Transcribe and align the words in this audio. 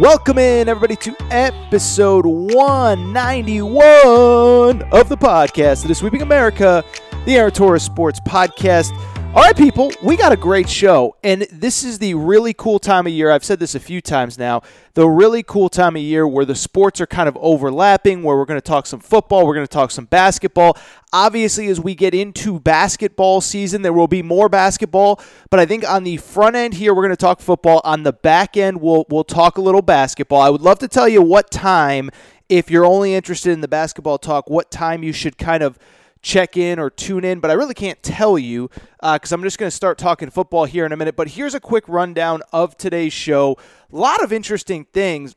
Welcome 0.00 0.38
in, 0.38 0.66
everybody, 0.66 0.96
to 0.96 1.14
episode 1.30 2.24
191 2.24 4.82
of 4.92 5.10
the 5.10 5.16
podcast 5.18 5.90
is 5.90 5.98
Sweeping 5.98 6.22
America, 6.22 6.82
the 7.26 7.36
Aaron 7.36 7.52
Torres 7.52 7.82
Sports 7.82 8.18
Podcast. 8.18 8.92
All 9.32 9.42
right, 9.42 9.56
people, 9.56 9.92
we 10.02 10.16
got 10.16 10.32
a 10.32 10.36
great 10.36 10.68
show, 10.68 11.14
and 11.22 11.42
this 11.52 11.84
is 11.84 12.00
the 12.00 12.14
really 12.14 12.52
cool 12.52 12.80
time 12.80 13.06
of 13.06 13.12
year. 13.12 13.30
I've 13.30 13.44
said 13.44 13.60
this 13.60 13.76
a 13.76 13.80
few 13.80 14.00
times 14.00 14.36
now. 14.36 14.62
The 14.94 15.08
really 15.08 15.44
cool 15.44 15.68
time 15.68 15.94
of 15.94 16.02
year 16.02 16.26
where 16.26 16.44
the 16.44 16.56
sports 16.56 17.00
are 17.00 17.06
kind 17.06 17.28
of 17.28 17.38
overlapping, 17.40 18.24
where 18.24 18.36
we're 18.36 18.44
going 18.44 18.60
to 18.60 18.66
talk 18.66 18.86
some 18.86 18.98
football, 18.98 19.46
we're 19.46 19.54
going 19.54 19.68
to 19.68 19.72
talk 19.72 19.92
some 19.92 20.06
basketball. 20.06 20.76
Obviously, 21.12 21.68
as 21.68 21.78
we 21.78 21.94
get 21.94 22.12
into 22.12 22.58
basketball 22.58 23.40
season, 23.40 23.82
there 23.82 23.92
will 23.92 24.08
be 24.08 24.20
more 24.20 24.48
basketball, 24.48 25.20
but 25.48 25.60
I 25.60 25.64
think 25.64 25.88
on 25.88 26.02
the 26.02 26.16
front 26.16 26.56
end 26.56 26.74
here, 26.74 26.92
we're 26.92 27.02
going 27.02 27.10
to 27.10 27.16
talk 27.16 27.38
football. 27.38 27.80
On 27.84 28.02
the 28.02 28.12
back 28.12 28.56
end, 28.56 28.80
we'll 28.80 29.06
we'll 29.10 29.22
talk 29.22 29.58
a 29.58 29.60
little 29.60 29.82
basketball. 29.82 30.40
I 30.40 30.50
would 30.50 30.62
love 30.62 30.80
to 30.80 30.88
tell 30.88 31.08
you 31.08 31.22
what 31.22 31.52
time, 31.52 32.10
if 32.48 32.68
you're 32.68 32.84
only 32.84 33.14
interested 33.14 33.52
in 33.52 33.60
the 33.60 33.68
basketball 33.68 34.18
talk, 34.18 34.50
what 34.50 34.72
time 34.72 35.04
you 35.04 35.12
should 35.12 35.38
kind 35.38 35.62
of 35.62 35.78
check 36.22 36.56
in 36.56 36.78
or 36.78 36.90
tune 36.90 37.24
in, 37.24 37.40
but 37.40 37.50
I 37.50 37.54
really 37.54 37.74
can't 37.74 38.02
tell 38.02 38.38
you 38.38 38.68
because 39.00 39.32
uh, 39.32 39.34
I'm 39.34 39.42
just 39.42 39.58
going 39.58 39.68
to 39.68 39.76
start 39.76 39.98
talking 39.98 40.30
football 40.30 40.64
here 40.64 40.84
in 40.84 40.92
a 40.92 40.96
minute. 40.96 41.16
But 41.16 41.28
here's 41.28 41.54
a 41.54 41.60
quick 41.60 41.84
rundown 41.88 42.42
of 42.52 42.76
today's 42.76 43.12
show. 43.12 43.56
A 43.92 43.96
lot 43.96 44.22
of 44.22 44.32
interesting 44.32 44.84
things. 44.92 45.34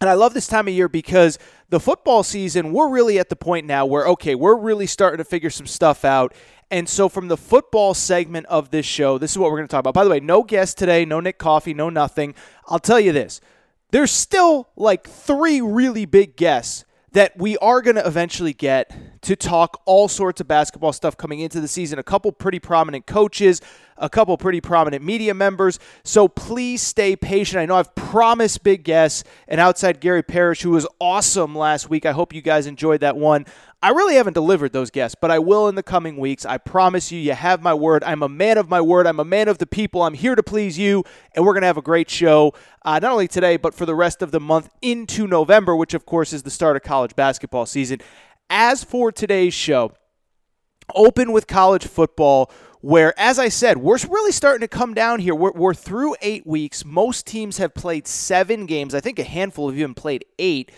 And 0.00 0.10
I 0.10 0.14
love 0.14 0.34
this 0.34 0.46
time 0.46 0.68
of 0.68 0.74
year 0.74 0.88
because 0.88 1.38
the 1.70 1.80
football 1.80 2.22
season, 2.22 2.72
we're 2.72 2.90
really 2.90 3.18
at 3.18 3.30
the 3.30 3.36
point 3.36 3.66
now 3.66 3.86
where, 3.86 4.06
okay, 4.08 4.34
we're 4.34 4.56
really 4.56 4.86
starting 4.86 5.18
to 5.18 5.24
figure 5.24 5.48
some 5.48 5.66
stuff 5.66 6.04
out. 6.04 6.34
And 6.70 6.88
so, 6.88 7.08
from 7.08 7.28
the 7.28 7.36
football 7.36 7.94
segment 7.94 8.46
of 8.46 8.70
this 8.70 8.84
show, 8.84 9.18
this 9.18 9.30
is 9.30 9.38
what 9.38 9.50
we're 9.50 9.58
going 9.58 9.68
to 9.68 9.72
talk 9.72 9.80
about. 9.80 9.94
By 9.94 10.04
the 10.04 10.10
way, 10.10 10.20
no 10.20 10.42
guest 10.42 10.76
today, 10.76 11.04
no 11.04 11.20
Nick 11.20 11.38
Coffey, 11.38 11.72
no 11.72 11.88
nothing. 11.88 12.34
I'll 12.66 12.80
tell 12.80 12.98
you 12.98 13.12
this 13.12 13.40
there's 13.90 14.10
still 14.10 14.68
like 14.76 15.06
three 15.08 15.60
really 15.60 16.04
big 16.04 16.36
guests 16.36 16.84
that 17.12 17.36
we 17.38 17.56
are 17.58 17.80
going 17.80 17.96
to 17.96 18.06
eventually 18.06 18.52
get 18.52 18.94
to 19.22 19.36
talk 19.36 19.80
all 19.84 20.08
sorts 20.08 20.40
of 20.40 20.48
basketball 20.48 20.92
stuff 20.92 21.16
coming 21.16 21.40
into 21.40 21.60
the 21.60 21.68
season. 21.68 21.98
A 21.98 22.02
couple 22.02 22.32
pretty 22.32 22.58
prominent 22.58 23.06
coaches, 23.06 23.60
a 23.98 24.08
couple 24.08 24.36
pretty 24.36 24.60
prominent 24.60 25.04
media 25.04 25.34
members. 25.34 25.78
So 26.04 26.28
please 26.28 26.82
stay 26.82 27.16
patient. 27.16 27.60
I 27.60 27.66
know 27.66 27.76
I've 27.76 27.94
promised 27.94 28.62
big 28.62 28.84
guests 28.84 29.24
and 29.48 29.60
outside 29.60 30.00
Gary 30.00 30.22
Parrish, 30.22 30.62
who 30.62 30.70
was 30.70 30.86
awesome 31.00 31.54
last 31.54 31.90
week. 31.90 32.06
I 32.06 32.12
hope 32.12 32.32
you 32.32 32.42
guys 32.42 32.66
enjoyed 32.66 33.00
that 33.00 33.16
one. 33.16 33.46
I 33.82 33.90
really 33.90 34.14
haven't 34.14 34.32
delivered 34.32 34.72
those 34.72 34.90
guests, 34.90 35.16
but 35.20 35.30
I 35.30 35.38
will 35.38 35.68
in 35.68 35.74
the 35.74 35.82
coming 35.82 36.16
weeks. 36.16 36.46
I 36.46 36.58
promise 36.58 37.12
you, 37.12 37.20
you 37.20 37.34
have 37.34 37.62
my 37.62 37.74
word. 37.74 38.02
I'm 38.04 38.22
a 38.22 38.28
man 38.28 38.58
of 38.58 38.68
my 38.68 38.80
word. 38.80 39.06
I'm 39.06 39.20
a 39.20 39.24
man 39.24 39.48
of 39.48 39.58
the 39.58 39.66
people. 39.66 40.02
I'm 40.02 40.14
here 40.14 40.34
to 40.34 40.42
please 40.42 40.78
you, 40.78 41.04
and 41.34 41.44
we're 41.44 41.52
going 41.52 41.60
to 41.60 41.68
have 41.68 41.76
a 41.76 41.82
great 41.82 42.10
show, 42.10 42.52
uh, 42.84 42.98
not 42.98 43.12
only 43.12 43.28
today, 43.28 43.56
but 43.56 43.74
for 43.74 43.86
the 43.86 43.94
rest 43.94 44.22
of 44.22 44.30
the 44.30 44.40
month 44.40 44.70
into 44.80 45.26
November, 45.26 45.76
which, 45.76 45.94
of 45.94 46.06
course, 46.06 46.32
is 46.32 46.42
the 46.42 46.50
start 46.50 46.74
of 46.74 46.82
college 46.82 47.14
basketball 47.14 47.66
season. 47.66 48.00
As 48.48 48.82
for 48.82 49.12
today's 49.12 49.54
show, 49.54 49.92
open 50.94 51.30
with 51.30 51.46
college 51.46 51.86
football 51.86 52.50
where, 52.86 53.12
as 53.18 53.40
I 53.40 53.48
said, 53.48 53.78
we're 53.78 53.98
really 54.08 54.30
starting 54.30 54.60
to 54.60 54.68
come 54.68 54.94
down 54.94 55.18
here. 55.18 55.34
We're, 55.34 55.50
we're, 55.50 55.74
through 55.74 56.14
eight 56.22 56.46
weeks. 56.46 56.84
Most 56.84 57.26
teams 57.26 57.58
have 57.58 57.74
played 57.74 58.06
seven 58.06 58.64
games. 58.64 58.94
I 58.94 59.00
think 59.00 59.18
a 59.18 59.24
handful 59.24 59.72
have 59.72 59.94
played 59.96 60.24
eight. 60.38 60.70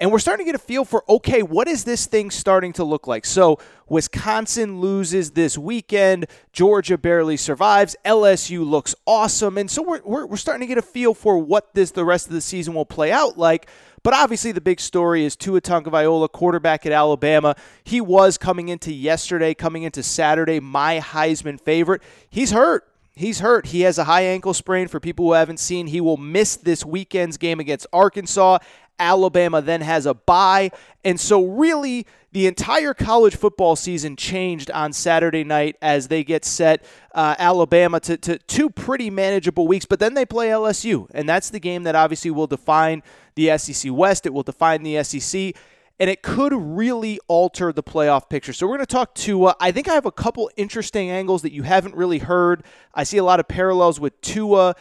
And 0.00 0.10
we're 0.10 0.18
starting 0.18 0.44
to 0.44 0.50
get 0.50 0.60
a 0.60 0.64
feel 0.64 0.84
for 0.84 1.08
okay, 1.08 1.44
what 1.44 1.68
is 1.68 1.84
this 1.84 2.06
thing 2.06 2.32
starting 2.32 2.72
to 2.72 2.82
look 2.82 3.06
like? 3.06 3.24
So, 3.24 3.60
Wisconsin 3.88 4.80
loses 4.80 5.30
this 5.30 5.56
weekend. 5.56 6.26
Georgia 6.52 6.98
barely 6.98 7.36
survives. 7.36 7.94
LSU 8.04 8.68
looks 8.68 8.96
awesome. 9.06 9.56
And 9.56 9.70
so, 9.70 9.82
we're, 9.82 10.02
we're, 10.04 10.26
we're 10.26 10.36
starting 10.36 10.66
to 10.66 10.66
get 10.66 10.78
a 10.78 10.82
feel 10.82 11.14
for 11.14 11.38
what 11.38 11.72
this 11.72 11.92
the 11.92 12.04
rest 12.04 12.26
of 12.26 12.32
the 12.32 12.40
season 12.40 12.74
will 12.74 12.84
play 12.84 13.12
out 13.12 13.38
like. 13.38 13.68
But 14.04 14.12
obviously, 14.12 14.52
the 14.52 14.60
big 14.60 14.80
story 14.80 15.24
is 15.24 15.34
Tua 15.34 15.62
Tagovailoa, 15.62 16.30
quarterback 16.30 16.84
at 16.84 16.92
Alabama. 16.92 17.56
He 17.82 18.02
was 18.02 18.36
coming 18.36 18.68
into 18.68 18.92
yesterday, 18.92 19.54
coming 19.54 19.82
into 19.82 20.02
Saturday, 20.02 20.60
my 20.60 21.00
Heisman 21.00 21.58
favorite. 21.58 22.02
He's 22.28 22.52
hurt. 22.52 22.86
He's 23.16 23.40
hurt. 23.40 23.66
He 23.66 23.80
has 23.80 23.96
a 23.96 24.04
high 24.04 24.24
ankle 24.24 24.52
sprain. 24.52 24.88
For 24.88 25.00
people 25.00 25.24
who 25.24 25.32
haven't 25.32 25.58
seen, 25.58 25.86
he 25.86 26.02
will 26.02 26.18
miss 26.18 26.56
this 26.56 26.84
weekend's 26.84 27.38
game 27.38 27.60
against 27.60 27.86
Arkansas. 27.94 28.58
Alabama 28.98 29.62
then 29.62 29.80
has 29.80 30.04
a 30.04 30.12
bye. 30.12 30.70
And 31.02 31.18
so, 31.18 31.42
really, 31.42 32.06
the 32.34 32.48
entire 32.48 32.94
college 32.94 33.36
football 33.36 33.76
season 33.76 34.16
changed 34.16 34.68
on 34.72 34.92
Saturday 34.92 35.44
night 35.44 35.76
as 35.80 36.08
they 36.08 36.24
get 36.24 36.44
set 36.44 36.84
uh, 37.14 37.36
Alabama 37.38 38.00
to, 38.00 38.16
to 38.16 38.38
two 38.38 38.68
pretty 38.68 39.08
manageable 39.08 39.68
weeks. 39.68 39.84
But 39.84 40.00
then 40.00 40.14
they 40.14 40.26
play 40.26 40.48
LSU. 40.48 41.06
And 41.14 41.28
that's 41.28 41.50
the 41.50 41.60
game 41.60 41.84
that 41.84 41.94
obviously 41.94 42.32
will 42.32 42.48
define 42.48 43.04
the 43.36 43.56
SEC 43.56 43.92
West, 43.92 44.26
it 44.26 44.34
will 44.34 44.42
define 44.42 44.82
the 44.82 45.02
SEC. 45.04 45.54
And 46.00 46.10
it 46.10 46.22
could 46.22 46.52
really 46.52 47.20
alter 47.28 47.72
the 47.72 47.84
playoff 47.84 48.28
picture. 48.28 48.52
So 48.52 48.66
we're 48.66 48.78
going 48.78 48.86
to 48.86 48.92
talk 48.92 49.14
to. 49.14 49.44
Uh, 49.44 49.54
I 49.60 49.70
think 49.70 49.88
I 49.88 49.94
have 49.94 50.06
a 50.06 50.12
couple 50.12 50.50
interesting 50.56 51.10
angles 51.10 51.42
that 51.42 51.52
you 51.52 51.62
haven't 51.62 51.94
really 51.94 52.18
heard. 52.18 52.64
I 52.92 53.04
see 53.04 53.16
a 53.16 53.24
lot 53.24 53.38
of 53.38 53.46
parallels 53.46 54.00
with 54.00 54.20
Tua 54.22 54.74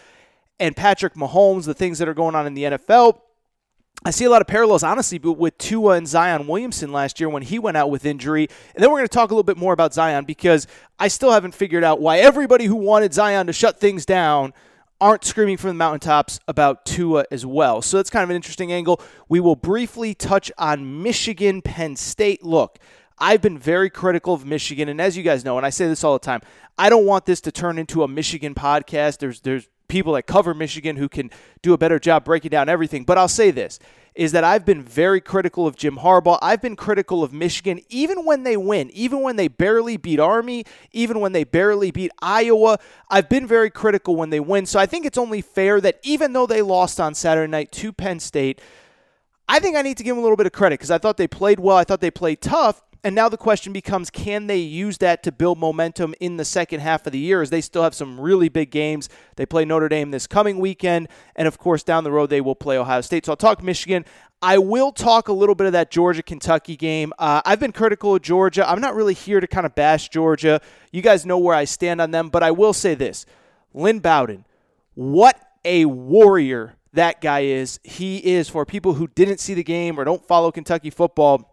and 0.60 0.76
Patrick 0.76 1.14
Mahomes, 1.14 1.66
the 1.66 1.76
things 1.76 2.00
that 2.00 2.08
are 2.08 2.16
going 2.16 2.34
on 2.34 2.48
in 2.48 2.56
the 2.56 2.64
NFL. 2.64 3.20
I 4.06 4.12
see 4.12 4.26
a 4.26 4.30
lot 4.30 4.42
of 4.42 4.48
parallels, 4.48 4.84
honestly, 4.84 5.18
with 5.18 5.58
Tua 5.58 5.94
and 5.94 6.08
Zion 6.08 6.46
Williamson 6.48 6.92
last 6.92 7.20
year 7.20 7.30
when 7.30 7.42
he 7.42 7.58
went 7.58 7.78
out 7.78 7.90
with 7.90 8.06
injury. 8.06 8.50
And 8.76 8.84
then 8.84 8.92
we're 8.92 8.98
going 8.98 9.08
to 9.08 9.14
talk 9.14 9.32
a 9.32 9.34
little 9.34 9.44
bit 9.44 9.58
more 9.58 9.72
about 9.72 9.94
Zion 9.94 10.26
because 10.26 10.68
I 11.00 11.08
still 11.08 11.32
haven't 11.32 11.54
figured 11.54 11.84
out 11.84 12.02
why 12.02 12.18
everybody 12.18 12.66
who 12.66 12.76
wanted 12.76 13.14
Zion 13.14 13.48
to 13.48 13.54
shut 13.54 13.80
things 13.80 14.06
down 14.06 14.54
aren't 15.00 15.24
screaming 15.24 15.58
from 15.58 15.70
the 15.70 15.76
mountaintops 15.76 16.40
about 16.48 16.86
Tua 16.86 17.26
as 17.32 17.46
well. 17.46 17.82
So 17.82 17.98
that's 17.98 18.10
kind 18.10 18.24
of 18.24 18.30
an 18.30 18.36
interesting 18.36 18.72
angle. 18.72 19.02
We 19.30 19.40
will 19.40 19.56
briefly 19.56 20.14
touch 20.14 20.52
on 20.58 21.02
Michigan, 21.02 21.62
Penn 21.62 21.96
State. 21.96 22.44
Look, 22.44 22.80
I've 23.20 23.42
been 23.42 23.58
very 23.58 23.90
critical 23.90 24.34
of 24.34 24.46
Michigan, 24.46 24.90
and 24.90 25.00
as 25.00 25.16
you 25.16 25.24
guys 25.24 25.46
know, 25.46 25.58
and 25.58 25.66
I 25.66 25.70
say 25.70 25.88
this 25.88 26.04
all 26.04 26.14
the 26.14 26.20
time, 26.20 26.42
I 26.78 26.90
don't 26.90 27.06
want 27.06 27.26
this 27.26 27.42
to 27.42 27.52
turn 27.52 27.78
into 27.78 28.04
a 28.04 28.08
Michigan 28.08 28.56
podcast. 28.56 29.20
There's 29.20 29.42
there's 29.42 29.70
people 29.88 30.14
that 30.14 30.24
cover 30.24 30.54
Michigan 30.54 30.98
who 30.98 31.10
can 31.10 31.30
do 31.62 31.74
a 31.74 31.78
better 31.78 32.00
job 32.00 32.26
breaking 32.26 32.50
down 32.50 32.70
everything. 32.70 33.04
But 33.04 33.18
I'll 33.18 33.28
say 33.28 33.52
this 33.52 33.80
is 34.16 34.32
that 34.32 34.44
I've 34.44 34.66
been 34.66 34.84
very 34.84 35.20
critical 35.20 35.66
of 35.66 35.76
Jim 35.76 35.98
Harbaugh. 35.98 36.38
I've 36.42 36.62
been 36.62 36.76
critical 36.76 37.24
of 37.24 37.34
Michigan 37.34 37.82
even 37.90 38.26
when 38.26 38.44
they 38.44 38.56
win, 38.56 38.92
even 38.92 39.22
when 39.22 39.38
they 39.38 39.48
barely 39.48 39.98
beat 39.98 40.20
Army, 40.20 40.66
even 40.92 41.20
when 41.20 41.32
they 41.32 41.44
barely 41.44 41.90
beat 41.90 42.12
Iowa. 42.22 42.78
I've 43.10 43.28
been 43.28 43.48
very 43.48 43.70
critical 43.72 44.16
when 44.16 44.30
they 44.30 44.40
win. 44.40 44.66
So 44.66 44.80
I 44.80 44.86
think 44.86 45.06
it's 45.06 45.18
only 45.18 45.42
fair 45.42 45.82
that 45.82 46.00
even 46.04 46.34
though 46.34 46.46
they 46.46 46.62
lost 46.62 47.00
on 47.00 47.16
Saturday 47.16 47.50
night 47.50 47.72
to 47.74 47.92
Penn 47.92 48.20
State, 48.20 48.62
I 49.50 49.60
think 49.60 49.76
I 49.76 49.82
need 49.82 49.98
to 49.98 50.04
give 50.04 50.16
them 50.16 50.20
a 50.20 50.22
little 50.22 50.38
bit 50.38 50.46
of 50.46 50.54
credit 50.54 50.80
because 50.80 50.92
I 50.92 50.98
thought 50.98 51.18
they 51.18 51.28
played 51.28 51.60
well. 51.60 51.78
I 51.78 51.84
thought 51.84 52.02
they 52.02 52.12
played 52.12 52.42
tough. 52.42 52.82
And 53.06 53.16
now 53.16 53.28
the 53.28 53.38
question 53.38 53.74
becomes 53.74 54.10
can 54.10 54.48
they 54.48 54.60
use 54.60 55.00
that 55.00 55.24
to 55.24 55.32
build 55.32 55.60
momentum 55.60 56.16
in 56.22 56.38
the 56.38 56.46
second 56.46 56.80
half 56.80 57.06
of 57.06 57.12
the 57.12 57.20
year 57.20 57.42
as 57.42 57.50
they 57.50 57.60
still 57.60 57.84
have 57.84 57.94
some 57.94 58.20
really 58.20 58.48
big 58.48 58.72
games? 58.72 59.10
They 59.36 59.46
play 59.46 59.66
Notre 59.66 59.90
Dame 59.90 60.12
this 60.12 60.26
coming 60.26 60.58
weekend. 60.58 61.10
And 61.36 61.46
of 61.48 61.58
course, 61.58 61.84
down 61.84 62.06
the 62.06 62.12
road, 62.12 62.30
they 62.30 62.40
will 62.40 62.56
play 62.56 62.78
Ohio 62.78 63.02
State. 63.02 63.26
So 63.26 63.34
I'll 63.34 63.38
talk 63.38 63.62
Michigan. 63.62 64.06
I 64.42 64.58
will 64.58 64.94
talk 64.94 65.28
a 65.28 65.34
little 65.34 65.56
bit 65.56 65.68
of 65.68 65.74
that 65.74 65.92
Georgia 65.92 66.24
Kentucky 66.24 66.78
game. 66.78 67.12
Uh, 67.20 67.42
I've 67.46 67.60
been 67.60 67.74
critical 67.74 68.16
of 68.16 68.22
Georgia. 68.22 68.70
I'm 68.70 68.80
not 68.80 68.96
really 68.96 69.14
here 69.14 69.42
to 69.42 69.48
kind 69.48 69.66
of 69.66 69.76
bash 69.76 70.08
Georgia. 70.10 70.62
You 70.94 71.02
guys 71.02 71.26
know 71.26 71.38
where 71.38 71.56
I 71.56 71.66
stand 71.66 72.00
on 72.00 72.12
them. 72.12 72.30
But 72.30 72.44
I 72.44 72.52
will 72.52 72.74
say 72.74 72.96
this 72.96 73.26
Lynn 73.74 74.00
Bowden, 74.00 74.46
what 74.94 75.38
a 75.66 75.86
warrior 75.86 76.76
that 76.94 77.20
guy 77.20 77.42
is. 77.42 77.82
He 77.84 78.18
is, 78.18 78.48
for 78.48 78.66
people 78.66 78.94
who 78.94 79.08
didn't 79.08 79.40
see 79.40 79.54
the 79.54 79.64
game 79.64 80.00
or 80.00 80.06
don't 80.06 80.26
follow 80.26 80.52
Kentucky 80.52 80.90
football 80.90 81.53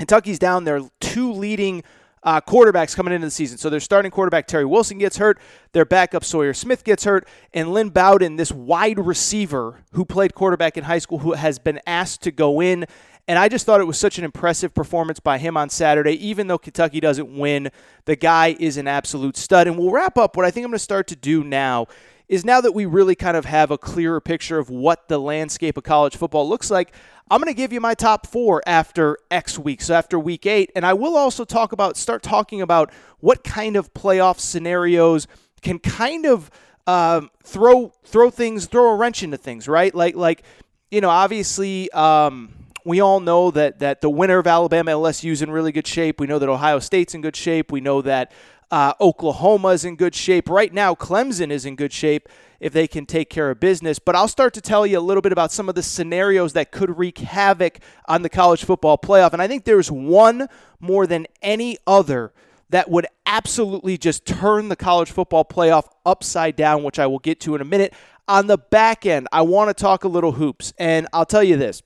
Kentucky's 0.00 0.38
down 0.38 0.64
their 0.64 0.80
two 1.00 1.30
leading 1.30 1.82
uh, 2.22 2.40
quarterbacks 2.40 2.96
coming 2.96 3.12
into 3.12 3.26
the 3.26 3.30
season. 3.30 3.58
So 3.58 3.68
their 3.68 3.80
starting 3.80 4.10
quarterback 4.10 4.46
Terry 4.46 4.64
Wilson 4.64 4.96
gets 4.96 5.18
hurt, 5.18 5.38
their 5.72 5.84
backup 5.84 6.24
Sawyer 6.24 6.54
Smith 6.54 6.84
gets 6.84 7.04
hurt, 7.04 7.28
and 7.52 7.70
Lynn 7.74 7.90
Bowden, 7.90 8.36
this 8.36 8.50
wide 8.50 8.98
receiver 8.98 9.84
who 9.92 10.06
played 10.06 10.34
quarterback 10.34 10.78
in 10.78 10.84
high 10.84 11.00
school, 11.00 11.18
who 11.18 11.34
has 11.34 11.58
been 11.58 11.80
asked 11.86 12.22
to 12.22 12.30
go 12.30 12.62
in. 12.62 12.86
And 13.28 13.38
I 13.38 13.50
just 13.50 13.66
thought 13.66 13.82
it 13.82 13.86
was 13.86 13.98
such 13.98 14.16
an 14.16 14.24
impressive 14.24 14.72
performance 14.72 15.20
by 15.20 15.36
him 15.36 15.58
on 15.58 15.68
Saturday. 15.68 16.12
Even 16.26 16.46
though 16.46 16.56
Kentucky 16.56 17.00
doesn't 17.00 17.36
win, 17.36 17.68
the 18.06 18.16
guy 18.16 18.56
is 18.58 18.78
an 18.78 18.88
absolute 18.88 19.36
stud. 19.36 19.66
And 19.66 19.78
we'll 19.78 19.92
wrap 19.92 20.16
up. 20.16 20.34
What 20.34 20.46
I 20.46 20.50
think 20.50 20.64
I'm 20.64 20.70
going 20.70 20.78
to 20.78 20.82
start 20.82 21.08
to 21.08 21.16
do 21.16 21.44
now 21.44 21.88
is 22.30 22.44
now 22.44 22.60
that 22.60 22.72
we 22.72 22.86
really 22.86 23.16
kind 23.16 23.36
of 23.36 23.44
have 23.44 23.72
a 23.72 23.76
clearer 23.76 24.20
picture 24.20 24.60
of 24.60 24.70
what 24.70 25.08
the 25.08 25.18
landscape 25.18 25.76
of 25.76 25.82
college 25.82 26.16
football 26.16 26.48
looks 26.48 26.70
like, 26.70 26.94
I'm 27.28 27.40
going 27.40 27.52
to 27.52 27.56
give 27.56 27.72
you 27.72 27.80
my 27.80 27.92
top 27.92 28.24
four 28.24 28.62
after 28.66 29.18
X 29.32 29.58
week, 29.58 29.82
so 29.82 29.94
after 29.94 30.16
week 30.16 30.46
eight. 30.46 30.70
And 30.76 30.86
I 30.86 30.92
will 30.92 31.16
also 31.16 31.44
talk 31.44 31.72
about, 31.72 31.96
start 31.96 32.22
talking 32.22 32.62
about 32.62 32.92
what 33.18 33.42
kind 33.42 33.74
of 33.74 33.92
playoff 33.94 34.38
scenarios 34.38 35.26
can 35.60 35.80
kind 35.80 36.24
of 36.24 36.52
um, 36.86 37.30
throw 37.42 37.92
throw 38.04 38.30
things, 38.30 38.66
throw 38.66 38.92
a 38.92 38.96
wrench 38.96 39.24
into 39.24 39.36
things, 39.36 39.66
right? 39.66 39.92
Like 39.92 40.14
like 40.14 40.44
you 40.90 41.00
know, 41.00 41.10
obviously. 41.10 41.90
Um, 41.90 42.54
we 42.82 43.00
all 43.00 43.20
know 43.20 43.50
that 43.50 43.80
that 43.80 44.00
the 44.00 44.08
winner 44.08 44.38
of 44.38 44.46
Alabama 44.46 44.92
LSU 44.92 45.32
is 45.32 45.42
in 45.42 45.50
really 45.50 45.70
good 45.70 45.86
shape. 45.86 46.18
We 46.18 46.26
know 46.26 46.38
that 46.38 46.48
Ohio 46.48 46.78
State's 46.78 47.14
in 47.14 47.20
good 47.20 47.36
shape. 47.36 47.70
We 47.70 47.82
know 47.82 48.00
that 48.00 48.32
Uh, 48.70 48.94
Oklahoma 49.00 49.68
is 49.68 49.84
in 49.84 49.96
good 49.96 50.14
shape. 50.14 50.48
Right 50.48 50.72
now, 50.72 50.94
Clemson 50.94 51.50
is 51.50 51.66
in 51.66 51.74
good 51.74 51.92
shape 51.92 52.28
if 52.60 52.72
they 52.72 52.86
can 52.86 53.06
take 53.06 53.28
care 53.28 53.50
of 53.50 53.58
business. 53.58 53.98
But 53.98 54.14
I'll 54.14 54.28
start 54.28 54.54
to 54.54 54.60
tell 54.60 54.86
you 54.86 54.98
a 54.98 55.00
little 55.00 55.22
bit 55.22 55.32
about 55.32 55.50
some 55.50 55.68
of 55.68 55.74
the 55.74 55.82
scenarios 55.82 56.52
that 56.52 56.70
could 56.70 56.96
wreak 56.96 57.18
havoc 57.18 57.80
on 58.06 58.22
the 58.22 58.28
college 58.28 58.64
football 58.64 58.96
playoff. 58.96 59.32
And 59.32 59.42
I 59.42 59.48
think 59.48 59.64
there's 59.64 59.90
one 59.90 60.46
more 60.78 61.06
than 61.06 61.26
any 61.42 61.78
other 61.86 62.32
that 62.68 62.88
would 62.88 63.06
absolutely 63.26 63.98
just 63.98 64.24
turn 64.24 64.68
the 64.68 64.76
college 64.76 65.10
football 65.10 65.44
playoff 65.44 65.88
upside 66.06 66.54
down, 66.54 66.84
which 66.84 66.98
I 67.00 67.06
will 67.06 67.18
get 67.18 67.40
to 67.40 67.56
in 67.56 67.60
a 67.60 67.64
minute. 67.64 67.92
On 68.28 68.46
the 68.46 68.58
back 68.58 69.06
end, 69.06 69.26
I 69.32 69.42
want 69.42 69.68
to 69.68 69.74
talk 69.74 70.04
a 70.04 70.08
little 70.08 70.32
hoops. 70.32 70.72
And 70.78 71.08
I'll 71.12 71.26
tell 71.26 71.42
you 71.42 71.56
this 71.56 71.82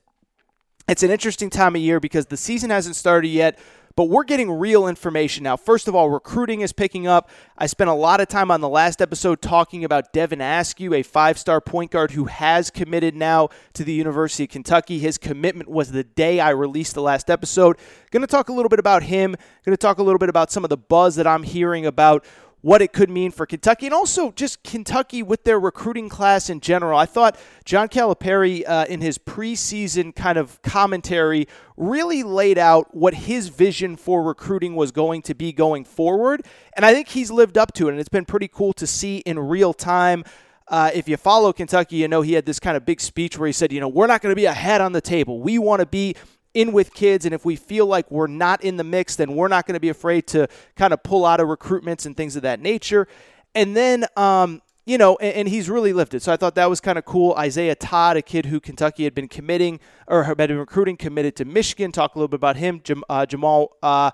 it's 0.87 1.03
an 1.03 1.11
interesting 1.11 1.49
time 1.49 1.75
of 1.77 1.81
year 1.81 1.99
because 1.99 2.27
the 2.27 2.37
season 2.37 2.69
hasn't 2.69 2.97
started 2.97 3.29
yet 3.29 3.59
but 3.97 4.05
we're 4.05 4.25
getting 4.25 4.51
real 4.51 4.89
information 4.89 5.45
now. 5.45 5.57
First 5.57 5.87
of 5.87 5.95
all, 5.95 6.11
recruiting 6.11 6.63
is 6.63 6.73
picking 6.73 7.07
up. 7.07 7.31
I 7.57 7.67
spent 7.67 7.89
a 7.91 7.95
lot 7.95 8.21
of 8.21 8.29
time 8.29 8.51
on 8.51 8.61
the 8.61 8.69
last 8.69 9.01
episode 9.01 9.41
talking 9.41 9.85
about 9.85 10.13
Devin 10.13 10.41
Askew, 10.41 10.95
a 10.95 11.03
five 11.03 11.39
star 11.39 11.61
point 11.61 11.91
guard 11.91 12.11
who 12.11 12.25
has 12.25 12.71
committed 12.71 13.15
now 13.15 13.51
to 13.75 13.85
the 13.85 13.93
University 13.93 14.45
of 14.45 14.51
Kentucky. 14.51 14.99
His 14.99 15.17
commitment 15.17 15.69
was 15.69 15.93
the 15.93 16.05
day 16.05 16.41
I 16.41 16.51
released 16.51 16.95
the 16.95 17.03
last 17.03 17.31
episode. 17.31 17.77
Going 18.11 18.23
to 18.23 18.27
talk 18.27 18.49
a 18.49 18.53
little 18.53 18.69
bit 18.69 18.81
about 18.81 19.05
him, 19.05 19.37
going 19.65 19.73
to 19.73 19.77
talk 19.77 19.99
a 19.99 20.03
little 20.03 20.19
bit 20.19 20.29
about 20.29 20.51
some 20.51 20.65
of 20.65 20.71
the 20.71 20.77
buzz 20.77 21.17
that 21.17 21.27
I'm 21.27 21.45
hearing 21.45 21.87
about 21.87 22.25
what 22.65 22.81
it 22.81 22.95
could 22.95 23.11
mean 23.11 23.31
for 23.31 23.45
Kentucky 23.45 23.85
and 23.85 23.95
also 23.95 24.31
just 24.31 24.63
Kentucky 24.63 25.23
with 25.23 25.45
their 25.45 25.61
recruiting 25.61 26.09
class 26.09 26.49
in 26.49 26.61
general. 26.61 26.99
I 26.99 27.05
thought 27.05 27.39
John 27.67 27.89
Calipari, 27.89 28.67
uh, 28.67 28.87
in 28.89 29.03
his 29.03 29.19
preseason 29.19 30.17
kind 30.17 30.39
of 30.39 30.63
commentary, 30.63 31.47
really 31.77 32.23
laid 32.23 32.57
out 32.57 32.97
what 32.97 33.13
his 33.13 33.49
vision 33.49 33.97
for 33.97 34.23
recruiting 34.23 34.77
was 34.77 34.93
going 34.93 35.21
to 35.23 35.35
be 35.35 35.53
going 35.53 35.85
forward. 35.85 36.47
And 36.75 36.87
I 36.87 36.95
think 36.95 37.09
he's 37.09 37.31
lived 37.31 37.59
up 37.59 37.75
to 37.75 37.89
it. 37.89 37.91
And 37.91 38.01
it's 38.01 38.09
been 38.09 38.25
pretty 38.25 38.49
cool 38.49 38.73
to 38.73 38.87
see 38.87 39.19
in 39.19 39.39
real 39.39 39.75
time. 39.75 40.25
Uh, 40.67 40.91
if 40.95 41.07
you 41.07 41.19
follow 41.19 41.53
Kentucky, 41.53 41.97
you 41.97 42.09
know 42.09 42.23
he 42.23 42.33
had 42.33 42.47
this 42.47 42.59
kind 42.59 42.79
of 42.79 42.87
big 42.87 42.99
speech 43.03 43.37
where 43.37 43.47
he 43.47 43.53
said, 43.53 43.73
you 43.73 43.81
know, 43.81 43.89
we're 43.89 44.07
not 44.07 44.23
going 44.23 44.33
to 44.33 44.37
be 44.37 44.47
ahead 44.47 44.81
on 44.81 44.93
the 44.93 45.03
table. 45.03 45.39
We 45.39 45.59
want 45.59 45.81
to 45.81 45.87
be 45.87 46.17
in 46.55 46.73
with 46.73 46.95
kids. 46.95 47.25
And 47.27 47.35
if 47.35 47.45
we 47.45 47.57
feel 47.57 47.87
like 47.87 48.11
we're 48.11 48.29
not 48.29 48.63
in 48.65 48.77
the 48.77 48.85
mix, 48.85 49.17
then 49.17 49.35
we're 49.35 49.49
not 49.49 49.67
going 49.67 49.75
to 49.75 49.81
be 49.81 49.89
afraid 49.89 50.27
to 50.29 50.49
kind 50.77 50.93
of 50.93 51.03
pull 51.03 51.27
out 51.27 51.41
of 51.41 51.49
recruitments 51.49 52.07
and 52.07 52.17
things 52.17 52.37
of 52.37 52.43
that 52.43 52.61
nature. 52.61 53.07
And 53.55 53.77
then, 53.77 54.07
um, 54.17 54.63
you 54.87 54.99
know, 54.99 55.17
and, 55.17 55.35
and, 55.35 55.49
he's 55.49 55.69
really 55.71 55.93
lifted. 55.93 56.23
So 56.23 56.33
I 56.33 56.37
thought 56.37 56.55
that 56.57 56.69
was 56.69 56.81
kind 56.81 56.99
of 56.99 57.05
cool. 57.05 57.35
Isaiah 57.35 57.75
Todd, 57.75 58.17
a 58.17 58.23
kid 58.23 58.47
who 58.47 58.61
Kentucky 58.61 59.05
had 59.05 59.15
been 59.15 59.29
committing 59.29 59.81
or 60.07 60.25
had 60.25 60.37
been 60.37 60.57
recruiting, 60.57 60.97
committed 60.97 61.37
to 61.37 61.45
Michigan. 61.45 61.93
Talk 61.93 62.15
a 62.15 62.19
little 62.19 62.29
bit 62.29 62.37
about 62.37 62.57
him. 62.57 62.81
Jam, 62.83 63.03
uh, 63.09 63.27
Jamal. 63.27 63.77
Uh, 63.83 64.11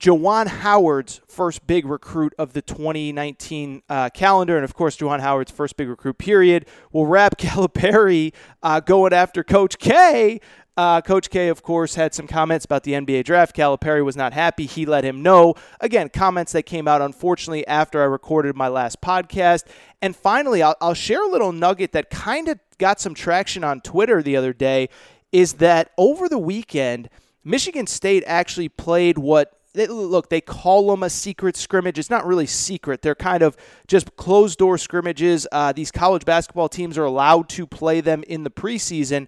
Juwan 0.00 0.48
Howard's 0.48 1.20
first 1.28 1.66
big 1.66 1.86
recruit 1.86 2.34
of 2.36 2.52
the 2.52 2.60
2019 2.60 3.82
uh, 3.88 4.10
calendar, 4.10 4.56
and 4.56 4.64
of 4.64 4.74
course, 4.74 4.96
Juwan 4.98 5.20
Howard's 5.20 5.52
first 5.52 5.76
big 5.76 5.88
recruit 5.88 6.18
period. 6.18 6.66
Will 6.92 7.06
wrap 7.06 7.38
Calipari 7.38 8.34
uh, 8.62 8.80
going 8.80 9.12
after 9.12 9.42
Coach 9.42 9.78
K 9.78 10.40
uh, 10.76 11.00
Coach 11.00 11.30
K, 11.30 11.48
of 11.48 11.62
course, 11.62 11.94
had 11.94 12.14
some 12.14 12.26
comments 12.26 12.64
about 12.64 12.82
the 12.82 12.92
NBA 12.92 13.24
draft. 13.24 13.54
Calipari 13.54 14.04
was 14.04 14.16
not 14.16 14.32
happy. 14.32 14.66
He 14.66 14.86
let 14.86 15.04
him 15.04 15.22
know. 15.22 15.54
Again, 15.80 16.08
comments 16.08 16.52
that 16.52 16.64
came 16.64 16.88
out, 16.88 17.00
unfortunately, 17.00 17.66
after 17.66 18.02
I 18.02 18.06
recorded 18.06 18.56
my 18.56 18.68
last 18.68 19.00
podcast. 19.00 19.64
And 20.02 20.16
finally, 20.16 20.62
I'll, 20.62 20.76
I'll 20.80 20.94
share 20.94 21.22
a 21.24 21.30
little 21.30 21.52
nugget 21.52 21.92
that 21.92 22.10
kind 22.10 22.48
of 22.48 22.58
got 22.78 23.00
some 23.00 23.14
traction 23.14 23.62
on 23.62 23.80
Twitter 23.80 24.22
the 24.22 24.36
other 24.36 24.52
day 24.52 24.88
is 25.30 25.54
that 25.54 25.90
over 25.96 26.28
the 26.28 26.38
weekend, 26.38 27.08
Michigan 27.44 27.86
State 27.86 28.24
actually 28.26 28.68
played 28.68 29.18
what 29.18 29.60
look, 29.74 30.28
they 30.28 30.40
call 30.40 30.88
them 30.88 31.02
a 31.02 31.10
secret 31.10 31.56
scrimmage. 31.56 31.98
It's 31.98 32.10
not 32.10 32.24
really 32.24 32.46
secret. 32.46 33.02
They're 33.02 33.16
kind 33.16 33.42
of 33.42 33.56
just 33.88 34.14
closed 34.16 34.58
door 34.58 34.78
scrimmages. 34.78 35.48
Uh, 35.50 35.72
these 35.72 35.90
college 35.90 36.24
basketball 36.24 36.68
teams 36.68 36.96
are 36.96 37.04
allowed 37.04 37.48
to 37.50 37.66
play 37.66 38.00
them 38.00 38.22
in 38.28 38.44
the 38.44 38.50
preseason. 38.50 39.26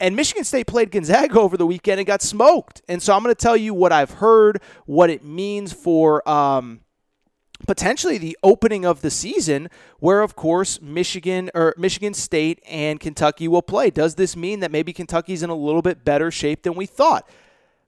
And 0.00 0.16
Michigan 0.16 0.44
State 0.44 0.66
played 0.66 0.90
Gonzaga 0.90 1.38
over 1.38 1.58
the 1.58 1.66
weekend 1.66 2.00
and 2.00 2.06
got 2.06 2.22
smoked. 2.22 2.80
And 2.88 3.02
so 3.02 3.14
I'm 3.14 3.22
going 3.22 3.34
to 3.34 3.40
tell 3.40 3.56
you 3.56 3.74
what 3.74 3.92
I've 3.92 4.12
heard, 4.12 4.62
what 4.86 5.10
it 5.10 5.22
means 5.22 5.74
for 5.74 6.26
um, 6.28 6.80
potentially 7.66 8.16
the 8.16 8.36
opening 8.42 8.86
of 8.86 9.02
the 9.02 9.10
season, 9.10 9.68
where 9.98 10.22
of 10.22 10.34
course 10.34 10.80
Michigan 10.80 11.50
or 11.54 11.74
Michigan 11.76 12.14
State 12.14 12.62
and 12.66 12.98
Kentucky 12.98 13.46
will 13.46 13.60
play. 13.60 13.90
Does 13.90 14.14
this 14.14 14.34
mean 14.36 14.60
that 14.60 14.70
maybe 14.70 14.94
Kentucky's 14.94 15.42
in 15.42 15.50
a 15.50 15.54
little 15.54 15.82
bit 15.82 16.02
better 16.02 16.30
shape 16.30 16.62
than 16.62 16.74
we 16.74 16.86
thought? 16.86 17.28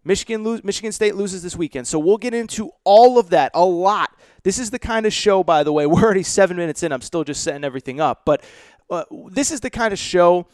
Michigan 0.04 0.44
lo- 0.44 0.60
Michigan 0.62 0.92
State 0.92 1.14
loses 1.14 1.42
this 1.42 1.56
weekend. 1.56 1.86
So 1.86 1.98
we'll 1.98 2.18
get 2.18 2.34
into 2.34 2.72
all 2.84 3.18
of 3.18 3.30
that 3.30 3.52
a 3.54 3.64
lot. 3.64 4.14
This 4.42 4.58
is 4.58 4.70
the 4.70 4.78
kind 4.78 5.06
of 5.06 5.14
show, 5.14 5.42
by 5.42 5.62
the 5.62 5.72
way. 5.72 5.86
We're 5.92 6.02
already 6.02 6.24
seven 6.24 6.58
minutes 6.58 6.82
in. 6.82 6.92
I'm 6.92 7.00
still 7.00 7.24
just 7.24 7.42
setting 7.42 7.64
everything 7.64 8.00
up, 8.00 8.26
but 8.26 8.42
uh, 8.90 9.04
this 9.30 9.50
is 9.50 9.60
the 9.60 9.70
kind 9.70 9.92
of 9.92 9.98
show. 9.98 10.46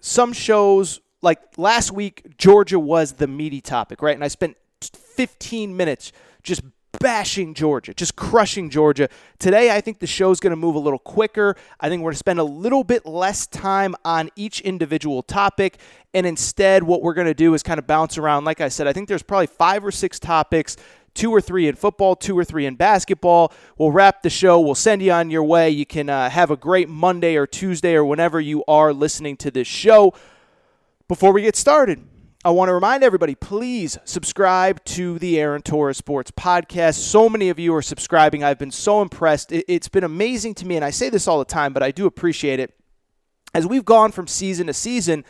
Some 0.00 0.32
shows 0.34 1.00
like 1.22 1.40
last 1.56 1.92
week, 1.92 2.36
Georgia 2.38 2.78
was 2.78 3.14
the 3.14 3.26
meaty 3.26 3.60
topic, 3.60 4.02
right? 4.02 4.14
And 4.14 4.24
I 4.24 4.28
spent 4.28 4.56
15 4.80 5.76
minutes 5.76 6.12
just 6.42 6.62
bashing 6.98 7.54
Georgia, 7.54 7.94
just 7.94 8.16
crushing 8.16 8.70
Georgia. 8.70 9.08
Today, 9.38 9.74
I 9.74 9.80
think 9.80 9.98
the 9.98 10.06
show's 10.06 10.40
going 10.40 10.50
to 10.50 10.56
move 10.56 10.74
a 10.74 10.78
little 10.78 10.98
quicker. 10.98 11.56
I 11.80 11.88
think 11.88 12.02
we're 12.02 12.10
going 12.10 12.14
to 12.14 12.18
spend 12.18 12.38
a 12.38 12.44
little 12.44 12.84
bit 12.84 13.06
less 13.06 13.46
time 13.46 13.94
on 14.04 14.30
each 14.36 14.60
individual 14.60 15.22
topic. 15.22 15.78
And 16.14 16.26
instead, 16.26 16.82
what 16.82 17.02
we're 17.02 17.14
going 17.14 17.26
to 17.26 17.34
do 17.34 17.54
is 17.54 17.62
kind 17.62 17.78
of 17.78 17.86
bounce 17.86 18.18
around. 18.18 18.44
Like 18.44 18.60
I 18.60 18.68
said, 18.68 18.86
I 18.86 18.92
think 18.92 19.08
there's 19.08 19.22
probably 19.22 19.46
five 19.46 19.84
or 19.84 19.90
six 19.90 20.18
topics. 20.18 20.76
Two 21.14 21.30
or 21.30 21.40
three 21.40 21.66
in 21.66 21.74
football, 21.76 22.14
two 22.14 22.38
or 22.38 22.44
three 22.44 22.66
in 22.66 22.74
basketball. 22.74 23.50
We'll 23.78 23.90
wrap 23.90 24.20
the 24.20 24.28
show. 24.28 24.60
We'll 24.60 24.74
send 24.74 25.00
you 25.00 25.12
on 25.12 25.30
your 25.30 25.44
way. 25.44 25.70
You 25.70 25.86
can 25.86 26.10
uh, 26.10 26.28
have 26.28 26.50
a 26.50 26.58
great 26.58 26.90
Monday 26.90 27.36
or 27.36 27.46
Tuesday 27.46 27.94
or 27.94 28.04
whenever 28.04 28.38
you 28.38 28.62
are 28.68 28.92
listening 28.92 29.38
to 29.38 29.50
this 29.50 29.66
show. 29.66 30.12
Before 31.08 31.32
we 31.32 31.42
get 31.42 31.54
started, 31.54 32.04
I 32.44 32.50
want 32.50 32.68
to 32.68 32.74
remind 32.74 33.04
everybody 33.04 33.36
please 33.36 33.96
subscribe 34.04 34.84
to 34.86 35.20
the 35.20 35.38
Aaron 35.38 35.62
Torres 35.62 35.96
Sports 35.96 36.32
Podcast. 36.32 36.94
So 36.94 37.28
many 37.28 37.48
of 37.48 37.60
you 37.60 37.72
are 37.76 37.82
subscribing. 37.82 38.42
I've 38.42 38.58
been 38.58 38.72
so 38.72 39.00
impressed. 39.02 39.52
It's 39.52 39.86
been 39.86 40.02
amazing 40.02 40.54
to 40.54 40.66
me, 40.66 40.74
and 40.74 40.84
I 40.84 40.90
say 40.90 41.08
this 41.08 41.28
all 41.28 41.38
the 41.38 41.44
time, 41.44 41.72
but 41.72 41.84
I 41.84 41.92
do 41.92 42.06
appreciate 42.06 42.58
it. 42.58 42.74
As 43.54 43.68
we've 43.68 43.84
gone 43.84 44.10
from 44.10 44.26
season 44.26 44.66
to 44.66 44.72
season, 44.72 45.24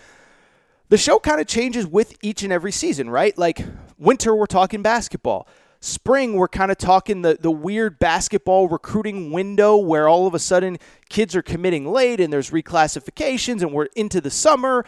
the 0.89 0.97
show 0.97 1.19
kind 1.19 1.43
of 1.43 1.47
changes 1.47 1.87
with 1.87 2.17
each 2.23 2.43
and 2.43 2.55
every 2.55 2.73
season, 2.73 3.11
right? 3.11 3.37
Like 3.37 3.63
winter, 3.99 4.35
we're 4.35 4.47
talking 4.47 4.81
basketball. 4.81 5.47
Spring, 5.81 6.37
we're 6.37 6.49
kind 6.49 6.71
of 6.71 6.79
talking 6.79 7.21
the, 7.21 7.37
the 7.39 7.51
weird 7.51 7.99
basketball 7.99 8.67
recruiting 8.67 9.31
window 9.31 9.77
where 9.77 10.09
all 10.09 10.27
of 10.27 10.33
a 10.33 10.39
sudden 10.39 10.79
kids 11.11 11.37
are 11.37 11.43
committing 11.43 11.87
late 11.93 12.19
and 12.19 12.33
there's 12.33 12.51
reclassifications 12.51 13.61
and 13.61 13.75
we're 13.75 13.89
into 13.95 14.23
the 14.23 14.31
summer 14.31 14.87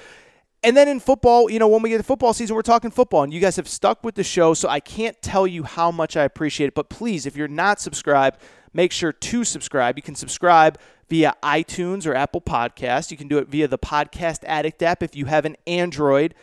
and 0.62 0.76
then 0.76 0.88
in 0.88 0.98
football, 1.00 1.50
you 1.50 1.58
know, 1.58 1.68
when 1.68 1.82
we 1.82 1.90
get 1.90 1.98
to 1.98 2.02
football 2.02 2.32
season, 2.32 2.56
we're 2.56 2.62
talking 2.62 2.90
football, 2.90 3.22
and 3.22 3.32
you 3.32 3.40
guys 3.40 3.56
have 3.56 3.68
stuck 3.68 4.02
with 4.02 4.16
the 4.16 4.24
show, 4.24 4.54
so 4.54 4.68
I 4.68 4.80
can't 4.80 5.20
tell 5.22 5.46
you 5.46 5.62
how 5.62 5.90
much 5.90 6.16
I 6.16 6.24
appreciate 6.24 6.68
it. 6.68 6.74
But 6.74 6.88
please, 6.88 7.26
if 7.26 7.36
you're 7.36 7.48
not 7.48 7.80
subscribed, 7.80 8.40
make 8.72 8.92
sure 8.92 9.12
to 9.12 9.44
subscribe. 9.44 9.96
You 9.96 10.02
can 10.02 10.14
subscribe 10.16 10.78
via 11.08 11.34
iTunes 11.42 12.06
or 12.06 12.14
Apple 12.14 12.40
Podcast. 12.40 13.10
You 13.10 13.16
can 13.16 13.28
do 13.28 13.38
it 13.38 13.48
via 13.48 13.68
the 13.68 13.78
Podcast 13.78 14.40
Addict 14.44 14.82
app. 14.82 15.02
If 15.02 15.14
you 15.14 15.26
have 15.26 15.44
an 15.44 15.56
Android, 15.66 16.34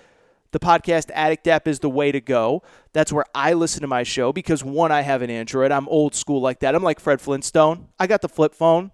the 0.51 0.59
Podcast 0.59 1.11
Addict 1.13 1.47
app 1.47 1.67
is 1.67 1.79
the 1.79 1.89
way 1.89 2.13
to 2.13 2.21
go. 2.21 2.63
That's 2.93 3.11
where 3.11 3.25
I 3.35 3.51
listen 3.51 3.81
to 3.81 3.87
my 3.87 4.03
show 4.03 4.31
because 4.31 4.63
one, 4.63 4.91
I 4.91 5.01
have 5.01 5.21
an 5.21 5.29
Android. 5.29 5.71
I'm 5.71 5.89
old 5.89 6.15
school 6.15 6.39
like 6.39 6.61
that. 6.61 6.73
I'm 6.73 6.83
like 6.83 7.01
Fred 7.01 7.19
Flintstone. 7.19 7.89
I 7.99 8.07
got 8.07 8.21
the 8.21 8.29
flip 8.29 8.55
phone. 8.55 8.91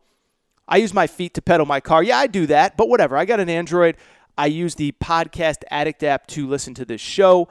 I 0.67 0.77
use 0.77 0.93
my 0.93 1.05
feet 1.05 1.33
to 1.35 1.41
pedal 1.41 1.65
my 1.65 1.79
car. 1.79 2.01
Yeah, 2.01 2.17
I 2.17 2.27
do 2.27 2.47
that, 2.47 2.77
but 2.77 2.89
whatever. 2.89 3.17
I 3.17 3.25
got 3.25 3.39
an 3.39 3.49
Android. 3.49 3.97
I 4.37 4.47
use 4.47 4.75
the 4.75 4.91
Podcast 4.93 5.63
Addict 5.69 6.03
app 6.03 6.27
to 6.27 6.47
listen 6.47 6.73
to 6.75 6.85
this 6.85 7.01
show. 7.01 7.47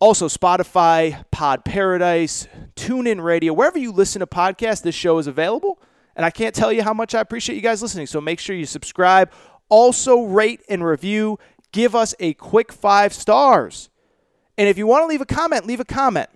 Also, 0.00 0.28
Spotify, 0.28 1.24
Pod 1.30 1.64
Paradise, 1.64 2.46
TuneIn 2.76 3.22
Radio, 3.22 3.52
wherever 3.52 3.78
you 3.78 3.90
listen 3.90 4.20
to 4.20 4.26
podcasts, 4.26 4.82
this 4.82 4.94
show 4.94 5.18
is 5.18 5.26
available. 5.26 5.80
And 6.14 6.24
I 6.24 6.30
can't 6.30 6.54
tell 6.54 6.72
you 6.72 6.82
how 6.82 6.94
much 6.94 7.14
I 7.14 7.20
appreciate 7.20 7.56
you 7.56 7.62
guys 7.62 7.82
listening. 7.82 8.06
So 8.06 8.20
make 8.20 8.40
sure 8.40 8.54
you 8.54 8.66
subscribe. 8.66 9.32
Also, 9.68 10.22
rate 10.22 10.62
and 10.68 10.84
review. 10.84 11.38
Give 11.72 11.94
us 11.94 12.14
a 12.18 12.34
quick 12.34 12.72
five 12.72 13.12
stars. 13.12 13.90
And 14.56 14.68
if 14.68 14.78
you 14.78 14.86
want 14.86 15.02
to 15.02 15.06
leave 15.06 15.20
a 15.20 15.26
comment, 15.26 15.66
leave 15.66 15.80
a 15.80 15.84
comment. 15.84 16.28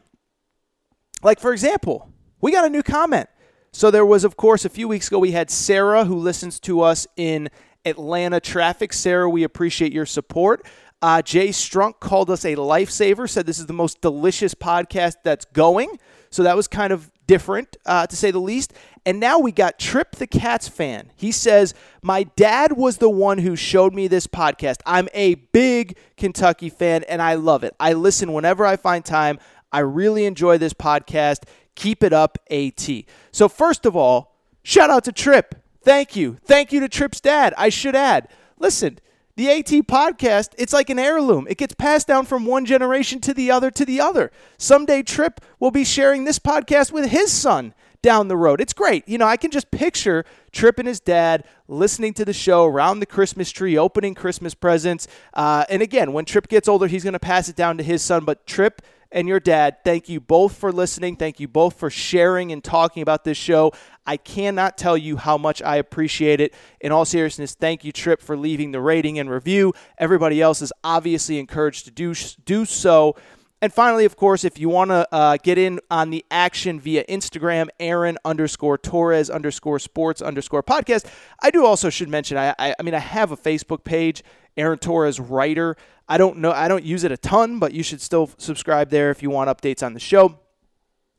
Like, 1.23 1.41
for 1.41 1.53
example, 1.53 2.11
we 2.41 2.53
got 2.53 2.65
a 2.65 2.71
new 2.71 2.83
comment. 2.83 3.29
So 3.73 3.91
there 3.91 4.05
was, 4.05 4.25
of 4.25 4.37
course, 4.37 4.65
a 4.65 4.69
few 4.69 4.87
weeks 4.87 5.09
ago, 5.09 5.19
we 5.19 5.33
had 5.33 5.51
Sarah 5.51 6.05
who 6.05 6.17
listens 6.17 6.61
to 6.61 6.83
us 6.83 7.07
in 7.17 7.49
Atlanta 7.85 8.41
traffic. 8.41 8.93
Sarah, 8.93 9.29
we 9.29 9.43
appreciate 9.43 9.93
your 9.93 10.07
support. 10.07 10.67
Uh, 11.01 11.21
Jay 11.21 11.49
Strunk 11.49 11.99
called 11.99 12.31
us 12.31 12.45
a 12.45 12.55
lifesaver, 12.55 13.29
said 13.29 13.45
this 13.45 13.59
is 13.59 13.67
the 13.67 13.73
most 13.73 14.01
delicious 14.01 14.55
podcast 14.55 15.17
that's 15.25 15.45
going. 15.47 15.99
So 16.31 16.45
that 16.45 16.57
was 16.57 16.69
kind 16.69 16.93
of 16.93 17.11
different, 17.27 17.77
uh, 17.85 18.07
to 18.07 18.17
say 18.17 18.31
the 18.31 18.39
least. 18.39 18.73
And 19.05 19.19
now 19.19 19.39
we 19.41 19.51
got 19.51 19.79
Trip 19.81 20.13
the 20.13 20.29
Cats 20.29 20.69
fan. 20.69 21.11
He 21.17 21.33
says, 21.33 21.75
My 22.03 22.23
dad 22.23 22.73
was 22.73 22.99
the 22.99 23.11
one 23.11 23.39
who 23.39 23.57
showed 23.57 23.93
me 23.95 24.07
this 24.07 24.29
podcast. 24.29 24.77
I'm 24.87 25.09
a 25.13 25.35
big 25.35 25.99
Kentucky 26.17 26.69
fan 26.69 27.03
and 27.05 27.21
I 27.21 27.35
love 27.35 27.65
it. 27.65 27.75
I 27.81 27.95
listen 27.95 28.33
whenever 28.33 28.65
I 28.65 28.77
find 28.77 29.05
time. 29.05 29.41
I 29.73 29.81
really 29.81 30.25
enjoy 30.25 30.59
this 30.59 30.73
podcast. 30.73 31.45
Keep 31.75 32.05
it 32.05 32.13
up, 32.13 32.39
AT. 32.51 32.89
So, 33.33 33.49
first 33.49 33.87
of 33.87 33.97
all, 33.97 34.37
shout 34.63 34.91
out 34.91 35.05
to 35.05 35.13
Trip. 35.13 35.62
Thank 35.83 36.17
you. 36.17 36.39
Thank 36.45 36.73
you 36.73 36.81
to 36.81 36.89
Trip's 36.89 37.21
dad. 37.21 37.55
I 37.59 37.69
should 37.69 37.97
add. 37.97 38.29
Listen, 38.59 38.99
the 39.35 39.51
AT 39.51 39.67
podcast, 39.67 40.51
it's 40.59 40.73
like 40.73 40.91
an 40.91 40.99
heirloom. 40.99 41.47
It 41.49 41.59
gets 41.59 41.75
passed 41.75 42.07
down 42.07 42.27
from 42.27 42.47
one 42.47 42.65
generation 42.65 43.21
to 43.23 43.35
the 43.35 43.51
other 43.51 43.71
to 43.71 43.85
the 43.85 44.01
other. 44.01 44.31
Someday 44.59 45.03
Trip 45.03 45.41
will 45.59 45.71
be 45.71 45.85
sharing 45.85 46.25
this 46.25 46.39
podcast 46.39 46.93
with 46.93 47.11
his 47.11 47.33
son 47.33 47.75
down 48.03 48.29
the 48.29 48.37
road. 48.37 48.61
It's 48.61 48.73
great. 48.73 49.09
You 49.09 49.17
know, 49.17 49.27
I 49.27 49.37
can 49.37 49.51
just 49.51 49.71
picture 49.71 50.25
Trip 50.51 50.79
and 50.79 50.87
his 50.87 51.01
dad 51.01 51.45
listening 51.67 52.13
to 52.15 52.25
the 52.25 52.33
show 52.33 52.67
around 52.67 53.01
the 53.01 53.07
Christmas 53.07 53.51
tree, 53.51 53.79
opening 53.79 54.15
Christmas 54.15 54.55
presents. 54.55 55.09
Uh, 55.33 55.65
and 55.71 55.83
again, 55.83 56.13
when 56.13 56.25
Trip 56.25 56.49
gets 56.49 56.69
older, 56.69 56.87
he's 56.87 57.05
going 57.05 57.13
to 57.15 57.21
pass 57.21 57.49
it 57.49 57.57
down 57.57 57.79
to 57.79 57.85
his 57.85 58.03
son. 58.03 58.25
But 58.25 58.47
Trip 58.47 58.83
and 59.13 59.29
your 59.29 59.41
dad, 59.41 59.77
thank 59.85 60.09
you 60.09 60.21
both 60.21 60.57
for 60.57 60.73
listening. 60.73 61.17
Thank 61.17 61.41
you 61.41 61.49
both 61.49 61.79
for 61.79 61.91
sharing 61.91 62.53
and 62.53 62.63
talking 62.63 63.03
about 63.03 63.25
this 63.25 63.37
show. 63.37 63.73
I 64.07 64.17
cannot 64.17 64.77
tell 64.77 64.97
you 64.97 65.17
how 65.17 65.39
much 65.39 65.63
I 65.63 65.77
appreciate 65.77 66.41
it. 66.41 66.55
In 66.81 66.93
all 66.93 67.05
seriousness, 67.05 67.55
thank 67.55 67.85
you, 67.85 67.93
Trip, 67.93 68.21
for 68.21 68.37
leaving 68.37 68.73
the 68.73 68.81
rating 68.81 69.19
and 69.19 69.31
review. 69.31 69.73
Everybody 69.99 70.41
else 70.41 70.63
is 70.63 70.73
obviously 70.83 71.39
encouraged 71.39 71.85
to 71.85 71.91
do, 71.91 72.15
do 72.45 72.65
so. 72.65 73.17
And 73.63 73.73
finally, 73.73 74.05
of 74.05 74.17
course, 74.17 74.43
if 74.43 74.59
you 74.59 74.69
want 74.69 74.91
to 74.91 75.07
uh, 75.15 75.37
get 75.41 75.57
in 75.57 75.79
on 75.89 76.11
the 76.11 76.27
action 76.33 76.81
via 76.81 77.05
Instagram, 77.05 77.69
Aaron 77.79 78.19
underscore 78.25 78.77
Torres 78.77 79.31
underscore 79.31 79.79
sports 79.79 80.21
underscore 80.21 80.65
podcast. 80.65 81.07
I 81.41 81.53
do 81.53 81.65
also 81.65 81.89
should 81.89 82.09
mention, 82.09 82.37
I, 82.37 82.57
I, 82.59 82.75
I 82.77 82.83
mean, 82.83 82.95
I 82.95 82.99
have 82.99 83.31
a 83.31 83.37
Facebook 83.37 83.85
page, 83.85 84.25
Aaron 84.57 84.79
Torres 84.79 85.21
Writer. 85.21 85.77
I 86.09 86.19
don't 86.19 86.39
know, 86.39 86.51
I 86.51 86.67
don't 86.67 86.83
use 86.83 87.05
it 87.05 87.13
a 87.13 87.17
ton, 87.17 87.61
but 87.61 87.73
you 87.73 87.85
should 87.85 88.01
still 88.01 88.31
subscribe 88.37 88.91
there 88.91 89.13
if 89.13 89.23
you 89.23 89.31
want 89.31 89.49
updates 89.49 89.87
on 89.87 89.95
the 89.95 90.01
show. 90.01 90.41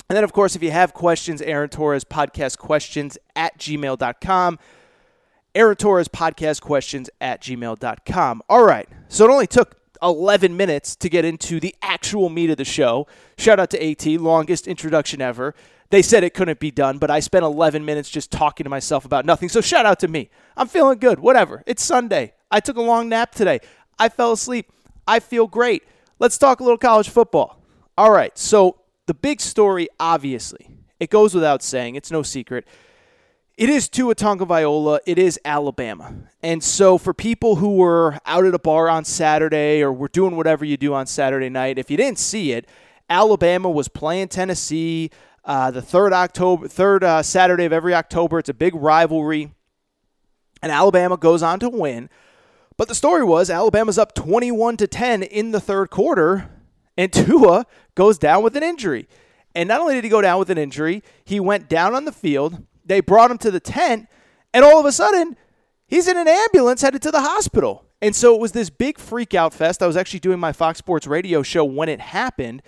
And 0.09 0.17
then, 0.17 0.25
of 0.25 0.33
course, 0.33 0.53
if 0.57 0.61
you 0.61 0.71
have 0.71 0.93
questions, 0.93 1.41
Aaron 1.41 1.69
Torres 1.69 2.03
podcast 2.03 2.57
questions 2.57 3.17
at 3.37 3.57
gmail.com. 3.57 4.59
Aaron 5.55 5.75
Torres 5.77 6.09
podcast 6.09 6.61
questions 6.61 7.09
at 7.21 7.41
gmail.com. 7.41 8.41
All 8.49 8.65
right. 8.65 8.89
So 9.07 9.23
it 9.23 9.31
only 9.31 9.47
took 9.47 9.77
11 10.03 10.55
minutes 10.55 10.95
to 10.97 11.09
get 11.09 11.25
into 11.25 11.59
the 11.59 11.73
actual 11.81 12.29
meat 12.29 12.49
of 12.49 12.57
the 12.57 12.65
show. 12.65 13.07
Shout 13.37 13.59
out 13.59 13.69
to 13.71 13.83
AT, 13.83 14.05
longest 14.19 14.67
introduction 14.67 15.21
ever. 15.21 15.55
They 15.89 16.01
said 16.01 16.23
it 16.23 16.33
couldn't 16.33 16.59
be 16.59 16.71
done, 16.71 16.97
but 16.97 17.09
I 17.09 17.19
spent 17.19 17.45
11 17.45 17.85
minutes 17.85 18.09
just 18.09 18.31
talking 18.31 18.63
to 18.63 18.69
myself 18.69 19.05
about 19.05 19.25
nothing. 19.25 19.47
So 19.47 19.61
shout 19.61 19.85
out 19.85 19.99
to 19.99 20.07
me. 20.07 20.29
I'm 20.57 20.67
feeling 20.67 20.99
good. 20.99 21.19
Whatever. 21.19 21.63
It's 21.65 21.83
Sunday. 21.83 22.33
I 22.51 22.59
took 22.59 22.77
a 22.77 22.81
long 22.81 23.09
nap 23.09 23.33
today. 23.33 23.59
I 23.97 24.09
fell 24.09 24.31
asleep. 24.31 24.71
I 25.07 25.19
feel 25.19 25.47
great. 25.47 25.83
Let's 26.19 26.37
talk 26.37 26.59
a 26.59 26.63
little 26.63 26.77
college 26.77 27.09
football. 27.09 27.61
All 27.97 28.11
right. 28.11 28.35
So 28.37 28.79
the 29.05 29.13
big 29.13 29.39
story, 29.39 29.87
obviously, 29.99 30.67
it 30.99 31.09
goes 31.09 31.33
without 31.35 31.61
saying, 31.61 31.95
it's 31.95 32.11
no 32.11 32.23
secret 32.23 32.65
it 33.55 33.69
is 33.69 33.87
Tua 33.87 34.15
Tagovailoa. 34.15 34.99
It 35.05 35.19
is 35.19 35.39
Alabama. 35.45 36.13
And 36.41 36.63
so 36.63 36.97
for 36.97 37.13
people 37.13 37.57
who 37.57 37.75
were 37.75 38.17
out 38.25 38.45
at 38.45 38.53
a 38.53 38.59
bar 38.59 38.89
on 38.89 39.05
Saturday 39.05 39.81
or 39.81 39.93
were 39.93 40.07
doing 40.07 40.35
whatever 40.35 40.65
you 40.65 40.77
do 40.77 40.93
on 40.93 41.05
Saturday 41.05 41.49
night, 41.49 41.77
if 41.77 41.91
you 41.91 41.97
didn't 41.97 42.19
see 42.19 42.51
it, 42.51 42.67
Alabama 43.09 43.69
was 43.69 43.87
playing 43.87 44.29
Tennessee 44.29 45.11
uh, 45.45 45.71
the 45.71 45.81
third 45.81 46.13
October, 46.13 46.67
third 46.67 47.03
uh, 47.03 47.21
Saturday 47.21 47.65
of 47.65 47.73
every 47.73 47.93
October. 47.93 48.39
It's 48.39 48.49
a 48.49 48.53
big 48.53 48.73
rivalry, 48.75 49.53
and 50.61 50.71
Alabama 50.71 51.17
goes 51.17 51.43
on 51.43 51.59
to 51.59 51.69
win. 51.69 52.09
But 52.77 52.87
the 52.87 52.95
story 52.95 53.23
was 53.23 53.49
Alabama's 53.49 53.97
up 53.97 54.15
21 54.15 54.77
to 54.77 54.87
10 54.87 55.21
in 55.23 55.51
the 55.51 55.59
third 55.59 55.89
quarter, 55.89 56.49
and 56.97 57.11
Tua 57.13 57.65
goes 57.93 58.17
down 58.17 58.41
with 58.43 58.55
an 58.55 58.63
injury. 58.63 59.07
And 59.53 59.67
not 59.67 59.81
only 59.81 59.95
did 59.95 60.05
he 60.05 60.09
go 60.09 60.21
down 60.21 60.39
with 60.39 60.49
an 60.49 60.57
injury, 60.57 61.03
he 61.25 61.39
went 61.39 61.69
down 61.69 61.93
on 61.93 62.05
the 62.05 62.11
field 62.11 62.65
they 62.85 63.01
brought 63.01 63.31
him 63.31 63.37
to 63.39 63.51
the 63.51 63.59
tent, 63.59 64.07
and 64.53 64.63
all 64.63 64.79
of 64.79 64.85
a 64.85 64.91
sudden, 64.91 65.35
he's 65.87 66.07
in 66.07 66.17
an 66.17 66.27
ambulance 66.27 66.81
headed 66.81 67.01
to 67.03 67.11
the 67.11 67.21
hospital. 67.21 67.85
And 68.01 68.15
so 68.15 68.35
it 68.35 68.41
was 68.41 68.51
this 68.51 68.69
big 68.69 68.97
freak 68.97 69.33
out 69.33 69.53
fest. 69.53 69.81
I 69.81 69.87
was 69.87 69.95
actually 69.95 70.19
doing 70.19 70.39
my 70.39 70.51
Fox 70.51 70.77
Sports 70.77 71.07
radio 71.07 71.41
show 71.41 71.63
when 71.63 71.87
it 71.87 72.01
happened, 72.01 72.61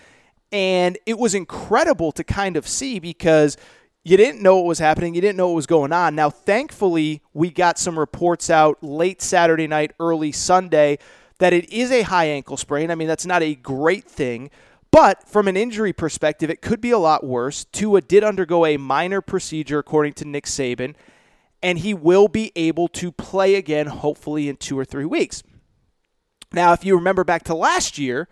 and 0.52 0.98
it 1.06 1.20
was 1.20 1.36
incredible 1.36 2.12
to 2.14 2.24
kind 2.24 2.56
of 2.56 2.68
see 2.68 3.00
because 3.00 3.58
you 4.06 4.16
didn't 4.18 4.42
know 4.42 4.58
what 4.58 4.66
was 4.66 4.80
happening, 4.80 5.16
you 5.16 5.22
didn't 5.22 5.36
know 5.36 5.48
what 5.48 5.56
was 5.56 5.66
going 5.66 5.92
on. 5.92 6.16
Now, 6.16 6.30
thankfully, 6.30 7.22
we 7.34 7.50
got 7.50 7.80
some 7.80 7.98
reports 7.98 8.50
out 8.50 8.82
late 8.82 9.22
Saturday 9.22 9.68
night, 9.68 9.92
early 10.00 10.32
Sunday 10.32 11.00
that 11.40 11.54
it 11.54 11.70
is 11.74 11.92
a 11.92 12.04
high 12.04 12.26
ankle 12.26 12.56
sprain. 12.56 12.92
I 12.92 12.96
mean, 12.96 13.08
that's 13.08 13.26
not 13.26 13.44
a 13.44 13.56
great 13.56 14.06
thing, 14.06 14.52
but 14.96 15.28
from 15.28 15.50
an 15.50 15.58
injury 15.58 15.92
perspective, 15.92 16.50
it 16.50 16.62
could 16.62 16.80
be 16.80 16.92
a 16.92 16.98
lot 16.98 17.22
worse. 17.22 17.66
Tua 17.66 18.00
did 18.00 18.24
undergo 18.24 18.66
a 18.66 18.78
minor 18.78 19.20
procedure, 19.20 19.78
according 19.78 20.14
to 20.14 20.26
Nick 20.26 20.46
Saban, 20.46 20.96
and 21.62 21.80
he 21.80 21.94
will 21.94 22.30
be 22.30 22.54
able 22.56 22.88
to 22.88 23.12
play 23.12 23.56
again, 23.56 23.88
hopefully, 23.88 24.48
in 24.48 24.56
two 24.56 24.80
or 24.80 24.86
three 24.86 25.04
weeks. 25.04 25.44
Now, 26.54 26.72
if 26.72 26.86
you 26.86 26.96
remember 26.96 27.26
back 27.26 27.44
to 27.44 27.54
last 27.54 27.98
year, 27.98 28.30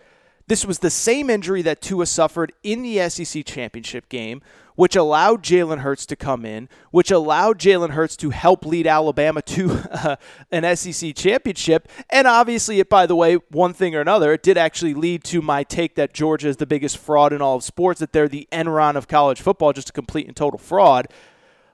this 0.48 0.66
was 0.66 0.80
the 0.80 0.90
same 0.90 1.30
injury 1.30 1.62
that 1.62 1.82
Tua 1.82 2.06
suffered 2.06 2.52
in 2.64 2.84
the 2.84 3.10
SEC 3.10 3.46
championship 3.46 4.10
game, 4.10 4.42
which 4.76 4.96
allowed 4.96 5.44
Jalen 5.44 5.80
Hurts 5.80 6.06
to 6.08 6.16
come 6.16 6.46
in, 6.46 6.68
which 6.92 7.12
allowed 7.12 7.60
Jalen 7.60 7.92
Hurts 7.92 8.18
to 8.18 8.32
help 8.32 8.66
lead 8.66 8.88
Alabama 8.88 9.42
to 9.44 9.72
uh, 9.92 10.16
an 10.52 10.76
SEC 10.76 11.16
championship. 11.16 11.88
And 12.10 12.28
obviously, 12.28 12.80
it, 12.80 12.90
by 12.90 13.06
the 13.06 13.16
way, 13.16 13.36
one 13.52 13.74
thing 13.74 13.96
or 13.96 14.02
another, 14.02 14.34
it 14.34 14.44
did 14.44 14.58
actually 14.58 14.94
lead 14.94 15.24
to 15.26 15.42
my 15.42 15.64
take 15.64 15.96
that 15.96 16.14
Georgia 16.14 16.50
is 16.50 16.58
the 16.58 16.66
biggest 16.66 16.98
fraud 16.98 17.32
in 17.32 17.42
all 17.42 17.56
of 17.56 17.64
sports, 17.64 18.00
that 18.00 18.12
they're 18.14 18.28
the 18.28 18.48
Enron 18.52 18.96
of 18.96 19.08
college 19.08 19.42
football, 19.42 19.74
just 19.74 19.90
a 19.90 19.94
complete 19.94 20.28
and 20.28 20.36
total 20.36 20.60
fraud. 20.60 21.08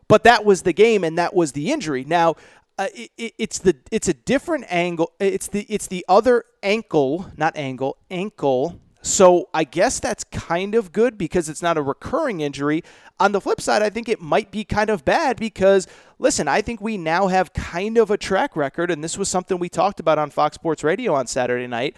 But 0.08 0.24
that 0.24 0.44
was 0.44 0.64
the 0.64 0.74
game, 0.74 1.04
and 1.04 1.18
that 1.18 1.36
was 1.36 1.52
the 1.52 1.72
injury. 1.72 2.04
Now, 2.04 2.36
uh, 2.80 2.88
it, 2.96 3.34
it's 3.38 3.60
the 3.60 3.76
it's 3.92 4.08
a 4.08 4.14
different 4.14 4.66
angle. 4.70 5.12
It's 5.20 5.48
the 5.48 5.66
it's 5.70 5.88
the 5.88 6.04
other 6.10 6.46
ankle, 6.64 7.32
not 7.38 7.56
angle, 7.56 7.98
ankle 8.10 8.80
so 9.02 9.50
I 9.54 9.64
guess 9.64 10.00
that's 10.00 10.26
kind 10.26 10.76
of 10.76 10.92
good 10.92 11.18
because 11.18 11.48
it's 11.48 11.62
not 11.62 11.78
a 11.78 11.82
recurring 11.82 12.42
injury. 12.42 12.84
On 13.20 13.32
the 13.32 13.40
flip 13.40 13.62
side, 13.62 13.82
I 13.82 13.90
think 13.90 14.10
it 14.10 14.22
might 14.22 14.52
be 14.52 14.66
kind 14.66 14.90
of 14.90 15.06
bad 15.06 15.38
because, 15.38 15.88
listen, 16.20 16.48
I 16.48 16.62
think 16.62 16.82
we 16.82 16.98
now 16.98 17.28
have 17.28 17.54
kind 17.54 17.98
of 17.98 18.12
a 18.12 18.18
track 18.18 18.56
record, 18.56 18.92
and 18.92 19.04
this 19.04 19.18
was 19.18 19.30
something 19.30 19.58
we 19.58 19.70
talked 19.70 20.00
about 20.00 20.20
on 20.20 20.30
Fox 20.30 20.56
Sports 20.56 20.84
Radio 20.84 21.14
on 21.14 21.28
Saturday 21.28 21.68
night. 21.68 21.96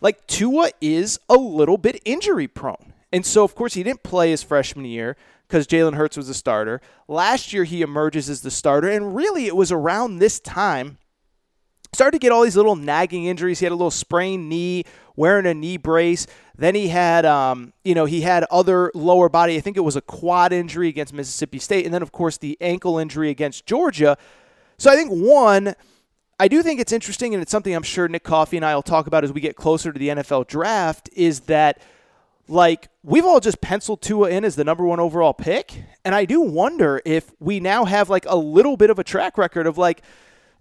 Like, 0.00 0.26
Tua 0.28 0.70
is 0.80 1.18
a 1.28 1.34
little 1.36 1.76
bit 1.76 2.00
injury 2.04 2.46
prone. 2.46 2.92
And 3.12 3.26
so, 3.26 3.42
of 3.42 3.56
course, 3.56 3.74
he 3.74 3.82
didn't 3.82 4.04
play 4.04 4.30
his 4.30 4.42
freshman 4.42 4.84
year 4.84 5.16
because 5.48 5.66
Jalen 5.66 5.94
Hurts 5.94 6.16
was 6.16 6.28
a 6.28 6.34
starter. 6.34 6.80
Last 7.08 7.52
year, 7.52 7.64
he 7.64 7.82
emerges 7.82 8.28
as 8.28 8.42
the 8.42 8.50
starter, 8.50 8.88
and 8.88 9.16
really 9.16 9.46
it 9.46 9.56
was 9.56 9.72
around 9.72 10.18
this 10.18 10.38
time 10.38 10.98
started 11.94 12.12
to 12.12 12.18
get 12.18 12.32
all 12.32 12.42
these 12.42 12.56
little 12.56 12.76
nagging 12.76 13.24
injuries. 13.24 13.60
He 13.60 13.64
had 13.64 13.72
a 13.72 13.76
little 13.76 13.90
sprained 13.90 14.48
knee, 14.48 14.84
wearing 15.16 15.46
a 15.46 15.54
knee 15.54 15.76
brace. 15.76 16.26
Then 16.56 16.74
he 16.74 16.88
had, 16.88 17.24
um, 17.24 17.72
you 17.84 17.94
know, 17.94 18.04
he 18.04 18.20
had 18.20 18.44
other 18.50 18.90
lower 18.94 19.28
body. 19.28 19.56
I 19.56 19.60
think 19.60 19.76
it 19.76 19.80
was 19.80 19.96
a 19.96 20.00
quad 20.00 20.52
injury 20.52 20.88
against 20.88 21.12
Mississippi 21.12 21.58
State, 21.58 21.84
and 21.84 21.94
then 21.94 22.02
of 22.02 22.12
course 22.12 22.36
the 22.36 22.56
ankle 22.60 22.98
injury 22.98 23.30
against 23.30 23.66
Georgia. 23.66 24.16
So 24.76 24.90
I 24.90 24.96
think 24.96 25.10
one, 25.10 25.74
I 26.38 26.48
do 26.48 26.62
think 26.62 26.80
it's 26.80 26.92
interesting, 26.92 27.34
and 27.34 27.42
it's 27.42 27.50
something 27.50 27.74
I'm 27.74 27.82
sure 27.82 28.06
Nick 28.08 28.22
Coffey 28.22 28.56
and 28.56 28.66
I 28.66 28.74
will 28.74 28.82
talk 28.82 29.06
about 29.06 29.24
as 29.24 29.32
we 29.32 29.40
get 29.40 29.56
closer 29.56 29.92
to 29.92 29.98
the 29.98 30.08
NFL 30.08 30.46
draft. 30.46 31.08
Is 31.14 31.40
that 31.40 31.80
like 32.48 32.88
we've 33.02 33.24
all 33.24 33.40
just 33.40 33.60
penciled 33.60 34.02
Tua 34.02 34.30
in 34.30 34.44
as 34.44 34.56
the 34.56 34.64
number 34.64 34.84
one 34.84 35.00
overall 35.00 35.34
pick, 35.34 35.84
and 36.04 36.14
I 36.14 36.24
do 36.24 36.40
wonder 36.40 37.00
if 37.04 37.32
we 37.38 37.60
now 37.60 37.84
have 37.84 38.10
like 38.10 38.24
a 38.26 38.36
little 38.36 38.76
bit 38.76 38.90
of 38.90 38.98
a 38.98 39.04
track 39.04 39.38
record 39.38 39.66
of 39.66 39.78
like 39.78 40.02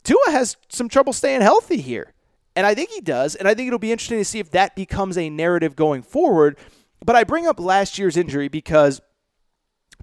Tua 0.03 0.31
has 0.31 0.57
some 0.69 0.89
trouble 0.89 1.13
staying 1.13 1.41
healthy 1.41 1.81
here. 1.81 2.13
And 2.55 2.65
I 2.65 2.73
think 2.73 2.89
he 2.89 3.01
does. 3.01 3.35
And 3.35 3.47
I 3.47 3.53
think 3.53 3.67
it'll 3.67 3.77
be 3.77 3.91
interesting 3.91 4.17
to 4.17 4.25
see 4.25 4.39
if 4.39 4.49
that 4.51 4.75
becomes 4.75 5.17
a 5.17 5.29
narrative 5.29 5.75
going 5.75 6.01
forward. 6.01 6.57
But 7.05 7.15
I 7.15 7.23
bring 7.23 7.45
up 7.45 7.59
last 7.59 7.99
year's 7.99 8.17
injury 8.17 8.47
because 8.47 8.99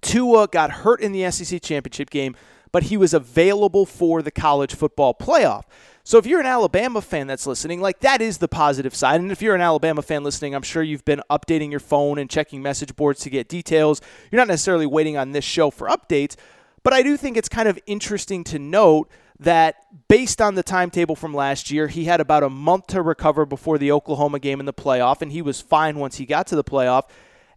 Tua 0.03 0.47
got 0.47 0.71
hurt 0.71 1.01
in 1.01 1.11
the 1.11 1.29
SEC 1.31 1.61
championship 1.63 2.11
game, 2.11 2.37
but 2.71 2.85
he 2.85 2.97
was 2.97 3.13
available 3.13 3.87
for 3.87 4.23
the 4.23 4.31
college 4.31 4.75
football 4.75 5.15
playoff. 5.15 5.65
So 6.07 6.19
if 6.19 6.27
you're 6.27 6.41
an 6.41 6.47
Alabama 6.47 7.01
fan 7.01 7.27
that's 7.27 7.47
listening, 7.47 7.81
like 7.81 8.01
that 8.01 8.21
is 8.21 8.37
the 8.37 8.47
positive 8.47 8.95
side. 8.95 9.23
And 9.23 9.33
if 9.33 9.41
you're 9.41 9.55
an 9.55 9.63
Alabama 9.63 10.03
fan 10.03 10.23
listening, 10.23 10.55
I'm 10.55 10.63
sure 10.63 10.83
you've 10.83 11.05
been 11.07 11.23
updating 11.31 11.71
your 11.71 11.81
phone 11.81 12.19
and 12.19 12.29
checking 12.29 12.61
message 12.61 12.95
boards 12.95 13.21
to 13.21 13.31
get 13.31 13.49
details. 13.49 14.03
You're 14.31 14.41
not 14.41 14.49
necessarily 14.49 14.85
waiting 14.85 15.17
on 15.17 15.33
this 15.33 15.47
show 15.47 15.71
for 15.71 15.89
updates, 15.89 16.37
but 16.83 16.93
I 16.93 17.03
do 17.03 17.17
think 17.17 17.39
it's 17.39 17.49
kind 17.49 17.69
of 17.69 17.79
interesting 17.87 18.45
to 18.45 18.59
note 18.59 19.11
that 19.41 19.77
based 20.09 20.43
on 20.43 20.57
the 20.57 20.63
timetable 20.63 21.17
from 21.17 21.33
last 21.33 21.71
year, 21.71 21.89
he 21.89 22.05
had 22.05 22.21
about 22.21 22.43
a 22.43 22.51
month 22.51 22.89
to 22.89 23.01
recover 23.01 23.47
before 23.47 23.79
the 23.79 23.91
Oklahoma 23.91 24.39
game 24.39 24.61
in 24.61 24.67
the 24.67 24.75
playoff, 24.75 25.23
and 25.23 25.33
he 25.33 25.41
was 25.41 25.63
fine 25.63 25.99
once 25.99 26.17
he 26.17 26.27
got 26.27 26.47
to 26.49 26.55
the 26.55 26.63
playoff. 26.63 27.05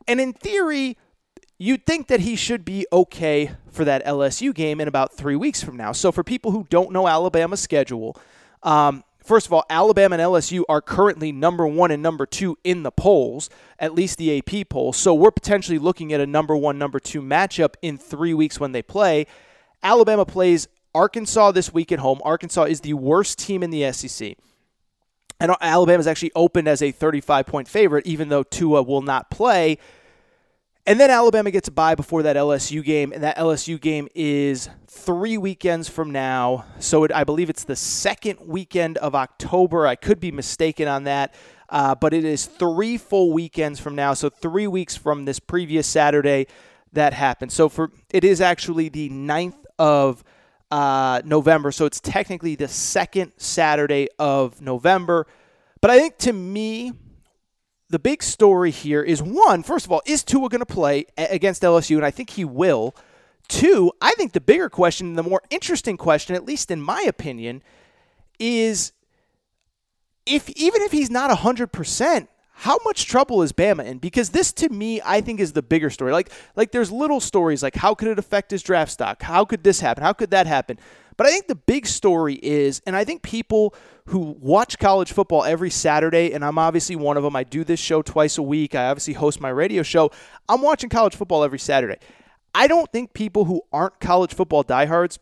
And 0.08 0.22
in 0.22 0.32
theory, 0.32 0.98
you'd 1.58 1.86
think 1.86 2.08
that 2.08 2.22
he 2.22 2.38
should 2.38 2.64
be 2.64 2.88
okay 2.94 3.52
for 3.70 3.84
that 3.84 4.06
LSU 4.06 4.56
game 4.56 4.80
in 4.80 4.88
about 4.88 5.14
three 5.14 5.36
weeks 5.36 5.62
from 5.62 5.76
now. 5.76 5.92
So 5.92 6.14
for 6.14 6.24
people 6.24 6.52
who 6.52 6.66
don't 6.70 6.94
know 6.94 7.10
Alabama's 7.10 7.60
schedule, 7.60 8.18
um, 8.68 9.06
first 9.24 9.48
of 9.48 9.54
all, 9.54 9.64
Alabama 9.70 10.16
and 10.16 10.22
LSU 10.22 10.64
are 10.68 10.82
currently 10.82 11.32
number 11.32 11.66
one 11.66 11.90
and 11.90 12.04
number 12.04 12.26
two 12.26 12.58
in 12.66 12.84
the 12.84 12.92
polls, 12.92 13.50
at 13.80 13.96
least 13.96 14.18
the 14.18 14.38
AP 14.38 14.68
poll. 14.68 14.92
So 14.92 15.14
we're 15.14 15.32
potentially 15.32 15.80
looking 15.80 16.12
at 16.12 16.20
a 16.20 16.28
number 16.28 16.56
one, 16.56 16.78
number 16.78 17.00
two 17.00 17.22
matchup 17.22 17.76
in 17.82 17.98
three 17.98 18.34
weeks 18.34 18.60
when 18.60 18.74
they 18.74 18.82
play. 18.82 19.26
Alabama 19.82 20.26
plays 20.26 20.68
Arkansas 20.94 21.52
this 21.52 21.74
week 21.74 21.94
at 21.94 22.00
home. 22.00 22.20
Arkansas 22.26 22.64
is 22.64 22.82
the 22.82 22.94
worst 22.94 23.40
team 23.40 23.64
in 23.64 23.70
the 23.70 23.90
SEC. 23.94 24.36
And 25.40 25.56
Alabama 25.62 26.00
is 26.00 26.08
actually 26.08 26.34
opened 26.36 26.68
as 26.68 26.82
a 26.82 26.92
35 26.92 27.46
point 27.46 27.70
favorite, 27.70 28.06
even 28.06 28.28
though 28.28 28.44
Tua 28.44 28.84
will 28.84 29.02
not 29.02 29.30
play. 29.30 29.78
And 30.88 30.98
then 30.98 31.10
Alabama 31.10 31.52
gets 31.52 31.68
a 31.68 31.72
bye 31.72 31.96
before 31.96 32.24
that 32.24 32.38
LSU 32.38 32.82
game, 32.82 33.12
and 33.12 33.22
that 33.22 33.36
LSU 33.36 33.78
game 33.80 34.08
is 34.16 34.70
three 34.88 35.38
weekends 35.38 35.90
from 35.90 36.12
now. 36.12 36.64
So 36.80 37.04
it, 37.04 37.12
I 37.14 37.26
believe 37.26 37.50
it's 37.50 37.66
the 37.66 37.76
second 37.76 38.40
weekend 38.40 38.98
of 39.00 39.14
October. 39.14 39.86
I 39.86 39.96
could 39.96 40.22
be 40.22 40.32
mistaken 40.32 40.88
on 40.88 41.04
that, 41.04 41.36
uh, 41.68 41.94
but 41.94 42.14
it 42.14 42.24
is 42.24 42.46
three 42.46 42.98
full 42.98 43.34
weekends 43.34 43.82
from 43.82 43.96
now. 43.96 44.14
So 44.14 44.30
three 44.30 44.66
weeks 44.66 44.96
from 44.96 45.26
this 45.26 45.40
previous 45.40 45.88
Saturday 45.88 46.48
that 46.94 47.12
happened. 47.12 47.52
So 47.52 47.68
for 47.68 47.92
it 48.10 48.24
is 48.24 48.40
actually 48.40 48.88
the 48.88 49.10
9th 49.10 49.66
of 49.78 50.24
uh, 50.72 51.22
November. 51.26 51.74
So 51.74 51.86
it's 51.86 52.00
technically 52.00 52.56
the 52.56 52.70
second 52.70 53.34
Saturday 53.36 54.08
of 54.18 54.62
November. 54.62 55.28
But 55.82 55.92
I 55.92 56.00
think 56.00 56.18
to 56.20 56.32
me, 56.32 56.94
the 57.90 58.00
big 58.00 58.22
story 58.22 58.72
here 58.72 59.02
is 59.02 59.22
one, 59.22 59.64
first 59.64 59.86
of 59.86 59.92
all, 59.92 60.02
is 60.06 60.24
Tua 60.24 60.50
going 60.50 60.60
to 60.60 60.66
play 60.66 61.06
against 61.18 61.62
LSU? 61.62 61.96
And 61.96 62.06
I 62.06 62.12
think 62.12 62.32
he 62.32 62.44
will. 62.44 62.96
Two, 63.48 63.92
I 64.02 64.12
think 64.12 64.34
the 64.34 64.42
bigger 64.42 64.70
question, 64.70 65.16
the 65.16 65.24
more 65.24 65.42
interesting 65.50 65.96
question, 65.96 66.36
at 66.36 66.46
least 66.46 66.70
in 66.70 66.82
my 66.82 67.02
opinion, 67.08 67.64
is 68.40 68.92
if 70.26 70.50
even 70.50 70.82
if 70.82 70.92
he's 70.92 71.10
not 71.10 71.32
100%, 71.32 72.28
how 72.60 72.78
much 72.84 73.06
trouble 73.06 73.44
is 73.44 73.54
Bama 73.54 73.86
in? 73.86 74.00
Because 74.00 74.32
this 74.32 74.52
to 74.54 74.70
me, 74.70 75.00
I 75.06 75.22
think 75.22 75.40
is 75.40 75.54
the 75.54 75.62
bigger 75.62 75.90
story. 75.90 76.12
Like 76.12 76.32
like 76.56 76.72
there's 76.72 76.92
little 76.92 77.20
stories 77.20 77.62
like 77.62 77.76
how 77.76 77.94
could 77.94 78.10
it 78.10 78.20
affect 78.20 78.52
his 78.52 78.64
draft 78.64 78.92
stock? 78.92 79.22
How 79.22 79.46
could 79.46 79.64
this 79.64 79.80
happen? 79.80 80.04
How 80.04 80.12
could 80.12 80.32
that 80.32 80.48
happen? 80.48 80.80
But 81.18 81.28
I 81.28 81.32
think 81.32 81.48
the 81.48 81.56
big 81.56 81.88
story 81.88 82.36
is, 82.36 82.82
and 82.86 82.96
I 82.96 83.04
think 83.04 83.22
people 83.22 83.74
who 84.08 84.38
watch 84.40 84.80
college 84.80 85.12
football 85.12 85.44
every 85.44 85.70
Saturday, 85.70 86.32
and 86.32 86.44
I'm 86.44 86.58
obviously 86.58 86.96
one 86.96 87.18
of 87.18 87.24
them. 87.24 87.36
I 87.36 87.44
do 87.44 87.64
this 87.64 87.80
show 87.80 88.02
twice 88.02 88.38
a 88.38 88.42
week. 88.42 88.74
I 88.74 88.88
obviously 88.88 89.14
host 89.14 89.42
my 89.42 89.50
radio 89.50 89.84
show. 89.84 90.12
I'm 90.48 90.62
watching 90.62 90.90
college 90.90 91.16
football 91.16 91.44
every 91.44 91.60
Saturday. 91.60 91.98
I 92.56 92.68
don't 92.68 92.92
think 92.92 93.14
people 93.14 93.46
who 93.46 93.62
aren't 93.72 94.00
college 94.00 94.34
football 94.34 94.64
diehards 94.64 95.20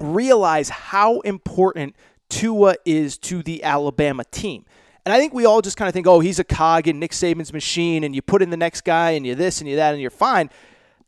realize 0.00 0.68
how 0.68 1.20
important 1.20 1.94
Tua 2.28 2.74
is 2.84 3.16
to 3.18 3.42
the 3.42 3.62
Alabama 3.62 4.24
team. 4.30 4.64
And 5.06 5.12
I 5.12 5.18
think 5.18 5.32
we 5.32 5.46
all 5.46 5.62
just 5.62 5.76
kind 5.76 5.88
of 5.88 5.94
think, 5.94 6.06
oh, 6.06 6.20
he's 6.20 6.38
a 6.38 6.44
cog 6.44 6.88
in 6.88 6.98
Nick 6.98 7.12
Saban's 7.12 7.52
machine, 7.52 8.04
and 8.04 8.14
you 8.14 8.22
put 8.22 8.42
in 8.42 8.50
the 8.50 8.56
next 8.56 8.82
guy, 8.82 9.12
and 9.12 9.24
you 9.24 9.34
this 9.34 9.60
and 9.60 9.70
you 9.70 9.76
that, 9.76 9.92
and 9.92 10.02
you're 10.02 10.10
fine. 10.10 10.50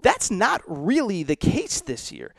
That's 0.02 0.30
not 0.30 0.62
really 0.66 1.22
the 1.24 1.36
case 1.36 1.80
this 1.80 2.10
year. 2.12 2.32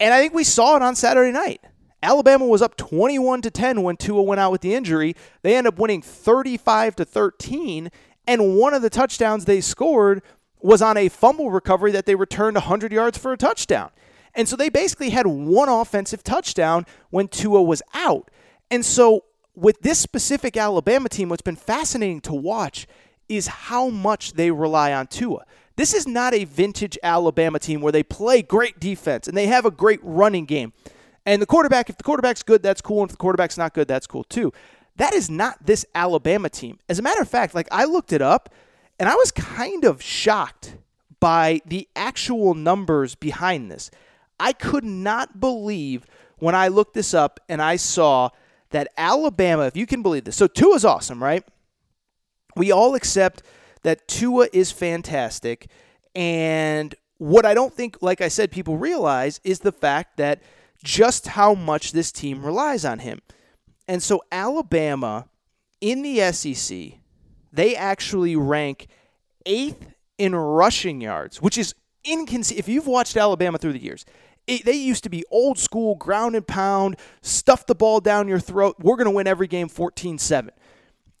And 0.00 0.12
I 0.12 0.20
think 0.20 0.34
we 0.34 0.44
saw 0.44 0.76
it 0.76 0.82
on 0.82 0.96
Saturday 0.96 1.30
night. 1.32 1.62
Alabama 2.02 2.46
was 2.46 2.62
up 2.62 2.76
21 2.76 3.42
to 3.42 3.50
10 3.50 3.82
when 3.82 3.96
Tua 3.96 4.22
went 4.22 4.40
out 4.40 4.52
with 4.52 4.60
the 4.60 4.74
injury. 4.74 5.14
They 5.42 5.56
end 5.56 5.66
up 5.66 5.78
winning 5.78 6.02
35 6.02 6.96
to 6.96 7.04
13, 7.04 7.90
and 8.26 8.56
one 8.56 8.74
of 8.74 8.82
the 8.82 8.90
touchdowns 8.90 9.44
they 9.44 9.60
scored 9.60 10.22
was 10.60 10.82
on 10.82 10.96
a 10.96 11.08
fumble 11.08 11.50
recovery 11.50 11.92
that 11.92 12.06
they 12.06 12.14
returned 12.14 12.54
100 12.54 12.92
yards 12.92 13.18
for 13.18 13.32
a 13.32 13.36
touchdown. 13.36 13.90
And 14.34 14.48
so 14.48 14.56
they 14.56 14.68
basically 14.68 15.10
had 15.10 15.26
one 15.26 15.68
offensive 15.68 16.22
touchdown 16.24 16.86
when 17.10 17.28
Tua 17.28 17.62
was 17.62 17.82
out. 17.94 18.30
And 18.70 18.84
so 18.84 19.24
with 19.54 19.80
this 19.82 19.98
specific 19.98 20.56
Alabama 20.56 21.08
team, 21.08 21.28
what's 21.28 21.42
been 21.42 21.56
fascinating 21.56 22.20
to 22.22 22.34
watch 22.34 22.86
is 23.28 23.46
how 23.46 23.88
much 23.88 24.32
they 24.34 24.50
rely 24.50 24.92
on 24.92 25.06
Tua. 25.06 25.44
This 25.76 25.94
is 25.94 26.06
not 26.06 26.34
a 26.34 26.44
vintage 26.44 26.98
Alabama 27.02 27.58
team 27.58 27.80
where 27.80 27.92
they 27.92 28.02
play 28.02 28.42
great 28.42 28.78
defense 28.78 29.26
and 29.26 29.36
they 29.36 29.46
have 29.46 29.64
a 29.64 29.70
great 29.70 30.00
running 30.02 30.44
game. 30.44 30.72
And 31.24 31.40
the 31.40 31.46
quarterback, 31.46 31.88
if 31.88 31.96
the 31.96 32.02
quarterback's 32.02 32.42
good, 32.42 32.62
that's 32.62 32.80
cool. 32.80 33.02
And 33.02 33.10
if 33.10 33.12
the 33.12 33.20
quarterback's 33.20 33.58
not 33.58 33.74
good, 33.74 33.88
that's 33.88 34.06
cool 34.06 34.24
too. 34.24 34.52
That 34.96 35.14
is 35.14 35.30
not 35.30 35.64
this 35.64 35.86
Alabama 35.94 36.48
team. 36.48 36.78
As 36.88 36.98
a 36.98 37.02
matter 37.02 37.22
of 37.22 37.28
fact, 37.28 37.54
like 37.54 37.68
I 37.70 37.84
looked 37.84 38.12
it 38.12 38.22
up 38.22 38.52
and 38.98 39.08
I 39.08 39.14
was 39.14 39.30
kind 39.30 39.84
of 39.84 40.02
shocked 40.02 40.76
by 41.20 41.60
the 41.66 41.88
actual 41.94 42.54
numbers 42.54 43.14
behind 43.14 43.70
this. 43.70 43.90
I 44.38 44.52
could 44.52 44.84
not 44.84 45.40
believe 45.40 46.06
when 46.38 46.54
I 46.54 46.68
looked 46.68 46.94
this 46.94 47.14
up 47.14 47.38
and 47.48 47.62
I 47.62 47.76
saw 47.76 48.30
that 48.70 48.88
Alabama, 48.98 49.66
if 49.66 49.76
you 49.76 49.86
can 49.86 50.02
believe 50.02 50.24
this, 50.24 50.36
so 50.36 50.46
Tua's 50.48 50.84
awesome, 50.84 51.22
right? 51.22 51.44
We 52.56 52.72
all 52.72 52.94
accept 52.94 53.42
that 53.82 54.08
Tua 54.08 54.48
is 54.52 54.72
fantastic. 54.72 55.68
And 56.14 56.94
what 57.18 57.46
I 57.46 57.54
don't 57.54 57.72
think, 57.72 57.98
like 58.02 58.20
I 58.20 58.28
said, 58.28 58.50
people 58.50 58.76
realize 58.76 59.40
is 59.44 59.60
the 59.60 59.72
fact 59.72 60.16
that 60.16 60.42
just 60.82 61.28
how 61.28 61.54
much 61.54 61.92
this 61.92 62.12
team 62.12 62.44
relies 62.44 62.84
on 62.84 63.00
him. 63.00 63.20
And 63.88 64.02
so 64.02 64.22
Alabama 64.30 65.28
in 65.80 66.02
the 66.02 66.32
SEC, 66.32 66.98
they 67.52 67.76
actually 67.76 68.36
rank 68.36 68.86
eighth 69.46 69.86
in 70.18 70.34
rushing 70.34 71.00
yards, 71.00 71.42
which 71.42 71.58
is 71.58 71.74
inconceivable. 72.04 72.58
If 72.60 72.68
you've 72.68 72.86
watched 72.86 73.16
Alabama 73.16 73.58
through 73.58 73.72
the 73.74 73.82
years, 73.82 74.04
it, 74.46 74.64
they 74.64 74.72
used 74.72 75.04
to 75.04 75.10
be 75.10 75.24
old 75.30 75.58
school, 75.58 75.94
ground 75.96 76.36
and 76.36 76.46
pound, 76.46 76.96
stuff 77.20 77.66
the 77.66 77.74
ball 77.74 78.00
down 78.00 78.28
your 78.28 78.40
throat. 78.40 78.76
We're 78.80 78.96
going 78.96 79.06
to 79.06 79.12
win 79.12 79.26
every 79.26 79.46
game 79.46 79.68
14 79.68 80.18
7. 80.18 80.50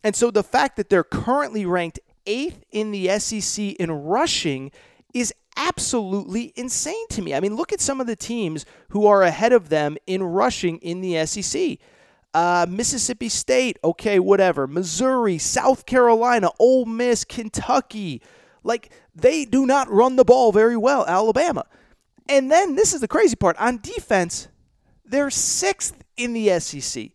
And 0.04 0.16
so 0.16 0.30
the 0.30 0.42
fact 0.42 0.76
that 0.76 0.88
they're 0.88 1.04
currently 1.04 1.64
ranked 1.64 2.00
eighth 2.26 2.64
in 2.70 2.90
the 2.90 3.18
SEC 3.18 3.64
in 3.64 3.90
rushing 3.90 4.72
is 5.14 5.32
absolutely 5.56 6.52
insane 6.56 7.06
to 7.10 7.22
me. 7.22 7.34
I 7.34 7.40
mean, 7.40 7.56
look 7.56 7.72
at 7.72 7.80
some 7.80 8.00
of 8.00 8.06
the 8.06 8.16
teams 8.16 8.64
who 8.90 9.06
are 9.06 9.22
ahead 9.22 9.52
of 9.52 9.68
them 9.68 9.96
in 10.06 10.22
rushing 10.22 10.78
in 10.78 11.00
the 11.00 11.24
SEC. 11.26 11.78
Uh, 12.34 12.66
Mississippi 12.68 13.28
State, 13.28 13.78
okay, 13.84 14.18
whatever. 14.18 14.66
Missouri, 14.66 15.38
South 15.38 15.84
Carolina, 15.84 16.50
Ole 16.58 16.86
Miss, 16.86 17.24
Kentucky. 17.24 18.22
Like, 18.64 18.90
they 19.14 19.44
do 19.44 19.66
not 19.66 19.90
run 19.90 20.16
the 20.16 20.24
ball 20.24 20.52
very 20.52 20.76
well, 20.76 21.04
Alabama. 21.06 21.66
And 22.28 22.50
then 22.50 22.74
this 22.74 22.94
is 22.94 23.00
the 23.00 23.08
crazy 23.08 23.36
part 23.36 23.56
on 23.58 23.78
defense, 23.78 24.48
they're 25.04 25.30
sixth 25.30 26.02
in 26.16 26.32
the 26.32 26.58
SEC. 26.60 27.10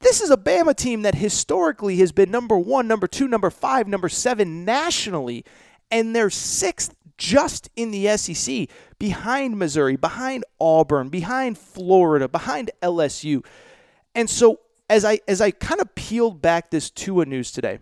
This 0.00 0.20
is 0.20 0.30
a 0.30 0.36
Bama 0.36 0.76
team 0.76 1.02
that 1.02 1.16
historically 1.16 1.96
has 1.96 2.12
been 2.12 2.30
number 2.30 2.56
one, 2.56 2.86
number 2.86 3.06
two, 3.06 3.26
number 3.26 3.50
five, 3.50 3.88
number 3.88 4.08
seven 4.08 4.64
nationally, 4.64 5.44
and 5.90 6.14
they're 6.14 6.30
sixth 6.30 6.94
just 7.18 7.68
in 7.76 7.90
the 7.90 8.16
SEC 8.16 8.68
behind 8.98 9.58
Missouri, 9.58 9.96
behind 9.96 10.44
Auburn, 10.60 11.08
behind 11.08 11.58
Florida, 11.58 12.28
behind 12.28 12.70
LSU. 12.80 13.44
And 14.14 14.30
so 14.30 14.60
as 14.88 15.04
I 15.04 15.20
as 15.28 15.40
I 15.40 15.50
kind 15.50 15.80
of 15.80 15.94
peeled 15.94 16.40
back 16.40 16.70
this 16.70 16.90
Tua 16.90 17.26
news 17.26 17.52
today, 17.52 17.80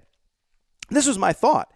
this 0.91 1.07
was 1.07 1.19
my 1.19 1.33
thought. 1.33 1.73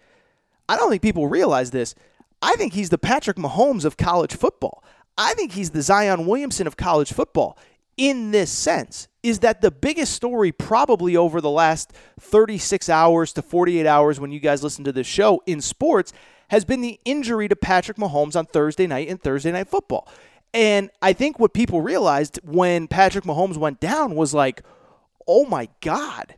I 0.68 0.76
don't 0.76 0.90
think 0.90 1.02
people 1.02 1.28
realize 1.28 1.70
this. 1.70 1.94
I 2.42 2.54
think 2.56 2.72
he's 2.72 2.88
the 2.88 2.98
Patrick 2.98 3.36
Mahomes 3.36 3.84
of 3.84 3.96
college 3.96 4.34
football. 4.34 4.82
I 5.18 5.34
think 5.34 5.52
he's 5.52 5.70
the 5.70 5.82
Zion 5.82 6.26
Williamson 6.26 6.66
of 6.66 6.76
college 6.76 7.12
football 7.12 7.58
in 8.00 8.30
this 8.30 8.50
sense 8.50 9.08
is 9.22 9.40
that 9.40 9.60
the 9.60 9.70
biggest 9.70 10.14
story 10.14 10.52
probably 10.52 11.18
over 11.18 11.42
the 11.42 11.50
last 11.50 11.92
36 12.18 12.88
hours 12.88 13.34
to 13.34 13.42
48 13.42 13.86
hours 13.86 14.18
when 14.18 14.32
you 14.32 14.40
guys 14.40 14.62
listen 14.62 14.84
to 14.84 14.92
this 14.92 15.06
show 15.06 15.42
in 15.44 15.60
sports 15.60 16.14
has 16.48 16.64
been 16.64 16.80
the 16.80 16.98
injury 17.04 17.46
to 17.46 17.54
Patrick 17.54 17.98
Mahomes 17.98 18.36
on 18.36 18.46
Thursday 18.46 18.86
night 18.86 19.08
in 19.08 19.18
Thursday 19.18 19.52
night 19.52 19.68
football. 19.68 20.08
And 20.54 20.88
I 21.02 21.12
think 21.12 21.38
what 21.38 21.52
people 21.52 21.82
realized 21.82 22.40
when 22.42 22.88
Patrick 22.88 23.24
Mahomes 23.24 23.58
went 23.58 23.80
down 23.80 24.14
was 24.14 24.32
like, 24.32 24.62
oh 25.28 25.44
my 25.44 25.68
God, 25.82 26.36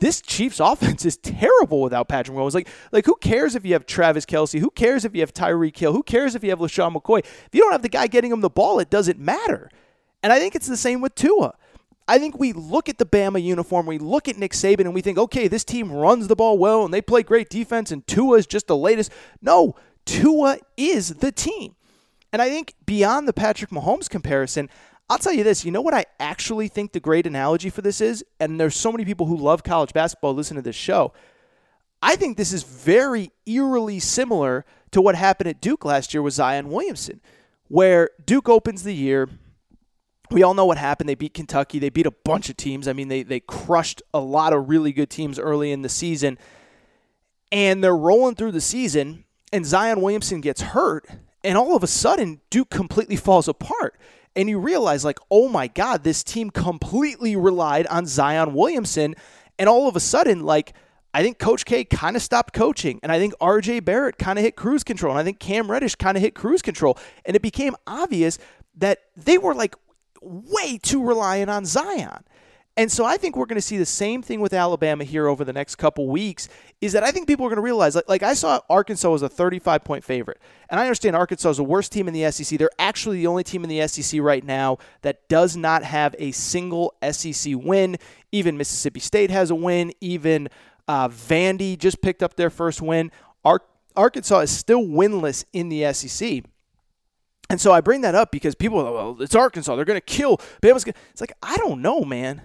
this 0.00 0.22
Chiefs 0.22 0.60
offense 0.64 1.04
is 1.04 1.18
terrible 1.18 1.82
without 1.82 2.08
Patrick 2.08 2.38
Mahomes. 2.38 2.54
Like, 2.54 2.68
like 2.90 3.04
who 3.04 3.16
cares 3.16 3.54
if 3.54 3.66
you 3.66 3.74
have 3.74 3.84
Travis 3.84 4.24
Kelce? 4.24 4.58
Who 4.58 4.70
cares 4.70 5.04
if 5.04 5.14
you 5.14 5.20
have 5.20 5.34
Tyreek 5.34 5.76
Hill? 5.76 5.92
Who 5.92 6.02
cares 6.02 6.34
if 6.34 6.42
you 6.42 6.48
have 6.48 6.58
LeSean 6.60 6.94
McCoy? 6.94 7.18
If 7.18 7.50
you 7.52 7.60
don't 7.60 7.72
have 7.72 7.82
the 7.82 7.90
guy 7.90 8.06
getting 8.06 8.32
him 8.32 8.40
the 8.40 8.48
ball, 8.48 8.78
it 8.78 8.88
doesn't 8.88 9.18
matter. 9.18 9.68
And 10.22 10.32
I 10.32 10.38
think 10.38 10.54
it's 10.54 10.68
the 10.68 10.76
same 10.76 11.00
with 11.00 11.14
Tua. 11.14 11.54
I 12.08 12.18
think 12.18 12.38
we 12.38 12.52
look 12.52 12.88
at 12.88 12.98
the 12.98 13.06
Bama 13.06 13.42
uniform, 13.42 13.86
we 13.86 13.98
look 13.98 14.28
at 14.28 14.36
Nick 14.36 14.52
Saban, 14.52 14.80
and 14.80 14.94
we 14.94 15.00
think, 15.00 15.18
okay, 15.18 15.48
this 15.48 15.64
team 15.64 15.90
runs 15.90 16.28
the 16.28 16.36
ball 16.36 16.58
well 16.58 16.84
and 16.84 16.92
they 16.92 17.00
play 17.00 17.22
great 17.22 17.48
defense, 17.48 17.90
and 17.92 18.06
Tua 18.06 18.38
is 18.38 18.46
just 18.46 18.66
the 18.66 18.76
latest. 18.76 19.12
No, 19.40 19.76
Tua 20.04 20.58
is 20.76 21.14
the 21.16 21.32
team. 21.32 21.74
And 22.32 22.42
I 22.42 22.48
think 22.48 22.74
beyond 22.86 23.28
the 23.28 23.32
Patrick 23.32 23.70
Mahomes 23.70 24.08
comparison, 24.08 24.68
I'll 25.08 25.18
tell 25.18 25.32
you 25.32 25.44
this. 25.44 25.64
You 25.64 25.70
know 25.70 25.82
what 25.82 25.94
I 25.94 26.06
actually 26.18 26.68
think 26.68 26.92
the 26.92 27.00
great 27.00 27.26
analogy 27.26 27.68
for 27.68 27.82
this 27.82 28.00
is? 28.00 28.24
And 28.40 28.58
there's 28.58 28.76
so 28.76 28.90
many 28.90 29.04
people 29.04 29.26
who 29.26 29.36
love 29.36 29.62
college 29.62 29.92
basketball 29.92 30.34
listen 30.34 30.56
to 30.56 30.62
this 30.62 30.76
show. 30.76 31.12
I 32.00 32.16
think 32.16 32.36
this 32.36 32.52
is 32.52 32.62
very 32.62 33.30
eerily 33.46 34.00
similar 34.00 34.64
to 34.90 35.00
what 35.00 35.14
happened 35.14 35.48
at 35.48 35.60
Duke 35.60 35.84
last 35.84 36.12
year 36.12 36.22
with 36.22 36.34
Zion 36.34 36.68
Williamson, 36.68 37.20
where 37.68 38.10
Duke 38.24 38.48
opens 38.48 38.82
the 38.82 38.94
year 38.94 39.28
we 40.32 40.42
all 40.42 40.54
know 40.54 40.64
what 40.64 40.78
happened. 40.78 41.08
They 41.08 41.14
beat 41.14 41.34
Kentucky. 41.34 41.78
They 41.78 41.90
beat 41.90 42.06
a 42.06 42.10
bunch 42.10 42.48
of 42.48 42.56
teams. 42.56 42.88
I 42.88 42.92
mean, 42.92 43.08
they 43.08 43.22
they 43.22 43.40
crushed 43.40 44.02
a 44.12 44.20
lot 44.20 44.52
of 44.52 44.68
really 44.68 44.92
good 44.92 45.10
teams 45.10 45.38
early 45.38 45.72
in 45.72 45.82
the 45.82 45.88
season. 45.88 46.38
And 47.50 47.84
they're 47.84 47.96
rolling 47.96 48.34
through 48.34 48.52
the 48.52 48.62
season, 48.62 49.24
and 49.52 49.66
Zion 49.66 50.00
Williamson 50.00 50.40
gets 50.40 50.62
hurt, 50.62 51.06
and 51.44 51.58
all 51.58 51.76
of 51.76 51.82
a 51.82 51.86
sudden, 51.86 52.40
Duke 52.48 52.70
completely 52.70 53.16
falls 53.16 53.46
apart. 53.46 53.98
And 54.34 54.48
you 54.48 54.58
realize, 54.58 55.04
like, 55.04 55.18
oh 55.30 55.48
my 55.48 55.66
God, 55.66 56.04
this 56.04 56.24
team 56.24 56.48
completely 56.48 57.36
relied 57.36 57.86
on 57.88 58.06
Zion 58.06 58.54
Williamson. 58.54 59.14
And 59.58 59.68
all 59.68 59.86
of 59.86 59.94
a 59.94 60.00
sudden, 60.00 60.44
like, 60.44 60.72
I 61.12 61.22
think 61.22 61.38
Coach 61.38 61.66
K 61.66 61.84
kind 61.84 62.16
of 62.16 62.22
stopped 62.22 62.54
coaching, 62.54 62.98
and 63.02 63.12
I 63.12 63.18
think 63.18 63.34
RJ 63.38 63.84
Barrett 63.84 64.16
kind 64.16 64.38
of 64.38 64.44
hit 64.44 64.56
cruise 64.56 64.82
control, 64.82 65.12
and 65.12 65.20
I 65.20 65.24
think 65.24 65.38
Cam 65.38 65.70
Reddish 65.70 65.96
kind 65.96 66.16
of 66.16 66.22
hit 66.22 66.34
cruise 66.34 66.62
control. 66.62 66.96
And 67.26 67.36
it 67.36 67.42
became 67.42 67.76
obvious 67.86 68.38
that 68.78 69.00
they 69.14 69.36
were 69.36 69.54
like 69.54 69.76
way 70.22 70.78
too 70.78 71.04
reliant 71.04 71.50
on 71.50 71.64
Zion. 71.64 72.24
And 72.76 72.90
so 72.90 73.04
I 73.04 73.18
think 73.18 73.36
we're 73.36 73.46
going 73.46 73.56
to 73.56 73.60
see 73.60 73.76
the 73.76 73.84
same 73.84 74.22
thing 74.22 74.40
with 74.40 74.54
Alabama 74.54 75.04
here 75.04 75.26
over 75.26 75.44
the 75.44 75.52
next 75.52 75.74
couple 75.74 76.08
weeks. 76.08 76.48
Is 76.80 76.92
that 76.94 77.02
I 77.02 77.10
think 77.10 77.26
people 77.26 77.44
are 77.44 77.50
going 77.50 77.56
to 77.56 77.62
realize, 77.62 77.94
like, 77.94 78.08
like 78.08 78.22
I 78.22 78.32
saw 78.32 78.60
Arkansas 78.70 79.10
was 79.10 79.20
a 79.20 79.28
35 79.28 79.84
point 79.84 80.02
favorite, 80.02 80.40
and 80.70 80.80
I 80.80 80.84
understand 80.84 81.14
Arkansas 81.14 81.50
is 81.50 81.56
the 81.58 81.64
worst 81.64 81.92
team 81.92 82.08
in 82.08 82.14
the 82.14 82.30
SEC. 82.30 82.58
They're 82.58 82.70
actually 82.78 83.18
the 83.18 83.26
only 83.26 83.44
team 83.44 83.62
in 83.62 83.68
the 83.68 83.86
SEC 83.86 84.20
right 84.22 84.42
now 84.42 84.78
that 85.02 85.28
does 85.28 85.54
not 85.54 85.82
have 85.82 86.16
a 86.18 86.32
single 86.32 86.94
SEC 87.10 87.52
win. 87.56 87.98
Even 88.32 88.56
Mississippi 88.56 89.00
State 89.00 89.30
has 89.30 89.50
a 89.50 89.54
win. 89.54 89.92
Even 90.00 90.48
uh, 90.88 91.08
Vandy 91.08 91.78
just 91.78 92.00
picked 92.00 92.22
up 92.22 92.36
their 92.36 92.50
first 92.50 92.80
win. 92.80 93.12
Ar- 93.44 93.60
Arkansas 93.94 94.40
is 94.40 94.50
still 94.50 94.82
winless 94.82 95.44
in 95.52 95.68
the 95.68 95.92
SEC. 95.92 96.44
And 97.50 97.60
so 97.60 97.72
I 97.72 97.80
bring 97.80 98.00
that 98.02 98.14
up 98.14 98.30
because 98.30 98.54
people 98.54 98.80
are, 98.80 98.84
like, 98.84 98.94
well, 98.94 99.16
it's 99.20 99.34
Arkansas. 99.34 99.76
They're 99.76 99.84
going 99.84 100.00
to 100.00 100.04
kill 100.04 100.38
Bama's. 100.62 100.84
Gonna. 100.84 100.96
It's 101.10 101.20
like, 101.20 101.32
I 101.42 101.56
don't 101.58 101.82
know, 101.82 102.02
man. 102.02 102.42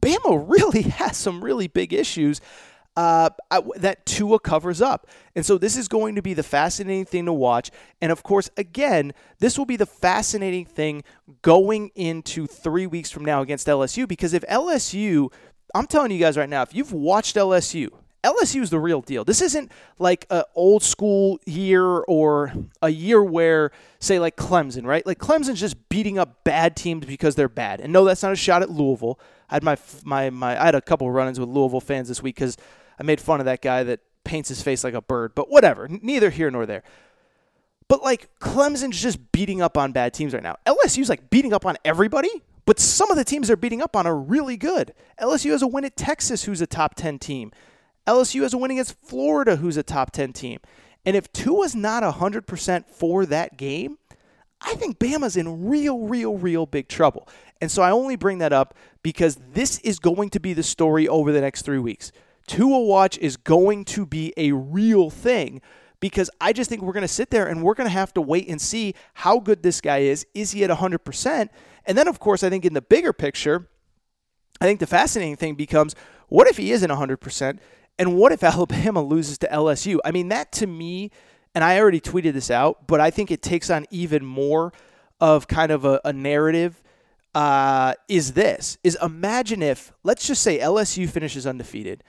Bama 0.00 0.44
really 0.48 0.82
has 0.90 1.16
some 1.16 1.42
really 1.42 1.66
big 1.66 1.92
issues 1.92 2.40
uh, 2.96 3.28
that 3.76 4.06
Tua 4.06 4.38
covers 4.40 4.80
up. 4.80 5.06
And 5.34 5.44
so 5.44 5.58
this 5.58 5.76
is 5.76 5.86
going 5.86 6.14
to 6.14 6.22
be 6.22 6.32
the 6.32 6.42
fascinating 6.42 7.04
thing 7.04 7.26
to 7.26 7.32
watch. 7.32 7.70
And 8.00 8.10
of 8.10 8.22
course, 8.22 8.48
again, 8.56 9.12
this 9.38 9.58
will 9.58 9.66
be 9.66 9.76
the 9.76 9.86
fascinating 9.86 10.64
thing 10.64 11.04
going 11.42 11.90
into 11.94 12.46
three 12.46 12.86
weeks 12.86 13.10
from 13.10 13.24
now 13.24 13.42
against 13.42 13.66
LSU 13.66 14.08
because 14.08 14.32
if 14.32 14.42
LSU, 14.44 15.30
I'm 15.74 15.86
telling 15.86 16.10
you 16.10 16.18
guys 16.18 16.38
right 16.38 16.48
now, 16.48 16.62
if 16.62 16.74
you've 16.74 16.92
watched 16.92 17.36
LSU, 17.36 17.90
LSU 18.26 18.60
is 18.60 18.70
the 18.70 18.80
real 18.80 19.00
deal. 19.00 19.24
This 19.24 19.40
isn't 19.40 19.70
like 20.00 20.26
an 20.30 20.42
old 20.56 20.82
school 20.82 21.38
year 21.46 21.84
or 21.84 22.52
a 22.82 22.88
year 22.88 23.22
where, 23.22 23.70
say, 24.00 24.18
like 24.18 24.36
Clemson, 24.36 24.84
right? 24.84 25.06
Like 25.06 25.18
Clemson's 25.18 25.60
just 25.60 25.88
beating 25.88 26.18
up 26.18 26.42
bad 26.42 26.74
teams 26.74 27.06
because 27.06 27.36
they're 27.36 27.48
bad. 27.48 27.80
And 27.80 27.92
no, 27.92 28.04
that's 28.04 28.24
not 28.24 28.32
a 28.32 28.36
shot 28.36 28.62
at 28.62 28.70
Louisville. 28.70 29.20
I 29.48 29.54
had 29.54 29.62
my 29.62 29.76
my 30.04 30.30
my 30.30 30.60
I 30.60 30.64
had 30.64 30.74
a 30.74 30.80
couple 30.80 31.08
run-ins 31.08 31.38
with 31.38 31.48
Louisville 31.48 31.80
fans 31.80 32.08
this 32.08 32.20
week 32.20 32.34
because 32.34 32.56
I 32.98 33.04
made 33.04 33.20
fun 33.20 33.38
of 33.38 33.46
that 33.46 33.62
guy 33.62 33.84
that 33.84 34.00
paints 34.24 34.48
his 34.48 34.60
face 34.60 34.82
like 34.82 34.94
a 34.94 35.02
bird. 35.02 35.34
But 35.36 35.48
whatever, 35.48 35.86
neither 35.88 36.30
here 36.30 36.50
nor 36.50 36.66
there. 36.66 36.82
But 37.88 38.02
like 38.02 38.28
Clemson's 38.40 39.00
just 39.00 39.30
beating 39.30 39.62
up 39.62 39.78
on 39.78 39.92
bad 39.92 40.12
teams 40.12 40.34
right 40.34 40.42
now. 40.42 40.56
LSU's 40.66 41.08
like 41.08 41.30
beating 41.30 41.52
up 41.52 41.64
on 41.64 41.76
everybody, 41.84 42.42
but 42.64 42.80
some 42.80 43.10
of 43.12 43.16
the 43.16 43.24
teams 43.24 43.46
they're 43.46 43.56
beating 43.56 43.80
up 43.80 43.94
on 43.94 44.04
are 44.04 44.16
really 44.16 44.56
good. 44.56 44.92
LSU 45.20 45.52
has 45.52 45.62
a 45.62 45.68
win 45.68 45.84
at 45.84 45.96
Texas, 45.96 46.44
who's 46.44 46.60
a 46.60 46.66
top 46.66 46.96
10 46.96 47.20
team. 47.20 47.52
LSU 48.06 48.42
has 48.42 48.54
a 48.54 48.58
win 48.58 48.70
against 48.70 48.98
Florida, 49.00 49.56
who's 49.56 49.76
a 49.76 49.82
top 49.82 50.12
10 50.12 50.32
team. 50.32 50.60
And 51.04 51.16
if 51.16 51.32
Tua's 51.32 51.74
not 51.74 52.02
100% 52.02 52.86
for 52.90 53.26
that 53.26 53.56
game, 53.56 53.98
I 54.60 54.74
think 54.74 54.98
Bama's 54.98 55.36
in 55.36 55.66
real, 55.66 56.00
real, 56.00 56.36
real 56.36 56.66
big 56.66 56.88
trouble. 56.88 57.28
And 57.60 57.70
so 57.70 57.82
I 57.82 57.90
only 57.90 58.16
bring 58.16 58.38
that 58.38 58.52
up 58.52 58.74
because 59.02 59.38
this 59.52 59.78
is 59.80 59.98
going 59.98 60.30
to 60.30 60.40
be 60.40 60.52
the 60.52 60.62
story 60.62 61.06
over 61.06 61.32
the 61.32 61.40
next 61.40 61.62
three 61.62 61.78
weeks. 61.78 62.12
Tua 62.46 62.80
Watch 62.80 63.18
is 63.18 63.36
going 63.36 63.84
to 63.86 64.06
be 64.06 64.32
a 64.36 64.52
real 64.52 65.10
thing 65.10 65.60
because 66.00 66.30
I 66.40 66.52
just 66.52 66.70
think 66.70 66.82
we're 66.82 66.92
going 66.92 67.02
to 67.02 67.08
sit 67.08 67.30
there 67.30 67.46
and 67.46 67.62
we're 67.62 67.74
going 67.74 67.88
to 67.88 67.92
have 67.92 68.12
to 68.14 68.20
wait 68.20 68.48
and 68.48 68.60
see 68.60 68.94
how 69.14 69.40
good 69.40 69.62
this 69.62 69.80
guy 69.80 69.98
is. 69.98 70.26
Is 70.34 70.52
he 70.52 70.64
at 70.64 70.70
100%? 70.70 71.48
And 71.86 71.98
then, 71.98 72.08
of 72.08 72.18
course, 72.20 72.42
I 72.42 72.50
think 72.50 72.64
in 72.64 72.74
the 72.74 72.82
bigger 72.82 73.12
picture, 73.12 73.68
I 74.60 74.64
think 74.64 74.80
the 74.80 74.86
fascinating 74.86 75.36
thing 75.36 75.54
becomes 75.54 75.94
what 76.28 76.48
if 76.48 76.56
he 76.56 76.72
isn't 76.72 76.90
100%? 76.90 77.58
And 77.98 78.16
what 78.16 78.32
if 78.32 78.42
Alabama 78.44 79.02
loses 79.02 79.38
to 79.38 79.48
LSU? 79.48 79.98
I 80.04 80.10
mean, 80.10 80.28
that 80.28 80.52
to 80.52 80.66
me, 80.66 81.10
and 81.54 81.64
I 81.64 81.78
already 81.78 82.00
tweeted 82.00 82.34
this 82.34 82.50
out, 82.50 82.86
but 82.86 83.00
I 83.00 83.10
think 83.10 83.30
it 83.30 83.42
takes 83.42 83.70
on 83.70 83.86
even 83.90 84.24
more 84.24 84.72
of 85.20 85.48
kind 85.48 85.72
of 85.72 85.84
a, 85.84 86.00
a 86.04 86.12
narrative. 86.12 86.82
Uh, 87.34 87.92
is 88.08 88.32
this 88.32 88.78
is 88.82 88.96
imagine 89.02 89.62
if 89.62 89.92
let's 90.02 90.26
just 90.26 90.42
say 90.42 90.58
LSU 90.58 91.06
finishes 91.06 91.46
undefeated, 91.46 92.02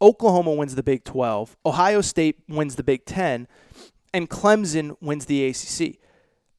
Oklahoma 0.00 0.52
wins 0.52 0.74
the 0.74 0.82
Big 0.82 1.04
12, 1.04 1.56
Ohio 1.64 2.00
State 2.02 2.38
wins 2.48 2.76
the 2.76 2.82
Big 2.82 3.04
10, 3.06 3.48
and 4.12 4.28
Clemson 4.28 4.96
wins 5.00 5.24
the 5.24 5.46
ACC. 5.46 5.96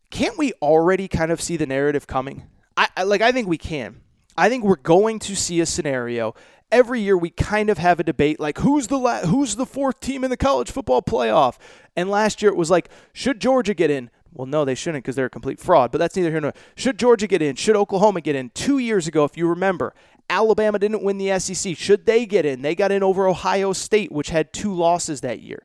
Can't 0.09 0.37
we 0.39 0.53
already 0.61 1.07
kind 1.07 1.31
of 1.31 1.39
see 1.39 1.55
the 1.55 1.67
narrative 1.67 2.07
coming? 2.07 2.47
I, 2.75 2.87
I 2.97 3.03
like 3.03 3.21
I 3.21 3.31
think 3.31 3.47
we 3.47 3.57
can. 3.57 4.01
I 4.35 4.49
think 4.49 4.63
we're 4.63 4.77
going 4.77 5.19
to 5.19 5.35
see 5.35 5.59
a 5.59 5.65
scenario 5.65 6.33
every 6.71 7.01
year 7.01 7.17
we 7.17 7.29
kind 7.29 7.69
of 7.69 7.77
have 7.77 7.99
a 7.99 8.03
debate 8.03 8.39
like 8.39 8.59
who's 8.59 8.87
the 8.87 8.97
la- 8.97 9.21
who's 9.21 9.55
the 9.55 9.65
fourth 9.65 9.99
team 9.99 10.23
in 10.23 10.29
the 10.29 10.37
college 10.37 10.71
football 10.71 11.01
playoff? 11.01 11.57
And 11.95 12.09
last 12.09 12.41
year 12.41 12.51
it 12.51 12.57
was 12.57 12.69
like 12.69 12.89
should 13.13 13.39
georgia 13.39 13.73
get 13.73 13.89
in? 13.89 14.09
Well 14.31 14.45
no 14.47 14.65
they 14.65 14.75
shouldn't 14.75 15.03
because 15.03 15.15
they're 15.15 15.25
a 15.25 15.29
complete 15.29 15.59
fraud 15.59 15.91
but 15.91 15.97
that's 15.97 16.15
neither 16.15 16.31
here 16.31 16.41
nor 16.41 16.51
there 16.51 16.61
should 16.75 16.99
georgia 16.99 17.27
get 17.27 17.41
in? 17.41 17.55
Should 17.55 17.75
oklahoma 17.75 18.21
get 18.21 18.35
in? 18.35 18.49
Two 18.51 18.77
years 18.77 19.07
ago 19.07 19.23
if 19.23 19.37
you 19.37 19.47
remember 19.47 19.93
alabama 20.29 20.77
didn't 20.77 21.03
win 21.03 21.17
the 21.17 21.37
sec 21.39 21.77
should 21.77 22.05
they 22.05 22.25
get 22.25 22.45
in? 22.45 22.61
They 22.61 22.75
got 22.75 22.91
in 22.91 23.03
over 23.03 23.27
ohio 23.27 23.73
state 23.73 24.11
which 24.11 24.29
had 24.29 24.53
two 24.53 24.73
losses 24.73 25.21
that 25.21 25.41
year. 25.41 25.63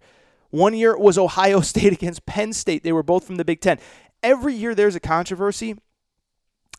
One 0.50 0.74
year 0.74 0.92
it 0.92 1.00
was 1.00 1.18
ohio 1.18 1.60
state 1.72 1.92
against 1.92 2.26
penn 2.26 2.52
state. 2.52 2.82
They 2.82 2.92
were 2.92 3.02
both 3.02 3.24
from 3.24 3.36
the 3.36 3.44
big 3.44 3.60
ten. 3.60 3.78
Every 4.22 4.54
year 4.54 4.74
there's 4.74 4.94
a 4.94 5.00
controversy 5.00 5.76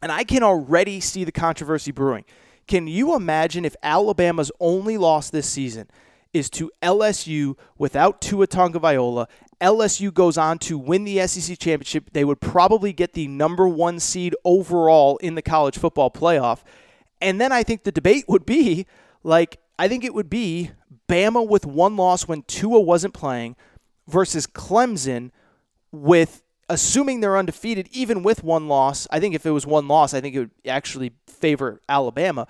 and 0.01 0.11
i 0.11 0.23
can 0.23 0.43
already 0.43 0.99
see 0.99 1.23
the 1.23 1.31
controversy 1.31 1.91
brewing 1.91 2.25
can 2.67 2.87
you 2.87 3.15
imagine 3.15 3.65
if 3.65 3.75
Alabama's 3.83 4.51
only 4.59 4.97
loss 4.97 5.29
this 5.29 5.49
season 5.49 5.89
is 6.33 6.49
to 6.51 6.71
LSU 6.81 7.57
without 7.77 8.21
Tua 8.21 8.47
Tagovailoa? 8.47 9.27
LSU 9.61 10.13
goes 10.13 10.37
on 10.37 10.59
to 10.59 10.77
win 10.77 11.05
the 11.05 11.25
SEC 11.27 11.57
championship. 11.57 12.11
They 12.11 12.25
would 12.25 12.41
probably 12.41 12.91
get 12.91 13.13
the 13.13 13.27
number 13.27 13.67
one 13.67 13.99
seed 13.99 14.35
overall 14.43 15.17
in 15.17 15.35
the 15.35 15.41
college 15.41 15.77
football 15.77 16.11
playoff. 16.11 16.61
And 17.21 17.39
then 17.39 17.51
I 17.51 17.63
think 17.63 17.83
the 17.83 17.91
debate 17.91 18.25
would 18.27 18.45
be 18.45 18.85
like, 19.23 19.57
I 19.79 19.87
think 19.87 20.03
it 20.03 20.13
would 20.13 20.29
be 20.29 20.71
Bama 21.07 21.47
with 21.47 21.65
one 21.65 21.95
loss 21.95 22.27
when 22.27 22.43
Tua 22.43 22.79
wasn't 22.79 23.13
playing 23.13 23.55
versus 24.07 24.47
Clemson 24.47 25.31
with 25.91 26.43
assuming 26.69 27.19
they're 27.19 27.37
undefeated, 27.37 27.89
even 27.91 28.23
with 28.23 28.43
one 28.43 28.67
loss, 28.67 29.07
I 29.11 29.19
think 29.19 29.35
if 29.35 29.45
it 29.45 29.51
was 29.51 29.65
one 29.65 29.87
loss, 29.87 30.13
I 30.13 30.21
think 30.21 30.35
it 30.35 30.39
would 30.39 30.51
actually 30.65 31.13
favor 31.27 31.81
Alabama. 31.87 32.47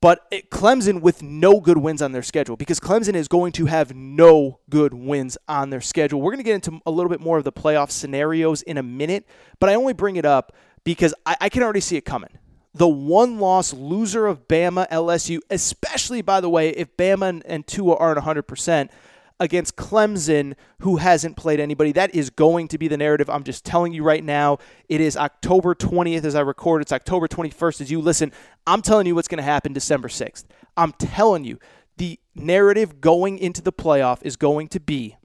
But 0.00 0.26
it, 0.30 0.50
Clemson 0.50 1.00
with 1.00 1.22
no 1.22 1.60
good 1.60 1.78
wins 1.78 2.02
on 2.02 2.12
their 2.12 2.22
schedule 2.22 2.56
because 2.56 2.78
Clemson 2.78 3.14
is 3.14 3.26
going 3.26 3.52
to 3.52 3.66
have 3.66 3.94
no 3.94 4.60
good 4.68 4.92
wins 4.92 5.38
on 5.48 5.70
their 5.70 5.80
schedule. 5.80 6.20
We're 6.20 6.32
going 6.32 6.44
to 6.44 6.44
get 6.44 6.56
into 6.56 6.78
a 6.84 6.90
little 6.90 7.08
bit 7.08 7.20
more 7.20 7.38
of 7.38 7.44
the 7.44 7.52
playoff 7.52 7.90
scenarios 7.90 8.60
in 8.60 8.76
a 8.76 8.82
minute, 8.82 9.26
but 9.60 9.70
I 9.70 9.74
only 9.74 9.94
bring 9.94 10.16
it 10.16 10.26
up 10.26 10.54
because 10.84 11.14
I, 11.24 11.36
I 11.40 11.48
can 11.48 11.62
already 11.62 11.80
see 11.80 11.96
it 11.96 12.04
coming. 12.04 12.38
The 12.74 12.86
one 12.86 13.38
loss 13.38 13.72
loser 13.72 14.26
of 14.26 14.46
Bama 14.46 14.86
LSU, 14.90 15.38
especially, 15.48 16.20
by 16.20 16.42
the 16.42 16.50
way, 16.50 16.68
if 16.68 16.94
Bama 16.98 17.28
and, 17.30 17.46
and 17.46 17.66
Tua 17.66 17.96
aren't 17.96 18.20
100%, 18.20 18.90
against 19.40 19.76
Clemson, 19.76 20.54
who 20.80 20.96
hasn't 20.96 21.36
played 21.36 21.60
anybody. 21.60 21.92
That 21.92 22.14
is 22.14 22.30
going 22.30 22.68
to 22.68 22.78
be 22.78 22.88
the 22.88 22.96
narrative. 22.96 23.28
I'm 23.28 23.44
just 23.44 23.64
telling 23.64 23.92
you 23.92 24.02
right 24.02 24.22
now. 24.22 24.58
It 24.88 25.00
is 25.00 25.16
October 25.16 25.74
20th 25.74 26.24
as 26.24 26.34
I 26.34 26.40
record. 26.40 26.82
It's 26.82 26.92
October 26.92 27.26
21st 27.26 27.80
as 27.82 27.90
you 27.90 28.00
listen. 28.00 28.32
I'm 28.66 28.82
telling 28.82 29.06
you 29.06 29.14
what's 29.14 29.28
going 29.28 29.38
to 29.38 29.42
happen 29.42 29.72
December 29.72 30.08
6th. 30.08 30.44
I'm 30.76 30.92
telling 30.92 31.44
you 31.44 31.58
the 31.96 32.18
narrative 32.34 33.00
going 33.00 33.38
into 33.38 33.62
the 33.62 33.72
playoff 33.72 34.18
is 34.22 34.36
going 34.36 34.68
to 34.68 34.80
be 34.80 35.16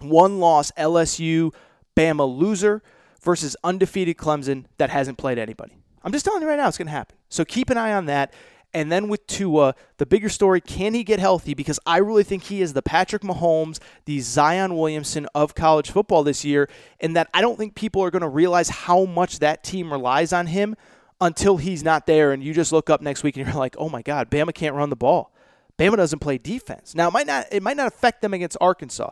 one 0.00 0.38
loss 0.38 0.70
LSU 0.72 1.52
Bama 1.96 2.38
loser 2.38 2.82
versus 3.22 3.56
undefeated 3.64 4.16
Clemson 4.16 4.64
that 4.76 4.90
hasn't 4.90 5.18
played 5.18 5.38
anybody. 5.38 5.76
I'm 6.02 6.12
just 6.12 6.24
telling 6.24 6.42
you 6.42 6.48
right 6.48 6.56
now 6.56 6.68
it's 6.68 6.78
going 6.78 6.86
to 6.86 6.92
happen. 6.92 7.16
So 7.28 7.44
keep 7.44 7.70
an 7.70 7.76
eye 7.76 7.92
on 7.92 8.06
that. 8.06 8.32
And 8.74 8.92
then 8.92 9.08
with 9.08 9.26
Tua, 9.26 9.74
the 9.96 10.04
bigger 10.04 10.28
story, 10.28 10.60
can 10.60 10.92
he 10.92 11.02
get 11.02 11.18
healthy? 11.18 11.54
Because 11.54 11.80
I 11.86 11.98
really 11.98 12.22
think 12.22 12.44
he 12.44 12.60
is 12.60 12.74
the 12.74 12.82
Patrick 12.82 13.22
Mahomes, 13.22 13.78
the 14.04 14.20
Zion 14.20 14.76
Williamson 14.76 15.26
of 15.34 15.54
college 15.54 15.90
football 15.90 16.22
this 16.22 16.44
year, 16.44 16.68
and 17.00 17.16
that 17.16 17.28
I 17.32 17.40
don't 17.40 17.56
think 17.56 17.74
people 17.74 18.02
are 18.02 18.10
going 18.10 18.22
to 18.22 18.28
realize 18.28 18.68
how 18.68 19.06
much 19.06 19.38
that 19.38 19.64
team 19.64 19.90
relies 19.90 20.34
on 20.34 20.48
him 20.48 20.76
until 21.20 21.56
he's 21.56 21.82
not 21.82 22.06
there. 22.06 22.32
And 22.32 22.42
you 22.44 22.52
just 22.52 22.70
look 22.70 22.90
up 22.90 23.00
next 23.00 23.22
week 23.22 23.36
and 23.36 23.46
you're 23.48 23.56
like, 23.56 23.74
oh 23.78 23.88
my 23.88 24.02
God, 24.02 24.30
Bama 24.30 24.52
can't 24.54 24.74
run 24.74 24.90
the 24.90 24.96
ball. 24.96 25.32
Bama 25.78 25.96
doesn't 25.96 26.18
play 26.18 26.38
defense. 26.38 26.94
Now 26.94 27.08
it 27.08 27.12
might 27.12 27.26
not 27.26 27.46
it 27.52 27.62
might 27.62 27.76
not 27.76 27.86
affect 27.86 28.20
them 28.20 28.34
against 28.34 28.56
Arkansas, 28.60 29.10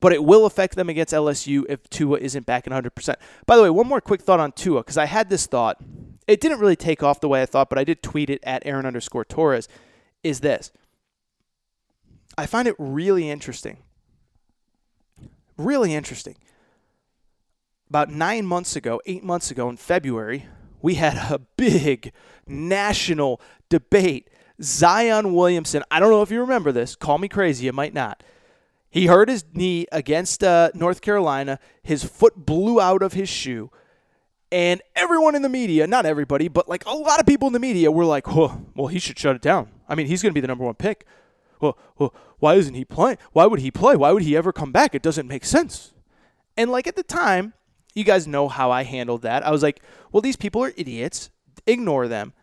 but 0.00 0.12
it 0.12 0.22
will 0.22 0.46
affect 0.46 0.76
them 0.76 0.88
against 0.88 1.12
LSU 1.12 1.64
if 1.68 1.88
Tua 1.90 2.18
isn't 2.18 2.46
back 2.46 2.66
at 2.66 2.72
100%. 2.72 3.16
By 3.44 3.56
the 3.56 3.62
way, 3.62 3.70
one 3.70 3.88
more 3.88 4.00
quick 4.00 4.22
thought 4.22 4.40
on 4.40 4.52
Tua, 4.52 4.80
because 4.80 4.96
I 4.96 5.06
had 5.06 5.28
this 5.28 5.46
thought. 5.46 5.82
It 6.26 6.40
didn't 6.40 6.58
really 6.58 6.76
take 6.76 7.02
off 7.02 7.20
the 7.20 7.28
way 7.28 7.42
I 7.42 7.46
thought, 7.46 7.68
but 7.68 7.78
I 7.78 7.84
did 7.84 8.02
tweet 8.02 8.30
it 8.30 8.40
at 8.42 8.62
Aaron 8.66 8.86
underscore 8.86 9.24
Torres. 9.24 9.68
Is 10.22 10.40
this 10.40 10.72
I 12.38 12.46
find 12.46 12.68
it 12.68 12.74
really 12.78 13.30
interesting. 13.30 13.78
Really 15.56 15.94
interesting. 15.94 16.36
About 17.88 18.10
nine 18.10 18.44
months 18.44 18.76
ago, 18.76 19.00
eight 19.06 19.24
months 19.24 19.50
ago 19.50 19.68
in 19.68 19.76
February, 19.76 20.46
we 20.82 20.94
had 20.94 21.16
a 21.30 21.38
big 21.56 22.12
national 22.46 23.40
debate. 23.68 24.28
Zion 24.60 25.34
Williamson, 25.34 25.82
I 25.90 26.00
don't 26.00 26.10
know 26.10 26.22
if 26.22 26.30
you 26.30 26.40
remember 26.40 26.72
this, 26.72 26.96
call 26.96 27.18
me 27.18 27.28
crazy, 27.28 27.66
you 27.66 27.72
might 27.72 27.94
not. 27.94 28.22
He 28.90 29.06
hurt 29.06 29.28
his 29.28 29.44
knee 29.52 29.86
against 29.92 30.42
uh, 30.42 30.70
North 30.74 31.00
Carolina. 31.00 31.58
His 31.82 32.02
foot 32.04 32.46
blew 32.46 32.80
out 32.80 33.02
of 33.02 33.12
his 33.12 33.28
shoe. 33.28 33.70
And 34.52 34.80
everyone 34.94 35.34
in 35.34 35.42
the 35.42 35.48
media, 35.48 35.86
not 35.86 36.06
everybody, 36.06 36.48
but 36.48 36.68
like 36.68 36.86
a 36.86 36.94
lot 36.94 37.18
of 37.18 37.26
people 37.26 37.46
in 37.48 37.52
the 37.52 37.58
media 37.58 37.90
were 37.90 38.04
like, 38.04 38.28
oh, 38.28 38.64
well, 38.74 38.86
he 38.86 38.98
should 38.98 39.18
shut 39.18 39.34
it 39.34 39.42
down. 39.42 39.70
I 39.88 39.94
mean, 39.94 40.06
he's 40.06 40.22
going 40.22 40.30
to 40.30 40.34
be 40.34 40.40
the 40.40 40.46
number 40.46 40.64
one 40.64 40.74
pick. 40.74 41.04
Well, 41.60 41.76
well, 41.98 42.14
why 42.38 42.54
isn't 42.54 42.74
he 42.74 42.84
playing? 42.84 43.18
Why 43.32 43.46
would 43.46 43.60
he 43.60 43.70
play? 43.70 43.96
Why 43.96 44.12
would 44.12 44.22
he 44.22 44.36
ever 44.36 44.52
come 44.52 44.72
back? 44.72 44.94
It 44.94 45.02
doesn't 45.02 45.26
make 45.26 45.44
sense. 45.44 45.94
And 46.56 46.70
like 46.70 46.86
at 46.86 46.96
the 46.96 47.02
time, 47.02 47.54
you 47.94 48.04
guys 48.04 48.26
know 48.26 48.48
how 48.48 48.70
I 48.70 48.84
handled 48.84 49.22
that. 49.22 49.44
I 49.44 49.50
was 49.50 49.62
like, 49.62 49.82
well, 50.12 50.20
these 50.20 50.36
people 50.36 50.62
are 50.62 50.72
idiots. 50.76 51.30
Ignore 51.66 52.08
them. 52.08 52.34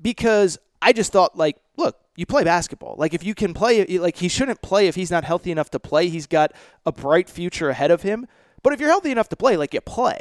Because 0.00 0.58
I 0.80 0.92
just 0.92 1.12
thought, 1.12 1.36
like, 1.36 1.56
look, 1.76 1.98
you 2.16 2.26
play 2.26 2.44
basketball. 2.44 2.94
Like, 2.98 3.14
if 3.14 3.24
you 3.24 3.34
can 3.34 3.54
play, 3.54 3.84
like, 3.98 4.16
he 4.16 4.28
shouldn't 4.28 4.62
play 4.62 4.86
if 4.86 4.94
he's 4.94 5.10
not 5.10 5.24
healthy 5.24 5.50
enough 5.50 5.70
to 5.70 5.80
play. 5.80 6.08
He's 6.08 6.26
got 6.26 6.52
a 6.86 6.92
bright 6.92 7.28
future 7.28 7.70
ahead 7.70 7.90
of 7.90 8.02
him. 8.02 8.26
But 8.62 8.72
if 8.74 8.80
you're 8.80 8.90
healthy 8.90 9.10
enough 9.10 9.28
to 9.30 9.36
play, 9.36 9.56
like, 9.56 9.74
you 9.74 9.80
play. 9.80 10.20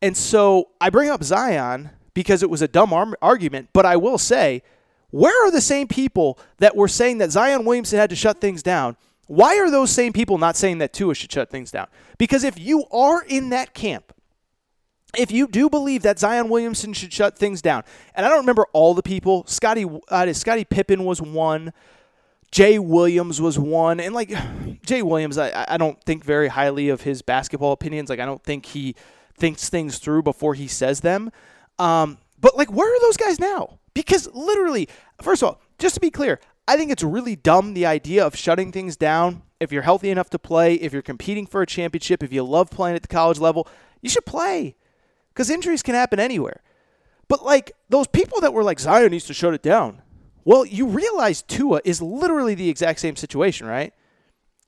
And 0.00 0.16
so 0.16 0.68
I 0.80 0.90
bring 0.90 1.10
up 1.10 1.22
Zion 1.24 1.90
because 2.14 2.42
it 2.42 2.50
was 2.50 2.62
a 2.62 2.68
dumb 2.68 2.92
argument. 3.22 3.70
But 3.72 3.86
I 3.86 3.96
will 3.96 4.18
say, 4.18 4.62
where 5.10 5.46
are 5.46 5.50
the 5.50 5.60
same 5.60 5.88
people 5.88 6.38
that 6.58 6.76
were 6.76 6.88
saying 6.88 7.18
that 7.18 7.30
Zion 7.30 7.64
Williamson 7.64 7.98
had 7.98 8.10
to 8.10 8.16
shut 8.16 8.40
things 8.40 8.62
down? 8.62 8.96
Why 9.26 9.58
are 9.58 9.70
those 9.70 9.90
same 9.90 10.12
people 10.12 10.38
not 10.38 10.56
saying 10.56 10.78
that 10.78 10.92
Tua 10.92 11.14
should 11.14 11.30
shut 11.30 11.50
things 11.50 11.70
down? 11.70 11.86
Because 12.16 12.44
if 12.44 12.58
you 12.58 12.84
are 12.90 13.22
in 13.22 13.50
that 13.50 13.74
camp, 13.74 14.12
if 15.16 15.30
you 15.30 15.46
do 15.46 15.70
believe 15.70 16.02
that 16.02 16.18
Zion 16.18 16.48
Williamson 16.48 16.92
should 16.92 17.12
shut 17.12 17.38
things 17.38 17.62
down, 17.62 17.84
and 18.14 18.24
I 18.26 18.28
don't 18.28 18.40
remember 18.40 18.66
all 18.72 18.94
the 18.94 19.02
people, 19.02 19.44
Scottie 19.46 19.86
uh, 20.08 20.32
Scottie 20.32 20.64
Pippen 20.64 21.04
was 21.04 21.20
one, 21.20 21.72
Jay 22.50 22.78
Williams 22.78 23.40
was 23.40 23.58
one, 23.58 24.00
and 24.00 24.14
like 24.14 24.32
Jay 24.84 25.02
Williams, 25.02 25.38
I, 25.38 25.66
I 25.68 25.76
don't 25.76 26.02
think 26.04 26.24
very 26.24 26.48
highly 26.48 26.88
of 26.88 27.02
his 27.02 27.22
basketball 27.22 27.72
opinions. 27.72 28.10
Like 28.10 28.20
I 28.20 28.26
don't 28.26 28.42
think 28.42 28.66
he 28.66 28.94
thinks 29.38 29.68
things 29.68 29.98
through 29.98 30.22
before 30.22 30.54
he 30.54 30.68
says 30.68 31.00
them. 31.00 31.30
Um, 31.78 32.18
but 32.40 32.56
like, 32.56 32.70
where 32.72 32.92
are 32.92 33.00
those 33.00 33.16
guys 33.16 33.38
now? 33.38 33.78
Because 33.94 34.28
literally, 34.32 34.88
first 35.22 35.42
of 35.42 35.48
all, 35.48 35.60
just 35.78 35.94
to 35.94 36.00
be 36.00 36.10
clear, 36.10 36.40
I 36.66 36.76
think 36.76 36.90
it's 36.90 37.02
really 37.02 37.34
dumb 37.34 37.74
the 37.74 37.86
idea 37.86 38.24
of 38.24 38.36
shutting 38.36 38.72
things 38.72 38.96
down. 38.96 39.42
If 39.58 39.72
you're 39.72 39.82
healthy 39.82 40.10
enough 40.10 40.30
to 40.30 40.38
play, 40.38 40.74
if 40.74 40.92
you're 40.92 41.02
competing 41.02 41.46
for 41.46 41.62
a 41.62 41.66
championship, 41.66 42.22
if 42.22 42.32
you 42.32 42.42
love 42.44 42.70
playing 42.70 42.96
at 42.96 43.02
the 43.02 43.08
college 43.08 43.38
level, 43.38 43.66
you 44.02 44.08
should 44.08 44.26
play 44.26 44.76
because 45.30 45.50
injuries 45.50 45.82
can 45.82 45.94
happen 45.94 46.20
anywhere. 46.20 46.62
But 47.28 47.44
like 47.44 47.72
those 47.88 48.06
people 48.06 48.40
that 48.40 48.52
were 48.52 48.62
like 48.62 48.80
Zion 48.80 49.10
needs 49.10 49.26
to 49.26 49.34
shut 49.34 49.54
it 49.54 49.62
down. 49.62 50.02
Well, 50.44 50.64
you 50.64 50.86
realize 50.86 51.42
Tua 51.42 51.80
is 51.84 52.00
literally 52.00 52.54
the 52.54 52.68
exact 52.68 53.00
same 53.00 53.16
situation, 53.16 53.66
right? 53.66 53.92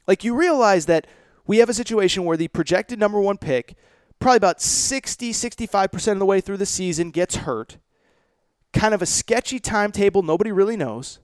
Like 0.06 0.24
you 0.24 0.34
realize 0.34 0.86
that 0.86 1.06
we 1.46 1.58
have 1.58 1.68
a 1.68 1.74
situation 1.74 2.24
where 2.24 2.36
the 2.36 2.48
projected 2.48 2.98
number 2.98 3.20
1 3.20 3.38
pick 3.38 3.76
probably 4.20 4.36
about 4.36 4.60
60 4.60 5.32
65% 5.32 6.12
of 6.12 6.18
the 6.18 6.26
way 6.26 6.40
through 6.40 6.58
the 6.58 6.66
season 6.66 7.10
gets 7.10 7.36
hurt. 7.36 7.78
Kind 8.72 8.94
of 8.94 9.02
a 9.02 9.06
sketchy 9.06 9.58
timetable 9.58 10.22
nobody 10.22 10.52
really 10.52 10.76
knows. 10.76 11.18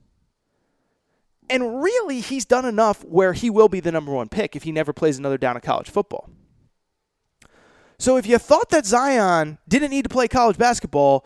And 1.49 1.81
really, 1.81 2.19
he's 2.19 2.43
done 2.43 2.65
enough 2.65 3.05
where 3.05 3.31
he 3.31 3.49
will 3.49 3.69
be 3.69 3.79
the 3.79 3.91
number 3.91 4.11
one 4.11 4.27
pick 4.27 4.55
if 4.55 4.63
he 4.63 4.71
never 4.71 4.91
plays 4.91 5.17
another 5.17 5.37
down 5.37 5.55
of 5.55 5.61
college 5.61 5.89
football. 5.89 6.29
So 7.99 8.17
if 8.17 8.27
you 8.27 8.37
thought 8.37 8.69
that 8.69 8.85
Zion 8.85 9.57
didn't 9.67 9.91
need 9.91 10.03
to 10.03 10.09
play 10.09 10.27
college 10.27 10.57
basketball, 10.57 11.25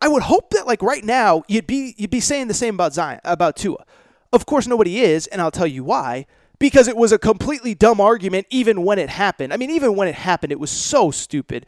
I 0.00 0.08
would 0.08 0.24
hope 0.24 0.50
that 0.50 0.66
like 0.66 0.82
right 0.82 1.04
now 1.04 1.42
you'd 1.48 1.66
be 1.66 1.94
you'd 1.96 2.10
be 2.10 2.20
saying 2.20 2.48
the 2.48 2.54
same 2.54 2.74
about 2.74 2.92
Zion 2.92 3.20
about 3.24 3.56
Tua. 3.56 3.84
Of 4.32 4.44
course 4.44 4.66
nobody 4.66 5.00
is, 5.00 5.26
and 5.28 5.40
I'll 5.40 5.50
tell 5.50 5.66
you 5.66 5.84
why. 5.84 6.26
Because 6.58 6.88
it 6.88 6.96
was 6.96 7.12
a 7.12 7.18
completely 7.18 7.74
dumb 7.74 8.00
argument 8.00 8.46
even 8.50 8.82
when 8.82 8.98
it 8.98 9.10
happened. 9.10 9.52
I 9.52 9.56
mean, 9.56 9.70
even 9.70 9.94
when 9.94 10.08
it 10.08 10.14
happened, 10.14 10.52
it 10.52 10.60
was 10.60 10.70
so 10.70 11.10
stupid. 11.10 11.66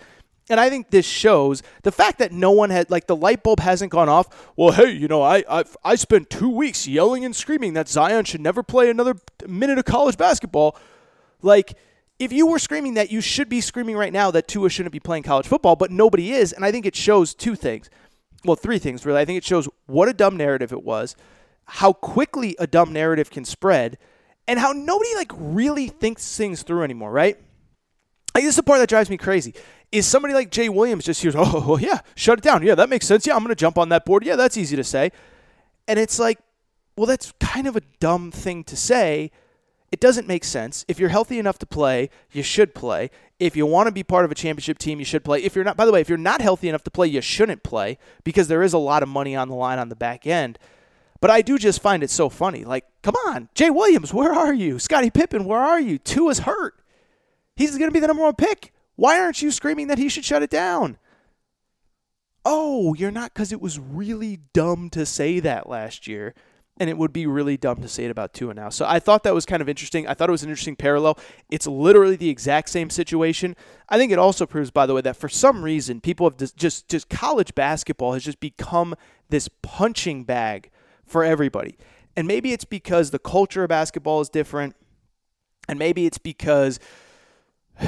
And 0.50 0.58
I 0.58 0.70
think 0.70 0.90
this 0.90 1.04
shows 1.04 1.62
the 1.82 1.92
fact 1.92 2.18
that 2.18 2.32
no 2.32 2.50
one 2.52 2.70
had 2.70 2.90
like 2.90 3.06
the 3.06 3.16
light 3.16 3.42
bulb 3.42 3.60
hasn't 3.60 3.92
gone 3.92 4.08
off. 4.08 4.50
Well, 4.56 4.72
hey, 4.72 4.90
you 4.90 5.08
know, 5.08 5.22
I 5.22 5.44
I 5.48 5.64
I 5.84 5.94
spent 5.96 6.30
two 6.30 6.48
weeks 6.48 6.88
yelling 6.88 7.24
and 7.24 7.36
screaming 7.36 7.74
that 7.74 7.88
Zion 7.88 8.24
should 8.24 8.40
never 8.40 8.62
play 8.62 8.88
another 8.88 9.14
minute 9.46 9.78
of 9.78 9.84
college 9.84 10.16
basketball. 10.16 10.76
Like, 11.42 11.74
if 12.18 12.32
you 12.32 12.46
were 12.46 12.58
screaming 12.58 12.94
that, 12.94 13.12
you 13.12 13.20
should 13.20 13.48
be 13.48 13.60
screaming 13.60 13.96
right 13.96 14.12
now 14.12 14.30
that 14.30 14.48
Tua 14.48 14.70
shouldn't 14.70 14.92
be 14.92 15.00
playing 15.00 15.22
college 15.22 15.46
football, 15.46 15.76
but 15.76 15.90
nobody 15.90 16.32
is. 16.32 16.52
And 16.52 16.64
I 16.64 16.72
think 16.72 16.86
it 16.86 16.96
shows 16.96 17.34
two 17.34 17.54
things. 17.54 17.90
Well, 18.44 18.56
three 18.56 18.78
things 18.78 19.04
really. 19.04 19.20
I 19.20 19.24
think 19.24 19.38
it 19.38 19.44
shows 19.44 19.68
what 19.86 20.08
a 20.08 20.12
dumb 20.12 20.36
narrative 20.36 20.72
it 20.72 20.82
was, 20.82 21.14
how 21.66 21.92
quickly 21.92 22.56
a 22.58 22.66
dumb 22.66 22.92
narrative 22.92 23.30
can 23.30 23.44
spread, 23.44 23.98
and 24.48 24.58
how 24.58 24.72
nobody 24.72 25.14
like 25.14 25.30
really 25.36 25.86
thinks 25.86 26.36
things 26.36 26.62
through 26.64 26.82
anymore. 26.82 27.12
Right? 27.12 27.38
Like, 28.34 28.44
this 28.44 28.50
is 28.50 28.56
the 28.56 28.62
part 28.62 28.80
that 28.80 28.88
drives 28.88 29.10
me 29.10 29.16
crazy 29.16 29.54
is 29.90 30.06
somebody 30.06 30.34
like 30.34 30.50
Jay 30.50 30.68
Williams 30.68 31.04
just 31.04 31.22
hears, 31.22 31.34
oh, 31.38 31.64
well, 31.66 31.80
yeah, 31.80 32.00
shut 32.14 32.38
it 32.38 32.42
down. 32.42 32.62
Yeah, 32.62 32.74
that 32.74 32.88
makes 32.88 33.06
sense. 33.06 33.26
Yeah, 33.26 33.36
I'm 33.36 33.46
to 33.46 33.54
jump 33.54 33.78
on 33.78 33.88
that 33.90 34.04
board. 34.04 34.24
Yeah, 34.24 34.36
that's 34.36 34.56
easy 34.56 34.76
to 34.76 34.84
say. 34.84 35.12
And 35.86 35.98
it's 35.98 36.18
like, 36.18 36.38
well, 36.96 37.06
that's 37.06 37.32
kind 37.40 37.66
of 37.66 37.76
a 37.76 37.80
dumb 38.00 38.30
thing 38.30 38.64
to 38.64 38.76
say. 38.76 39.30
It 39.90 40.00
doesn't 40.00 40.28
make 40.28 40.44
sense. 40.44 40.84
If 40.86 40.98
you're 41.00 41.08
healthy 41.08 41.38
enough 41.38 41.58
to 41.60 41.66
play, 41.66 42.10
you 42.30 42.42
should 42.42 42.74
play. 42.74 43.10
If 43.38 43.56
you 43.56 43.64
want 43.64 43.86
to 43.86 43.92
be 43.92 44.02
part 44.02 44.26
of 44.26 44.30
a 44.30 44.34
championship 44.34 44.78
team, 44.78 44.98
you 44.98 45.04
should 45.06 45.24
play. 45.24 45.42
If 45.42 45.54
you're 45.54 45.64
not, 45.64 45.78
by 45.78 45.86
the 45.86 45.92
way, 45.92 46.02
if 46.02 46.08
you're 46.08 46.18
not 46.18 46.42
healthy 46.42 46.68
enough 46.68 46.84
to 46.84 46.90
play, 46.90 47.06
you 47.06 47.22
shouldn't 47.22 47.62
play 47.62 47.96
because 48.22 48.48
there 48.48 48.62
is 48.62 48.74
a 48.74 48.78
lot 48.78 49.02
of 49.02 49.08
money 49.08 49.34
on 49.34 49.48
the 49.48 49.54
line 49.54 49.78
on 49.78 49.88
the 49.88 49.96
back 49.96 50.26
end. 50.26 50.58
But 51.20 51.30
I 51.30 51.42
do 51.42 51.58
just 51.58 51.82
find 51.82 52.02
it 52.02 52.10
so 52.10 52.28
funny. 52.28 52.64
Like, 52.64 52.84
come 53.02 53.16
on, 53.26 53.48
Jay 53.54 53.70
Williams, 53.70 54.14
where 54.14 54.32
are 54.32 54.54
you? 54.54 54.78
Scottie 54.78 55.10
Pippen, 55.10 55.44
where 55.44 55.60
are 55.60 55.80
you? 55.80 55.98
Tua's 55.98 56.40
hurt. 56.40 56.80
He's 57.56 57.76
going 57.76 57.90
to 57.90 57.94
be 57.94 58.00
the 58.00 58.06
number 58.06 58.22
one 58.22 58.36
pick. 58.36 58.72
Why 58.94 59.18
aren't 59.20 59.42
you 59.42 59.50
screaming 59.50 59.88
that 59.88 59.98
he 59.98 60.08
should 60.08 60.24
shut 60.24 60.42
it 60.42 60.50
down? 60.50 60.98
Oh, 62.44 62.94
you're 62.94 63.10
not 63.10 63.34
because 63.34 63.52
it 63.52 63.60
was 63.60 63.78
really 63.78 64.38
dumb 64.52 64.90
to 64.90 65.04
say 65.04 65.40
that 65.40 65.68
last 65.68 66.06
year. 66.06 66.34
And 66.80 66.88
it 66.88 66.96
would 66.96 67.12
be 67.12 67.26
really 67.26 67.56
dumb 67.56 67.82
to 67.82 67.88
say 67.88 68.04
it 68.04 68.10
about 68.12 68.32
Tua 68.32 68.54
now. 68.54 68.68
So 68.68 68.86
I 68.86 69.00
thought 69.00 69.24
that 69.24 69.34
was 69.34 69.44
kind 69.44 69.60
of 69.60 69.68
interesting. 69.68 70.06
I 70.06 70.14
thought 70.14 70.28
it 70.28 70.32
was 70.32 70.44
an 70.44 70.48
interesting 70.48 70.76
parallel. 70.76 71.18
It's 71.50 71.66
literally 71.66 72.14
the 72.14 72.28
exact 72.28 72.68
same 72.68 72.88
situation. 72.88 73.56
I 73.88 73.98
think 73.98 74.12
it 74.12 74.18
also 74.20 74.46
proves, 74.46 74.70
by 74.70 74.86
the 74.86 74.94
way, 74.94 75.00
that 75.00 75.16
for 75.16 75.28
some 75.28 75.64
reason 75.64 76.00
people 76.00 76.30
have 76.30 76.36
just 76.54 76.88
just 76.88 77.08
college 77.08 77.56
basketball 77.56 78.12
has 78.12 78.24
just 78.24 78.38
become 78.38 78.94
this 79.28 79.48
punching 79.62 80.22
bag 80.22 80.70
for 81.08 81.24
everybody. 81.24 81.76
And 82.16 82.26
maybe 82.26 82.52
it's 82.52 82.64
because 82.64 83.10
the 83.10 83.18
culture 83.18 83.62
of 83.62 83.68
basketball 83.68 84.20
is 84.20 84.28
different. 84.28 84.76
And 85.68 85.78
maybe 85.78 86.06
it's 86.06 86.18
because 86.18 86.80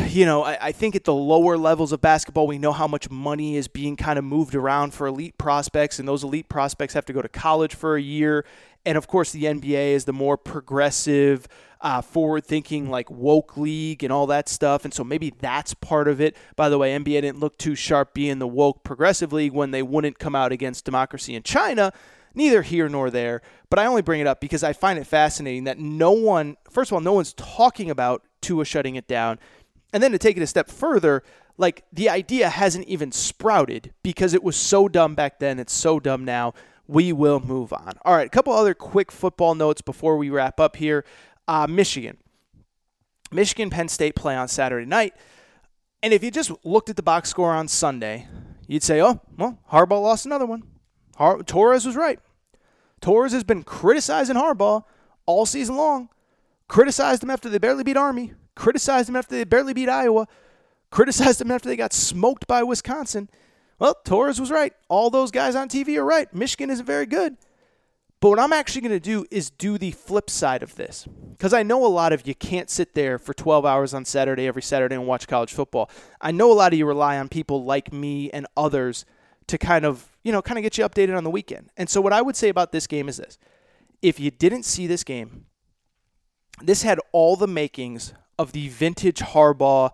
you 0.07 0.25
know, 0.25 0.45
I, 0.45 0.67
I, 0.67 0.73
think 0.73 0.95
at 0.95 1.05
the 1.05 1.15
lower 1.15 1.57
levels 1.57 1.91
of 1.91 2.01
basketball, 2.01 2.47
we 2.47 2.59
know 2.59 2.73
how 2.73 2.87
much 2.87 3.11
money 3.11 3.57
is 3.57 3.67
being 3.67 3.97
kind 3.97 4.19
of 4.19 4.25
moved 4.25 4.55
around 4.55 4.95
for 4.95 5.09
elite 5.09 5.37
prospects, 5.37 5.99
and 5.99 6.07
those 6.07 6.23
elite 6.23 6.49
prospects 6.49 6.95
have 6.95 7.05
to 7.07 7.13
go 7.13 7.21
to 7.21 7.29
college 7.29 7.75
for 7.75 7.97
a 7.97 8.01
year. 8.01 8.45
And 8.87 8.97
of 8.97 9.09
course, 9.09 9.33
the 9.33 9.45
NBA 9.45 9.93
is 9.93 10.05
the 10.05 10.13
more 10.13 10.37
progressive, 10.37 11.49
uh, 11.81 12.03
forward 12.03 12.47
thinking, 12.47 12.89
like 12.89 13.11
woke 13.11 13.57
league 13.57 14.05
and 14.05 14.13
all 14.13 14.27
that 14.29 14.49
stuff. 14.49 14.85
And 14.85 14.95
so 14.95 15.03
maybe 15.03 15.35
that's 15.39 15.75
part 15.75 16.09
of 16.09 16.21
it. 16.21 16.37
By 16.57 16.69
the 16.69 16.79
way, 16.79 16.97
NBA 16.97 17.23
didn't 17.23 17.41
look 17.41 17.59
too 17.59 17.75
sharp 17.75 18.15
being 18.15 18.39
the 18.39 18.49
woke 18.49 18.85
progressive 18.85 19.33
league 19.33 19.53
when 19.53 19.71
they 19.71 19.83
wouldn't 19.83 20.19
come 20.19 20.35
out 20.35 20.53
against 20.53 20.85
democracy 20.85 21.35
in 21.35 21.43
China. 21.43 21.93
Neither 22.35 22.63
here 22.63 22.89
nor 22.89 23.11
there. 23.11 23.43
But 23.69 23.79
I 23.79 23.87
only 23.87 24.03
bring 24.03 24.21
it 24.21 24.27
up 24.27 24.41
because 24.41 24.63
I 24.63 24.73
find 24.73 24.99
it 24.99 25.07
fascinating 25.07 25.65
that 25.65 25.79
no 25.79 26.13
one, 26.13 26.57
first 26.71 26.91
of 26.91 26.95
all, 26.95 27.01
no 27.01 27.13
one's 27.13 27.33
talking 27.35 27.91
about 27.91 28.23
Tua 28.41 28.65
shutting 28.65 28.97
it 28.97 29.07
down. 29.07 29.39
And 29.93 30.03
then 30.03 30.13
to 30.13 30.19
take 30.19 30.37
it 30.37 30.43
a 30.43 30.47
step 30.47 30.69
further, 30.69 31.23
like 31.57 31.85
the 31.93 32.09
idea 32.09 32.49
hasn't 32.49 32.87
even 32.87 33.13
sprouted 33.13 33.93
because 34.03 34.35
it 34.35 34.43
was 34.43 34.57
so 34.57 34.89
dumb 34.89 35.15
back 35.15 35.39
then. 35.41 35.59
It's 35.59 35.73
so 35.73 36.01
dumb 36.01 36.25
now. 36.25 36.55
We 36.87 37.13
will 37.13 37.39
move 37.39 37.73
on. 37.73 37.93
All 38.05 38.17
right, 38.17 38.27
a 38.27 38.31
couple 38.31 38.53
other 38.53 38.75
quick 38.75 39.13
football 39.13 39.55
notes 39.55 39.81
before 39.81 40.17
we 40.17 40.31
wrap 40.31 40.59
up 40.59 40.77
here. 40.77 41.05
Uh, 41.47 41.67
Michigan. 41.69 42.17
Michigan 43.31 43.71
Penn 43.71 43.89
State 43.89 44.17
play 44.17 44.35
on 44.35 44.49
Saturday 44.49 44.87
night. 44.87 45.15
And 46.03 46.13
if 46.13 46.25
you 46.25 46.31
just 46.31 46.51
looked 46.65 46.89
at 46.89 46.97
the 46.97 47.03
box 47.03 47.29
score 47.29 47.53
on 47.53 47.69
Sunday, 47.69 48.27
you'd 48.67 48.83
say, 48.83 49.01
oh, 49.03 49.21
well, 49.37 49.59
Harbaugh 49.71 50.03
lost 50.03 50.27
another 50.27 50.47
one. 50.47 50.63
Har- 51.21 51.43
Torres 51.45 51.87
was 51.87 51.95
right. 51.95 52.19
Torres 53.01 53.33
has 53.33 53.45
been 53.45 53.63
criticizing 53.63 54.35
Harbaugh 54.35 54.83
all 55.27 55.47
season 55.47 55.77
long 55.77 56.09
criticized 56.71 57.23
him 57.23 57.31
after 57.31 57.49
they 57.49 57.59
barely 57.59 57.83
beat 57.83 57.97
Army, 57.97 58.33
criticized 58.55 59.09
him 59.09 59.17
after 59.17 59.35
they 59.35 59.45
barely 59.45 59.75
beat 59.75 59.89
Iowa, 59.89 60.29
criticized 60.91 61.41
him 61.41 61.51
after 61.51 61.69
they 61.69 61.77
got 61.77 61.93
smoked 61.93 62.47
by 62.47 62.63
Wisconsin. 62.63 63.29
Well, 63.81 63.97
Torres 64.05 64.41
was 64.41 64.51
right. 64.51 64.73
All 64.89 65.11
those 65.11 65.33
guys 65.33 65.57
on 65.57 65.69
TV 65.69 65.97
are 65.97 66.05
right. 66.05 66.33
Michigan 66.33 66.71
isn't 66.71 66.87
very 66.87 67.07
good. 67.07 67.37
But 68.21 68.29
what 68.29 68.39
I'm 68.39 68.53
actually 68.53 68.83
going 68.83 68.93
to 68.93 69.01
do 69.01 69.27
is 69.31 69.51
do 69.51 69.79
the 69.79 69.91
flip 69.91 70.31
side 70.31 70.63
of 70.63 70.77
this. 70.77 71.09
Because 71.31 71.55
I 71.55 71.63
know 71.63 71.85
a 71.85 71.89
lot 71.89 72.13
of 72.13 72.29
you 72.29 72.35
can't 72.35 72.71
sit 72.71 72.95
there 72.95 73.19
for 73.19 73.33
12 73.33 73.65
hours 73.65 73.95
on 73.95 74.05
Saturday, 74.05 74.47
every 74.47 74.63
Saturday, 74.63 74.95
and 74.95 75.07
watch 75.07 75.27
college 75.27 75.55
football. 75.55 75.91
I 76.21 76.31
know 76.31 76.53
a 76.53 76.55
lot 76.55 76.73
of 76.73 76.79
you 76.79 76.87
rely 76.87 77.19
on 77.19 77.29
people 77.29 77.65
like 77.65 77.93
me 77.93 78.31
and 78.31 78.47
others 78.57 79.07
to 79.47 79.59
kind 79.59 79.85
of, 79.85 80.07
you 80.23 80.33
know, 80.33 80.43
kind 80.43 80.59
of 80.59 80.63
get 80.63 80.79
you 80.79 80.85
updated 80.85 81.17
on 81.17 81.25
the 81.25 81.31
weekend. 81.31 81.71
And 81.77 81.89
so 81.89 82.01
what 82.01 82.13
I 82.13 82.23
would 82.23 82.37
say 82.37 82.49
about 82.49 82.73
this 82.73 82.87
game 82.87 83.09
is 83.09 83.17
this. 83.17 83.39
If 84.03 84.19
you 84.19 84.31
didn't 84.31 84.65
see 84.65 84.87
this 84.87 85.05
game, 85.05 85.47
this 86.63 86.83
had 86.83 87.01
all 87.13 87.37
the 87.37 87.47
makings 87.47 88.15
of 88.39 88.53
the 88.53 88.69
vintage 88.69 89.19
Harbaugh 89.19 89.91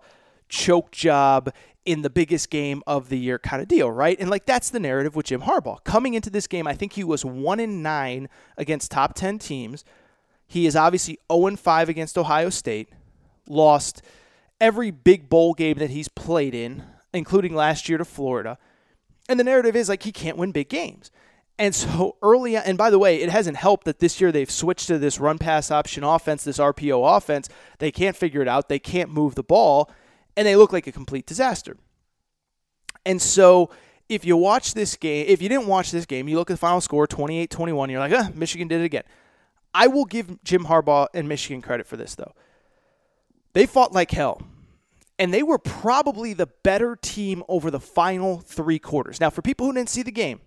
choke 0.49 0.91
job 0.91 1.51
in 1.85 2.01
the 2.01 2.09
biggest 2.09 2.49
game 2.49 2.83
of 2.85 3.07
the 3.07 3.17
year 3.17 3.39
kind 3.39 3.61
of 3.61 3.67
deal, 3.67 3.89
right? 3.89 4.17
And 4.19 4.29
like 4.29 4.45
that's 4.45 4.69
the 4.69 4.79
narrative 4.79 5.15
with 5.15 5.27
Jim 5.27 5.41
Harbaugh. 5.41 5.83
Coming 5.85 6.13
into 6.13 6.29
this 6.29 6.45
game, 6.45 6.67
I 6.67 6.73
think 6.73 6.93
he 6.93 7.03
was 7.03 7.23
1 7.23 7.59
in 7.61 7.81
9 7.81 8.27
against 8.57 8.91
top 8.91 9.13
10 9.15 9.39
teams. 9.39 9.85
He 10.45 10.65
is 10.65 10.75
obviously 10.75 11.17
0 11.31 11.47
and 11.47 11.59
5 11.59 11.89
against 11.89 12.17
Ohio 12.17 12.49
State. 12.49 12.89
Lost 13.47 14.01
every 14.59 14.91
big 14.91 15.29
bowl 15.29 15.53
game 15.53 15.77
that 15.77 15.89
he's 15.89 16.09
played 16.09 16.53
in, 16.53 16.83
including 17.13 17.55
last 17.55 17.87
year 17.87 17.97
to 17.97 18.05
Florida. 18.05 18.57
And 19.29 19.39
the 19.39 19.43
narrative 19.43 19.75
is 19.75 19.89
like 19.89 20.03
he 20.03 20.11
can't 20.11 20.37
win 20.37 20.51
big 20.51 20.69
games. 20.69 21.11
And 21.59 21.73
so 21.73 22.17
early, 22.21 22.55
and 22.55 22.77
by 22.77 22.89
the 22.89 22.99
way, 22.99 23.19
it 23.21 23.29
hasn't 23.29 23.57
helped 23.57 23.85
that 23.85 23.99
this 23.99 24.21
year 24.21 24.31
they've 24.31 24.49
switched 24.49 24.87
to 24.87 24.99
this 24.99 25.19
run 25.19 25.39
pass 25.39 25.71
option 25.71 26.03
offense, 26.03 26.43
this 26.43 26.59
RPO 26.59 27.17
offense. 27.17 27.49
They 27.79 27.91
can't 27.91 28.15
figure 28.15 28.41
it 28.41 28.47
out. 28.47 28.69
They 28.69 28.79
can't 28.79 29.09
move 29.09 29.33
the 29.35 29.43
ball, 29.43 29.89
and 30.35 30.47
they 30.47 30.55
look 30.55 30.71
like 30.71 30.85
a 30.85 30.91
complete 30.91 31.25
disaster. 31.25 31.77
And 33.05 33.21
so 33.21 33.71
if 34.07 34.23
you 34.23 34.37
watch 34.37 34.75
this 34.75 34.95
game, 34.95 35.25
if 35.27 35.41
you 35.41 35.49
didn't 35.49 35.67
watch 35.67 35.91
this 35.91 36.05
game, 36.05 36.27
you 36.27 36.37
look 36.37 36.51
at 36.51 36.53
the 36.53 36.57
final 36.57 36.81
score 36.81 37.07
28 37.07 37.49
21, 37.49 37.89
you're 37.89 37.99
like, 37.99 38.13
ah, 38.13 38.29
Michigan 38.35 38.67
did 38.67 38.81
it 38.81 38.85
again. 38.85 39.03
I 39.73 39.87
will 39.87 40.05
give 40.05 40.43
Jim 40.43 40.65
Harbaugh 40.65 41.07
and 41.13 41.27
Michigan 41.27 41.61
credit 41.61 41.87
for 41.87 41.97
this, 41.97 42.15
though. 42.15 42.33
They 43.53 43.65
fought 43.65 43.93
like 43.93 44.11
hell 44.11 44.41
and 45.19 45.33
they 45.33 45.43
were 45.43 45.57
probably 45.57 46.33
the 46.33 46.47
better 46.47 46.95
team 46.95 47.43
over 47.47 47.71
the 47.71 47.79
final 47.79 48.39
three 48.39 48.79
quarters. 48.79 49.19
Now, 49.19 49.29
for 49.29 49.41
people 49.41 49.65
who 49.65 49.73
didn't 49.73 49.89
see 49.89 50.03
the 50.03 50.11
game, 50.11 50.41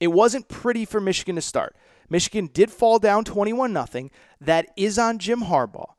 it 0.00 0.08
wasn't 0.08 0.48
pretty 0.48 0.84
for 0.84 1.00
Michigan 1.00 1.36
to 1.36 1.42
start. 1.42 1.76
Michigan 2.10 2.50
did 2.52 2.70
fall 2.70 2.98
down 2.98 3.24
21 3.24 3.72
0. 3.72 4.10
That 4.40 4.66
is 4.76 4.98
on 4.98 5.18
Jim 5.18 5.42
Harbaugh. 5.42 5.92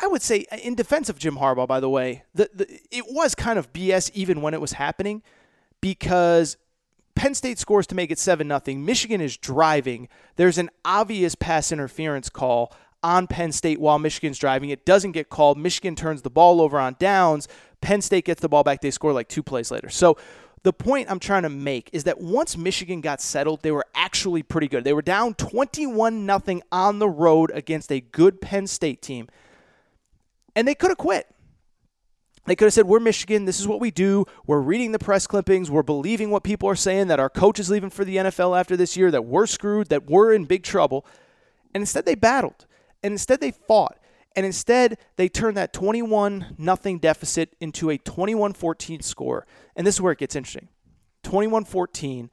I 0.00 0.08
would 0.08 0.22
say, 0.22 0.44
uh, 0.50 0.56
in 0.56 0.74
defense 0.74 1.08
of 1.08 1.18
Jim 1.18 1.36
Harbaugh, 1.36 1.68
by 1.68 1.80
the 1.80 1.88
way, 1.88 2.24
the, 2.34 2.50
the, 2.52 2.80
it 2.90 3.04
was 3.08 3.34
kind 3.34 3.58
of 3.58 3.72
BS 3.72 4.10
even 4.12 4.42
when 4.42 4.52
it 4.52 4.60
was 4.60 4.72
happening 4.72 5.22
because 5.80 6.56
Penn 7.14 7.34
State 7.34 7.58
scores 7.58 7.86
to 7.88 7.94
make 7.94 8.10
it 8.10 8.18
7 8.18 8.46
0. 8.46 8.78
Michigan 8.78 9.20
is 9.20 9.36
driving. 9.36 10.08
There's 10.36 10.58
an 10.58 10.70
obvious 10.84 11.34
pass 11.34 11.72
interference 11.72 12.28
call 12.28 12.74
on 13.06 13.28
Penn 13.28 13.52
State 13.52 13.80
while 13.80 14.00
Michigan's 14.00 14.36
driving. 14.36 14.70
It 14.70 14.84
doesn't 14.84 15.12
get 15.12 15.28
called. 15.28 15.56
Michigan 15.56 15.94
turns 15.94 16.22
the 16.22 16.30
ball 16.30 16.60
over 16.60 16.76
on 16.76 16.96
downs. 16.98 17.46
Penn 17.80 18.02
State 18.02 18.24
gets 18.24 18.40
the 18.40 18.48
ball 18.48 18.64
back. 18.64 18.80
They 18.80 18.90
score 18.90 19.12
like 19.12 19.28
two 19.28 19.44
plays 19.44 19.70
later. 19.70 19.88
So 19.88 20.18
the 20.64 20.72
point 20.72 21.08
I'm 21.08 21.20
trying 21.20 21.44
to 21.44 21.48
make 21.48 21.88
is 21.92 22.02
that 22.04 22.20
once 22.20 22.56
Michigan 22.56 23.00
got 23.00 23.20
settled, 23.20 23.62
they 23.62 23.70
were 23.70 23.86
actually 23.94 24.42
pretty 24.42 24.66
good. 24.66 24.82
They 24.82 24.92
were 24.92 25.02
down 25.02 25.34
21 25.34 26.26
0 26.26 26.60
on 26.72 26.98
the 26.98 27.08
road 27.08 27.52
against 27.54 27.92
a 27.92 28.00
good 28.00 28.40
Penn 28.40 28.66
State 28.66 29.02
team. 29.02 29.28
And 30.56 30.66
they 30.66 30.74
could 30.74 30.90
have 30.90 30.98
quit. 30.98 31.28
They 32.46 32.56
could 32.56 32.64
have 32.64 32.74
said, 32.74 32.88
We're 32.88 32.98
Michigan. 32.98 33.44
This 33.44 33.60
is 33.60 33.68
what 33.68 33.78
we 33.78 33.92
do. 33.92 34.24
We're 34.48 34.60
reading 34.60 34.90
the 34.90 34.98
press 34.98 35.28
clippings. 35.28 35.70
We're 35.70 35.84
believing 35.84 36.30
what 36.30 36.42
people 36.42 36.68
are 36.68 36.74
saying 36.74 37.06
that 37.06 37.20
our 37.20 37.30
coach 37.30 37.60
is 37.60 37.70
leaving 37.70 37.90
for 37.90 38.04
the 38.04 38.16
NFL 38.16 38.58
after 38.58 38.76
this 38.76 38.96
year, 38.96 39.12
that 39.12 39.26
we're 39.26 39.46
screwed, 39.46 39.90
that 39.90 40.10
we're 40.10 40.32
in 40.32 40.44
big 40.44 40.64
trouble. 40.64 41.06
And 41.72 41.82
instead, 41.82 42.04
they 42.04 42.16
battled. 42.16 42.66
And 43.02 43.12
instead, 43.12 43.40
they 43.40 43.50
fought. 43.50 43.98
And 44.36 44.44
instead, 44.44 44.98
they 45.16 45.28
turned 45.30 45.56
that 45.56 45.72
21 45.72 46.56
nothing 46.58 46.98
deficit 46.98 47.56
into 47.58 47.88
a 47.88 47.96
21 47.96 48.52
14 48.52 49.00
score. 49.00 49.46
And 49.74 49.86
this 49.86 49.96
is 49.96 50.00
where 50.00 50.12
it 50.12 50.18
gets 50.18 50.36
interesting 50.36 50.68
21 51.22 51.64
14. 51.64 52.30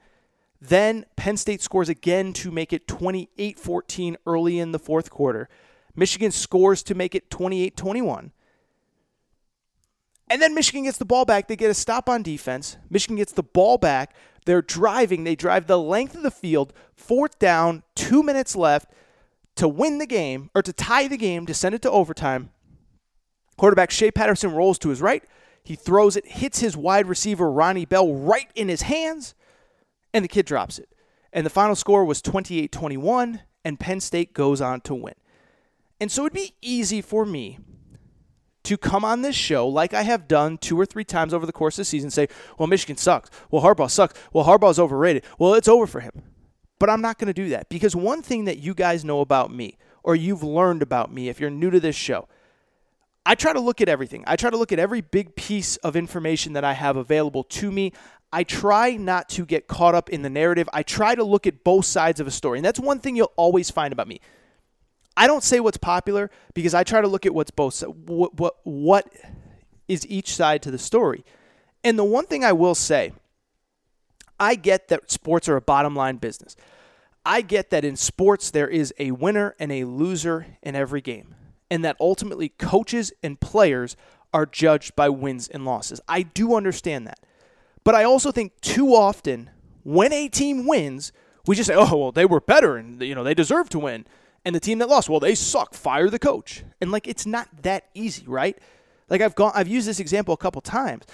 Then 0.60 1.06
Penn 1.15 1.38
State 1.38 1.62
scores 1.62 1.89
again 1.89 2.34
to 2.34 2.52
make 2.52 2.73
it 2.73 2.88
28 2.88 3.58
14 3.58 4.17
early 4.26 4.60
in 4.60 4.73
the 4.73 4.80
fourth 4.80 5.10
quarter. 5.10 5.47
Michigan 5.95 6.32
scores 6.32 6.84
to 6.84 6.95
make 6.95 7.15
it 7.15 7.30
28 7.30 7.78
21. 7.78 8.32
And 10.30 10.41
then 10.41 10.54
Michigan 10.54 10.84
gets 10.84 10.97
the 10.97 11.06
ball 11.06 11.26
back. 11.26 11.47
They 11.47 11.56
get 11.56 11.69
a 11.69 11.76
stop 11.76 12.10
on 12.10 12.23
defense. 12.23 12.78
Michigan 12.89 13.17
gets 13.17 13.34
the 13.34 13.43
ball 13.43 13.78
back. 13.78 14.15
They're 14.45 14.62
driving. 14.62 15.23
They 15.23 15.36
drive 15.36 15.67
the 15.67 15.80
length 15.80 16.15
of 16.15 16.23
the 16.23 16.32
field, 16.32 16.73
fourth 16.95 17.39
down, 17.39 17.84
two 17.95 18.23
minutes 18.23 18.56
left 18.56 18.89
to 19.55 19.67
win 19.67 19.97
the 19.97 20.05
game 20.05 20.49
or 20.55 20.61
to 20.61 20.73
tie 20.73 21.07
the 21.07 21.17
game 21.17 21.45
to 21.45 21.53
send 21.53 21.75
it 21.75 21.81
to 21.83 21.91
overtime. 21.91 22.49
Quarterback 23.57 23.91
Shea 23.91 24.11
Patterson 24.11 24.51
rolls 24.51 24.79
to 24.79 24.89
his 24.89 25.01
right. 25.01 25.23
He 25.63 25.75
throws 25.75 26.17
it, 26.17 26.27
hits 26.27 26.59
his 26.59 26.75
wide 26.75 27.07
receiver 27.07 27.49
Ronnie 27.49 27.85
Bell 27.85 28.13
right 28.13 28.49
in 28.55 28.67
his 28.67 28.83
hands, 28.83 29.35
and 30.13 30.23
the 30.23 30.29
kid 30.29 30.45
drops 30.45 30.77
it. 30.79 30.89
And 31.31 31.45
the 31.45 31.51
final 31.51 31.75
score 31.75 32.03
was 32.03 32.21
28 32.21 32.71
21, 32.71 33.41
and 33.63 33.79
Penn 33.79 33.99
State 33.99 34.33
goes 34.33 34.59
on 34.59 34.81
to 34.81 34.93
win. 34.93 35.15
And 35.99 36.11
so 36.11 36.23
it'd 36.25 36.33
be 36.33 36.53
easy 36.61 37.01
for 37.01 37.25
me 37.25 37.59
to 38.63 38.77
come 38.77 39.05
on 39.05 39.21
this 39.21 39.35
show 39.35 39.67
like 39.67 39.93
I 39.93 40.03
have 40.03 40.27
done 40.27 40.57
two 40.57 40.79
or 40.79 40.85
three 40.85 41.03
times 41.03 41.33
over 41.33 41.45
the 41.45 41.51
course 41.51 41.75
of 41.75 41.81
the 41.81 41.85
season 41.85 42.09
say, 42.09 42.27
well, 42.57 42.67
Michigan 42.67 42.97
sucks. 42.97 43.29
Well, 43.51 43.63
Harbaugh 43.63 43.89
sucks. 43.89 44.19
Well, 44.31 44.45
Harbaugh's 44.45 44.79
overrated. 44.79 45.23
Well, 45.37 45.53
it's 45.53 45.67
over 45.67 45.87
for 45.87 45.99
him. 45.99 46.23
But 46.79 46.89
I'm 46.89 47.01
not 47.01 47.17
going 47.17 47.27
to 47.27 47.33
do 47.33 47.49
that 47.49 47.69
because 47.69 47.95
one 47.95 48.21
thing 48.21 48.45
that 48.45 48.57
you 48.57 48.73
guys 48.73 49.05
know 49.05 49.21
about 49.21 49.53
me, 49.53 49.77
or 50.03 50.15
you've 50.15 50.43
learned 50.43 50.81
about 50.81 51.13
me 51.13 51.29
if 51.29 51.39
you're 51.39 51.49
new 51.49 51.71
to 51.71 51.79
this 51.79 51.95
show, 51.95 52.27
I 53.25 53.36
try 53.36 53.53
to 53.53 53.59
look 53.59 53.79
at 53.79 53.88
everything. 53.88 54.23
I 54.27 54.36
try 54.36 54.49
to 54.49 54.57
look 54.57 54.71
at 54.71 54.79
every 54.79 55.01
big 55.01 55.36
piece 55.36 55.77
of 55.77 55.95
information 55.95 56.53
that 56.53 56.63
I 56.63 56.73
have 56.73 56.97
available 56.97 57.43
to 57.45 57.71
me. 57.71 57.93
I 58.33 58.43
try 58.43 58.95
not 58.95 59.29
to 59.29 59.45
get 59.45 59.67
caught 59.67 59.95
up 59.95 60.09
in 60.09 60.23
the 60.23 60.29
narrative. 60.29 60.67
I 60.73 60.83
try 60.83 61.15
to 61.15 61.23
look 61.23 61.47
at 61.47 61.63
both 61.63 61.86
sides 61.86 62.19
of 62.19 62.27
a 62.27 62.31
story. 62.31 62.57
And 62.57 62.65
that's 62.65 62.79
one 62.79 62.99
thing 62.99 63.15
you'll 63.15 63.31
always 63.38 63.69
find 63.71 63.93
about 63.93 64.07
me. 64.07 64.19
I 65.15 65.27
don't 65.27 65.43
say 65.43 65.59
what's 65.59 65.77
popular 65.77 66.31
because 66.53 66.73
I 66.73 66.83
try 66.83 66.99
to 66.99 67.07
look 67.07 67.25
at 67.25 67.33
what's 67.33 67.51
both 67.51 67.81
what 67.81 68.33
what 68.39 68.55
what 68.63 69.07
is 69.88 70.07
each 70.07 70.33
side 70.33 70.63
to 70.63 70.71
the 70.71 70.79
story. 70.79 71.23
And 71.83 71.99
the 71.99 72.03
one 72.03 72.25
thing 72.25 72.43
I 72.43 72.53
will 72.53 72.75
say, 72.75 73.13
I 74.43 74.56
get 74.56 74.89
that 74.89 75.10
sports 75.10 75.47
are 75.47 75.56
a 75.56 75.62
bottom 75.62 75.95
line 75.95 76.17
business. 76.17 76.58
I 77.25 77.39
get 77.39 77.69
that 77.69 77.86
in 77.86 77.95
sports 77.95 78.51
there 78.51 78.67
is 78.67 78.93
a 78.99 79.12
winner 79.12 79.56
and 79.58 79.71
a 79.71 79.86
loser 79.86 80.58
in 80.62 80.75
every 80.75 80.99
game, 80.99 81.34
and 81.71 81.86
that 81.86 81.95
ultimately 81.97 82.49
coaches 82.49 83.13
and 83.23 83.39
players 83.39 83.95
are 84.34 84.45
judged 84.45 84.97
by 84.97 85.08
wins 85.08 85.47
and 85.47 85.63
losses. 85.63 86.01
I 86.10 86.23
do 86.23 86.56
understand 86.56 87.08
that. 87.08 87.19
But 87.86 87.95
I 87.95 88.03
also 88.03 88.34
think 88.34 88.60
too 88.60 88.89
often 88.93 89.49
when 89.84 90.12
a 90.12 90.27
team 90.27 90.67
wins, 90.67 91.13
we 91.47 91.56
just 91.56 91.67
say, 91.67 91.75
"Oh, 91.77 91.95
well, 91.95 92.12
they 92.12 92.25
were 92.25 92.41
better 92.41 92.75
and 92.75 93.01
you 93.01 93.15
know, 93.15 93.23
they 93.23 93.34
deserve 93.34 93.69
to 93.69 93.79
win." 93.79 94.06
And 94.43 94.53
the 94.53 94.60
team 94.60 94.79
that 94.79 94.89
lost, 94.89 95.08
well, 95.08 95.21
they 95.21 95.36
suck. 95.36 95.73
Fire 95.73 96.10
the 96.10 96.19
coach. 96.19 96.65
And 96.82 96.91
like 96.91 97.08
it's 97.08 97.25
not 97.25 97.47
that 97.62 97.86
easy, 97.93 98.25
right? 98.27 98.58
Like 99.10 99.21
I've 99.21 99.36
gone 99.36 99.53
I've 99.56 99.69
used 99.69 99.88
this 99.88 100.01
example 100.01 100.34
a 100.34 100.38
couple 100.38 100.60
times. 100.60 101.06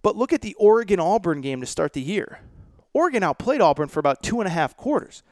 But 0.00 0.16
look 0.16 0.32
at 0.32 0.40
the 0.40 0.54
Oregon 0.54 1.00
Auburn 1.00 1.42
game 1.42 1.60
to 1.60 1.66
start 1.66 1.92
the 1.92 2.00
year. 2.00 2.40
Oregon 2.92 3.22
outplayed 3.22 3.60
Auburn 3.60 3.88
for 3.88 4.00
about 4.00 4.22
two 4.22 4.40
and 4.40 4.46
a 4.46 4.52
half 4.52 4.76
quarters. 4.76 5.22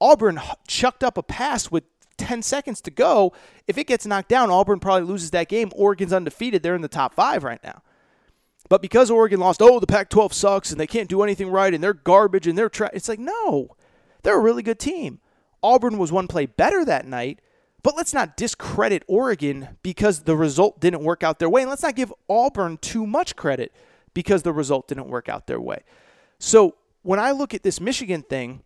Auburn 0.00 0.40
chucked 0.66 1.02
up 1.02 1.16
a 1.16 1.22
pass 1.22 1.70
with 1.70 1.84
10 2.18 2.42
seconds 2.42 2.80
to 2.82 2.90
go. 2.90 3.32
If 3.66 3.78
it 3.78 3.86
gets 3.86 4.06
knocked 4.06 4.28
down, 4.28 4.50
Auburn 4.50 4.80
probably 4.80 5.08
loses 5.08 5.30
that 5.30 5.48
game. 5.48 5.70
Oregon's 5.74 6.12
undefeated. 6.12 6.62
They're 6.62 6.74
in 6.74 6.82
the 6.82 6.88
top 6.88 7.14
five 7.14 7.44
right 7.44 7.62
now. 7.62 7.82
But 8.68 8.82
because 8.82 9.10
Oregon 9.10 9.40
lost, 9.40 9.62
oh, 9.62 9.78
the 9.78 9.86
Pac 9.86 10.10
12 10.10 10.32
sucks 10.32 10.70
and 10.70 10.80
they 10.80 10.86
can't 10.86 11.08
do 11.08 11.22
anything 11.22 11.48
right 11.48 11.72
and 11.72 11.82
they're 11.82 11.94
garbage 11.94 12.46
and 12.46 12.58
they're 12.58 12.68
trash. 12.68 12.90
It's 12.94 13.08
like, 13.08 13.20
no, 13.20 13.76
they're 14.22 14.38
a 14.38 14.42
really 14.42 14.62
good 14.62 14.80
team. 14.80 15.20
Auburn 15.62 15.98
was 15.98 16.12
one 16.12 16.26
play 16.26 16.46
better 16.46 16.84
that 16.84 17.06
night, 17.06 17.40
but 17.82 17.96
let's 17.96 18.12
not 18.12 18.36
discredit 18.36 19.04
Oregon 19.06 19.68
because 19.82 20.20
the 20.20 20.36
result 20.36 20.80
didn't 20.80 21.02
work 21.02 21.22
out 21.22 21.38
their 21.38 21.48
way. 21.48 21.62
And 21.62 21.70
let's 21.70 21.82
not 21.82 21.94
give 21.94 22.12
Auburn 22.28 22.78
too 22.78 23.06
much 23.06 23.36
credit 23.36 23.72
because 24.14 24.42
the 24.42 24.52
result 24.52 24.88
didn't 24.88 25.08
work 25.08 25.28
out 25.28 25.46
their 25.46 25.60
way. 25.60 25.82
So 26.38 26.74
when 27.06 27.20
I 27.20 27.30
look 27.30 27.54
at 27.54 27.62
this 27.62 27.80
Michigan 27.80 28.22
thing, 28.22 28.62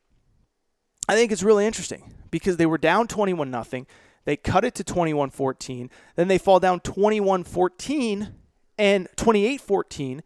I 1.07 1.15
think 1.15 1.31
it's 1.31 1.43
really 1.43 1.67
interesting 1.67 2.15
because 2.31 2.57
they 2.57 2.65
were 2.65 2.79
down 2.79 3.07
21 3.07 3.51
nothing. 3.51 3.87
They 4.25 4.37
cut 4.37 4.65
it 4.65 4.75
to 4.77 4.85
21 4.85 5.29
14. 5.29 5.91
Then 6.17 6.29
they 6.29 6.39
fall 6.39 6.59
down 6.59 6.81
21 6.81 7.45
14 7.45 8.33
and 8.79 9.09
28 9.17 9.61
14. 9.61 10.23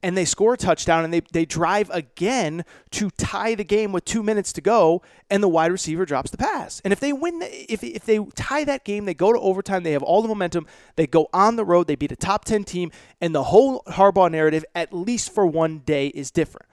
and 0.00 0.16
they 0.16 0.24
score 0.24 0.54
a 0.54 0.56
touchdown 0.56 1.02
and 1.02 1.12
they, 1.12 1.22
they 1.32 1.44
drive 1.44 1.90
again 1.90 2.64
to 2.92 3.10
tie 3.10 3.56
the 3.56 3.64
game 3.64 3.90
with 3.90 4.04
two 4.04 4.22
minutes 4.22 4.52
to 4.52 4.60
go 4.60 5.02
and 5.28 5.42
the 5.42 5.48
wide 5.48 5.72
receiver 5.72 6.06
drops 6.06 6.30
the 6.30 6.38
pass 6.38 6.80
and 6.84 6.92
if 6.92 7.00
they 7.00 7.12
win 7.12 7.40
if, 7.42 7.82
if 7.82 8.06
they 8.06 8.18
tie 8.34 8.64
that 8.64 8.84
game 8.84 9.04
they 9.04 9.12
go 9.12 9.32
to 9.32 9.38
overtime 9.40 9.82
they 9.82 9.92
have 9.92 10.02
all 10.02 10.22
the 10.22 10.28
momentum 10.28 10.66
they 10.96 11.06
go 11.06 11.28
on 11.34 11.56
the 11.56 11.64
road 11.64 11.86
they 11.86 11.96
beat 11.96 12.12
a 12.12 12.16
top 12.16 12.46
10 12.46 12.64
team 12.64 12.90
and 13.20 13.34
the 13.34 13.44
whole 13.44 13.82
harbaugh 13.88 14.30
narrative 14.30 14.64
at 14.74 14.92
least 14.92 15.34
for 15.34 15.44
one 15.44 15.80
day 15.80 16.06
is 16.08 16.30
different 16.30 16.69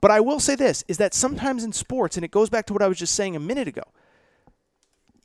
but 0.00 0.10
i 0.10 0.20
will 0.20 0.40
say 0.40 0.54
this 0.54 0.84
is 0.88 0.98
that 0.98 1.14
sometimes 1.14 1.64
in 1.64 1.72
sports 1.72 2.16
and 2.16 2.24
it 2.24 2.30
goes 2.30 2.50
back 2.50 2.66
to 2.66 2.72
what 2.72 2.82
i 2.82 2.88
was 2.88 2.98
just 2.98 3.14
saying 3.14 3.36
a 3.36 3.40
minute 3.40 3.68
ago 3.68 3.82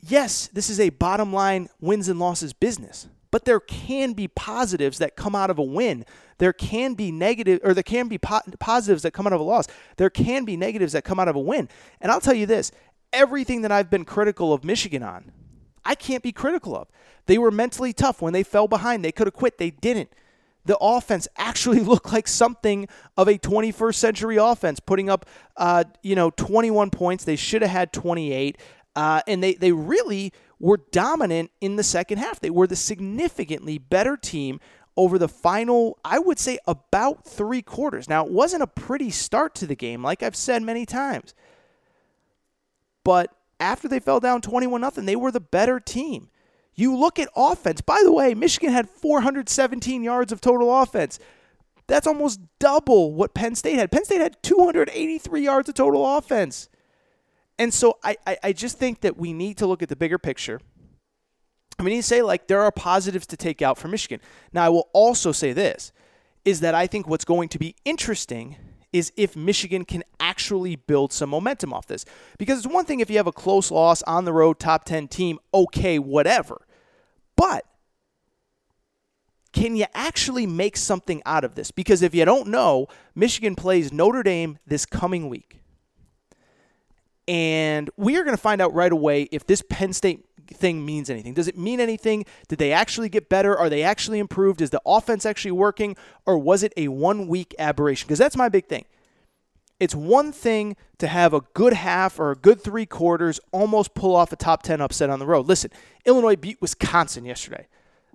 yes 0.00 0.48
this 0.48 0.70
is 0.70 0.80
a 0.80 0.90
bottom 0.90 1.32
line 1.32 1.68
wins 1.80 2.08
and 2.08 2.18
losses 2.18 2.52
business 2.52 3.08
but 3.30 3.44
there 3.44 3.60
can 3.60 4.12
be 4.12 4.28
positives 4.28 4.98
that 4.98 5.16
come 5.16 5.34
out 5.34 5.50
of 5.50 5.58
a 5.58 5.62
win 5.62 6.04
there 6.38 6.52
can 6.52 6.94
be 6.94 7.10
negative, 7.10 7.60
or 7.64 7.72
there 7.74 7.82
can 7.82 8.08
be 8.08 8.18
po- 8.18 8.40
positives 8.60 9.02
that 9.02 9.12
come 9.12 9.26
out 9.26 9.32
of 9.32 9.40
a 9.40 9.44
loss. 9.44 9.66
There 9.96 10.10
can 10.10 10.44
be 10.44 10.56
negatives 10.56 10.92
that 10.92 11.04
come 11.04 11.18
out 11.18 11.28
of 11.28 11.36
a 11.36 11.40
win. 11.40 11.68
And 12.00 12.12
I'll 12.12 12.20
tell 12.20 12.34
you 12.34 12.46
this: 12.46 12.72
everything 13.12 13.62
that 13.62 13.72
I've 13.72 13.90
been 13.90 14.04
critical 14.04 14.52
of 14.52 14.64
Michigan 14.64 15.02
on, 15.02 15.32
I 15.84 15.94
can't 15.94 16.22
be 16.22 16.32
critical 16.32 16.76
of. 16.76 16.88
They 17.26 17.38
were 17.38 17.50
mentally 17.50 17.92
tough 17.92 18.20
when 18.20 18.32
they 18.32 18.42
fell 18.42 18.68
behind. 18.68 19.04
They 19.04 19.12
could 19.12 19.26
have 19.26 19.34
quit. 19.34 19.58
They 19.58 19.70
didn't. 19.70 20.10
The 20.66 20.78
offense 20.78 21.28
actually 21.36 21.80
looked 21.90 22.12
like 22.12 22.28
something 22.28 22.88
of 23.16 23.28
a 23.28 23.38
21st 23.38 23.94
century 23.94 24.36
offense, 24.36 24.80
putting 24.80 25.08
up, 25.08 25.26
uh, 25.56 25.84
you 26.02 26.14
know, 26.14 26.30
21 26.30 26.90
points. 26.90 27.24
They 27.24 27.36
should 27.36 27.62
have 27.62 27.70
had 27.70 27.92
28, 27.92 28.58
uh, 28.94 29.22
and 29.26 29.42
they 29.42 29.54
they 29.54 29.72
really 29.72 30.32
were 30.58 30.80
dominant 30.90 31.50
in 31.60 31.76
the 31.76 31.82
second 31.82 32.18
half. 32.18 32.40
They 32.40 32.50
were 32.50 32.66
the 32.66 32.76
significantly 32.76 33.78
better 33.78 34.16
team 34.16 34.60
over 34.96 35.18
the 35.18 35.28
final, 35.28 35.98
I 36.04 36.18
would 36.18 36.38
say, 36.38 36.58
about 36.66 37.24
three 37.24 37.60
quarters. 37.60 38.08
Now, 38.08 38.24
it 38.24 38.32
wasn't 38.32 38.62
a 38.62 38.66
pretty 38.66 39.10
start 39.10 39.54
to 39.56 39.66
the 39.66 39.76
game, 39.76 40.02
like 40.02 40.22
I've 40.22 40.36
said 40.36 40.62
many 40.62 40.86
times. 40.86 41.34
But 43.04 43.30
after 43.60 43.88
they 43.88 44.00
fell 44.00 44.20
down 44.20 44.40
21 44.40 44.80
0, 44.90 45.04
they 45.04 45.16
were 45.16 45.30
the 45.30 45.40
better 45.40 45.78
team. 45.78 46.30
You 46.76 46.94
look 46.96 47.18
at 47.18 47.28
offense. 47.34 47.80
By 47.80 48.00
the 48.04 48.12
way, 48.12 48.34
Michigan 48.34 48.70
had 48.70 48.88
417 48.88 50.02
yards 50.02 50.30
of 50.30 50.40
total 50.40 50.82
offense. 50.82 51.18
That's 51.86 52.06
almost 52.06 52.40
double 52.58 53.14
what 53.14 53.32
Penn 53.32 53.54
State 53.54 53.76
had. 53.76 53.90
Penn 53.90 54.04
State 54.04 54.20
had 54.20 54.42
283 54.42 55.42
yards 55.42 55.68
of 55.68 55.74
total 55.74 56.16
offense. 56.16 56.68
And 57.58 57.72
so 57.72 57.98
I, 58.04 58.16
I, 58.26 58.38
I 58.44 58.52
just 58.52 58.78
think 58.78 59.00
that 59.00 59.16
we 59.16 59.32
need 59.32 59.56
to 59.58 59.66
look 59.66 59.82
at 59.82 59.88
the 59.88 59.96
bigger 59.96 60.18
picture. 60.18 60.60
I 61.78 61.82
mean, 61.82 61.96
you 61.96 62.02
say 62.02 62.22
like 62.22 62.46
there 62.48 62.60
are 62.60 62.72
positives 62.72 63.26
to 63.28 63.36
take 63.36 63.62
out 63.62 63.78
for 63.78 63.88
Michigan. 63.88 64.20
Now, 64.52 64.64
I 64.64 64.68
will 64.68 64.88
also 64.92 65.32
say 65.32 65.52
this 65.52 65.92
is 66.44 66.60
that 66.60 66.74
I 66.74 66.86
think 66.86 67.08
what's 67.08 67.24
going 67.24 67.48
to 67.50 67.58
be 67.58 67.74
interesting 67.84 68.56
is 68.92 69.12
if 69.16 69.36
Michigan 69.36 69.84
can 69.84 70.02
actually 70.20 70.76
build 70.76 71.12
some 71.12 71.30
momentum 71.30 71.72
off 71.72 71.86
this. 71.86 72.04
Because 72.38 72.58
it's 72.58 72.72
one 72.72 72.84
thing 72.84 73.00
if 73.00 73.10
you 73.10 73.16
have 73.16 73.26
a 73.26 73.32
close 73.32 73.70
loss 73.70 74.02
on 74.04 74.24
the 74.24 74.32
road, 74.32 74.58
top 74.58 74.84
10 74.84 75.08
team, 75.08 75.38
okay, 75.52 75.98
whatever. 75.98 76.65
But 77.36 77.64
can 79.52 79.76
you 79.76 79.86
actually 79.94 80.46
make 80.46 80.76
something 80.76 81.22
out 81.24 81.44
of 81.44 81.54
this? 81.54 81.70
Because 81.70 82.02
if 82.02 82.14
you 82.14 82.24
don't 82.24 82.48
know, 82.48 82.88
Michigan 83.14 83.54
plays 83.54 83.92
Notre 83.92 84.22
Dame 84.22 84.58
this 84.66 84.84
coming 84.84 85.28
week. 85.28 85.60
And 87.28 87.90
we 87.96 88.16
are 88.16 88.22
going 88.22 88.36
to 88.36 88.42
find 88.42 88.60
out 88.60 88.74
right 88.74 88.92
away 88.92 89.22
if 89.32 89.46
this 89.46 89.62
Penn 89.68 89.92
State 89.92 90.24
thing 90.48 90.84
means 90.84 91.10
anything. 91.10 91.34
Does 91.34 91.48
it 91.48 91.58
mean 91.58 91.80
anything? 91.80 92.24
Did 92.48 92.58
they 92.58 92.72
actually 92.72 93.08
get 93.08 93.28
better? 93.28 93.56
Are 93.56 93.68
they 93.68 93.82
actually 93.82 94.18
improved? 94.18 94.60
Is 94.60 94.70
the 94.70 94.82
offense 94.86 95.26
actually 95.26 95.52
working? 95.52 95.96
Or 96.24 96.38
was 96.38 96.62
it 96.62 96.72
a 96.76 96.88
one 96.88 97.26
week 97.26 97.54
aberration? 97.58 98.06
Because 98.06 98.18
that's 98.18 98.36
my 98.36 98.48
big 98.48 98.66
thing. 98.66 98.84
It's 99.78 99.94
one 99.94 100.32
thing 100.32 100.76
to 100.98 101.06
have 101.06 101.34
a 101.34 101.42
good 101.52 101.74
half 101.74 102.18
or 102.18 102.30
a 102.30 102.36
good 102.36 102.60
three 102.60 102.86
quarters, 102.86 103.38
almost 103.52 103.94
pull 103.94 104.16
off 104.16 104.32
a 104.32 104.36
top 104.36 104.62
10 104.62 104.80
upset 104.80 105.10
on 105.10 105.18
the 105.18 105.26
road. 105.26 105.46
Listen, 105.46 105.70
Illinois 106.06 106.36
beat 106.36 106.60
Wisconsin 106.62 107.24
yesterday. 107.24 107.66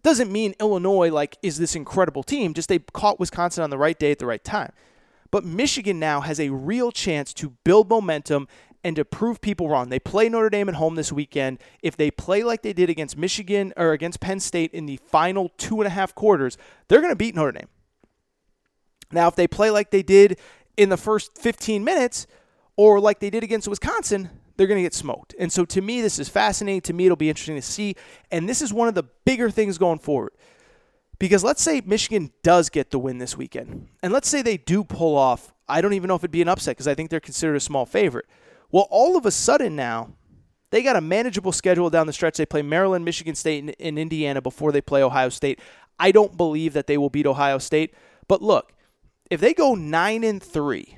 Doesn't 0.01 0.32
mean 0.32 0.55
Illinois 0.59 1.12
like 1.12 1.38
is 1.43 1.59
this 1.59 1.76
incredible 1.76 2.24
team, 2.24 2.55
just 2.55 2.70
they 2.70 2.80
caught 2.80 3.20
Wisconsin 3.20 3.64
on 3.64 3.70
the 3.70 3.78
right 3.78 3.99
day 3.99 4.12
at 4.12 4.18
the 4.18 4.26
right 4.26 4.43
time. 4.43 4.72
But 5.30 5.45
Michigan 5.45 5.99
now 5.99 6.22
has 6.22 6.39
a 6.39 6.49
real 6.49 6.91
chance 6.91 7.34
to 7.36 7.51
build 7.64 7.89
momentum 7.89 8.47
and 8.84 8.95
to 8.95 9.05
prove 9.05 9.41
people 9.41 9.70
wrong. 9.70 9.89
They 9.89 9.99
play 9.99 10.28
Notre 10.28 10.49
Dame 10.49 10.68
at 10.70 10.76
home 10.76 10.95
this 10.95 11.12
weekend. 11.12 11.59
If 11.84 11.95
they 11.95 12.09
play 12.09 12.43
like 12.43 12.64
they 12.64 12.74
did 12.74 12.89
against 12.89 13.16
Michigan 13.16 13.74
or 13.78 13.91
against 13.91 14.20
Penn 14.20 14.39
State 14.39 14.74
in 14.74 14.88
the 14.88 14.97
final 14.97 15.49
two 15.57 15.80
and 15.80 15.88
a 15.88 15.91
half 15.91 16.16
quarters, 16.16 16.57
they're 16.88 16.99
going 16.99 17.12
to 17.12 17.16
beat 17.16 17.36
Notre 17.36 17.51
Dame. 17.51 17.68
Now, 19.12 19.28
if 19.28 19.36
they 19.36 19.47
play 19.47 19.70
like 19.70 19.91
they 19.91 20.03
did 20.03 20.39
in 20.78 20.89
the 20.89 20.97
first 20.97 21.38
15 21.38 21.84
minutes 21.84 22.28
or 22.76 22.99
like 22.99 23.19
they 23.19 23.30
did 23.30 23.43
against 23.43 23.67
Wisconsin, 23.67 24.30
they're 24.57 24.67
going 24.67 24.78
to 24.78 24.84
get 24.84 24.93
smoked. 24.93 25.36
And 25.39 25.51
so 25.51 25.65
to 25.65 25.82
me, 25.82 26.01
this 26.01 26.19
is 26.19 26.30
fascinating. 26.30 26.82
To 26.82 26.93
me, 26.93 27.05
it'll 27.05 27.15
be 27.15 27.30
interesting 27.30 27.55
to 27.55 27.61
see. 27.61 27.95
And 28.32 28.47
this 28.47 28.61
is 28.61 28.74
one 28.74 28.88
of 28.88 28.95
the 28.95 29.03
bigger 29.26 29.49
things 29.49 29.78
going 29.78 29.99
forward. 29.99 30.34
Because 31.19 31.43
let's 31.43 31.61
say 31.61 31.82
Michigan 31.86 32.32
does 32.41 32.69
get 32.69 32.89
the 32.89 32.97
win 32.97 33.19
this 33.19 33.38
weekend. 33.38 33.88
And 34.01 34.11
let's 34.11 34.28
say 34.28 34.41
they 34.41 34.57
do 34.57 34.84
pull 34.84 35.15
off, 35.15 35.53
I 35.67 35.82
don't 35.82 35.93
even 35.93 36.07
know 36.07 36.15
if 36.15 36.22
it'd 36.22 36.32
be 36.32 36.41
an 36.41 36.47
upset 36.47 36.76
because 36.76 36.88
I 36.88 36.95
think 36.95 37.09
they're 37.09 37.19
considered 37.19 37.55
a 37.55 37.59
small 37.59 37.86
favorite. 37.86 38.26
Well, 38.72 38.88
all 38.89 39.17
of 39.17 39.26
a 39.26 39.32
sudden 39.32 39.76
now, 39.76 40.13
they 40.72 40.82
got 40.82 40.95
a 40.95 41.01
manageable 41.01 41.51
schedule 41.51 41.89
down 41.89 42.07
the 42.07 42.13
stretch. 42.13 42.38
They 42.38 42.45
play 42.45 42.61
Maryland, 42.61 43.05
Michigan 43.05 43.36
State, 43.36 43.63
and, 43.63 43.76
and 43.80 43.99
Indiana 43.99 44.41
before 44.41 44.72
they 44.72 44.82
play 44.82 45.03
Ohio 45.03 45.30
State. 45.30 45.59
I 45.99 46.11
don't 46.11 46.38
believe 46.38 46.74
that 46.74 46.88
they 46.88 46.97
will 46.97 47.09
beat 47.09 47.28
Ohio 47.28 47.59
State. 47.59 47.93
But 48.28 48.41
look, 48.41 48.74
if 49.32 49.40
they 49.40 49.54
go 49.54 49.74
9 49.74 50.24
and 50.26 50.44
3 50.44 50.98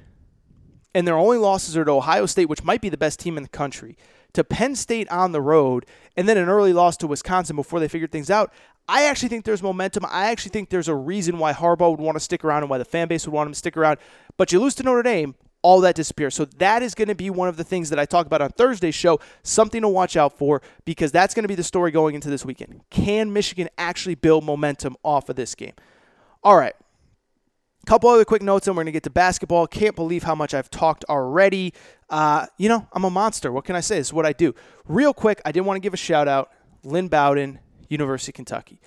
and 0.96 1.08
their 1.08 1.16
only 1.16 1.38
losses 1.38 1.78
are 1.78 1.86
to 1.86 1.92
Ohio 1.92 2.26
State, 2.26 2.50
which 2.50 2.64
might 2.64 2.82
be 2.82 2.90
the 2.90 2.98
best 2.98 3.20
team 3.20 3.38
in 3.38 3.44
the 3.44 3.50
country, 3.50 3.96
to 4.34 4.44
Penn 4.44 4.76
State 4.76 5.08
on 5.10 5.32
the 5.32 5.42
road, 5.42 5.86
and 6.18 6.28
then 6.28 6.38
an 6.38 6.50
early 6.50 6.74
loss 6.74 6.98
to 6.98 7.08
Wisconsin 7.08 7.56
before 7.56 7.80
they 7.80 7.88
figured 7.88 8.12
things 8.12 8.32
out, 8.32 8.52
I 8.88 9.04
actually 9.04 9.30
think 9.30 9.46
there's 9.46 9.62
momentum. 9.62 10.04
I 10.10 10.32
actually 10.32 10.50
think 10.50 10.70
there's 10.70 10.88
a 10.88 10.96
reason 10.96 11.38
why 11.38 11.54
Harbaugh 11.54 11.92
would 11.92 12.00
want 12.00 12.16
to 12.16 12.20
stick 12.20 12.44
around 12.44 12.64
and 12.64 12.70
why 12.72 12.80
the 12.80 12.86
fan 12.86 13.08
base 13.08 13.26
would 13.28 13.34
want 13.34 13.48
him 13.48 13.54
to 13.54 13.58
stick 13.58 13.78
around. 13.78 14.00
But 14.36 14.52
you 14.52 14.60
lose 14.60 14.74
to 14.76 14.84
Notre 14.84 15.04
Dame, 15.04 15.36
all 15.62 15.80
that 15.82 15.96
disappears. 15.96 16.34
So 16.34 16.46
that 16.46 16.82
is 16.82 16.96
going 16.96 17.08
to 17.10 17.16
be 17.16 17.30
one 17.30 17.48
of 17.48 17.56
the 17.56 17.64
things 17.64 17.92
that 17.92 18.00
I 18.00 18.06
talk 18.06 18.26
about 18.26 18.42
on 18.42 18.50
Thursday's 18.50 18.96
show, 18.96 19.20
something 19.44 19.82
to 19.84 19.88
watch 19.88 20.18
out 20.18 20.38
for 20.40 20.64
because 20.86 21.12
that's 21.12 21.36
going 21.36 21.44
to 21.44 21.48
be 21.48 21.56
the 21.56 21.64
story 21.64 21.92
going 21.92 22.16
into 22.16 22.32
this 22.32 22.44
weekend. 22.44 22.82
Can 22.90 23.32
Michigan 23.32 23.70
actually 23.78 24.16
build 24.16 24.44
momentum 24.44 24.98
off 25.04 25.30
of 25.30 25.36
this 25.36 25.54
game? 25.54 25.74
All 26.44 26.58
right. 26.58 26.74
Couple 27.86 28.10
other 28.10 28.24
quick 28.24 28.42
notes, 28.42 28.68
and 28.68 28.76
we're 28.76 28.84
going 28.84 28.94
to 28.94 28.94
get 28.94 29.04
to 29.04 29.10
basketball. 29.10 29.68
Can't 29.68 29.96
believe 29.96 30.24
how 30.24 30.36
much 30.36 30.54
I've 30.54 30.70
talked 30.70 31.04
already. 31.10 31.74
Uh, 32.10 32.46
you 32.58 32.70
know, 32.70 32.88
I'm 32.94 33.04
a 33.04 33.10
monster. 33.10 33.52
What 33.52 33.66
can 33.66 33.76
I 33.76 33.82
say? 33.82 33.98
This 33.98 34.08
is 34.08 34.14
what 34.14 34.26
I 34.26 34.32
do. 34.32 34.56
Real 34.88 35.14
quick, 35.14 35.42
I 35.44 35.52
did 35.52 35.62
want 35.62 35.76
to 35.76 35.82
give 35.82 35.94
a 35.94 35.98
shout 35.98 36.28
out. 36.28 36.50
Lynn 36.84 37.10
Bowden, 37.10 37.60
University 37.90 38.32
of 38.32 38.36
Kentucky. 38.36 38.80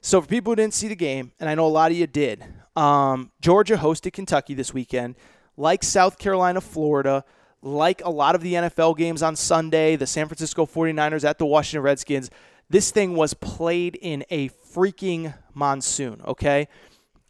So 0.00 0.20
for 0.20 0.28
people 0.28 0.52
who 0.52 0.56
didn't 0.56 0.74
see 0.74 0.86
the 0.86 0.96
game, 0.96 1.32
and 1.40 1.48
I 1.50 1.56
know 1.56 1.66
a 1.66 1.68
lot 1.68 1.90
of 1.90 1.96
you 1.96 2.06
did, 2.06 2.44
um, 2.76 3.32
Georgia 3.40 3.76
hosted 3.76 4.12
Kentucky 4.12 4.54
this 4.54 4.72
weekend 4.72 5.16
like 5.56 5.82
South 5.82 6.18
Carolina, 6.18 6.60
Florida, 6.60 7.24
like 7.62 8.04
a 8.04 8.10
lot 8.10 8.34
of 8.34 8.42
the 8.42 8.54
NFL 8.54 8.96
games 8.96 9.22
on 9.22 9.34
Sunday, 9.36 9.96
the 9.96 10.06
San 10.06 10.28
Francisco 10.28 10.66
49ers 10.66 11.24
at 11.24 11.38
the 11.38 11.46
Washington 11.46 11.82
Redskins, 11.82 12.30
this 12.68 12.90
thing 12.90 13.14
was 13.14 13.34
played 13.34 13.96
in 14.00 14.24
a 14.30 14.48
freaking 14.48 15.34
monsoon, 15.54 16.20
okay? 16.26 16.68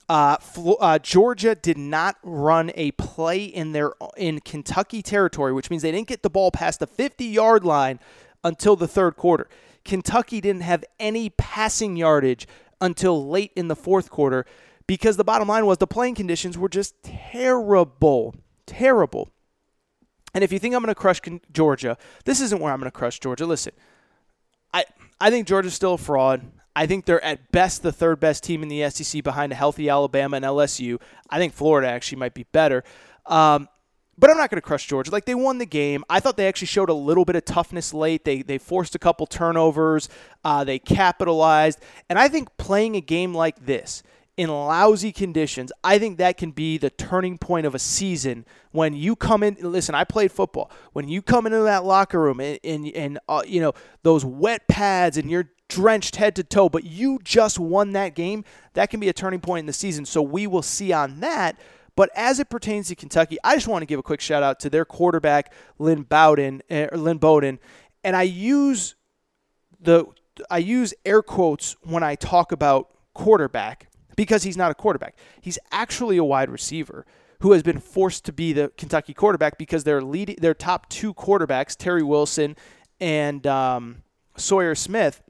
Uh, 0.09 0.37
uh, 0.81 0.99
Georgia 1.01 1.55
did 1.55 1.77
not 1.77 2.17
run 2.23 2.71
a 2.75 2.93
play 2.93 3.45
in 3.45 3.73
their 3.73 3.93
in 4.17 4.41
Kentucky 4.41 5.03
territory, 5.03 5.53
which 5.53 5.69
means 5.69 5.83
they 5.83 5.91
didn't 5.91 6.09
get 6.09 6.23
the 6.23 6.31
ball 6.31 6.51
past 6.51 6.79
the 6.79 6.87
50 6.87 7.25
yard 7.25 7.65
line 7.65 7.99
until 8.45 8.77
the 8.77 8.87
third 8.87 9.17
quarter. 9.17 9.49
Kentucky 9.85 10.41
didn't 10.41 10.63
have 10.63 10.85
any 11.01 11.31
passing 11.31 11.97
yardage 11.97 12.47
until 12.81 13.29
late 13.29 13.53
in 13.57 13.69
the 13.69 13.77
fourth 13.77 14.11
quarter 14.11 14.47
because 14.87 15.17
the 15.17 15.25
bottom 15.25 15.49
line 15.49 15.67
was 15.67 15.79
the 15.79 15.87
playing 15.87 16.15
conditions 16.15 16.57
were 16.57 16.69
just 16.69 17.03
terrible. 17.03 18.35
Terrible. 18.67 19.31
And 20.35 20.45
if 20.45 20.53
you 20.53 20.59
think 20.59 20.75
I'm 20.75 20.83
going 20.83 20.95
to 20.95 21.01
crush 21.01 21.21
Georgia, 21.53 21.97
this 22.25 22.41
isn't 22.41 22.61
where 22.61 22.73
I'm 22.73 22.79
going 22.79 22.91
to 22.91 22.97
crush 22.97 23.19
Georgia. 23.19 23.47
Listen, 23.47 23.73
I, 24.73 24.85
I 25.21 25.31
think 25.31 25.47
Georgia's 25.47 25.75
still 25.75 25.95
a 25.95 25.99
fraud. 25.99 26.43
I 26.77 26.87
think 26.87 27.07
they're 27.07 27.25
at 27.25 27.51
best 27.53 27.83
the 27.83 27.91
third 27.91 28.21
best 28.21 28.45
team 28.45 28.63
in 28.63 28.69
the 28.69 28.89
SEC 28.91 29.25
behind 29.25 29.51
a 29.51 29.55
healthy 29.55 29.89
Alabama 29.89 30.37
and 30.37 30.45
LSU. 30.45 31.01
I 31.31 31.39
think 31.39 31.55
Florida 31.55 31.89
actually 31.89 32.19
might 32.19 32.35
be 32.35 32.45
better. 32.53 32.85
Um, 33.25 33.69
but 34.19 34.31
I'm 34.31 34.37
not 34.37 34.51
going 34.51 34.59
to 34.59 34.67
crush 34.67 34.87
Georgia. 34.87 35.11
Like 35.11 35.25
they 35.25 35.35
won 35.35 35.57
the 35.57 35.67
game. 35.67 36.05
I 36.11 36.21
thought 36.21 36.37
they 36.37 36.47
actually 36.47 36.67
showed 36.67 36.91
a 36.91 36.95
little 36.95 37.25
bit 37.25 37.35
of 37.35 37.47
toughness 37.47 37.95
late. 37.95 38.27
They 38.27 38.43
they 38.43 38.59
forced 38.59 38.95
a 38.95 38.99
couple 38.99 39.27
turnovers. 39.27 40.11
Uh, 40.45 40.65
they 40.65 40.79
capitalized, 40.79 41.81
and 42.11 42.19
I 42.19 42.29
think 42.29 42.55
playing 42.59 42.95
a 42.95 43.01
game 43.01 43.35
like 43.35 43.65
this 43.65 44.03
in 44.37 44.51
lousy 44.51 45.13
conditions, 45.13 45.73
I 45.83 45.99
think 45.99 46.19
that 46.19 46.37
can 46.37 46.51
be 46.51 46.77
the 46.77 46.91
turning 46.91 47.39
point 47.39 47.67
of 47.67 47.75
a 47.75 47.79
season 47.79 48.45
when 48.71 48.93
you 48.93 49.17
come 49.17 49.43
in. 49.43 49.57
Listen, 49.61 49.95
I 49.95 50.05
played 50.05 50.31
football. 50.31 50.71
When 50.93 51.09
you 51.09 51.23
come 51.23 51.47
into 51.47 51.61
that 51.61 51.85
locker 51.85 52.21
room 52.21 52.41
and, 52.41 52.59
and, 52.63 52.89
and 52.89 53.19
uh, 53.29 53.43
you 53.47 53.61
know, 53.61 53.73
those 54.03 54.25
wet 54.25 54.69
pads 54.69 55.17
and 55.17 55.31
you're 55.31 55.51
drenched 55.69 56.17
head 56.17 56.37
to 56.37 56.45
toe, 56.45 56.69
but 56.69 56.85
you 56.85 57.19
just 57.25 57.59
won 57.59 57.93
that 57.93 58.15
game, 58.15 58.45
that 58.75 58.91
can 58.91 59.01
be 59.01 59.09
a 59.09 59.13
turning 59.13 59.41
point 59.41 59.61
in 59.61 59.67
the 59.67 59.73
season. 59.73 60.05
So 60.05 60.21
we 60.21 60.47
will 60.47 60.63
see 60.63 60.93
on 60.93 61.21
that. 61.21 61.59
But 61.97 62.11
as 62.15 62.39
it 62.39 62.51
pertains 62.51 62.89
to 62.89 62.95
Kentucky, 62.95 63.39
I 63.43 63.55
just 63.55 63.69
want 63.69 63.83
to 63.83 63.87
give 63.87 63.99
a 63.99 64.03
quick 64.03 64.21
shout 64.21 64.43
out 64.43 64.61
to 64.61 64.71
their 64.71 64.85
quarterback, 64.85 65.53
Lynn 65.79 66.03
Bowden, 66.03 66.63
er, 66.71 66.91
Lynn 66.93 67.17
Bowden. 67.17 67.59
And 68.05 68.15
I 68.15 68.23
use 68.23 68.97
the 69.81 70.05
I 70.51 70.59
use 70.59 70.93
air 71.07 71.23
quotes 71.23 71.77
when 71.83 72.03
I 72.03 72.15
talk 72.15 72.53
about 72.53 72.91
quarterback 73.15 73.86
because 74.17 74.43
he's 74.43 74.57
not 74.57 74.71
a 74.71 74.75
quarterback. 74.75 75.17
He's 75.41 75.59
actually 75.71 76.17
a 76.17 76.25
wide 76.25 76.51
receiver 76.51 77.07
who 77.41 77.53
has 77.53 77.63
been 77.63 77.79
forced 77.79 78.25
to 78.25 78.33
be 78.33 78.53
the 78.53 78.73
Kentucky 78.77 79.15
quarterback 79.15 79.59
because 79.59 79.85
their 79.85 80.03
lead, 80.03 80.39
their 80.41 80.55
top 80.55 80.89
two 80.89 81.13
quarterbacks, 81.15 81.77
Terry 81.77 82.03
Wilson 82.03 82.57
and 83.01 83.47
um, 83.47 84.03
Sawyer 84.37 84.75
Smith, 84.75 85.23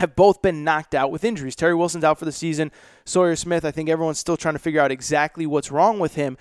have 0.00 0.16
both 0.16 0.42
been 0.42 0.64
knocked 0.64 0.94
out 0.94 1.12
with 1.12 1.24
injuries. 1.24 1.54
Terry 1.54 1.74
Wilson's 1.74 2.02
out 2.02 2.18
for 2.18 2.24
the 2.24 2.32
season. 2.32 2.72
Sawyer 3.04 3.36
Smith, 3.36 3.64
I 3.64 3.70
think 3.70 3.88
everyone's 3.88 4.18
still 4.18 4.36
trying 4.36 4.54
to 4.54 4.58
figure 4.58 4.80
out 4.80 4.90
exactly 4.90 5.46
what's 5.46 5.70
wrong 5.70 6.00
with 6.00 6.16
him. 6.16 6.36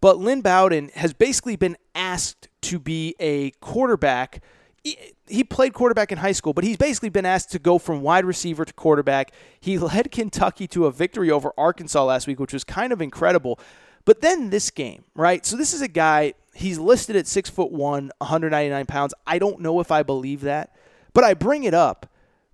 But 0.00 0.18
Lynn 0.18 0.40
Bowden 0.40 0.90
has 0.94 1.12
basically 1.12 1.56
been 1.56 1.76
asked 1.94 2.48
to 2.62 2.78
be 2.78 3.14
a 3.20 3.50
quarterback 3.60 4.42
he 4.84 5.44
played 5.44 5.72
quarterback 5.72 6.10
in 6.10 6.18
high 6.18 6.32
school, 6.32 6.52
but 6.52 6.64
he's 6.64 6.76
basically 6.76 7.08
been 7.08 7.26
asked 7.26 7.52
to 7.52 7.58
go 7.58 7.78
from 7.78 8.02
wide 8.02 8.24
receiver 8.24 8.64
to 8.64 8.72
quarterback. 8.72 9.32
He 9.60 9.78
led 9.78 10.10
Kentucky 10.10 10.66
to 10.68 10.86
a 10.86 10.92
victory 10.92 11.30
over 11.30 11.52
Arkansas 11.56 12.04
last 12.04 12.26
week, 12.26 12.40
which 12.40 12.52
was 12.52 12.64
kind 12.64 12.92
of 12.92 13.00
incredible. 13.00 13.58
But 14.04 14.20
then 14.20 14.50
this 14.50 14.70
game, 14.70 15.04
right? 15.14 15.46
So 15.46 15.56
this 15.56 15.72
is 15.72 15.80
a 15.80 15.88
guy. 15.88 16.34
He's 16.54 16.78
listed 16.78 17.16
at 17.16 17.26
six 17.26 17.48
foot 17.48 17.70
one, 17.70 18.10
199 18.18 18.86
pounds. 18.86 19.14
I 19.26 19.38
don't 19.38 19.60
know 19.60 19.80
if 19.80 19.92
I 19.92 20.02
believe 20.02 20.40
that, 20.42 20.74
but 21.12 21.22
I 21.22 21.34
bring 21.34 21.64
it 21.64 21.74
up 21.74 22.10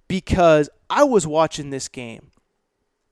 because 0.06 0.68
I 0.90 1.04
was 1.04 1.26
watching 1.26 1.70
this 1.70 1.88
game 1.88 2.27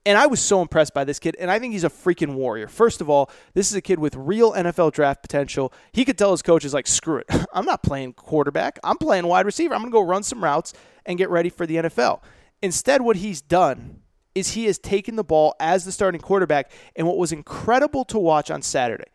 and 0.07 0.17
I 0.17 0.25
was 0.25 0.39
so 0.39 0.61
impressed 0.61 0.93
by 0.93 1.03
this 1.03 1.19
kid, 1.19 1.35
and 1.37 1.51
I 1.51 1.59
think 1.59 1.73
he's 1.73 1.83
a 1.83 1.89
freaking 1.89 2.35
warrior. 2.35 2.69
First 2.69 3.01
of 3.01 3.09
all, 3.09 3.29
this 3.53 3.69
is 3.69 3.75
a 3.75 3.81
kid 3.81 3.99
with 3.99 4.15
real 4.15 4.53
NFL 4.53 4.93
draft 4.93 5.21
potential. 5.21 5.73
He 5.91 6.05
could 6.05 6.17
tell 6.17 6.31
his 6.31 6.41
coaches, 6.41 6.73
like, 6.73 6.87
screw 6.87 7.17
it. 7.17 7.25
I'm 7.53 7.65
not 7.65 7.83
playing 7.83 8.13
quarterback. 8.13 8.79
I'm 8.85 8.97
playing 8.97 9.27
wide 9.27 9.45
receiver. 9.45 9.75
I'm 9.75 9.81
going 9.81 9.91
to 9.91 9.95
go 9.95 10.01
run 10.01 10.23
some 10.23 10.41
routes 10.41 10.71
and 11.05 11.17
get 11.17 11.29
ready 11.29 11.49
for 11.49 11.67
the 11.67 11.75
NFL. 11.75 12.21
Instead, 12.61 13.01
what 13.01 13.17
he's 13.17 13.41
done 13.41 13.99
is 14.33 14.51
he 14.51 14.65
has 14.65 14.79
taken 14.79 15.17
the 15.17 15.25
ball 15.25 15.55
as 15.59 15.83
the 15.83 15.91
starting 15.91 16.21
quarterback. 16.21 16.71
And 16.95 17.05
what 17.05 17.17
was 17.17 17.33
incredible 17.33 18.05
to 18.05 18.17
watch 18.17 18.49
on 18.49 18.61
Saturday 18.61 19.11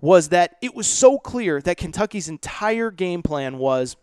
was 0.00 0.28
that 0.28 0.56
it 0.62 0.72
was 0.72 0.86
so 0.86 1.18
clear 1.18 1.60
that 1.62 1.78
Kentucky's 1.78 2.28
entire 2.28 2.92
game 2.92 3.24
plan 3.24 3.58
was 3.58 3.96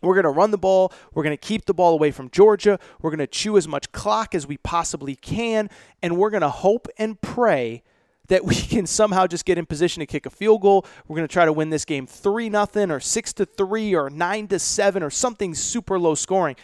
we're 0.00 0.14
going 0.14 0.24
to 0.24 0.30
run 0.30 0.50
the 0.50 0.58
ball. 0.58 0.92
We're 1.14 1.22
going 1.22 1.36
to 1.36 1.40
keep 1.40 1.66
the 1.66 1.74
ball 1.74 1.94
away 1.94 2.10
from 2.10 2.30
Georgia. 2.30 2.78
We're 3.00 3.10
going 3.10 3.18
to 3.18 3.26
chew 3.26 3.56
as 3.56 3.66
much 3.66 3.90
clock 3.92 4.34
as 4.34 4.46
we 4.46 4.58
possibly 4.58 5.16
can. 5.16 5.70
And 6.02 6.16
we're 6.16 6.30
going 6.30 6.42
to 6.42 6.48
hope 6.48 6.88
and 6.98 7.20
pray 7.20 7.82
that 8.28 8.44
we 8.44 8.54
can 8.74 8.86
somehow 8.86 9.26
just 9.26 9.44
get 9.44 9.58
in 9.58 9.66
position 9.66 10.00
to 10.00 10.06
kick 10.06 10.26
a 10.26 10.30
field 10.30 10.62
goal. 10.62 10.86
We're 11.06 11.16
going 11.16 11.28
to 11.28 11.32
try 11.32 11.44
to 11.44 11.52
win 11.52 11.70
this 11.70 11.84
game 11.84 12.06
3 12.06 12.48
nothing 12.48 12.90
or 12.90 13.00
6 13.00 13.32
to 13.34 13.44
3 13.44 13.94
or 13.94 14.10
9 14.10 14.48
to 14.48 14.58
7 14.58 15.02
or 15.02 15.10
something 15.10 15.54
super 15.54 15.98
low 15.98 16.14
scoring. 16.14 16.56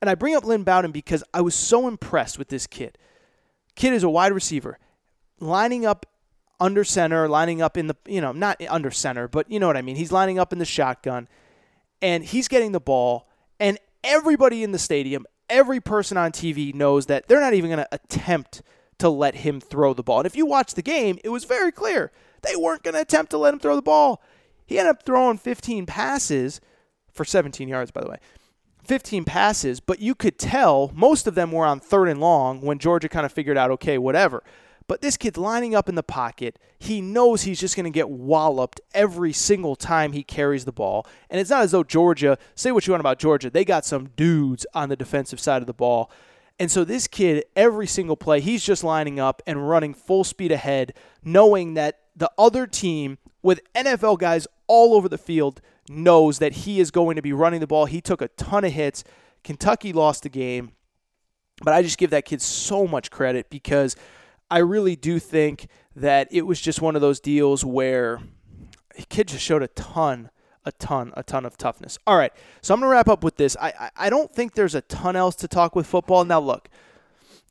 And 0.00 0.10
I 0.10 0.16
bring 0.16 0.34
up 0.34 0.44
Lynn 0.44 0.64
Bowden 0.64 0.90
because 0.90 1.22
I 1.32 1.42
was 1.42 1.54
so 1.54 1.86
impressed 1.86 2.38
with 2.38 2.48
this 2.48 2.66
kid. 2.66 2.98
Kid 3.76 3.94
is 3.94 4.02
a 4.02 4.10
wide 4.10 4.32
receiver, 4.32 4.78
lining 5.38 5.86
up 5.86 6.06
under 6.58 6.84
center, 6.84 7.28
lining 7.28 7.62
up 7.62 7.76
in 7.76 7.86
the, 7.86 7.96
you 8.06 8.20
know, 8.20 8.32
not 8.32 8.60
under 8.68 8.90
center, 8.90 9.28
but 9.28 9.50
you 9.50 9.58
know 9.58 9.66
what 9.66 9.76
I 9.76 9.82
mean. 9.82 9.96
He's 9.96 10.12
lining 10.12 10.38
up 10.38 10.52
in 10.52 10.58
the 10.58 10.64
shotgun 10.64 11.28
and 12.02 12.24
he's 12.24 12.48
getting 12.48 12.72
the 12.72 12.80
ball, 12.80 13.28
and 13.58 13.78
everybody 14.04 14.62
in 14.62 14.72
the 14.72 14.78
stadium, 14.78 15.24
every 15.48 15.80
person 15.80 16.16
on 16.16 16.32
TV 16.32 16.74
knows 16.74 17.06
that 17.06 17.28
they're 17.28 17.40
not 17.40 17.54
even 17.54 17.70
going 17.70 17.78
to 17.78 17.88
attempt 17.92 18.62
to 18.98 19.08
let 19.08 19.36
him 19.36 19.60
throw 19.60 19.94
the 19.94 20.02
ball. 20.02 20.18
And 20.18 20.26
if 20.26 20.36
you 20.36 20.44
watch 20.44 20.74
the 20.74 20.82
game, 20.82 21.18
it 21.24 21.28
was 21.30 21.44
very 21.44 21.72
clear 21.72 22.12
they 22.42 22.56
weren't 22.56 22.82
going 22.82 22.94
to 22.94 23.00
attempt 23.00 23.30
to 23.30 23.38
let 23.38 23.54
him 23.54 23.60
throw 23.60 23.76
the 23.76 23.82
ball. 23.82 24.22
He 24.66 24.78
ended 24.78 24.96
up 24.96 25.06
throwing 25.06 25.38
15 25.38 25.86
passes 25.86 26.60
for 27.12 27.24
17 27.24 27.68
yards, 27.68 27.90
by 27.90 28.02
the 28.02 28.10
way. 28.10 28.18
15 28.84 29.24
passes, 29.24 29.78
but 29.80 30.00
you 30.00 30.14
could 30.14 30.38
tell 30.38 30.90
most 30.94 31.26
of 31.26 31.34
them 31.36 31.52
were 31.52 31.64
on 31.64 31.78
third 31.78 32.08
and 32.08 32.20
long 32.20 32.60
when 32.60 32.78
Georgia 32.78 33.08
kind 33.08 33.24
of 33.24 33.32
figured 33.32 33.56
out, 33.56 33.70
okay, 33.70 33.96
whatever. 33.96 34.42
But 34.92 35.00
this 35.00 35.16
kid's 35.16 35.38
lining 35.38 35.74
up 35.74 35.88
in 35.88 35.94
the 35.94 36.02
pocket. 36.02 36.58
He 36.78 37.00
knows 37.00 37.44
he's 37.44 37.58
just 37.58 37.76
going 37.76 37.84
to 37.84 37.90
get 37.90 38.10
walloped 38.10 38.78
every 38.92 39.32
single 39.32 39.74
time 39.74 40.12
he 40.12 40.22
carries 40.22 40.66
the 40.66 40.70
ball. 40.70 41.06
And 41.30 41.40
it's 41.40 41.48
not 41.48 41.62
as 41.62 41.70
though 41.70 41.82
Georgia, 41.82 42.36
say 42.54 42.72
what 42.72 42.86
you 42.86 42.90
want 42.90 43.00
about 43.00 43.18
Georgia, 43.18 43.48
they 43.48 43.64
got 43.64 43.86
some 43.86 44.10
dudes 44.16 44.66
on 44.74 44.90
the 44.90 44.94
defensive 44.94 45.40
side 45.40 45.62
of 45.62 45.66
the 45.66 45.72
ball. 45.72 46.10
And 46.58 46.70
so 46.70 46.84
this 46.84 47.06
kid, 47.06 47.46
every 47.56 47.86
single 47.86 48.16
play, 48.16 48.42
he's 48.42 48.62
just 48.62 48.84
lining 48.84 49.18
up 49.18 49.40
and 49.46 49.66
running 49.66 49.94
full 49.94 50.24
speed 50.24 50.52
ahead, 50.52 50.92
knowing 51.24 51.72
that 51.72 52.00
the 52.14 52.30
other 52.36 52.66
team 52.66 53.16
with 53.42 53.62
NFL 53.74 54.18
guys 54.18 54.46
all 54.66 54.92
over 54.92 55.08
the 55.08 55.16
field 55.16 55.62
knows 55.88 56.38
that 56.38 56.52
he 56.52 56.80
is 56.80 56.90
going 56.90 57.16
to 57.16 57.22
be 57.22 57.32
running 57.32 57.60
the 57.60 57.66
ball. 57.66 57.86
He 57.86 58.02
took 58.02 58.20
a 58.20 58.28
ton 58.28 58.62
of 58.62 58.72
hits. 58.72 59.04
Kentucky 59.42 59.94
lost 59.94 60.22
the 60.22 60.28
game. 60.28 60.72
But 61.62 61.72
I 61.72 61.80
just 61.80 61.96
give 61.96 62.10
that 62.10 62.26
kid 62.26 62.42
so 62.42 62.86
much 62.86 63.10
credit 63.10 63.48
because– 63.48 63.96
I 64.52 64.58
really 64.58 64.96
do 64.96 65.18
think 65.18 65.68
that 65.96 66.28
it 66.30 66.42
was 66.42 66.60
just 66.60 66.82
one 66.82 66.94
of 66.94 67.00
those 67.00 67.20
deals 67.20 67.64
where 67.64 68.20
kid 69.08 69.28
just 69.28 69.42
showed 69.42 69.62
a 69.62 69.68
ton, 69.68 70.28
a 70.66 70.72
ton, 70.72 71.14
a 71.16 71.22
ton 71.22 71.46
of 71.46 71.56
toughness. 71.56 71.98
All 72.06 72.18
right, 72.18 72.34
so 72.60 72.74
I'm 72.74 72.80
gonna 72.80 72.92
wrap 72.92 73.08
up 73.08 73.24
with 73.24 73.36
this. 73.36 73.56
I, 73.58 73.72
I, 73.80 73.90
I 73.96 74.10
don't 74.10 74.30
think 74.30 74.52
there's 74.52 74.74
a 74.74 74.82
ton 74.82 75.16
else 75.16 75.36
to 75.36 75.48
talk 75.48 75.74
with 75.74 75.86
football. 75.86 76.26
Now 76.26 76.38
look, 76.38 76.68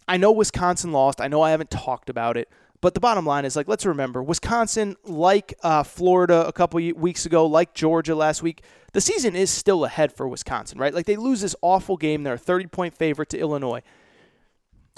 I 0.08 0.18
know 0.18 0.32
Wisconsin 0.32 0.92
lost. 0.92 1.20
I 1.20 1.28
know 1.28 1.42
I 1.42 1.50
haven't 1.50 1.72
talked 1.72 2.08
about 2.08 2.38
it. 2.38 2.50
But 2.82 2.94
the 2.94 3.00
bottom 3.00 3.26
line 3.26 3.46
is 3.46 3.56
like, 3.56 3.68
let's 3.68 3.86
remember, 3.86 4.22
Wisconsin, 4.22 4.96
like 5.04 5.56
uh, 5.64 5.82
Florida 5.84 6.48
a 6.48 6.52
couple 6.52 6.80
weeks 6.96 7.26
ago, 7.26 7.48
like 7.48 7.74
Georgia 7.74 8.16
last 8.16 8.44
week, 8.44 8.64
the 8.94 9.02
season 9.02 9.36
is 9.36 9.50
still 9.50 9.86
ahead 9.86 10.12
for 10.12 10.28
Wisconsin, 10.28 10.78
right? 10.78 10.94
Like 10.94 11.06
they 11.08 11.16
lose 11.16 11.42
this 11.42 11.56
awful 11.62 11.98
game. 11.98 12.24
They're 12.24 12.36
a 12.36 12.40
30 12.40 12.68
point 12.68 12.96
favorite 12.96 13.30
to 13.30 13.40
Illinois. 13.40 13.82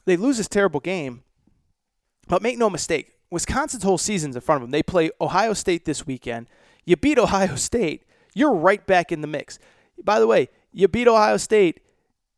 They 0.06 0.18
lose 0.18 0.38
this 0.38 0.50
terrible 0.50 0.80
game, 0.82 1.24
but 2.28 2.42
make 2.42 2.58
no 2.58 2.70
mistake, 2.70 3.14
Wisconsin's 3.32 3.84
whole 3.84 3.98
season's 3.98 4.36
in 4.36 4.42
front 4.42 4.62
of 4.62 4.68
them. 4.68 4.72
They 4.72 4.84
play 4.84 5.12
Ohio 5.20 5.54
State 5.54 5.86
this 5.86 6.06
weekend. 6.06 6.48
You 6.86 6.96
beat 6.96 7.18
Ohio 7.20 7.56
State, 7.56 8.04
you're 8.34 8.54
right 8.54 8.86
back 8.86 9.12
in 9.12 9.22
the 9.22 9.28
mix. 9.28 9.60
By 10.04 10.20
the 10.20 10.28
way, 10.28 10.50
you 10.72 10.88
beat 10.88 11.08
Ohio 11.08 11.38
State, 11.38 11.82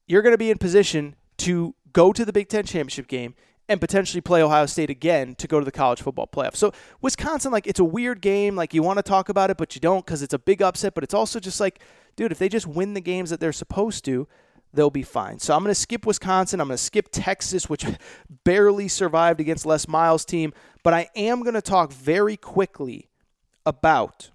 you're 0.07 0.21
going 0.21 0.33
to 0.33 0.38
be 0.38 0.51
in 0.51 0.57
position 0.57 1.15
to 1.38 1.75
go 1.93 2.11
to 2.13 2.25
the 2.25 2.33
Big 2.33 2.49
Ten 2.49 2.65
championship 2.65 3.07
game 3.07 3.36
and 3.67 3.81
potentially 3.81 4.21
play 4.21 4.43
Ohio 4.43 4.65
State 4.65 4.89
again 4.89 5.33
to 5.36 5.47
go 5.47 5.59
to 5.59 5.65
the 5.65 5.71
college 5.71 6.01
football 6.01 6.27
playoff. 6.27 6.55
So 6.55 6.71
Wisconsin, 7.01 7.51
like 7.51 7.65
it's 7.65 7.79
a 7.79 7.86
weird 7.86 8.21
game. 8.21 8.55
Like 8.55 8.73
you 8.73 8.83
want 8.83 8.97
to 8.97 9.03
talk 9.03 9.29
about 9.29 9.49
it, 9.49 9.57
but 9.57 9.75
you 9.75 9.81
don't 9.81 10.05
because 10.05 10.21
it's 10.21 10.33
a 10.33 10.39
big 10.39 10.61
upset. 10.61 10.93
But 10.93 11.03
it's 11.03 11.13
also 11.13 11.39
just 11.39 11.59
like, 11.59 11.79
dude, 12.15 12.31
if 12.31 12.38
they 12.38 12.49
just 12.49 12.67
win 12.67 12.93
the 12.93 13.01
games 13.01 13.29
that 13.31 13.39
they're 13.39 13.53
supposed 13.53 14.05
to, 14.05 14.27
they'll 14.76 14.89
be 14.89 15.03
fine. 15.03 15.39
So 15.39 15.55
I'm 15.55 15.63
going 15.63 15.71
to 15.71 15.80
skip 15.80 16.05
Wisconsin. 16.05 16.59
I'm 16.59 16.67
going 16.67 16.78
to 16.78 16.84
skip 16.84 17.09
Texas, 17.11 17.69
which 17.69 17.86
barely 18.43 18.88
survived 18.88 19.39
against 19.39 19.65
Les 19.65 19.88
Miles' 19.88 20.26
team. 20.26 20.53
But 20.84 20.93
I 20.93 21.09
am 21.15 21.41
going 21.41 21.55
to 21.55 21.61
talk 21.61 21.91
very 21.91 22.38
quickly 22.38 23.09
about 23.65 24.30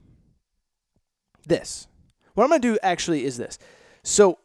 this. 1.46 1.86
What 2.34 2.44
I'm 2.44 2.50
going 2.50 2.60
to 2.60 2.72
do 2.72 2.78
actually 2.82 3.24
is 3.24 3.36
this. 3.36 3.58
So, 4.02 4.38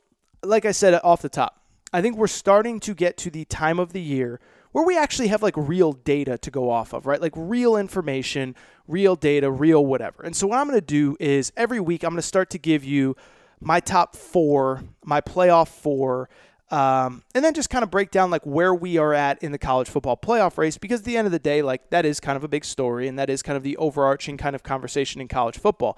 like 0.44 0.66
I 0.66 0.72
said 0.72 1.00
off 1.04 1.22
the 1.22 1.30
top, 1.30 1.62
I 1.94 2.02
think 2.02 2.18
we're 2.18 2.28
starting 2.28 2.80
to 2.82 2.94
get 2.94 3.18
to 3.18 3.30
the 3.30 3.46
time 3.46 3.80
of 3.80 3.94
the 3.94 4.02
year 4.02 4.40
where 4.74 4.86
we 4.86 4.98
actually 4.98 5.30
have 5.30 5.42
like 5.42 5.56
real 5.56 5.94
data 5.94 6.38
to 6.38 6.52
go 6.52 6.70
off 6.70 6.92
of, 6.92 7.06
right? 7.06 7.22
Like 7.22 7.32
real 7.36 7.78
information, 7.78 8.56
real 8.88 9.16
data, 9.16 9.50
real 9.50 9.86
whatever. 9.86 10.24
And 10.24 10.36
so, 10.36 10.48
what 10.48 10.60
I'm 10.60 10.68
going 10.68 10.80
to 10.80 10.86
do 10.86 11.16
is 11.20 11.54
every 11.56 11.80
week, 11.80 12.04
I'm 12.04 12.10
going 12.12 12.18
to 12.18 12.22
start 12.22 12.50
to 12.50 12.60
give 12.60 12.84
you 12.84 13.16
my 13.60 13.80
top 13.80 14.16
four, 14.16 14.84
my 15.04 15.22
playoff 15.22 15.68
four, 15.68 16.30
um, 16.72 17.24
and 17.36 17.46
then 17.46 17.54
just 17.54 17.70
kind 17.70 17.84
of 17.84 17.92
break 17.92 18.10
down 18.10 18.32
like 18.32 18.46
where 18.46 18.74
we 18.74 18.98
are 18.98 19.14
at 19.14 19.42
in 19.44 19.52
the 19.52 19.58
college 19.58 19.88
football 19.88 20.18
playoff 20.18 20.58
race 20.58 20.78
because 20.78 21.02
at 21.02 21.06
the 21.06 21.16
end 21.16 21.28
of 21.28 21.32
the 21.32 21.40
day, 21.40 21.62
like 21.62 21.90
that 21.92 22.06
is 22.06 22.20
kind 22.20 22.36
of 22.36 22.44
a 22.44 22.48
big 22.48 22.66
story 22.66 23.08
and 23.08 23.20
that 23.20 23.30
is 23.30 23.44
kind 23.44 23.56
of 23.56 23.64
the 23.64 23.78
overarching 23.78 24.36
kind 24.36 24.56
of 24.56 24.64
conversation 24.64 25.22
in 25.22 25.28
college 25.28 25.60
football. 25.60 25.98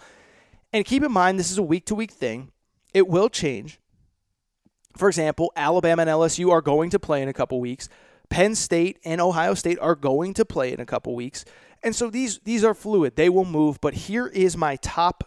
And 0.74 0.84
keep 0.86 1.04
in 1.04 1.12
mind, 1.12 1.40
this 1.40 1.52
is 1.52 1.58
a 1.58 1.64
week 1.64 1.86
to 1.86 1.96
week 1.96 2.12
thing. 2.12 2.52
It 2.94 3.08
will 3.08 3.30
change. 3.30 3.80
For 4.98 5.08
example, 5.08 5.54
Alabama 5.56 6.02
and 6.02 6.10
LSU 6.10 6.52
are 6.52 6.62
going 6.62 6.90
to 6.90 7.00
play 7.00 7.22
in 7.22 7.30
a 7.30 7.34
couple 7.34 7.62
weeks. 7.62 7.88
Penn 8.30 8.56
State 8.56 9.00
and 9.06 9.22
Ohio 9.22 9.54
State 9.54 9.80
are 9.80 9.96
going 9.96 10.34
to 10.34 10.44
play 10.44 10.74
in 10.74 10.82
a 10.82 10.86
couple 10.86 11.16
weeks. 11.16 11.46
And 11.82 11.96
so 11.96 12.10
these 12.10 12.40
these 12.40 12.64
are 12.64 12.74
fluid. 12.74 13.16
They 13.16 13.30
will 13.30 13.46
move, 13.46 13.80
but 13.80 13.94
here 13.94 14.28
is 14.28 14.58
my 14.58 14.76
top 14.78 15.24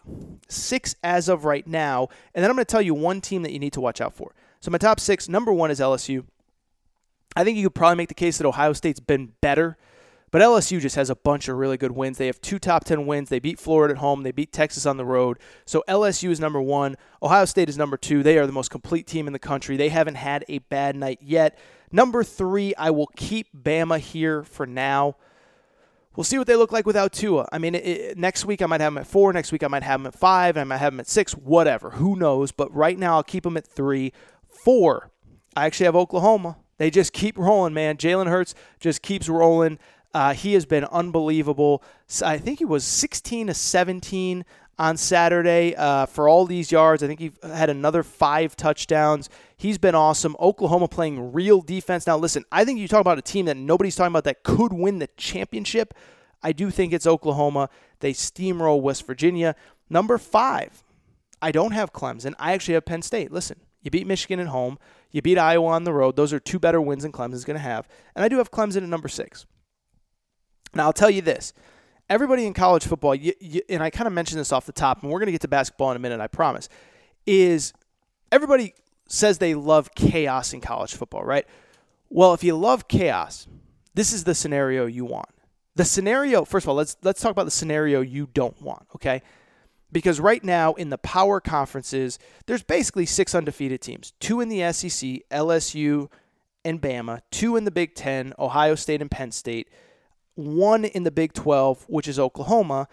6 0.50 0.96
as 1.02 1.28
of 1.28 1.44
right 1.44 1.66
now, 1.66 2.08
and 2.34 2.42
then 2.42 2.50
I'm 2.50 2.56
going 2.56 2.64
to 2.64 2.70
tell 2.70 2.82
you 2.82 2.94
one 2.94 3.20
team 3.20 3.42
that 3.42 3.52
you 3.52 3.58
need 3.58 3.72
to 3.74 3.80
watch 3.80 4.00
out 4.00 4.14
for. 4.14 4.34
So 4.60 4.70
my 4.70 4.78
top 4.78 5.00
6, 5.00 5.28
number 5.28 5.52
1 5.52 5.70
is 5.70 5.80
LSU. 5.80 6.24
I 7.36 7.44
think 7.44 7.56
you 7.56 7.64
could 7.64 7.74
probably 7.74 7.96
make 7.96 8.08
the 8.08 8.14
case 8.14 8.38
that 8.38 8.46
Ohio 8.46 8.72
State's 8.72 9.00
been 9.00 9.32
better, 9.40 9.78
but 10.30 10.42
LSU 10.42 10.80
just 10.80 10.96
has 10.96 11.10
a 11.10 11.16
bunch 11.16 11.48
of 11.48 11.56
really 11.56 11.76
good 11.76 11.92
wins. 11.92 12.18
They 12.18 12.26
have 12.26 12.40
two 12.40 12.58
top 12.58 12.84
10 12.84 13.06
wins. 13.06 13.28
They 13.28 13.38
beat 13.38 13.58
Florida 13.58 13.94
at 13.94 13.98
home, 13.98 14.22
they 14.22 14.32
beat 14.32 14.52
Texas 14.52 14.86
on 14.86 14.96
the 14.96 15.04
road. 15.04 15.38
So 15.64 15.82
LSU 15.88 16.30
is 16.30 16.40
number 16.40 16.60
one. 16.60 16.96
Ohio 17.22 17.44
State 17.44 17.68
is 17.68 17.78
number 17.78 17.96
two. 17.96 18.22
They 18.22 18.38
are 18.38 18.46
the 18.46 18.52
most 18.52 18.70
complete 18.70 19.06
team 19.06 19.26
in 19.26 19.32
the 19.32 19.38
country. 19.38 19.76
They 19.76 19.88
haven't 19.88 20.16
had 20.16 20.44
a 20.48 20.58
bad 20.58 20.96
night 20.96 21.18
yet. 21.20 21.58
Number 21.92 22.22
three, 22.22 22.74
I 22.76 22.90
will 22.90 23.10
keep 23.16 23.48
Bama 23.56 23.98
here 23.98 24.44
for 24.44 24.66
now. 24.66 25.16
We'll 26.20 26.24
see 26.26 26.36
what 26.36 26.46
they 26.46 26.56
look 26.56 26.70
like 26.70 26.84
without 26.84 27.14
Tua. 27.14 27.48
I 27.50 27.56
mean, 27.56 27.74
it, 27.74 28.18
next 28.18 28.44
week 28.44 28.60
I 28.60 28.66
might 28.66 28.82
have 28.82 28.92
them 28.92 29.00
at 29.00 29.06
four. 29.06 29.32
Next 29.32 29.52
week 29.52 29.64
I 29.64 29.68
might 29.68 29.82
have 29.82 30.00
them 30.00 30.06
at 30.06 30.14
five. 30.14 30.58
I 30.58 30.64
might 30.64 30.76
have 30.76 30.92
them 30.92 31.00
at 31.00 31.08
six. 31.08 31.32
Whatever. 31.32 31.92
Who 31.92 32.14
knows? 32.14 32.52
But 32.52 32.70
right 32.76 32.98
now 32.98 33.14
I'll 33.14 33.22
keep 33.22 33.44
them 33.44 33.56
at 33.56 33.66
three. 33.66 34.12
Four, 34.46 35.10
I 35.56 35.64
actually 35.64 35.86
have 35.86 35.96
Oklahoma. 35.96 36.58
They 36.76 36.90
just 36.90 37.14
keep 37.14 37.38
rolling, 37.38 37.72
man. 37.72 37.96
Jalen 37.96 38.26
Hurts 38.26 38.54
just 38.80 39.00
keeps 39.00 39.30
rolling. 39.30 39.78
Uh, 40.12 40.34
he 40.34 40.52
has 40.52 40.66
been 40.66 40.84
unbelievable. 40.84 41.82
I 42.22 42.36
think 42.36 42.58
he 42.58 42.66
was 42.66 42.84
16 42.84 43.46
to 43.46 43.54
17 43.54 44.44
on 44.80 44.96
Saturday 44.96 45.74
uh, 45.76 46.06
for 46.06 46.26
all 46.26 46.46
these 46.46 46.72
yards. 46.72 47.02
I 47.02 47.06
think 47.06 47.20
he 47.20 47.32
had 47.42 47.68
another 47.68 48.02
five 48.02 48.56
touchdowns. 48.56 49.28
He's 49.54 49.76
been 49.76 49.94
awesome. 49.94 50.34
Oklahoma 50.40 50.88
playing 50.88 51.34
real 51.34 51.60
defense. 51.60 52.06
Now, 52.06 52.16
listen, 52.16 52.46
I 52.50 52.64
think 52.64 52.78
you 52.78 52.88
talk 52.88 53.02
about 53.02 53.18
a 53.18 53.22
team 53.22 53.44
that 53.44 53.58
nobody's 53.58 53.94
talking 53.94 54.10
about 54.10 54.24
that 54.24 54.42
could 54.42 54.72
win 54.72 54.98
the 54.98 55.08
championship. 55.18 55.92
I 56.42 56.52
do 56.52 56.70
think 56.70 56.94
it's 56.94 57.06
Oklahoma. 57.06 57.68
They 57.98 58.14
steamroll 58.14 58.80
West 58.80 59.06
Virginia. 59.06 59.54
Number 59.90 60.16
five, 60.16 60.82
I 61.42 61.52
don't 61.52 61.72
have 61.72 61.92
Clemson. 61.92 62.32
I 62.38 62.54
actually 62.54 62.72
have 62.72 62.86
Penn 62.86 63.02
State. 63.02 63.30
Listen, 63.30 63.60
you 63.82 63.90
beat 63.90 64.06
Michigan 64.06 64.40
at 64.40 64.46
home. 64.46 64.78
You 65.10 65.20
beat 65.20 65.36
Iowa 65.36 65.66
on 65.66 65.84
the 65.84 65.92
road. 65.92 66.16
Those 66.16 66.32
are 66.32 66.40
two 66.40 66.58
better 66.58 66.80
wins 66.80 67.02
than 67.02 67.12
Clemson's 67.12 67.44
going 67.44 67.58
to 67.58 67.62
have. 67.62 67.86
And 68.14 68.24
I 68.24 68.28
do 68.28 68.38
have 68.38 68.50
Clemson 68.50 68.78
at 68.78 68.82
number 68.84 69.08
six. 69.08 69.44
Now, 70.74 70.84
I'll 70.84 70.94
tell 70.94 71.10
you 71.10 71.20
this. 71.20 71.52
Everybody 72.10 72.44
in 72.44 72.52
college 72.52 72.84
football, 72.84 73.14
you, 73.14 73.32
you, 73.40 73.62
and 73.70 73.82
I 73.82 73.88
kind 73.88 74.06
of 74.08 74.12
mentioned 74.12 74.40
this 74.40 74.52
off 74.52 74.66
the 74.66 74.72
top, 74.72 75.02
and 75.02 75.10
we're 75.10 75.20
going 75.20 75.28
to 75.28 75.32
get 75.32 75.40
to 75.42 75.48
basketball 75.48 75.92
in 75.92 75.96
a 75.96 76.00
minute, 76.00 76.20
I 76.20 76.26
promise, 76.26 76.68
is 77.24 77.72
everybody 78.32 78.74
says 79.08 79.38
they 79.38 79.54
love 79.54 79.94
chaos 79.94 80.52
in 80.52 80.60
college 80.60 80.94
football, 80.94 81.24
right? 81.24 81.46
Well, 82.08 82.34
if 82.34 82.42
you 82.42 82.56
love 82.56 82.88
chaos, 82.88 83.46
this 83.94 84.12
is 84.12 84.24
the 84.24 84.34
scenario 84.34 84.86
you 84.86 85.04
want. 85.04 85.28
The 85.76 85.84
scenario, 85.84 86.44
first 86.44 86.64
of 86.64 86.70
all, 86.70 86.74
let's 86.74 86.96
let's 87.02 87.20
talk 87.20 87.30
about 87.30 87.44
the 87.44 87.50
scenario 87.52 88.00
you 88.00 88.28
don't 88.34 88.60
want, 88.60 88.86
okay? 88.96 89.22
Because 89.92 90.20
right 90.20 90.42
now 90.42 90.74
in 90.74 90.90
the 90.90 90.98
power 90.98 91.40
conferences, 91.40 92.18
there's 92.46 92.62
basically 92.62 93.06
six 93.06 93.34
undefeated 93.34 93.80
teams. 93.80 94.12
Two 94.20 94.40
in 94.40 94.48
the 94.48 94.72
SEC, 94.72 95.20
LSU 95.30 96.08
and 96.64 96.80
Bama, 96.80 97.20
two 97.30 97.56
in 97.56 97.64
the 97.64 97.70
Big 97.70 97.94
10, 97.94 98.34
Ohio 98.38 98.74
State 98.74 99.00
and 99.00 99.10
Penn 99.10 99.32
State, 99.32 99.68
one 100.40 100.84
in 100.84 101.04
the 101.04 101.10
Big 101.10 101.32
12, 101.32 101.86
which 101.88 102.08
is 102.08 102.18
Oklahoma, 102.18 102.88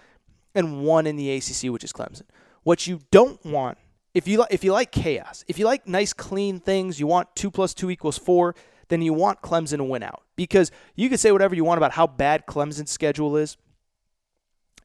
and 0.54 0.84
one 0.84 1.08
in 1.08 1.16
the 1.16 1.32
ACC, 1.32 1.72
which 1.72 1.84
is 1.84 1.94
Clemson. 1.94 2.24
What 2.64 2.88
you 2.88 3.00
don't 3.12 3.44
want 3.46 3.78
if 4.18 4.28
you 4.28 4.44
if 4.50 4.64
you 4.64 4.72
like 4.72 4.92
chaos, 4.92 5.46
if 5.48 5.60
you 5.60 5.66
like 5.66 5.88
nice 5.88 6.12
clean 6.12 6.60
things, 6.60 7.00
you 7.00 7.06
want 7.06 7.36
two 7.36 7.52
plus 7.52 7.76
two 7.76 7.92
equals 7.92 8.18
four, 8.18 8.56
then 8.88 9.04
you 9.04 9.14
want 9.14 9.44
Clemson 9.44 9.78
to 9.78 9.84
win 9.84 10.02
out 10.02 10.24
because 10.36 10.72
you 10.96 11.08
can 11.08 11.20
say 11.20 11.32
whatever 11.32 11.54
you 11.54 11.64
want 11.64 11.78
about 11.78 11.92
how 11.92 12.08
bad 12.08 12.48
Clemson's 12.48 12.90
schedule 12.90 13.38
is. 13.38 13.58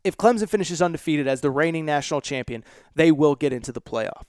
If 0.05 0.19
Clemson 0.19 0.51
finishes 0.51 0.83
undefeated 0.83 1.27
as 1.27 1.41
the 1.41 1.51
reigning 1.51 1.87
national 1.87 2.21
champion, 2.21 2.63
they 2.95 3.11
will 3.11 3.35
get 3.35 3.55
into 3.55 3.73
the 3.73 3.81
playoff. 3.81 4.27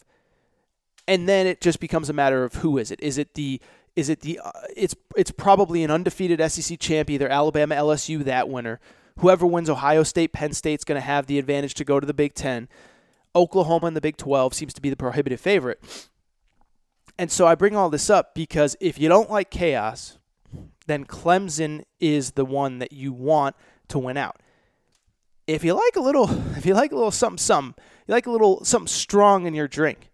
And 1.05 1.27
then 1.27 1.47
it 1.47 1.59
just 1.59 1.81
becomes 1.81 2.09
a 2.09 2.13
matter 2.13 2.45
of 2.45 2.55
who 2.55 2.77
is 2.77 2.89
it? 2.89 3.01
Is 3.01 3.17
it 3.17 3.33
the 3.33 3.59
is 3.95 4.09
it 4.09 4.21
the 4.21 4.39
uh, 4.43 4.51
it's 4.75 4.95
it's 5.15 5.31
probably 5.31 5.83
an 5.83 5.91
undefeated 5.91 6.39
SEC 6.51 6.79
champ, 6.79 7.09
either 7.09 7.29
Alabama, 7.29 7.75
LSU, 7.75 8.23
that 8.23 8.49
winner. 8.49 8.79
Whoever 9.19 9.45
wins 9.45 9.69
Ohio 9.69 10.03
State, 10.03 10.33
Penn 10.33 10.53
State's 10.53 10.83
going 10.83 10.99
to 10.99 11.05
have 11.05 11.27
the 11.27 11.37
advantage 11.37 11.75
to 11.75 11.85
go 11.85 11.99
to 11.99 12.07
the 12.07 12.13
Big 12.13 12.33
Ten. 12.33 12.67
Oklahoma 13.35 13.87
in 13.87 13.93
the 13.93 14.01
Big 14.01 14.17
12 14.17 14.53
seems 14.53 14.73
to 14.73 14.81
be 14.81 14.89
the 14.89 14.95
prohibitive 14.95 15.39
favorite. 15.39 15.79
And 17.17 17.31
so 17.31 17.45
I 17.45 17.55
bring 17.55 17.75
all 17.75 17.89
this 17.89 18.09
up 18.09 18.33
because 18.33 18.75
if 18.79 18.99
you 18.99 19.07
don't 19.09 19.29
like 19.29 19.51
chaos, 19.51 20.17
then 20.87 21.05
Clemson 21.05 21.83
is 21.99 22.31
the 22.31 22.45
one 22.45 22.79
that 22.79 22.91
you 22.91 23.13
want 23.13 23.55
to 23.89 23.99
win 23.99 24.17
out. 24.17 24.41
If 25.45 25.63
you 25.63 25.73
like 25.73 25.95
a 25.95 26.01
little, 26.01 26.29
if 26.57 26.65
you 26.65 26.73
like 26.73 26.91
a 26.91 26.95
little 26.95 27.11
something, 27.11 27.37
something, 27.37 27.81
you 28.07 28.13
like 28.13 28.25
a 28.25 28.31
little 28.31 28.65
something 28.65 28.87
strong 28.87 29.45
in 29.45 29.53
your 29.53 29.67
drink, 29.67 30.11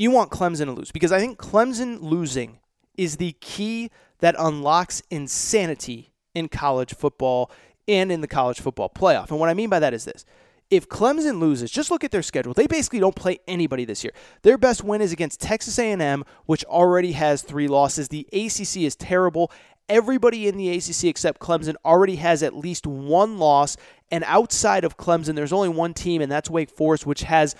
you 0.00 0.10
want 0.10 0.30
Clemson 0.30 0.64
to 0.64 0.72
lose 0.72 0.90
because 0.90 1.12
I 1.12 1.20
think 1.20 1.38
Clemson 1.38 2.00
losing 2.00 2.58
is 2.96 3.18
the 3.18 3.32
key 3.40 3.90
that 4.20 4.34
unlocks 4.38 5.02
insanity 5.10 6.14
in 6.34 6.48
college 6.48 6.94
football 6.94 7.50
and 7.86 8.10
in 8.10 8.22
the 8.22 8.26
college 8.26 8.60
football 8.60 8.88
playoff. 8.88 9.30
And 9.30 9.38
what 9.38 9.50
I 9.50 9.54
mean 9.54 9.68
by 9.68 9.78
that 9.78 9.92
is 9.92 10.06
this 10.06 10.24
if 10.70 10.88
Clemson 10.88 11.38
loses, 11.38 11.70
just 11.70 11.90
look 11.90 12.02
at 12.02 12.12
their 12.12 12.22
schedule. 12.22 12.54
They 12.54 12.66
basically 12.66 13.00
don't 13.00 13.14
play 13.14 13.40
anybody 13.46 13.84
this 13.84 14.02
year. 14.02 14.12
Their 14.40 14.56
best 14.56 14.82
win 14.82 15.02
is 15.02 15.12
against 15.12 15.40
Texas 15.40 15.78
A&M, 15.78 16.24
which 16.46 16.64
already 16.64 17.12
has 17.12 17.42
3 17.42 17.68
losses. 17.68 18.08
The 18.08 18.26
ACC 18.32 18.82
is 18.84 18.96
terrible. 18.96 19.50
Everybody 19.88 20.48
in 20.48 20.56
the 20.56 20.70
ACC 20.70 21.04
except 21.04 21.40
Clemson 21.40 21.74
already 21.84 22.16
has 22.16 22.42
at 22.42 22.56
least 22.56 22.86
one 22.86 23.38
loss, 23.38 23.76
and 24.10 24.24
outside 24.24 24.84
of 24.84 24.96
Clemson, 24.96 25.34
there's 25.34 25.52
only 25.52 25.68
one 25.68 25.92
team 25.92 26.22
and 26.22 26.32
that's 26.32 26.48
Wake 26.48 26.70
Forest 26.70 27.04
which 27.04 27.22
has 27.24 27.54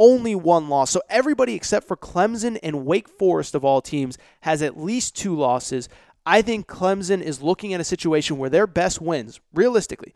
only 0.00 0.34
one 0.34 0.68
loss. 0.68 0.90
So 0.90 1.02
everybody 1.08 1.54
except 1.54 1.86
for 1.86 1.96
Clemson 1.96 2.58
and 2.62 2.86
Wake 2.86 3.08
Forest 3.08 3.54
of 3.54 3.64
all 3.64 3.82
teams 3.82 4.18
has 4.40 4.62
at 4.62 4.80
least 4.80 5.14
two 5.14 5.36
losses. 5.36 5.88
I 6.24 6.42
think 6.42 6.66
Clemson 6.66 7.22
is 7.22 7.42
looking 7.42 7.74
at 7.74 7.80
a 7.80 7.84
situation 7.84 8.38
where 8.38 8.50
their 8.50 8.66
best 8.66 9.00
wins, 9.00 9.40
realistically, 9.54 10.14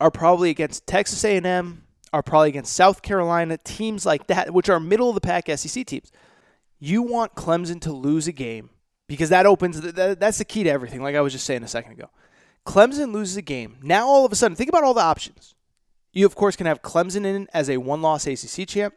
are 0.00 0.10
probably 0.10 0.50
against 0.50 0.86
Texas 0.86 1.24
A&M, 1.24 1.82
are 2.12 2.22
probably 2.22 2.48
against 2.48 2.72
South 2.72 3.02
Carolina, 3.02 3.58
teams 3.58 4.06
like 4.06 4.28
that, 4.28 4.54
which 4.54 4.68
are 4.68 4.78
middle 4.78 5.08
of 5.08 5.16
the 5.16 5.20
pack 5.20 5.48
SEC 5.50 5.84
teams. 5.84 6.12
You 6.78 7.02
want 7.02 7.34
Clemson 7.34 7.80
to 7.82 7.92
lose 7.92 8.28
a 8.28 8.32
game 8.32 8.70
because 9.08 9.30
that 9.30 9.46
opens 9.46 9.80
that's 9.80 10.38
the 10.38 10.44
key 10.44 10.62
to 10.62 10.70
everything. 10.70 11.02
Like 11.02 11.16
I 11.16 11.20
was 11.20 11.32
just 11.32 11.44
saying 11.44 11.64
a 11.64 11.68
second 11.68 11.92
ago, 11.92 12.10
Clemson 12.64 13.12
loses 13.12 13.36
a 13.36 13.42
game. 13.42 13.78
Now 13.82 14.06
all 14.06 14.24
of 14.24 14.32
a 14.32 14.36
sudden, 14.36 14.56
think 14.56 14.68
about 14.68 14.84
all 14.84 14.94
the 14.94 15.00
options. 15.00 15.53
You 16.14 16.24
of 16.24 16.34
course 16.34 16.56
can 16.56 16.66
have 16.66 16.80
Clemson 16.80 17.26
in 17.26 17.48
as 17.52 17.68
a 17.68 17.76
one-loss 17.76 18.26
ACC 18.26 18.66
champ. 18.66 18.94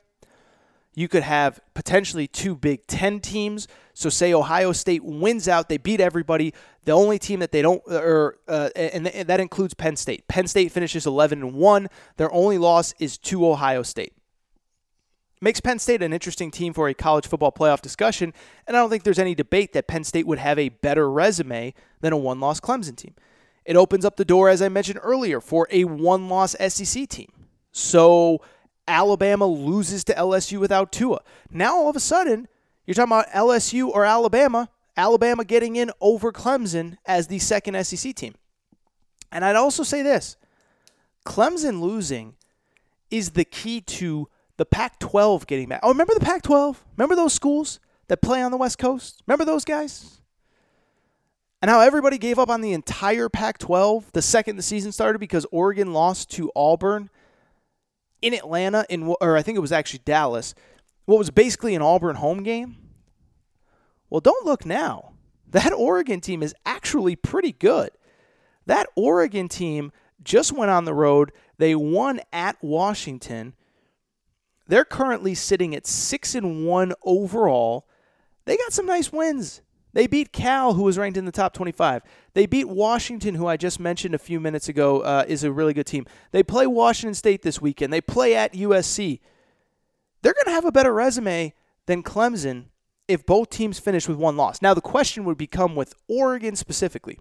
You 0.94 1.08
could 1.08 1.24
have 1.24 1.60
potentially 1.74 2.28
two 2.28 2.56
Big 2.56 2.88
Ten 2.88 3.20
teams. 3.20 3.68
So, 3.94 4.10
say 4.10 4.34
Ohio 4.34 4.72
State 4.72 5.04
wins 5.04 5.48
out, 5.48 5.70
they 5.70 5.78
beat 5.78 6.00
everybody. 6.00 6.54
The 6.86 6.92
only 6.92 7.20
team 7.20 7.40
that 7.40 7.52
they 7.52 7.62
don't, 7.62 7.84
or 7.88 8.38
uh, 8.48 8.70
and, 8.76 9.08
and 9.08 9.28
that 9.28 9.40
includes 9.40 9.74
Penn 9.74 9.96
State. 9.96 10.28
Penn 10.28 10.48
State 10.48 10.72
finishes 10.72 11.06
11 11.06 11.44
and 11.44 11.54
one. 11.54 11.88
Their 12.16 12.32
only 12.32 12.58
loss 12.58 12.96
is 12.98 13.18
to 13.20 13.46
Ohio 13.46 13.84
State. 13.84 14.14
Makes 15.40 15.62
Penn 15.62 15.78
State 15.78 16.02
an 16.02 16.14
interesting 16.14 16.50
team 16.50 16.74
for 16.74 16.88
a 16.88 16.96
college 16.96 17.28
football 17.28 17.52
playoff 17.52 17.82
discussion, 17.82 18.34
and 18.66 18.76
I 18.76 18.80
don't 18.80 18.90
think 18.90 19.04
there's 19.04 19.20
any 19.20 19.36
debate 19.36 19.74
that 19.74 19.88
Penn 19.88 20.04
State 20.04 20.26
would 20.26 20.40
have 20.40 20.58
a 20.58 20.70
better 20.70 21.12
resume 21.12 21.76
than 22.02 22.12
a 22.12 22.18
one-loss 22.18 22.60
Clemson 22.60 22.96
team. 22.96 23.14
It 23.68 23.76
opens 23.76 24.06
up 24.06 24.16
the 24.16 24.24
door, 24.24 24.48
as 24.48 24.62
I 24.62 24.70
mentioned 24.70 25.02
earlier, 25.04 25.42
for 25.42 25.68
a 25.70 25.84
one-loss 25.84 26.56
SEC 26.70 27.08
team. 27.10 27.28
So 27.74 28.42
Alabama 28.88 29.46
loses 29.46 30.06
to 30.06 30.14
LSU 30.14 30.62
without 30.62 30.94
Tua. 30.94 31.20
Now 31.52 31.76
all 31.76 31.90
of 31.90 31.98
a 31.98 32.00
sudden, 32.00 32.48
you're 32.86 32.96
talking 32.96 33.12
about 33.12 33.30
LSU 33.32 33.90
or 33.90 34.06
Alabama, 34.06 34.70
Alabama 34.96 35.44
getting 35.44 35.76
in 35.76 35.92
over 36.00 36.32
Clemson 36.32 36.96
as 37.06 37.28
the 37.28 37.40
second 37.40 37.86
SEC 37.86 38.16
team. 38.16 38.36
And 39.34 39.44
I'd 39.44 39.58
also 39.58 39.84
say 39.84 40.02
this 40.02 40.38
Clemson 41.26 41.82
losing 41.82 42.36
is 43.12 43.32
the 43.32 43.44
key 43.44 43.82
to 43.82 44.30
the 44.56 44.66
Pac 44.66 44.98
12 45.00 45.46
getting 45.46 45.68
back. 45.68 45.82
Oh, 45.84 45.90
remember 45.90 46.14
the 46.14 46.26
Pac 46.26 46.42
12? 46.44 46.86
Remember 46.96 47.18
those 47.18 47.34
schools 47.34 47.82
that 48.08 48.22
play 48.22 48.42
on 48.42 48.52
the 48.52 48.58
West 48.58 48.78
Coast? 48.78 49.22
Remember 49.28 49.44
those 49.44 49.66
guys? 49.66 50.22
And 51.62 51.72
how 51.72 51.80
everybody 51.80 52.18
gave 52.18 52.38
up 52.38 52.50
on 52.50 52.62
the 52.62 52.74
entire 52.74 53.30
Pac 53.30 53.58
12 53.58 54.12
the 54.12 54.22
second 54.22 54.58
the 54.58 54.62
season 54.62 54.92
started 54.92 55.20
because 55.20 55.46
Oregon 55.52 55.92
lost 55.92 56.30
to 56.32 56.52
Auburn 56.56 57.10
in 58.22 58.34
Atlanta, 58.34 58.86
in 58.90 59.16
or 59.22 59.38
I 59.38 59.42
think 59.42 59.58
it 59.58 59.62
was 59.62 59.72
actually 59.72 60.02
Dallas, 60.06 60.54
what 61.06 61.18
was 61.18 61.30
basically 61.30 61.74
an 61.76 61.82
Auburn 61.82 62.18
home 62.18 62.44
game. 62.44 62.78
Well, 64.10 64.22
don't 64.22 64.46
look 64.46 64.66
now. 64.66 65.14
That 65.52 65.72
Oregon 65.72 66.20
team 66.20 66.44
is 66.44 66.54
actually 66.66 67.16
pretty 67.16 67.54
good. 67.54 67.92
That 68.66 68.88
Oregon 68.98 69.48
team 69.48 69.94
just 70.22 70.52
went 70.52 70.70
on 70.70 70.84
the 70.84 70.94
road. 70.94 71.32
They 71.58 71.74
won 71.74 72.20
at 72.34 72.58
Washington. 72.62 73.56
They're 74.68 74.84
currently 74.84 75.36
sitting 75.36 75.74
at 75.74 75.88
6 75.88 76.36
and 76.36 76.68
1 76.68 76.94
overall. 77.02 77.88
They 78.44 78.58
got 78.58 78.74
some 78.74 78.86
nice 78.86 79.10
wins. 79.10 79.62
They 79.98 80.06
beat 80.06 80.32
Cal, 80.32 80.76
who 80.76 80.84
was 80.84 81.00
ranked 81.00 81.18
in 81.18 81.26
the 81.26 81.32
top 81.32 81.56
25. 81.56 82.04
They 82.36 82.46
beat 82.46 82.70
Washington, 82.70 83.34
who 83.34 83.48
I 83.48 83.58
just 83.58 83.80
mentioned 83.80 84.14
a 84.14 84.20
few 84.20 84.40
minutes 84.40 84.70
ago 84.70 85.02
uh, 85.02 85.26
is 85.28 85.44
a 85.44 85.52
really 85.52 85.74
good 85.74 85.88
team. 85.88 86.06
They 86.30 86.44
play 86.44 86.68
Washington 86.68 87.16
State 87.16 87.42
this 87.42 87.60
weekend. 87.60 87.92
They 87.92 88.00
play 88.00 88.36
at 88.36 88.54
USC. 88.54 89.20
They're 90.22 90.36
going 90.36 90.46
to 90.46 90.52
have 90.52 90.66
a 90.66 90.72
better 90.72 90.94
resume 90.94 91.56
than 91.88 92.04
Clemson 92.04 92.66
if 93.08 93.26
both 93.26 93.50
teams 93.50 93.80
finish 93.80 94.08
with 94.08 94.20
one 94.20 94.38
loss. 94.38 94.62
Now, 94.62 94.76
the 94.76 94.82
question 94.82 95.26
would 95.26 95.36
become 95.36 95.76
with 95.76 95.96
Oregon 96.08 96.56
specifically. 96.56 97.18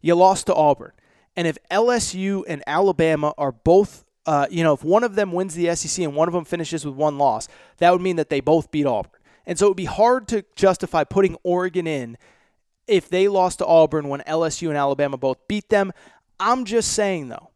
You 0.00 0.14
lost 0.14 0.46
to 0.46 0.54
Auburn. 0.54 0.92
And 1.34 1.48
if 1.48 1.58
LSU 1.68 2.44
and 2.46 2.62
Alabama 2.64 3.34
are 3.36 3.50
both, 3.50 4.04
uh, 4.24 4.46
you 4.52 4.62
know, 4.62 4.74
if 4.74 4.84
one 4.84 5.02
of 5.02 5.16
them 5.16 5.32
wins 5.32 5.56
the 5.56 5.74
SEC 5.74 6.04
and 6.04 6.14
one 6.14 6.28
of 6.28 6.34
them 6.34 6.44
finishes 6.44 6.86
with 6.86 6.94
one 6.94 7.18
loss, 7.18 7.48
that 7.78 7.90
would 7.90 8.02
mean 8.02 8.14
that 8.14 8.30
they 8.30 8.38
both 8.38 8.70
beat 8.70 8.86
Auburn. 8.86 9.17
And 9.48 9.58
so 9.58 9.66
it 9.66 9.70
would 9.70 9.76
be 9.78 9.86
hard 9.86 10.28
to 10.28 10.44
justify 10.54 11.04
putting 11.04 11.36
Oregon 11.42 11.86
in 11.86 12.18
if 12.86 13.08
they 13.08 13.28
lost 13.28 13.58
to 13.58 13.66
Auburn 13.66 14.08
when 14.08 14.20
LSU 14.20 14.68
and 14.68 14.76
Alabama 14.76 15.16
both 15.16 15.38
beat 15.48 15.70
them. 15.70 15.90
I'm 16.38 16.66
just 16.66 16.92
saying, 16.92 17.30
though, 17.30 17.50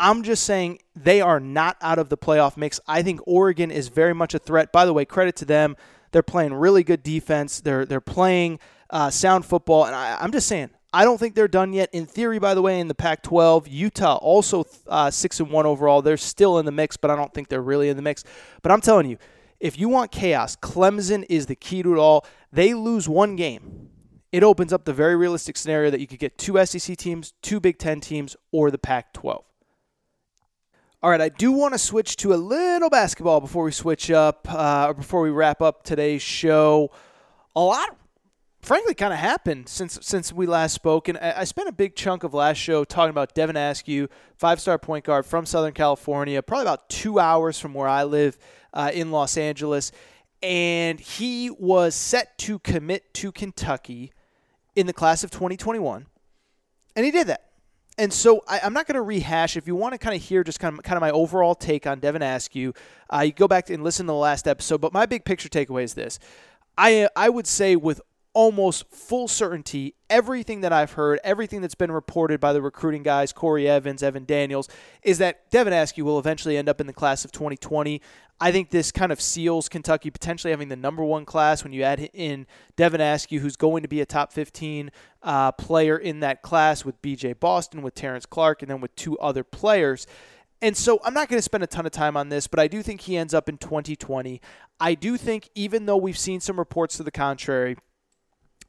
I'm 0.00 0.24
just 0.24 0.42
saying 0.42 0.80
they 0.96 1.20
are 1.20 1.38
not 1.38 1.76
out 1.80 2.00
of 2.00 2.08
the 2.08 2.18
playoff 2.18 2.56
mix. 2.56 2.80
I 2.88 3.02
think 3.02 3.20
Oregon 3.26 3.70
is 3.70 3.88
very 3.88 4.12
much 4.12 4.34
a 4.34 4.40
threat. 4.40 4.72
By 4.72 4.84
the 4.84 4.92
way, 4.92 5.04
credit 5.04 5.36
to 5.36 5.44
them. 5.44 5.76
They're 6.10 6.24
playing 6.24 6.52
really 6.52 6.82
good 6.82 7.04
defense. 7.04 7.60
They're 7.60 7.86
they're 7.86 8.00
playing 8.00 8.58
uh, 8.90 9.10
sound 9.10 9.44
football, 9.46 9.84
and 9.84 9.94
I, 9.94 10.22
am 10.22 10.32
just 10.32 10.48
saying 10.48 10.70
I 10.92 11.04
don't 11.04 11.18
think 11.18 11.34
they're 11.34 11.48
done 11.48 11.72
yet. 11.72 11.90
In 11.92 12.06
theory, 12.06 12.38
by 12.38 12.54
the 12.54 12.62
way, 12.62 12.80
in 12.80 12.88
the 12.88 12.94
Pac-12, 12.94 13.66
Utah 13.68 14.16
also 14.16 14.64
uh, 14.88 15.10
six 15.10 15.40
and 15.40 15.50
one 15.50 15.66
overall. 15.66 16.02
They're 16.02 16.16
still 16.16 16.58
in 16.58 16.66
the 16.66 16.72
mix, 16.72 16.96
but 16.96 17.10
I 17.10 17.16
don't 17.16 17.32
think 17.32 17.48
they're 17.48 17.62
really 17.62 17.88
in 17.88 17.96
the 17.96 18.02
mix. 18.02 18.24
But 18.62 18.72
I'm 18.72 18.80
telling 18.80 19.08
you, 19.10 19.18
if 19.60 19.78
you 19.78 19.88
want 19.88 20.10
chaos, 20.10 20.56
Clemson 20.56 21.24
is 21.28 21.46
the 21.46 21.56
key 21.56 21.82
to 21.82 21.92
it 21.94 21.98
all. 21.98 22.26
They 22.52 22.74
lose 22.74 23.08
one 23.08 23.36
game. 23.36 23.88
It 24.32 24.42
opens 24.42 24.72
up 24.72 24.84
the 24.84 24.92
very 24.92 25.16
realistic 25.16 25.56
scenario 25.56 25.90
that 25.90 26.00
you 26.00 26.06
could 26.06 26.18
get 26.18 26.36
two 26.36 26.64
SEC 26.66 26.96
teams, 26.96 27.32
two 27.42 27.60
Big 27.60 27.78
Ten 27.78 28.00
teams, 28.00 28.36
or 28.52 28.70
the 28.70 28.78
Pac 28.78 29.12
12. 29.12 29.44
All 31.02 31.10
right, 31.10 31.20
I 31.20 31.28
do 31.28 31.52
want 31.52 31.74
to 31.74 31.78
switch 31.78 32.16
to 32.16 32.34
a 32.34 32.36
little 32.36 32.90
basketball 32.90 33.40
before 33.40 33.64
we 33.64 33.72
switch 33.72 34.10
up, 34.10 34.46
uh, 34.52 34.86
or 34.88 34.94
before 34.94 35.20
we 35.22 35.30
wrap 35.30 35.62
up 35.62 35.84
today's 35.84 36.22
show. 36.22 36.90
A 37.54 37.60
lot, 37.60 37.96
frankly, 38.60 38.94
kind 38.94 39.12
of 39.12 39.18
happened 39.18 39.68
since 39.68 39.98
since 40.02 40.32
we 40.32 40.46
last 40.46 40.72
spoke, 40.72 41.08
and 41.08 41.16
I, 41.18 41.34
I 41.38 41.44
spent 41.44 41.68
a 41.68 41.72
big 41.72 41.94
chunk 41.94 42.24
of 42.24 42.34
last 42.34 42.56
show 42.56 42.82
talking 42.82 43.10
about 43.10 43.34
Devin 43.34 43.56
Askew, 43.56 44.08
five-star 44.36 44.78
point 44.78 45.04
guard 45.04 45.24
from 45.26 45.46
Southern 45.46 45.74
California, 45.74 46.42
probably 46.42 46.64
about 46.64 46.88
two 46.88 47.20
hours 47.20 47.60
from 47.60 47.72
where 47.72 47.88
I 47.88 48.04
live 48.04 48.36
uh, 48.76 48.90
in 48.92 49.10
Los 49.10 49.36
Angeles, 49.38 49.90
and 50.42 51.00
he 51.00 51.50
was 51.50 51.94
set 51.94 52.36
to 52.38 52.58
commit 52.58 53.12
to 53.14 53.32
Kentucky 53.32 54.12
in 54.76 54.86
the 54.86 54.92
class 54.92 55.24
of 55.24 55.30
2021, 55.30 56.06
and 56.94 57.04
he 57.04 57.10
did 57.10 57.26
that. 57.28 57.42
And 57.98 58.12
so 58.12 58.44
I, 58.46 58.60
am 58.62 58.74
not 58.74 58.86
going 58.86 58.96
to 58.96 59.02
rehash. 59.02 59.56
If 59.56 59.66
you 59.66 59.74
want 59.74 59.94
to 59.94 59.98
kind 59.98 60.14
of 60.14 60.22
hear 60.22 60.44
just 60.44 60.60
kind 60.60 60.78
of 60.78 60.84
kind 60.84 60.98
of 60.98 61.00
my 61.00 61.10
overall 61.10 61.54
take 61.54 61.86
on 61.86 61.98
Devin 61.98 62.20
Askew, 62.20 62.74
uh, 63.08 63.20
you 63.20 63.32
go 63.32 63.48
back 63.48 63.70
and 63.70 63.82
listen 63.82 64.04
to 64.04 64.12
the 64.12 64.14
last 64.14 64.46
episode. 64.46 64.82
But 64.82 64.92
my 64.92 65.06
big 65.06 65.24
picture 65.24 65.48
takeaway 65.48 65.82
is 65.82 65.94
this: 65.94 66.18
I 66.76 67.08
I 67.16 67.30
would 67.30 67.46
say 67.46 67.74
with 67.74 68.02
almost 68.36 68.84
full 68.90 69.26
certainty 69.26 69.94
everything 70.10 70.60
that 70.60 70.70
I've 70.70 70.92
heard, 70.92 71.18
everything 71.24 71.62
that's 71.62 71.74
been 71.74 71.90
reported 71.90 72.38
by 72.38 72.52
the 72.52 72.60
recruiting 72.60 73.02
guys, 73.02 73.32
Corey 73.32 73.66
Evans, 73.66 74.02
Evan 74.02 74.26
Daniels, 74.26 74.68
is 75.02 75.16
that 75.18 75.50
Devin 75.50 75.72
Askew 75.72 76.04
will 76.04 76.18
eventually 76.18 76.58
end 76.58 76.68
up 76.68 76.78
in 76.78 76.86
the 76.86 76.92
class 76.92 77.24
of 77.24 77.32
2020. 77.32 78.02
I 78.40 78.52
think 78.52 78.70
this 78.70 78.92
kind 78.92 79.12
of 79.12 79.20
seals 79.20 79.68
Kentucky 79.68 80.10
potentially 80.10 80.50
having 80.50 80.68
the 80.68 80.76
number 80.76 81.02
one 81.02 81.24
class 81.24 81.64
when 81.64 81.72
you 81.72 81.82
add 81.82 82.10
in 82.12 82.46
Devin 82.76 83.00
Askew, 83.00 83.40
who's 83.40 83.56
going 83.56 83.82
to 83.82 83.88
be 83.88 84.00
a 84.02 84.06
top 84.06 84.32
15 84.32 84.90
uh, 85.22 85.52
player 85.52 85.96
in 85.96 86.20
that 86.20 86.42
class 86.42 86.84
with 86.84 87.00
BJ 87.00 87.38
Boston, 87.38 87.80
with 87.80 87.94
Terrence 87.94 88.26
Clarke, 88.26 88.62
and 88.62 88.70
then 88.70 88.80
with 88.80 88.94
two 88.94 89.18
other 89.18 89.42
players. 89.42 90.06
And 90.60 90.76
so 90.76 91.00
I'm 91.04 91.14
not 91.14 91.28
going 91.28 91.38
to 91.38 91.42
spend 91.42 91.64
a 91.64 91.66
ton 91.66 91.86
of 91.86 91.92
time 91.92 92.16
on 92.16 92.28
this, 92.28 92.46
but 92.46 92.58
I 92.58 92.68
do 92.68 92.82
think 92.82 93.02
he 93.02 93.16
ends 93.16 93.32
up 93.34 93.48
in 93.48 93.58
2020. 93.58 94.40
I 94.80 94.94
do 94.94 95.16
think, 95.16 95.48
even 95.54 95.86
though 95.86 95.96
we've 95.96 96.18
seen 96.18 96.40
some 96.40 96.58
reports 96.58 96.96
to 96.98 97.02
the 97.02 97.10
contrary, 97.10 97.76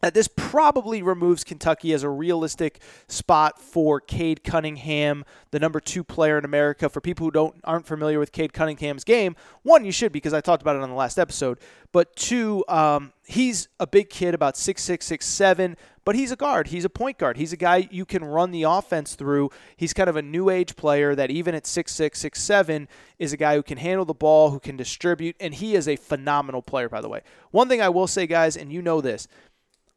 that 0.01 0.13
this 0.13 0.27
probably 0.27 1.01
removes 1.01 1.43
Kentucky 1.43 1.93
as 1.93 2.03
a 2.03 2.09
realistic 2.09 2.79
spot 3.07 3.59
for 3.59 3.99
Cade 3.99 4.43
Cunningham, 4.43 5.25
the 5.51 5.59
number 5.59 5.79
two 5.79 6.03
player 6.03 6.37
in 6.37 6.45
America. 6.45 6.89
For 6.89 7.01
people 7.01 7.25
who 7.25 7.31
don't 7.31 7.55
aren't 7.63 7.87
familiar 7.87 8.19
with 8.19 8.31
Cade 8.31 8.53
Cunningham's 8.53 9.03
game, 9.03 9.35
one 9.63 9.85
you 9.85 9.91
should 9.91 10.11
because 10.11 10.33
I 10.33 10.41
talked 10.41 10.61
about 10.61 10.75
it 10.75 10.81
on 10.81 10.89
the 10.89 10.95
last 10.95 11.17
episode. 11.17 11.59
But 11.91 12.15
two, 12.15 12.63
um, 12.67 13.13
he's 13.25 13.69
a 13.79 13.87
big 13.87 14.09
kid, 14.09 14.33
about 14.33 14.57
six 14.57 14.83
six 14.83 15.05
six 15.05 15.25
seven, 15.25 15.77
but 16.03 16.15
he's 16.15 16.31
a 16.31 16.35
guard. 16.35 16.67
He's 16.67 16.85
a 16.85 16.89
point 16.89 17.17
guard. 17.17 17.37
He's 17.37 17.53
a 17.53 17.57
guy 17.57 17.87
you 17.89 18.05
can 18.05 18.23
run 18.23 18.51
the 18.51 18.63
offense 18.63 19.15
through. 19.15 19.49
He's 19.75 19.93
kind 19.93 20.09
of 20.09 20.15
a 20.15 20.21
new 20.21 20.49
age 20.49 20.75
player 20.75 21.15
that 21.15 21.31
even 21.31 21.55
at 21.55 21.65
six 21.65 21.93
six 21.93 22.19
six 22.19 22.41
seven 22.41 22.87
is 23.19 23.33
a 23.33 23.37
guy 23.37 23.55
who 23.55 23.63
can 23.63 23.77
handle 23.77 24.05
the 24.05 24.13
ball, 24.13 24.51
who 24.51 24.59
can 24.59 24.77
distribute, 24.77 25.35
and 25.39 25.55
he 25.55 25.75
is 25.75 25.87
a 25.87 25.95
phenomenal 25.95 26.61
player. 26.61 26.87
By 26.87 27.01
the 27.01 27.09
way, 27.09 27.21
one 27.51 27.67
thing 27.67 27.81
I 27.81 27.89
will 27.89 28.07
say, 28.07 28.27
guys, 28.27 28.55
and 28.55 28.71
you 28.71 28.81
know 28.81 29.01
this 29.01 29.27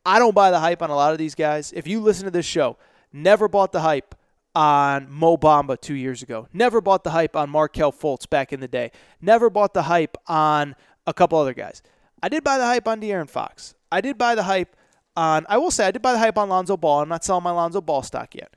I 0.05 0.19
don't 0.19 0.35
buy 0.35 0.51
the 0.51 0.61
hype 0.61 0.83
on 0.83 0.91
a 0.91 0.95
lot 0.95 1.13
of 1.13 1.19
these 1.19 1.35
guys. 1.35 1.73
If 1.73 1.87
you 1.87 2.01
listen 2.01 2.25
to 2.25 2.31
this 2.31 2.47
show, 2.47 2.77
never 3.13 3.49
bought 3.49 3.73
the 3.73 3.81
hype 3.81 4.15
on 4.55 5.11
Mo 5.11 5.37
Bamba 5.37 5.81
two 5.81 5.95
years 5.95 6.23
ago. 6.23 6.49
Never 6.53 6.81
bought 6.81 7.05
the 7.05 7.11
hype 7.11 7.37
on 7.37 7.51
Markelle 7.51 7.93
Fultz 7.93 8.29
back 8.29 8.53
in 8.53 8.61
the 8.61 8.69
day. 8.69 8.91
Never 9.21 9.51
bought 9.51 9.75
the 9.75 9.83
hype 9.83 10.17
on 10.27 10.75
a 11.07 11.15
couple 11.15 11.39
other 11.39 11.55
guys. 11.55 11.83
I 12.23 12.29
did 12.29 12.45
buy 12.45 12.59
the 12.59 12.65
hype 12.65 12.89
on 12.89 13.01
De'Aaron 13.01 13.29
Fox. 13.29 13.75
I 13.93 14.01
did 14.01 14.19
buy 14.19 14.35
the 14.35 14.43
hype 14.43 14.77
on, 15.17 15.47
I 15.49 15.59
will 15.59 15.71
say, 15.71 15.87
I 15.87 15.91
did 15.91 16.03
buy 16.03 16.13
the 16.13 16.19
hype 16.19 16.39
on 16.39 16.49
Lonzo 16.49 16.77
Ball. 16.77 17.03
I'm 17.03 17.09
not 17.09 17.25
selling 17.25 17.45
my 17.45 17.51
Lonzo 17.51 17.81
Ball 17.81 18.03
stock 18.03 18.35
yet. 18.35 18.55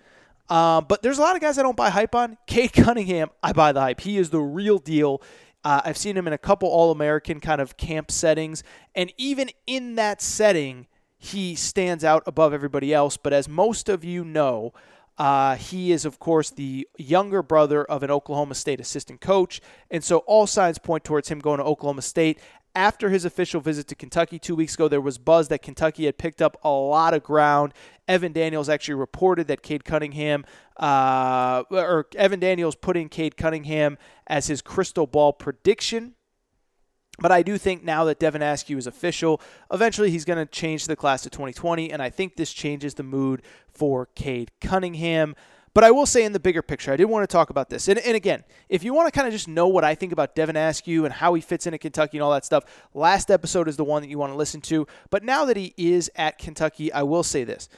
Um, 0.50 0.86
but 0.88 1.02
there's 1.02 1.18
a 1.18 1.22
lot 1.22 1.36
of 1.36 1.42
guys 1.42 1.58
I 1.58 1.64
don't 1.64 1.78
buy 1.78 1.90
hype 1.90 2.16
on. 2.16 2.38
Cade 2.48 2.74
Cunningham, 2.74 3.30
I 3.42 3.54
buy 3.54 3.72
the 3.72 3.82
hype. 3.82 4.02
He 4.02 4.18
is 4.18 4.30
the 4.30 4.42
real 4.42 4.78
deal. 4.78 5.22
Uh, 5.64 5.82
I've 5.86 5.98
seen 5.98 6.18
him 6.18 6.28
in 6.28 6.34
a 6.34 6.38
couple 6.38 6.70
All 6.70 6.92
American 6.92 7.40
kind 7.40 7.62
of 7.62 7.78
camp 7.78 8.12
settings. 8.12 8.64
And 8.94 9.14
even 9.18 9.50
in 9.66 9.96
that 9.96 10.22
setting, 10.22 10.88
he 11.24 11.56
stands 11.56 12.04
out 12.04 12.22
above 12.26 12.54
everybody 12.54 12.94
else. 12.94 13.16
But 13.16 13.32
as 13.32 13.48
most 13.48 13.88
of 13.88 14.04
you 14.04 14.26
know, 14.26 14.74
uh, 15.18 15.56
he 15.56 15.94
is, 15.94 16.04
of 16.04 16.20
course, 16.20 16.50
the 16.50 16.86
younger 16.98 17.42
brother 17.42 17.86
of 17.86 18.04
an 18.04 18.12
Oklahoma 18.12 18.56
State 18.56 18.82
assistant 18.82 19.22
coach. 19.22 19.62
And 19.90 20.04
so 20.04 20.18
all 20.20 20.48
signs 20.48 20.80
point 20.80 21.06
towards 21.06 21.30
him 21.30 21.40
going 21.40 21.60
to 21.60 21.64
Oklahoma 21.64 22.02
State. 22.02 22.40
After 22.76 23.10
his 23.10 23.24
official 23.24 23.62
visit 23.62 23.88
to 23.88 23.96
Kentucky 23.96 24.38
two 24.38 24.54
weeks 24.54 24.74
ago, 24.74 24.90
there 24.90 25.00
was 25.00 25.18
buzz 25.18 25.48
that 25.48 25.62
Kentucky 25.62 26.08
had 26.08 26.18
picked 26.18 26.42
up 26.42 26.58
a 26.62 26.70
lot 26.70 27.14
of 27.14 27.24
ground. 27.24 27.74
Evan 28.06 28.34
Daniels 28.34 28.68
actually 28.68 28.96
reported 28.96 29.48
that 29.48 29.64
Cade 29.64 29.86
Cunningham, 29.86 30.44
uh, 30.76 31.64
or 31.70 32.08
Evan 32.18 32.42
Daniels 32.42 32.76
put 32.76 32.98
in 32.98 33.08
Cade 33.08 33.38
Cunningham 33.38 33.98
as 34.28 34.48
his 34.48 34.62
crystal 34.62 35.08
ball 35.08 35.32
prediction 35.32 36.16
but 37.20 37.32
I 37.32 37.44
do 37.44 37.58
think 37.58 37.84
now 37.84 38.04
that 38.06 38.20
Devin 38.20 38.42
Askew 38.42 38.78
is 38.78 38.88
official, 38.88 39.40
eventually 39.72 40.10
he's 40.10 40.26
going 40.26 40.40
to 40.40 40.46
change 40.46 40.88
the 40.88 40.96
class 40.96 41.22
to 41.24 41.30
2020, 41.30 41.92
and 41.92 42.02
I 42.02 42.10
think 42.10 42.36
this 42.36 42.52
changes 42.52 42.96
the 42.96 43.04
mood 43.04 43.44
for 43.68 44.08
Cade 44.16 44.52
Cunningham. 44.62 45.36
But 45.76 45.84
I 45.84 45.92
will 45.92 46.06
say 46.06 46.24
in 46.24 46.34
the 46.34 46.40
bigger 46.40 46.62
picture, 46.62 46.94
I 46.94 46.98
did 46.98 47.06
want 47.06 47.28
to 47.28 47.32
talk 47.32 47.50
about 47.50 47.70
this. 47.70 47.88
And, 47.88 47.98
and 48.00 48.16
again, 48.16 48.44
if 48.70 48.84
you 48.84 48.94
want 48.94 49.12
to 49.12 49.12
kind 49.12 49.28
of 49.28 49.34
just 49.34 49.48
know 49.48 49.68
what 49.68 49.84
I 49.84 49.96
think 49.96 50.12
about 50.12 50.36
Devin 50.36 50.56
Askew 50.56 51.06
and 51.06 51.14
how 51.14 51.34
he 51.34 51.42
fits 51.42 51.66
into 51.66 51.80
Kentucky 51.80 52.18
and 52.18 52.24
all 52.24 52.32
that 52.32 52.46
stuff, 52.46 52.64
last 52.94 53.32
episode 53.32 53.68
is 53.68 53.76
the 53.76 53.84
one 53.84 54.04
that 54.04 54.10
you 54.10 54.20
want 54.20 54.32
to 54.32 54.38
listen 54.38 54.62
to. 54.62 54.86
But 55.10 55.24
now 55.24 55.46
that 55.46 55.58
he 55.58 55.74
is 55.76 56.12
at 56.16 56.38
Kentucky, 56.38 56.94
I 56.94 57.04
will 57.04 57.24
say 57.24 57.44
this 57.44 57.70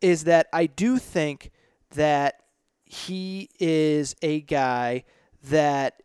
is 0.00 0.24
that 0.24 0.48
I 0.52 0.66
do 0.66 0.98
think 0.98 1.52
that 1.94 2.42
he 2.84 3.48
is 3.58 4.14
a 4.20 4.40
guy 4.40 5.04
that 5.44 6.02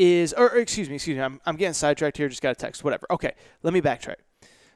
is, 0.00 0.32
or, 0.32 0.48
or 0.48 0.56
excuse 0.56 0.88
me, 0.88 0.94
excuse 0.94 1.18
me, 1.18 1.22
I'm, 1.22 1.42
I'm 1.44 1.56
getting 1.56 1.74
sidetracked 1.74 2.16
here. 2.16 2.26
Just 2.26 2.40
got 2.40 2.52
a 2.52 2.54
text, 2.54 2.82
whatever. 2.82 3.06
Okay, 3.10 3.34
let 3.62 3.74
me 3.74 3.82
backtrack. 3.82 4.16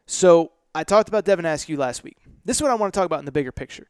So 0.05 0.53
I 0.75 0.85
talked 0.85 1.09
about 1.09 1.25
Devin 1.25 1.47
Askew 1.47 1.79
last 1.79 2.05
week. 2.05 2.19
This 2.45 2.59
is 2.59 2.63
what 2.63 2.71
I 2.71 2.75
want 2.75 2.93
to 2.93 3.01
talk 3.01 3.07
about 3.07 3.21
in 3.21 3.25
the 3.25 3.33
bigger 3.33 3.51
picture. 3.51 3.87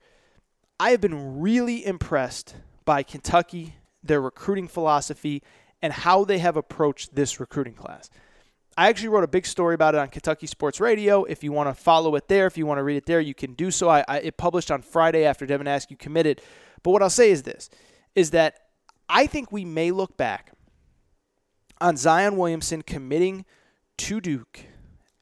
I 0.78 0.90
have 0.90 1.00
been 1.00 1.40
really 1.40 1.84
impressed 1.84 2.54
by 2.84 3.02
Kentucky, 3.02 3.74
their 4.00 4.20
recruiting 4.20 4.68
philosophy, 4.68 5.42
and 5.82 5.92
how 5.92 6.24
they 6.24 6.38
have 6.38 6.56
approached 6.56 7.16
this 7.16 7.40
recruiting 7.40 7.74
class. 7.74 8.10
I 8.76 8.88
actually 8.88 9.08
wrote 9.08 9.24
a 9.24 9.28
big 9.28 9.44
story 9.44 9.74
about 9.74 9.96
it 9.96 9.98
on 9.98 10.08
Kentucky 10.08 10.46
Sports 10.46 10.78
Radio. 10.78 11.24
If 11.24 11.42
you 11.42 11.50
want 11.50 11.68
to 11.68 11.74
follow 11.74 12.14
it 12.14 12.28
there, 12.28 12.46
if 12.46 12.56
you 12.56 12.64
want 12.64 12.78
to 12.78 12.84
read 12.84 12.96
it 12.96 13.06
there, 13.06 13.20
you 13.20 13.34
can 13.34 13.54
do 13.54 13.72
so. 13.72 13.88
I, 13.88 14.04
I, 14.06 14.18
it 14.18 14.36
published 14.36 14.70
on 14.70 14.82
Friday 14.82 15.24
after 15.24 15.46
Devin 15.46 15.66
Askew 15.66 15.96
committed. 15.96 16.40
But 16.84 16.92
what 16.92 17.02
I'll 17.02 17.10
say 17.10 17.30
is 17.30 17.42
this: 17.42 17.70
is 18.14 18.30
that 18.30 18.58
I 19.08 19.26
think 19.26 19.50
we 19.50 19.64
may 19.64 19.90
look 19.90 20.16
back 20.16 20.53
on 21.84 21.98
Zion 21.98 22.38
Williamson 22.38 22.80
committing 22.80 23.44
to 23.98 24.18
Duke 24.18 24.60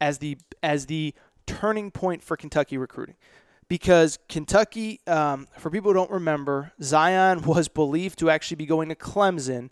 as 0.00 0.18
the 0.18 0.38
as 0.62 0.86
the 0.86 1.12
turning 1.44 1.90
point 1.90 2.22
for 2.22 2.36
Kentucky 2.36 2.78
recruiting. 2.78 3.16
Because 3.66 4.18
Kentucky, 4.28 5.00
um, 5.08 5.48
for 5.58 5.70
people 5.70 5.90
who 5.90 5.94
don't 5.94 6.10
remember, 6.10 6.72
Zion 6.80 7.42
was 7.42 7.66
believed 7.66 8.18
to 8.20 8.30
actually 8.30 8.56
be 8.56 8.66
going 8.66 8.88
to 8.90 8.94
Clemson. 8.94 9.70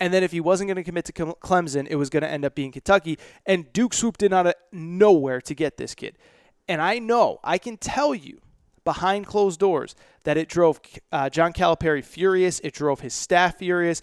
And 0.00 0.12
then 0.12 0.24
if 0.24 0.32
he 0.32 0.40
wasn't 0.40 0.66
going 0.66 0.76
to 0.76 0.82
commit 0.82 1.04
to 1.04 1.12
Clemson, 1.12 1.86
it 1.88 1.94
was 1.94 2.10
going 2.10 2.22
to 2.22 2.28
end 2.28 2.44
up 2.44 2.56
being 2.56 2.72
Kentucky. 2.72 3.18
And 3.46 3.72
Duke 3.72 3.94
swooped 3.94 4.22
in 4.24 4.32
out 4.32 4.48
of 4.48 4.54
nowhere 4.72 5.40
to 5.42 5.54
get 5.54 5.76
this 5.76 5.94
kid. 5.94 6.18
And 6.66 6.82
I 6.82 6.98
know, 6.98 7.38
I 7.44 7.58
can 7.58 7.76
tell 7.76 8.16
you 8.16 8.40
behind 8.84 9.26
closed 9.26 9.60
doors 9.60 9.94
that 10.24 10.36
it 10.36 10.48
drove 10.48 10.80
uh, 11.12 11.30
John 11.30 11.52
Calipari 11.52 12.04
furious. 12.04 12.60
It 12.64 12.74
drove 12.74 13.00
his 13.00 13.14
staff 13.14 13.58
furious 13.58 14.02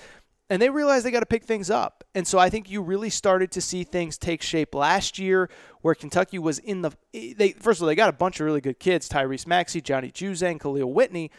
and 0.50 0.62
they 0.62 0.70
realized 0.70 1.06
they 1.06 1.12
got 1.12 1.20
to 1.20 1.26
pick 1.26 1.44
things 1.44 1.70
up. 1.70 2.04
And 2.16 2.28
so 2.28 2.40
I 2.40 2.50
think 2.50 2.70
you 2.70 2.82
really 2.82 3.10
started 3.10 3.52
to 3.52 3.62
see 3.62 3.84
things 3.84 4.18
take 4.18 4.42
shape 4.42 4.74
last 4.74 5.20
year, 5.20 5.50
where 5.82 5.96
Kentucky 5.96 6.40
was 6.40 6.60
in 6.60 6.82
the. 6.82 6.92
They 7.14 7.56
first 7.60 7.80
of 7.80 7.84
all 7.84 7.88
they 7.88 7.96
got 7.96 8.10
a 8.10 8.14
bunch 8.14 8.40
of 8.40 8.46
really 8.46 8.62
good 8.62 8.80
kids: 8.80 9.08
Tyrese 9.08 9.48
Maxey, 9.48 9.82
Johnny 9.82 10.12
Juzang, 10.12 10.60
Khalil 10.60 10.92
Whitney. 10.92 11.32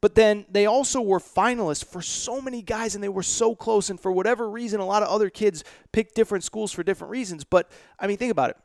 But 0.00 0.14
then 0.14 0.44
they 0.50 0.66
also 0.66 1.00
were 1.00 1.18
finalists 1.18 1.82
for 1.82 2.02
so 2.02 2.38
many 2.38 2.60
guys, 2.60 2.94
and 2.94 3.02
they 3.02 3.08
were 3.08 3.22
so 3.22 3.54
close. 3.54 3.88
And 3.88 3.98
for 3.98 4.12
whatever 4.12 4.50
reason, 4.50 4.78
a 4.80 4.84
lot 4.84 5.02
of 5.02 5.08
other 5.08 5.30
kids 5.30 5.64
picked 5.92 6.14
different 6.14 6.44
schools 6.44 6.72
for 6.72 6.82
different 6.82 7.10
reasons. 7.10 7.42
But 7.42 7.70
I 7.98 8.06
mean, 8.06 8.18
think 8.18 8.30
about 8.30 8.50
it. 8.50 8.56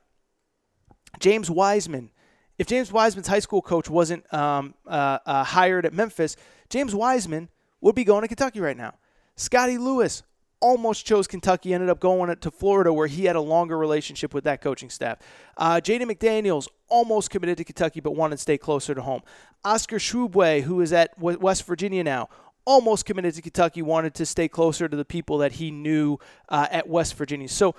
James 1.19 1.49
Wiseman. 1.49 2.11
If 2.57 2.67
James 2.67 2.91
Wiseman's 2.91 3.27
high 3.27 3.39
school 3.39 3.61
coach 3.61 3.89
wasn't 3.89 4.31
um, 4.33 4.73
uh, 4.85 5.19
uh, 5.25 5.43
hired 5.45 5.85
at 5.85 5.93
Memphis, 5.93 6.35
James 6.69 6.93
Wiseman 6.93 7.47
would 7.79 7.95
be 7.95 8.03
going 8.03 8.21
to 8.23 8.27
Kentucky 8.27 8.59
right 8.59 8.75
now. 8.75 8.95
Scottie 9.39 9.77
Lewis 9.77 10.21
almost 10.59 11.05
chose 11.05 11.25
Kentucky, 11.25 11.73
ended 11.73 11.89
up 11.89 12.01
going 12.01 12.35
to 12.35 12.51
Florida 12.51 12.91
where 12.91 13.07
he 13.07 13.23
had 13.23 13.37
a 13.37 13.41
longer 13.41 13.77
relationship 13.77 14.33
with 14.33 14.43
that 14.43 14.59
coaching 14.59 14.89
staff. 14.89 15.19
Uh, 15.55 15.75
Jaden 15.75 16.11
McDaniels 16.11 16.67
almost 16.89 17.29
committed 17.29 17.57
to 17.57 17.63
Kentucky 17.63 18.01
but 18.01 18.17
wanted 18.17 18.35
to 18.35 18.41
stay 18.41 18.57
closer 18.57 18.93
to 18.93 19.01
home. 19.01 19.21
Oscar 19.63 19.95
Tshiebwe, 19.95 20.63
who 20.63 20.81
is 20.81 20.91
at 20.91 21.17
West 21.17 21.65
Virginia 21.65 22.03
now, 22.03 22.27
almost 22.65 23.05
committed 23.05 23.33
to 23.35 23.41
Kentucky, 23.41 23.81
wanted 23.81 24.13
to 24.15 24.25
stay 24.25 24.49
closer 24.49 24.89
to 24.89 24.97
the 24.97 25.05
people 25.05 25.37
that 25.37 25.53
he 25.53 25.71
knew 25.71 26.17
uh, 26.49 26.67
at 26.69 26.89
West 26.89 27.15
Virginia. 27.15 27.47
So 27.47 27.75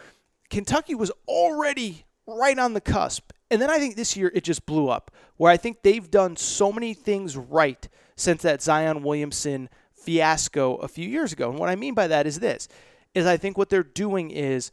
Kentucky 0.49 0.95
was 0.95 1.13
already 1.29 2.07
right 2.27 2.59
on 2.59 2.73
the 2.73 2.81
cusp. 2.81 3.33
And 3.51 3.61
then 3.61 3.69
I 3.69 3.79
think 3.79 3.97
this 3.97 4.17
year 4.17 4.33
it 4.35 4.45
just 4.45 4.65
blew 4.65 4.89
up, 4.89 5.11
where 5.37 5.53
I 5.53 5.59
think 5.59 5.83
they've 5.83 6.11
done 6.11 6.37
so 6.37 6.73
many 6.73 6.95
things 6.95 7.37
right 7.37 7.87
since 8.17 8.41
that 8.43 8.63
Zion 8.63 9.03
Williamson 9.03 9.69
fiasco 10.01 10.77
a 10.77 10.89
few 10.89 11.09
years 11.09 11.33
ago. 11.33 11.51
And 11.51 11.59
what 11.59 11.69
I 11.69 11.77
mean 11.77 11.95
by 11.95 12.07
that 12.09 12.27
is 12.27 12.41
this 12.41 12.69
is 13.15 13.27
I 13.27 13.37
think 13.37 13.59
what 13.59 13.71
they're 13.71 13.83
doing 13.83 14.31
is 14.31 14.71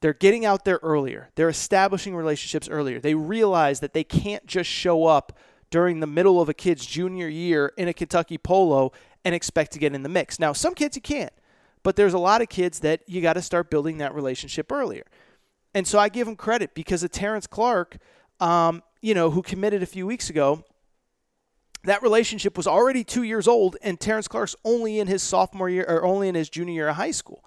they're 0.00 0.12
getting 0.12 0.44
out 0.44 0.64
there 0.64 0.80
earlier. 0.82 1.30
They're 1.34 1.48
establishing 1.48 2.14
relationships 2.14 2.68
earlier. 2.68 3.00
They 3.00 3.14
realize 3.14 3.80
that 3.80 3.92
they 3.92 4.04
can't 4.04 4.46
just 4.46 4.70
show 4.70 5.06
up 5.06 5.36
during 5.70 6.00
the 6.00 6.06
middle 6.06 6.40
of 6.40 6.48
a 6.48 6.54
kid's 6.54 6.86
junior 6.86 7.28
year 7.28 7.72
in 7.76 7.88
a 7.88 7.92
Kentucky 7.92 8.38
polo 8.38 8.92
and 9.24 9.34
expect 9.34 9.72
to 9.72 9.78
get 9.78 9.94
in 9.94 10.02
the 10.02 10.08
mix. 10.08 10.38
Now, 10.38 10.52
some 10.52 10.74
kids 10.74 10.96
you 10.96 11.02
can't, 11.02 11.32
but 11.82 11.96
there's 11.96 12.14
a 12.14 12.18
lot 12.18 12.40
of 12.40 12.48
kids 12.48 12.80
that 12.80 13.02
you 13.06 13.20
got 13.20 13.34
to 13.34 13.42
start 13.42 13.70
building 13.70 13.98
that 13.98 14.14
relationship 14.14 14.72
earlier. 14.72 15.04
And 15.74 15.86
so 15.86 15.98
I 15.98 16.08
give 16.08 16.26
him 16.26 16.36
credit 16.36 16.74
because 16.74 17.02
of 17.02 17.10
Terrence 17.10 17.46
Clarke, 17.46 17.98
um, 18.40 18.82
you 19.02 19.14
know, 19.14 19.30
who 19.30 19.42
committed 19.42 19.82
a 19.82 19.86
few 19.86 20.06
weeks 20.06 20.30
ago 20.30 20.64
that 21.84 22.02
relationship 22.02 22.56
was 22.56 22.66
already 22.66 23.04
two 23.04 23.22
years 23.22 23.46
old, 23.46 23.76
and 23.82 23.98
Terrence 23.98 24.28
Clarke's 24.28 24.56
only 24.64 24.98
in 24.98 25.06
his 25.06 25.22
sophomore 25.22 25.68
year 25.68 25.84
or 25.88 26.04
only 26.04 26.28
in 26.28 26.34
his 26.34 26.48
junior 26.48 26.74
year 26.74 26.88
of 26.88 26.96
high 26.96 27.12
school. 27.12 27.44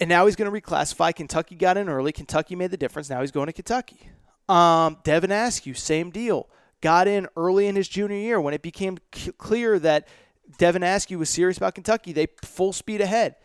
And 0.00 0.08
now 0.08 0.24
he's 0.26 0.36
going 0.36 0.50
to 0.50 0.60
reclassify. 0.60 1.14
Kentucky 1.14 1.54
got 1.54 1.76
in 1.76 1.88
early. 1.88 2.10
Kentucky 2.10 2.56
made 2.56 2.70
the 2.70 2.78
difference. 2.78 3.10
Now 3.10 3.20
he's 3.20 3.30
going 3.30 3.46
to 3.48 3.52
Kentucky. 3.52 4.08
Um, 4.48 4.96
Devin 5.04 5.30
Askew, 5.30 5.74
same 5.74 6.10
deal. 6.10 6.48
Got 6.80 7.06
in 7.06 7.28
early 7.36 7.66
in 7.66 7.76
his 7.76 7.86
junior 7.86 8.16
year 8.16 8.40
when 8.40 8.54
it 8.54 8.62
became 8.62 8.98
c- 9.14 9.32
clear 9.32 9.78
that 9.78 10.08
Devin 10.56 10.82
Askew 10.82 11.18
was 11.18 11.28
serious 11.28 11.58
about 11.58 11.74
Kentucky. 11.74 12.12
They 12.12 12.28
full 12.42 12.72
speed 12.72 13.02
ahead. 13.02 13.36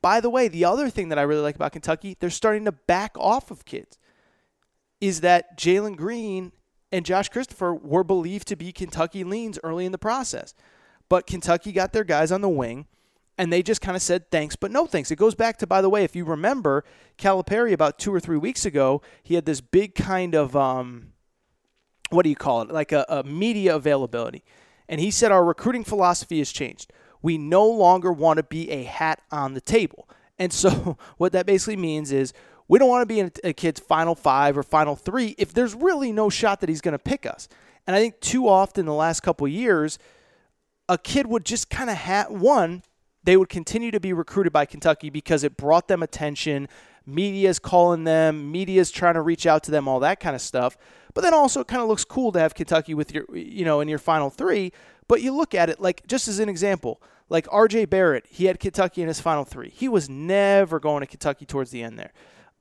By 0.00 0.20
the 0.20 0.30
way, 0.30 0.46
the 0.48 0.64
other 0.64 0.88
thing 0.88 1.08
that 1.08 1.18
I 1.18 1.22
really 1.22 1.42
like 1.42 1.56
about 1.56 1.72
Kentucky, 1.72 2.16
they're 2.20 2.30
starting 2.30 2.64
to 2.66 2.72
back 2.72 3.16
off 3.18 3.50
of 3.50 3.64
kids. 3.64 3.98
Is 5.00 5.22
that 5.22 5.58
Jalen 5.58 5.96
Green 5.96 6.52
and 6.94 7.04
Josh 7.04 7.28
Christopher 7.28 7.74
were 7.74 8.04
believed 8.04 8.46
to 8.48 8.56
be 8.56 8.70
Kentucky 8.70 9.24
leans 9.24 9.58
early 9.64 9.84
in 9.84 9.90
the 9.90 9.98
process. 9.98 10.54
But 11.08 11.26
Kentucky 11.26 11.72
got 11.72 11.92
their 11.92 12.04
guys 12.04 12.30
on 12.30 12.40
the 12.40 12.48
wing, 12.48 12.86
and 13.36 13.52
they 13.52 13.64
just 13.64 13.80
kind 13.80 13.96
of 13.96 14.02
said 14.02 14.30
thanks, 14.30 14.54
but 14.54 14.70
no 14.70 14.86
thanks. 14.86 15.10
It 15.10 15.16
goes 15.16 15.34
back 15.34 15.56
to, 15.58 15.66
by 15.66 15.82
the 15.82 15.90
way, 15.90 16.04
if 16.04 16.14
you 16.14 16.24
remember, 16.24 16.84
Calipari 17.18 17.72
about 17.72 17.98
two 17.98 18.14
or 18.14 18.20
three 18.20 18.36
weeks 18.36 18.64
ago, 18.64 19.02
he 19.24 19.34
had 19.34 19.44
this 19.44 19.60
big 19.60 19.96
kind 19.96 20.36
of, 20.36 20.54
um, 20.54 21.08
what 22.10 22.22
do 22.22 22.30
you 22.30 22.36
call 22.36 22.62
it, 22.62 22.70
like 22.70 22.92
a, 22.92 23.04
a 23.08 23.24
media 23.24 23.74
availability. 23.74 24.44
And 24.88 25.00
he 25.00 25.10
said, 25.10 25.32
Our 25.32 25.44
recruiting 25.44 25.82
philosophy 25.82 26.38
has 26.38 26.52
changed. 26.52 26.92
We 27.22 27.38
no 27.38 27.66
longer 27.66 28.12
want 28.12 28.36
to 28.36 28.44
be 28.44 28.70
a 28.70 28.84
hat 28.84 29.20
on 29.32 29.54
the 29.54 29.60
table. 29.60 30.08
And 30.38 30.52
so, 30.52 30.96
what 31.16 31.32
that 31.32 31.44
basically 31.44 31.76
means 31.76 32.12
is 32.12 32.32
we 32.68 32.78
don't 32.78 32.88
want 32.88 33.02
to 33.02 33.06
be 33.06 33.20
in 33.20 33.30
a 33.42 33.52
kid's 33.52 33.80
final 33.80 34.14
five 34.14 34.56
or 34.56 34.62
final 34.62 34.96
three 34.96 35.34
if 35.38 35.52
there's 35.52 35.74
really 35.74 36.12
no 36.12 36.30
shot 36.30 36.60
that 36.60 36.68
he's 36.68 36.80
going 36.80 36.92
to 36.92 36.98
pick 36.98 37.26
us. 37.26 37.48
And 37.86 37.94
I 37.94 38.00
think 38.00 38.20
too 38.20 38.48
often 38.48 38.86
the 38.86 38.94
last 38.94 39.20
couple 39.20 39.46
years, 39.46 39.98
a 40.88 40.96
kid 40.96 41.26
would 41.26 41.44
just 41.44 41.68
kind 41.68 41.90
of 41.90 41.96
have 41.96 42.30
one, 42.30 42.82
they 43.22 43.36
would 43.36 43.48
continue 43.48 43.90
to 43.90 44.00
be 44.00 44.12
recruited 44.12 44.52
by 44.52 44.64
Kentucky 44.66 45.10
because 45.10 45.44
it 45.44 45.56
brought 45.56 45.88
them 45.88 46.02
attention. 46.02 46.68
Media's 47.06 47.58
calling 47.58 48.04
them, 48.04 48.50
media's 48.50 48.90
trying 48.90 49.14
to 49.14 49.20
reach 49.20 49.46
out 49.46 49.62
to 49.64 49.70
them, 49.70 49.86
all 49.86 50.00
that 50.00 50.20
kind 50.20 50.34
of 50.34 50.40
stuff. 50.40 50.76
But 51.12 51.20
then 51.20 51.34
also 51.34 51.60
it 51.60 51.68
kind 51.68 51.82
of 51.82 51.88
looks 51.88 52.04
cool 52.04 52.32
to 52.32 52.38
have 52.38 52.54
Kentucky 52.54 52.94
with 52.94 53.14
your, 53.14 53.24
you 53.34 53.64
know, 53.64 53.80
in 53.80 53.88
your 53.88 53.98
final 53.98 54.30
three. 54.30 54.72
But 55.06 55.20
you 55.20 55.34
look 55.34 55.54
at 55.54 55.68
it 55.68 55.80
like 55.80 56.06
just 56.06 56.28
as 56.28 56.38
an 56.38 56.48
example, 56.48 57.00
like 57.28 57.46
RJ 57.48 57.90
Barrett, 57.90 58.26
he 58.28 58.46
had 58.46 58.58
Kentucky 58.58 59.02
in 59.02 59.08
his 59.08 59.20
final 59.20 59.44
three. 59.44 59.70
He 59.70 59.88
was 59.88 60.08
never 60.08 60.80
going 60.80 61.00
to 61.00 61.06
Kentucky 61.06 61.44
towards 61.44 61.70
the 61.70 61.82
end 61.82 61.98
there. 61.98 62.12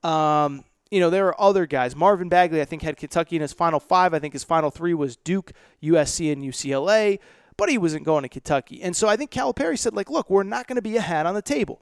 Um, 0.03 0.63
you 0.91 0.99
know, 0.99 1.09
there 1.09 1.27
are 1.27 1.41
other 1.41 1.65
guys. 1.65 1.95
Marvin 1.95 2.29
Bagley, 2.29 2.61
I 2.61 2.65
think, 2.65 2.83
had 2.83 2.97
Kentucky 2.97 3.35
in 3.35 3.41
his 3.41 3.53
final 3.53 3.79
five. 3.79 4.13
I 4.13 4.19
think 4.19 4.33
his 4.33 4.43
final 4.43 4.69
three 4.69 4.93
was 4.93 5.15
Duke, 5.15 5.51
USC, 5.81 6.31
and 6.31 6.43
UCLA, 6.43 7.19
but 7.57 7.69
he 7.69 7.77
wasn't 7.77 8.05
going 8.05 8.23
to 8.23 8.29
Kentucky. 8.29 8.81
And 8.81 8.95
so 8.95 9.07
I 9.07 9.15
think 9.15 9.31
Calipari 9.31 9.77
said, 9.79 9.95
like, 9.95 10.09
look, 10.09 10.29
we're 10.29 10.43
not 10.43 10.67
going 10.67 10.75
to 10.75 10.83
be 10.83 10.97
a 10.97 11.01
hat 11.01 11.25
on 11.25 11.33
the 11.33 11.41
table. 11.41 11.81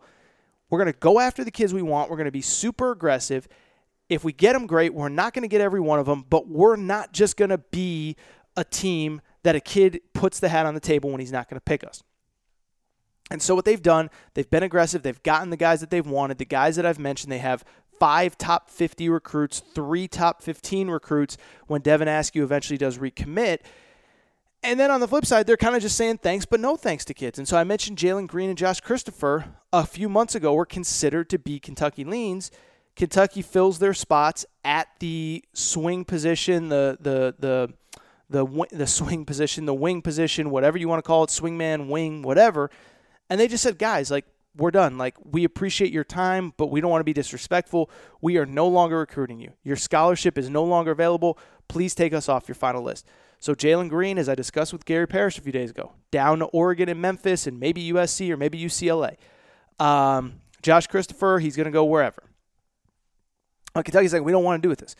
We're 0.69 0.79
going 0.79 0.93
to 0.93 0.99
go 0.99 1.19
after 1.19 1.43
the 1.43 1.51
kids 1.51 1.73
we 1.73 1.81
want. 1.81 2.09
We're 2.09 2.15
going 2.15 2.25
to 2.25 2.31
be 2.31 2.41
super 2.41 2.91
aggressive. 2.91 3.47
If 4.07 4.23
we 4.23 4.31
get 4.31 4.53
them, 4.53 4.65
great. 4.65 4.93
We're 4.93 5.09
not 5.09 5.33
going 5.33 5.43
to 5.43 5.49
get 5.49 5.59
every 5.59 5.81
one 5.81 5.99
of 5.99 6.05
them, 6.05 6.25
but 6.29 6.47
we're 6.47 6.77
not 6.77 7.11
just 7.11 7.35
going 7.35 7.49
to 7.49 7.57
be 7.57 8.15
a 8.55 8.63
team 8.63 9.21
that 9.43 9.55
a 9.55 9.59
kid 9.59 9.99
puts 10.13 10.39
the 10.39 10.49
hat 10.49 10.65
on 10.65 10.73
the 10.73 10.79
table 10.79 11.09
when 11.09 11.19
he's 11.19 11.31
not 11.31 11.49
going 11.49 11.57
to 11.57 11.63
pick 11.63 11.83
us. 11.83 12.03
And 13.31 13.41
so 13.41 13.55
what 13.55 13.63
they've 13.63 13.81
done, 13.81 14.09
they've 14.33 14.49
been 14.49 14.63
aggressive. 14.63 15.03
They've 15.03 15.23
gotten 15.23 15.49
the 15.49 15.57
guys 15.57 15.79
that 15.79 15.89
they've 15.89 16.05
wanted. 16.05 16.37
The 16.37 16.45
guys 16.45 16.75
that 16.75 16.85
I've 16.85 16.99
mentioned, 16.99 17.31
they 17.31 17.37
have 17.37 17.63
five 18.01 18.35
top 18.35 18.67
50 18.67 19.09
recruits, 19.09 19.59
three 19.59 20.07
top 20.07 20.41
15 20.41 20.89
recruits 20.89 21.37
when 21.67 21.81
Devin 21.81 22.07
Askew 22.07 22.41
eventually 22.43 22.79
does 22.79 22.97
recommit. 22.97 23.59
And 24.63 24.79
then 24.79 24.89
on 24.89 25.01
the 25.01 25.07
flip 25.07 25.23
side, 25.23 25.45
they're 25.45 25.55
kind 25.55 25.75
of 25.75 25.83
just 25.83 25.97
saying 25.97 26.17
thanks, 26.17 26.47
but 26.47 26.59
no 26.59 26.75
thanks 26.75 27.05
to 27.05 27.13
kids. 27.13 27.37
And 27.37 27.47
so 27.47 27.57
I 27.57 27.63
mentioned 27.63 27.99
Jalen 27.99 28.25
Green 28.25 28.49
and 28.49 28.57
Josh 28.57 28.79
Christopher 28.79 29.45
a 29.71 29.85
few 29.85 30.09
months 30.09 30.33
ago 30.33 30.51
were 30.51 30.65
considered 30.65 31.29
to 31.29 31.37
be 31.37 31.59
Kentucky 31.59 32.03
leans. 32.03 32.49
Kentucky 32.95 33.43
fills 33.43 33.77
their 33.77 33.93
spots 33.93 34.47
at 34.65 34.87
the 34.99 35.43
swing 35.53 36.03
position, 36.03 36.69
the 36.69 36.97
the 36.99 37.35
the 37.37 37.73
the 38.31 38.67
the 38.71 38.87
swing 38.87 39.25
position, 39.25 39.67
the 39.67 39.75
wing 39.75 40.01
position, 40.01 40.49
whatever 40.49 40.79
you 40.79 40.89
want 40.89 41.03
to 41.03 41.07
call 41.07 41.23
it, 41.23 41.29
swingman, 41.29 41.87
wing, 41.87 42.23
whatever. 42.23 42.71
And 43.29 43.39
they 43.39 43.47
just 43.47 43.61
said, 43.61 43.77
guys, 43.77 44.09
like 44.09 44.25
we're 44.55 44.71
done. 44.71 44.97
Like, 44.97 45.15
we 45.23 45.43
appreciate 45.43 45.91
your 45.91 46.03
time, 46.03 46.53
but 46.57 46.67
we 46.67 46.81
don't 46.81 46.91
want 46.91 47.01
to 47.01 47.05
be 47.05 47.13
disrespectful. 47.13 47.89
We 48.21 48.37
are 48.37 48.45
no 48.45 48.67
longer 48.67 48.99
recruiting 48.99 49.39
you. 49.39 49.53
Your 49.63 49.75
scholarship 49.75 50.37
is 50.37 50.49
no 50.49 50.63
longer 50.63 50.91
available. 50.91 51.37
Please 51.67 51.95
take 51.95 52.13
us 52.13 52.27
off 52.27 52.47
your 52.47 52.55
final 52.55 52.83
list. 52.83 53.07
So, 53.39 53.55
Jalen 53.55 53.89
Green, 53.89 54.17
as 54.17 54.29
I 54.29 54.35
discussed 54.35 54.71
with 54.73 54.85
Gary 54.85 55.07
Parrish 55.07 55.37
a 55.37 55.41
few 55.41 55.51
days 55.51 55.71
ago, 55.71 55.93
down 56.11 56.39
to 56.39 56.45
Oregon 56.45 56.89
and 56.89 57.01
Memphis 57.01 57.47
and 57.47 57.59
maybe 57.59 57.91
USC 57.91 58.29
or 58.29 58.37
maybe 58.37 58.59
UCLA. 58.59 59.15
Um, 59.79 60.41
Josh 60.61 60.87
Christopher, 60.87 61.39
he's 61.39 61.55
going 61.55 61.65
to 61.65 61.71
go 61.71 61.85
wherever. 61.85 62.23
Kentucky's 63.73 64.13
like, 64.13 64.23
we 64.23 64.31
don't 64.31 64.43
want 64.43 64.61
to 64.61 64.65
do 64.65 64.69
with 64.69 64.79
this. 64.79 64.95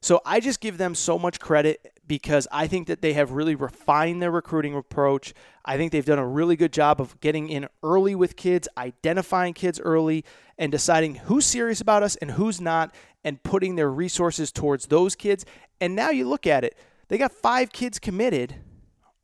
So 0.00 0.20
I 0.26 0.40
just 0.40 0.60
give 0.60 0.78
them 0.78 0.94
so 0.94 1.18
much 1.18 1.40
credit 1.40 1.95
because 2.06 2.46
I 2.52 2.66
think 2.66 2.86
that 2.86 3.02
they 3.02 3.12
have 3.14 3.32
really 3.32 3.54
refined 3.54 4.22
their 4.22 4.30
recruiting 4.30 4.74
approach. 4.74 5.34
I 5.64 5.76
think 5.76 5.92
they've 5.92 6.04
done 6.04 6.18
a 6.18 6.26
really 6.26 6.56
good 6.56 6.72
job 6.72 7.00
of 7.00 7.18
getting 7.20 7.48
in 7.48 7.68
early 7.82 8.14
with 8.14 8.36
kids, 8.36 8.68
identifying 8.78 9.54
kids 9.54 9.80
early, 9.80 10.24
and 10.58 10.70
deciding 10.70 11.16
who's 11.16 11.44
serious 11.46 11.80
about 11.80 12.02
us 12.02 12.16
and 12.16 12.32
who's 12.32 12.60
not, 12.60 12.94
and 13.24 13.42
putting 13.42 13.76
their 13.76 13.90
resources 13.90 14.52
towards 14.52 14.86
those 14.86 15.14
kids. 15.14 15.44
And 15.80 15.96
now 15.96 16.10
you 16.10 16.28
look 16.28 16.46
at 16.46 16.64
it, 16.64 16.76
they 17.08 17.18
got 17.18 17.32
five 17.32 17.72
kids 17.72 17.98
committed 17.98 18.54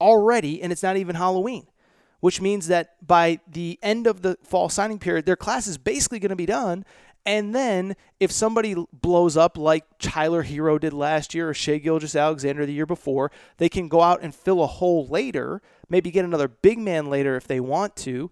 already, 0.00 0.62
and 0.62 0.72
it's 0.72 0.82
not 0.82 0.96
even 0.96 1.14
Halloween, 1.14 1.66
which 2.20 2.40
means 2.40 2.66
that 2.68 2.96
by 3.06 3.38
the 3.46 3.78
end 3.82 4.06
of 4.06 4.22
the 4.22 4.36
fall 4.42 4.68
signing 4.68 4.98
period, 4.98 5.26
their 5.26 5.36
class 5.36 5.66
is 5.66 5.78
basically 5.78 6.18
going 6.18 6.30
to 6.30 6.36
be 6.36 6.46
done. 6.46 6.84
And 7.24 7.54
then 7.54 7.94
if 8.18 8.32
somebody 8.32 8.74
blows 8.92 9.36
up 9.36 9.56
like 9.56 9.84
Tyler 10.00 10.42
Herro 10.44 10.80
did 10.80 10.92
last 10.92 11.34
year 11.34 11.48
or 11.48 11.54
Shai 11.54 11.78
Gilgeous-Alexander 11.78 12.66
the 12.66 12.72
year 12.72 12.86
before, 12.86 13.30
they 13.58 13.68
can 13.68 13.88
go 13.88 14.00
out 14.00 14.22
and 14.22 14.34
fill 14.34 14.62
a 14.62 14.66
hole 14.66 15.06
later, 15.06 15.62
maybe 15.88 16.10
get 16.10 16.24
another 16.24 16.48
big 16.48 16.78
man 16.78 17.08
later 17.08 17.36
if 17.36 17.46
they 17.46 17.60
want 17.60 17.94
to. 17.96 18.28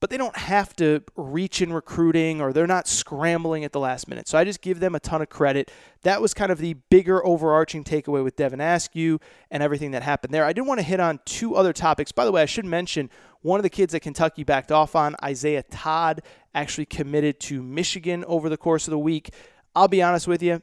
but 0.00 0.10
they 0.10 0.16
don't 0.16 0.36
have 0.36 0.74
to 0.76 1.02
reach 1.16 1.62
in 1.62 1.72
recruiting 1.72 2.40
or 2.40 2.52
they're 2.52 2.66
not 2.66 2.86
scrambling 2.86 3.64
at 3.64 3.72
the 3.72 3.80
last 3.80 4.08
minute. 4.08 4.28
So 4.28 4.36
I 4.36 4.44
just 4.44 4.60
give 4.60 4.78
them 4.80 4.94
a 4.94 5.00
ton 5.00 5.22
of 5.22 5.28
credit. 5.28 5.70
That 6.02 6.20
was 6.20 6.34
kind 6.34 6.52
of 6.52 6.58
the 6.58 6.74
bigger 6.90 7.24
overarching 7.24 7.82
takeaway 7.82 8.22
with 8.22 8.36
Devin 8.36 8.60
Askew 8.60 9.18
and 9.50 9.62
everything 9.62 9.92
that 9.92 10.02
happened 10.02 10.34
there. 10.34 10.44
I 10.44 10.52
did 10.52 10.62
want 10.62 10.80
to 10.80 10.86
hit 10.86 11.00
on 11.00 11.20
two 11.24 11.54
other 11.54 11.72
topics. 11.72 12.12
By 12.12 12.24
the 12.24 12.32
way, 12.32 12.42
I 12.42 12.46
should 12.46 12.66
mention 12.66 13.10
one 13.46 13.60
of 13.60 13.62
the 13.62 13.70
kids 13.70 13.92
that 13.92 14.00
Kentucky 14.00 14.42
backed 14.42 14.72
off 14.72 14.96
on, 14.96 15.14
Isaiah 15.22 15.62
Todd, 15.62 16.20
actually 16.52 16.84
committed 16.84 17.38
to 17.40 17.62
Michigan 17.62 18.24
over 18.26 18.48
the 18.48 18.56
course 18.56 18.88
of 18.88 18.90
the 18.90 18.98
week. 18.98 19.32
I'll 19.72 19.86
be 19.86 20.02
honest 20.02 20.26
with 20.26 20.42
you, 20.42 20.60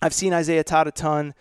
I've 0.00 0.14
seen 0.14 0.32
Isaiah 0.32 0.62
Todd 0.62 0.86
a 0.86 0.92
ton. 0.92 1.34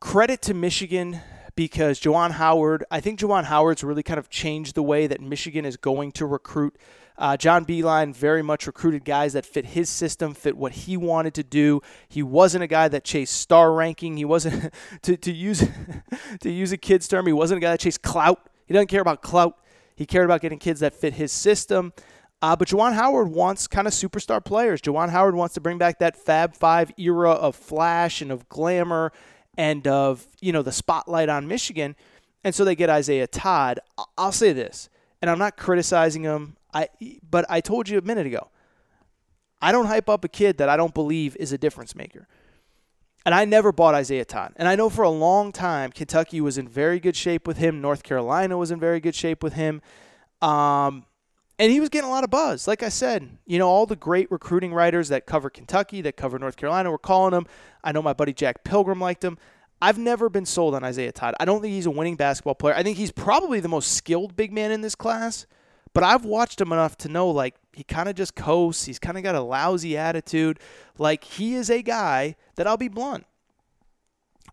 Credit 0.00 0.40
to 0.40 0.54
Michigan 0.54 1.20
because 1.54 2.00
Juwan 2.00 2.30
Howard, 2.30 2.84
I 2.90 3.00
think 3.00 3.20
Juwan 3.20 3.44
Howard's 3.44 3.84
really 3.84 4.02
kind 4.02 4.18
of 4.18 4.30
changed 4.30 4.74
the 4.74 4.82
way 4.82 5.06
that 5.06 5.20
Michigan 5.20 5.66
is 5.66 5.76
going 5.76 6.12
to 6.12 6.24
recruit. 6.24 6.74
Uh, 7.18 7.36
John 7.36 7.66
Beilein 7.66 8.14
very 8.14 8.42
much 8.42 8.66
recruited 8.66 9.04
guys 9.04 9.34
that 9.34 9.44
fit 9.44 9.66
his 9.66 9.90
system, 9.90 10.32
fit 10.32 10.56
what 10.56 10.72
he 10.72 10.96
wanted 10.96 11.34
to 11.34 11.42
do. 11.42 11.82
He 12.08 12.22
wasn't 12.22 12.64
a 12.64 12.66
guy 12.66 12.88
that 12.88 13.04
chased 13.04 13.34
star 13.34 13.74
ranking. 13.74 14.16
He 14.16 14.24
wasn't 14.24 14.72
to, 15.02 15.14
to 15.18 15.30
use 15.30 15.62
to 16.40 16.50
use 16.50 16.72
a 16.72 16.78
kid's 16.78 17.06
term. 17.06 17.26
He 17.26 17.34
wasn't 17.34 17.58
a 17.58 17.60
guy 17.60 17.72
that 17.72 17.80
chased 17.80 18.00
clout. 18.00 18.48
He 18.66 18.74
doesn't 18.74 18.88
care 18.88 19.00
about 19.00 19.22
clout. 19.22 19.56
He 19.94 20.04
cared 20.04 20.26
about 20.26 20.40
getting 20.42 20.58
kids 20.58 20.80
that 20.80 20.94
fit 20.94 21.14
his 21.14 21.32
system. 21.32 21.92
Uh, 22.42 22.54
but 22.54 22.68
Juwan 22.68 22.92
Howard 22.92 23.28
wants 23.28 23.66
kind 23.66 23.86
of 23.86 23.94
superstar 23.94 24.44
players. 24.44 24.82
Juwan 24.82 25.08
Howard 25.08 25.34
wants 25.34 25.54
to 25.54 25.60
bring 25.60 25.78
back 25.78 25.98
that 26.00 26.16
Fab 26.16 26.54
Five 26.54 26.92
era 26.98 27.30
of 27.30 27.56
flash 27.56 28.20
and 28.20 28.30
of 28.30 28.48
glamour 28.48 29.12
and 29.56 29.86
of 29.86 30.26
you 30.40 30.52
know 30.52 30.62
the 30.62 30.72
spotlight 30.72 31.30
on 31.30 31.48
Michigan, 31.48 31.96
and 32.44 32.54
so 32.54 32.64
they 32.64 32.74
get 32.74 32.90
Isaiah 32.90 33.26
Todd. 33.26 33.80
I'll 34.18 34.32
say 34.32 34.52
this, 34.52 34.90
and 35.22 35.30
I'm 35.30 35.38
not 35.38 35.56
criticizing 35.56 36.24
him. 36.24 36.56
I 36.74 36.88
but 37.28 37.46
I 37.48 37.62
told 37.62 37.88
you 37.88 37.96
a 37.96 38.02
minute 38.02 38.26
ago, 38.26 38.50
I 39.62 39.72
don't 39.72 39.86
hype 39.86 40.10
up 40.10 40.22
a 40.22 40.28
kid 40.28 40.58
that 40.58 40.68
I 40.68 40.76
don't 40.76 40.92
believe 40.92 41.36
is 41.36 41.52
a 41.52 41.58
difference 41.58 41.94
maker. 41.94 42.28
And 43.26 43.34
I 43.34 43.44
never 43.44 43.72
bought 43.72 43.96
Isaiah 43.96 44.24
Todd. 44.24 44.52
And 44.54 44.68
I 44.68 44.76
know 44.76 44.88
for 44.88 45.02
a 45.02 45.10
long 45.10 45.50
time 45.50 45.90
Kentucky 45.90 46.40
was 46.40 46.58
in 46.58 46.68
very 46.68 47.00
good 47.00 47.16
shape 47.16 47.44
with 47.44 47.56
him. 47.56 47.80
North 47.80 48.04
Carolina 48.04 48.56
was 48.56 48.70
in 48.70 48.78
very 48.78 49.00
good 49.00 49.16
shape 49.16 49.42
with 49.42 49.54
him. 49.54 49.82
Um, 50.40 51.04
and 51.58 51.72
he 51.72 51.80
was 51.80 51.88
getting 51.88 52.08
a 52.08 52.12
lot 52.12 52.22
of 52.22 52.30
buzz. 52.30 52.68
Like 52.68 52.84
I 52.84 52.88
said, 52.88 53.36
you 53.44 53.58
know, 53.58 53.68
all 53.68 53.84
the 53.84 53.96
great 53.96 54.30
recruiting 54.30 54.72
writers 54.72 55.08
that 55.08 55.26
cover 55.26 55.50
Kentucky, 55.50 56.02
that 56.02 56.16
cover 56.16 56.38
North 56.38 56.56
Carolina 56.56 56.88
were 56.88 56.98
calling 56.98 57.34
him. 57.34 57.46
I 57.82 57.90
know 57.90 58.00
my 58.00 58.12
buddy 58.12 58.32
Jack 58.32 58.62
Pilgrim 58.62 59.00
liked 59.00 59.24
him. 59.24 59.38
I've 59.82 59.98
never 59.98 60.28
been 60.28 60.46
sold 60.46 60.76
on 60.76 60.84
Isaiah 60.84 61.10
Todd. 61.10 61.34
I 61.40 61.44
don't 61.46 61.60
think 61.60 61.74
he's 61.74 61.86
a 61.86 61.90
winning 61.90 62.14
basketball 62.14 62.54
player. 62.54 62.76
I 62.76 62.84
think 62.84 62.96
he's 62.96 63.10
probably 63.10 63.58
the 63.58 63.68
most 63.68 63.90
skilled 63.90 64.36
big 64.36 64.52
man 64.52 64.70
in 64.70 64.82
this 64.82 64.94
class. 64.94 65.46
But 65.92 66.04
I've 66.04 66.24
watched 66.24 66.60
him 66.60 66.70
enough 66.70 66.96
to 66.98 67.08
know 67.08 67.28
like 67.30 67.56
he 67.76 67.84
kind 67.84 68.08
of 68.08 68.14
just 68.14 68.34
coasts. 68.34 68.84
He's 68.84 68.98
kind 68.98 69.16
of 69.18 69.22
got 69.22 69.34
a 69.34 69.40
lousy 69.40 69.96
attitude. 69.96 70.58
Like 70.98 71.24
he 71.24 71.54
is 71.54 71.70
a 71.70 71.82
guy 71.82 72.36
that 72.56 72.66
I'll 72.66 72.76
be 72.76 72.88
blunt. 72.88 73.26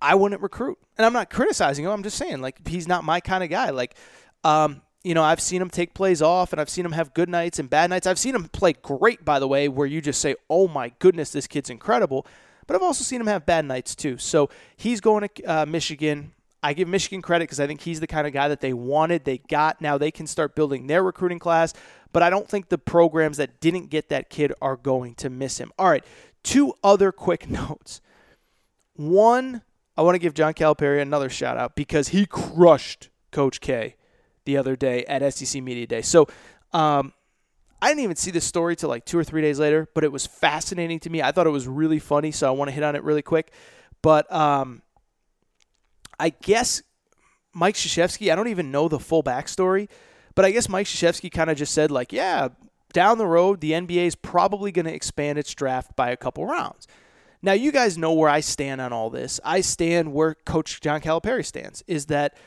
I 0.02 0.16
wouldn't 0.16 0.42
recruit. 0.42 0.78
And 0.98 1.06
I'm 1.06 1.14
not 1.14 1.30
criticizing 1.30 1.86
him. 1.86 1.92
I'm 1.92 2.04
just 2.04 2.18
saying 2.18 2.42
like 2.42 2.68
he's 2.68 2.88
not 2.88 3.04
my 3.04 3.20
kind 3.20 3.44
of 3.44 3.50
guy. 3.50 3.70
Like 3.70 3.96
um, 4.44 4.82
you 5.04 5.14
know, 5.14 5.24
I've 5.24 5.40
seen 5.40 5.62
him 5.62 5.70
take 5.70 5.94
plays 5.94 6.22
off 6.22 6.54
and 6.54 6.62
I've 6.62 6.70
seen 6.70 6.86
him 6.86 6.94
have 6.94 7.14
good 7.14 7.30
nights 7.30 7.60
and 7.60 7.70
bad 7.70 7.90
nights. 7.90 8.08
I've 8.08 8.20
seen 8.20 8.36
him 8.36 8.46
play 8.46 8.74
great, 8.74 9.26
by 9.26 9.40
the 9.40 9.48
way, 9.48 9.68
where 9.68 9.88
you 9.88 10.02
just 10.02 10.22
say, 10.22 10.36
oh 10.50 10.68
my 10.68 10.94
goodness, 11.00 11.32
this 11.32 11.48
kid's 11.48 11.70
incredible. 11.70 12.26
But 12.68 12.76
I've 12.76 12.84
also 12.84 13.04
seen 13.04 13.20
him 13.20 13.28
have 13.28 13.46
bad 13.46 13.66
nights 13.66 13.96
too. 13.96 14.18
So 14.18 14.50
he's 14.78 15.02
going 15.02 15.28
to 15.28 15.44
uh, 15.44 15.66
Michigan. 15.66 16.32
I 16.62 16.72
give 16.72 16.88
Michigan 16.88 17.22
credit 17.22 17.44
because 17.44 17.60
I 17.60 17.68
think 17.68 17.82
he's 17.82 18.00
the 18.00 18.08
kind 18.08 18.26
of 18.26 18.32
guy 18.32 18.48
that 18.48 18.62
they 18.62 18.72
wanted, 18.72 19.26
they 19.26 19.40
got. 19.40 19.82
Now 19.82 19.98
they 19.98 20.12
can 20.12 20.28
start 20.28 20.56
building 20.56 20.88
their 20.88 21.04
recruiting 21.04 21.40
class. 21.40 21.74
But 22.14 22.24
I 22.24 22.30
don't 22.30 22.48
think 22.48 22.70
the 22.70 22.78
programs 22.78 23.38
that 23.38 23.60
didn't 23.60 23.90
get 23.90 24.10
that 24.10 24.30
kid 24.30 24.54
are 24.62 24.78
going 24.78 25.16
to 25.16 25.30
miss 25.30 25.58
him. 25.58 25.72
All 25.78 25.90
right, 25.90 26.06
two 26.44 26.74
other 26.84 27.12
quick 27.12 27.50
notes. 27.50 28.00
One, 28.96 29.64
I 29.98 30.04
want 30.04 30.16
to 30.16 30.20
give 30.20 30.34
John 30.34 30.54
Calipari 30.54 31.02
another 31.02 31.30
shout 31.30 31.58
out 31.58 31.76
because 31.76 32.10
he 32.10 32.26
crushed 32.26 33.10
Coach 33.32 33.60
K 33.60 33.96
the 34.46 34.58
other 34.58 34.76
day 34.76 35.04
at 35.06 35.34
SEC 35.34 35.62
Media 35.62 35.88
Day. 35.88 36.02
So 36.02 36.28
um, 36.72 37.14
I 37.82 37.90
didn't 37.90 38.04
even 38.04 38.16
see 38.16 38.32
this 38.32 38.46
story 38.46 38.76
till 38.76 38.90
like 38.90 39.06
two 39.06 39.18
or 39.18 39.24
three 39.24 39.42
days 39.42 39.60
later, 39.60 39.90
but 39.94 40.04
it 40.04 40.12
was 40.12 40.26
fascinating 40.26 41.00
to 41.02 41.10
me. 41.10 41.22
I 41.22 41.32
thought 41.32 41.48
it 41.48 41.52
was 41.52 41.68
really 41.68 42.00
funny, 42.00 42.32
so 42.32 42.48
I 42.48 42.52
want 42.52 42.70
to 42.70 42.74
hit 42.74 42.84
on 42.84 42.96
it 42.96 43.04
really 43.04 43.22
quick. 43.22 43.52
But 44.02 44.32
um, 44.32 44.82
I 46.20 46.30
guess 46.30 46.82
Mike 47.54 47.76
Krzyzewski, 47.76 48.32
I 48.32 48.36
don't 48.36 48.48
even 48.48 48.72
know 48.72 48.88
the 48.88 49.00
full 49.00 49.24
backstory, 49.24 49.90
but 50.36 50.46
I 50.46 50.52
guess 50.52 50.70
Mike 50.70 50.88
Krzyzewski 50.88 51.32
kind 51.32 51.50
of 51.50 51.58
just 51.58 51.74
said, 51.74 51.92
like, 51.92 52.12
yeah, 52.12 52.50
down 52.94 53.18
the 53.18 53.28
road, 53.28 53.60
the 53.60 53.72
NBA 53.72 54.06
is 54.06 54.16
probably 54.16 54.72
going 54.72 54.86
to 54.86 54.94
expand 54.94 55.38
its 55.38 55.54
draft 55.54 55.96
by 55.96 56.12
a 56.12 56.18
couple 56.18 56.46
rounds. 56.46 56.88
Now, 57.42 57.52
you 57.52 57.72
guys 57.72 57.98
know 57.98 58.14
where 58.14 58.30
I 58.30 58.40
stand 58.40 58.80
on 58.80 58.94
all 58.94 59.10
this. 59.10 59.40
I 59.44 59.62
stand 59.62 60.14
where 60.14 60.34
Coach 60.34 60.80
John 60.80 61.02
Calipari 61.02 61.46
stands, 61.46 61.84
is 61.88 62.06
that, 62.06 62.38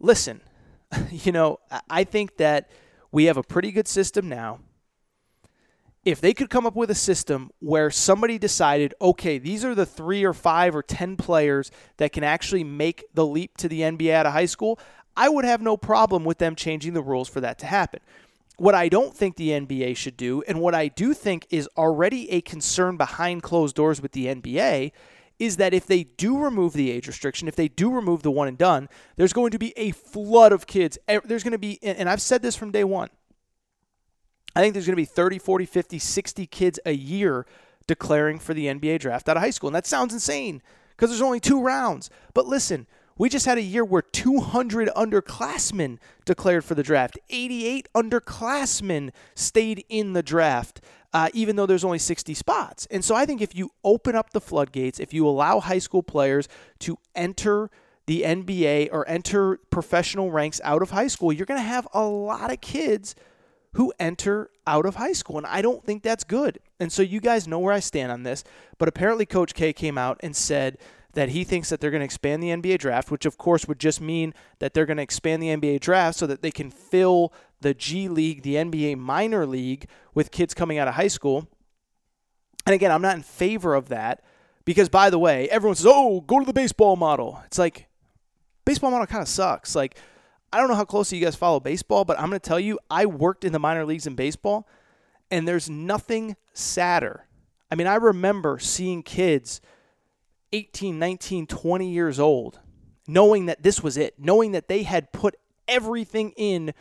listen, 0.00 0.40
you 1.10 1.32
know, 1.32 1.58
I 1.90 2.04
think 2.04 2.38
that 2.38 2.70
we 3.12 3.24
have 3.24 3.36
a 3.36 3.42
pretty 3.42 3.70
good 3.70 3.86
system 3.86 4.28
now. 4.28 4.60
If 6.04 6.20
they 6.20 6.32
could 6.32 6.50
come 6.50 6.66
up 6.66 6.76
with 6.76 6.90
a 6.90 6.94
system 6.94 7.50
where 7.58 7.90
somebody 7.90 8.38
decided, 8.38 8.94
okay, 9.00 9.38
these 9.38 9.64
are 9.64 9.74
the 9.74 9.84
three 9.84 10.24
or 10.24 10.32
five 10.32 10.74
or 10.76 10.82
10 10.82 11.16
players 11.16 11.72
that 11.96 12.12
can 12.12 12.22
actually 12.22 12.62
make 12.62 13.04
the 13.12 13.26
leap 13.26 13.56
to 13.58 13.68
the 13.68 13.80
NBA 13.80 14.12
out 14.12 14.24
of 14.24 14.32
high 14.32 14.46
school, 14.46 14.78
I 15.16 15.28
would 15.28 15.44
have 15.44 15.62
no 15.62 15.76
problem 15.76 16.24
with 16.24 16.38
them 16.38 16.54
changing 16.54 16.94
the 16.94 17.02
rules 17.02 17.28
for 17.28 17.40
that 17.40 17.58
to 17.60 17.66
happen. 17.66 18.00
What 18.58 18.74
I 18.74 18.88
don't 18.88 19.14
think 19.14 19.36
the 19.36 19.50
NBA 19.50 19.96
should 19.96 20.16
do, 20.16 20.42
and 20.48 20.60
what 20.60 20.74
I 20.74 20.88
do 20.88 21.12
think 21.14 21.46
is 21.50 21.68
already 21.76 22.30
a 22.30 22.40
concern 22.40 22.96
behind 22.96 23.42
closed 23.42 23.76
doors 23.76 24.00
with 24.00 24.12
the 24.12 24.26
NBA, 24.26 24.92
is 25.38 25.58
that 25.58 25.74
if 25.74 25.86
they 25.86 26.04
do 26.04 26.38
remove 26.38 26.72
the 26.72 26.90
age 26.90 27.06
restriction, 27.06 27.48
if 27.48 27.56
they 27.56 27.68
do 27.68 27.90
remove 27.90 28.22
the 28.22 28.30
one 28.30 28.48
and 28.48 28.56
done, 28.56 28.88
there's 29.16 29.34
going 29.34 29.50
to 29.50 29.58
be 29.58 29.74
a 29.76 29.90
flood 29.90 30.52
of 30.52 30.66
kids. 30.66 30.96
There's 31.06 31.42
going 31.42 31.52
to 31.52 31.58
be, 31.58 31.78
and 31.82 32.08
I've 32.08 32.22
said 32.22 32.40
this 32.40 32.56
from 32.56 32.70
day 32.70 32.84
one, 32.84 33.10
I 34.54 34.60
think 34.60 34.72
there's 34.72 34.86
going 34.86 34.96
to 34.96 35.02
be 35.02 35.04
30, 35.04 35.38
40, 35.38 35.66
50, 35.66 35.98
60 35.98 36.46
kids 36.46 36.80
a 36.86 36.92
year 36.92 37.44
declaring 37.86 38.38
for 38.38 38.54
the 38.54 38.66
NBA 38.66 39.00
draft 39.00 39.28
out 39.28 39.36
of 39.36 39.42
high 39.42 39.50
school. 39.50 39.68
And 39.68 39.74
that 39.76 39.86
sounds 39.86 40.14
insane 40.14 40.62
because 40.96 41.10
there's 41.10 41.20
only 41.20 41.40
two 41.40 41.62
rounds. 41.62 42.08
But 42.32 42.46
listen, 42.46 42.86
we 43.18 43.28
just 43.28 43.46
had 43.46 43.58
a 43.58 43.62
year 43.62 43.84
where 43.84 44.02
200 44.02 44.88
underclassmen 44.88 45.98
declared 46.24 46.64
for 46.64 46.74
the 46.74 46.82
draft. 46.82 47.18
88 47.30 47.88
underclassmen 47.94 49.10
stayed 49.34 49.84
in 49.88 50.12
the 50.12 50.22
draft 50.22 50.80
uh, 51.16 51.30
even 51.32 51.56
though 51.56 51.64
there's 51.64 51.82
only 51.82 51.98
60 51.98 52.34
spots. 52.34 52.86
And 52.90 53.02
so 53.02 53.14
I 53.14 53.24
think 53.24 53.40
if 53.40 53.54
you 53.54 53.70
open 53.82 54.14
up 54.14 54.30
the 54.34 54.40
floodgates, 54.40 55.00
if 55.00 55.14
you 55.14 55.26
allow 55.26 55.60
high 55.60 55.78
school 55.78 56.02
players 56.02 56.46
to 56.80 56.98
enter 57.14 57.70
the 58.04 58.20
NBA 58.20 58.90
or 58.92 59.08
enter 59.08 59.56
professional 59.70 60.30
ranks 60.30 60.60
out 60.62 60.82
of 60.82 60.90
high 60.90 61.06
school, 61.06 61.32
you're 61.32 61.46
going 61.46 61.58
to 61.58 61.66
have 61.66 61.88
a 61.94 62.04
lot 62.04 62.52
of 62.52 62.60
kids 62.60 63.14
who 63.72 63.94
enter 63.98 64.50
out 64.66 64.84
of 64.84 64.96
high 64.96 65.14
school. 65.14 65.38
And 65.38 65.46
I 65.46 65.62
don't 65.62 65.82
think 65.82 66.02
that's 66.02 66.22
good. 66.22 66.58
And 66.80 66.92
so 66.92 67.00
you 67.00 67.22
guys 67.22 67.48
know 67.48 67.60
where 67.60 67.72
I 67.72 67.80
stand 67.80 68.12
on 68.12 68.22
this. 68.22 68.44
But 68.76 68.88
apparently, 68.88 69.24
Coach 69.24 69.54
K 69.54 69.72
came 69.72 69.96
out 69.96 70.20
and 70.22 70.36
said 70.36 70.76
that 71.16 71.30
he 71.30 71.44
thinks 71.44 71.70
that 71.70 71.80
they're 71.80 71.90
going 71.90 72.02
to 72.02 72.04
expand 72.04 72.42
the 72.42 72.50
NBA 72.50 72.78
draft, 72.78 73.10
which 73.10 73.24
of 73.24 73.38
course 73.38 73.66
would 73.66 73.80
just 73.80 74.02
mean 74.02 74.34
that 74.58 74.74
they're 74.74 74.84
going 74.84 74.98
to 74.98 75.02
expand 75.02 75.42
the 75.42 75.48
NBA 75.48 75.80
draft 75.80 76.18
so 76.18 76.26
that 76.26 76.42
they 76.42 76.50
can 76.50 76.70
fill 76.70 77.32
the 77.62 77.72
G 77.72 78.06
League, 78.06 78.42
the 78.42 78.56
NBA 78.56 78.98
minor 78.98 79.46
league 79.46 79.88
with 80.12 80.30
kids 80.30 80.52
coming 80.52 80.76
out 80.76 80.88
of 80.88 80.94
high 80.94 81.08
school. 81.08 81.48
And 82.66 82.74
again, 82.74 82.92
I'm 82.92 83.00
not 83.00 83.16
in 83.16 83.22
favor 83.22 83.74
of 83.74 83.88
that 83.88 84.22
because, 84.66 84.90
by 84.90 85.08
the 85.08 85.18
way, 85.18 85.48
everyone 85.48 85.76
says, 85.76 85.86
oh, 85.88 86.20
go 86.20 86.38
to 86.38 86.44
the 86.44 86.52
baseball 86.52 86.96
model. 86.96 87.40
It's 87.46 87.58
like, 87.58 87.88
baseball 88.66 88.90
model 88.90 89.06
kind 89.06 89.22
of 89.22 89.28
sucks. 89.28 89.74
Like, 89.74 89.96
I 90.52 90.58
don't 90.58 90.68
know 90.68 90.74
how 90.74 90.84
closely 90.84 91.16
you 91.16 91.24
guys 91.24 91.34
follow 91.34 91.60
baseball, 91.60 92.04
but 92.04 92.20
I'm 92.20 92.28
going 92.28 92.40
to 92.40 92.46
tell 92.46 92.60
you, 92.60 92.78
I 92.90 93.06
worked 93.06 93.42
in 93.42 93.54
the 93.54 93.58
minor 93.58 93.86
leagues 93.86 94.06
in 94.06 94.16
baseball, 94.16 94.68
and 95.30 95.48
there's 95.48 95.70
nothing 95.70 96.36
sadder. 96.52 97.24
I 97.70 97.74
mean, 97.74 97.86
I 97.86 97.94
remember 97.94 98.58
seeing 98.58 99.02
kids 99.02 99.62
18, 100.56 100.98
19, 100.98 101.46
20 101.46 101.90
years 101.90 102.18
old 102.18 102.60
knowing 103.08 103.46
that 103.46 103.62
this 103.62 103.82
was 103.82 103.96
it, 103.96 104.14
knowing 104.18 104.52
that 104.52 104.68
they 104.68 104.82
had 104.82 105.12
put 105.12 105.36
everything 105.68 106.32
in 106.36 106.72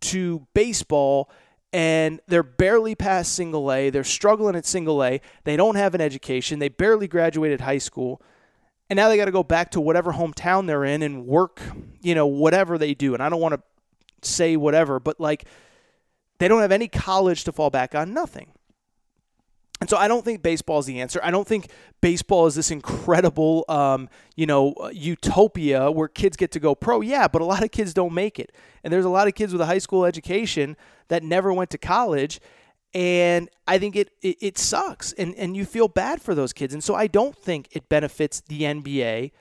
to 0.00 0.46
baseball 0.54 1.30
and 1.72 2.20
they're 2.28 2.42
barely 2.42 2.94
past 2.94 3.34
single 3.34 3.72
A. 3.72 3.90
They're 3.90 4.04
struggling 4.04 4.54
at 4.54 4.64
single 4.64 5.02
A. 5.02 5.20
They 5.44 5.56
don't 5.56 5.74
have 5.74 5.94
an 5.94 6.00
education. 6.00 6.58
They 6.58 6.68
barely 6.68 7.08
graduated 7.08 7.62
high 7.62 7.78
school. 7.78 8.22
And 8.88 8.96
now 8.96 9.08
they 9.08 9.16
got 9.16 9.24
to 9.24 9.32
go 9.32 9.42
back 9.42 9.70
to 9.72 9.80
whatever 9.80 10.12
hometown 10.12 10.66
they're 10.66 10.84
in 10.84 11.02
and 11.02 11.26
work, 11.26 11.60
you 12.00 12.14
know, 12.14 12.26
whatever 12.26 12.78
they 12.78 12.94
do. 12.94 13.14
And 13.14 13.22
I 13.22 13.28
don't 13.28 13.40
want 13.40 13.54
to 13.54 14.28
say 14.28 14.56
whatever, 14.56 15.00
but 15.00 15.18
like 15.18 15.46
they 16.38 16.48
don't 16.48 16.60
have 16.60 16.72
any 16.72 16.86
college 16.86 17.44
to 17.44 17.52
fall 17.52 17.70
back 17.70 17.94
on, 17.94 18.12
nothing. 18.14 18.52
And 19.84 19.90
so 19.90 19.98
I 19.98 20.08
don't 20.08 20.24
think 20.24 20.40
baseball 20.40 20.78
is 20.78 20.86
the 20.86 21.02
answer. 21.02 21.20
I 21.22 21.30
don't 21.30 21.46
think 21.46 21.68
baseball 22.00 22.46
is 22.46 22.54
this 22.54 22.70
incredible, 22.70 23.66
um, 23.68 24.08
you 24.34 24.46
know, 24.46 24.72
uh, 24.80 24.88
utopia 24.88 25.90
where 25.90 26.08
kids 26.08 26.38
get 26.38 26.52
to 26.52 26.58
go 26.58 26.74
pro. 26.74 27.02
Yeah, 27.02 27.28
but 27.28 27.42
a 27.42 27.44
lot 27.44 27.62
of 27.62 27.70
kids 27.70 27.92
don't 27.92 28.14
make 28.14 28.38
it. 28.38 28.50
And 28.82 28.90
there's 28.90 29.04
a 29.04 29.10
lot 29.10 29.28
of 29.28 29.34
kids 29.34 29.52
with 29.52 29.60
a 29.60 29.66
high 29.66 29.76
school 29.76 30.06
education 30.06 30.78
that 31.08 31.22
never 31.22 31.52
went 31.52 31.68
to 31.68 31.76
college. 31.76 32.40
And 32.94 33.50
I 33.66 33.76
think 33.76 33.94
it, 33.94 34.12
it, 34.22 34.38
it 34.40 34.56
sucks. 34.56 35.12
And, 35.12 35.34
and 35.34 35.54
you 35.54 35.66
feel 35.66 35.88
bad 35.88 36.22
for 36.22 36.34
those 36.34 36.54
kids. 36.54 36.72
And 36.72 36.82
so 36.82 36.94
I 36.94 37.06
don't 37.06 37.36
think 37.36 37.68
it 37.72 37.90
benefits 37.90 38.40
the 38.40 38.62
NBA 38.62 39.32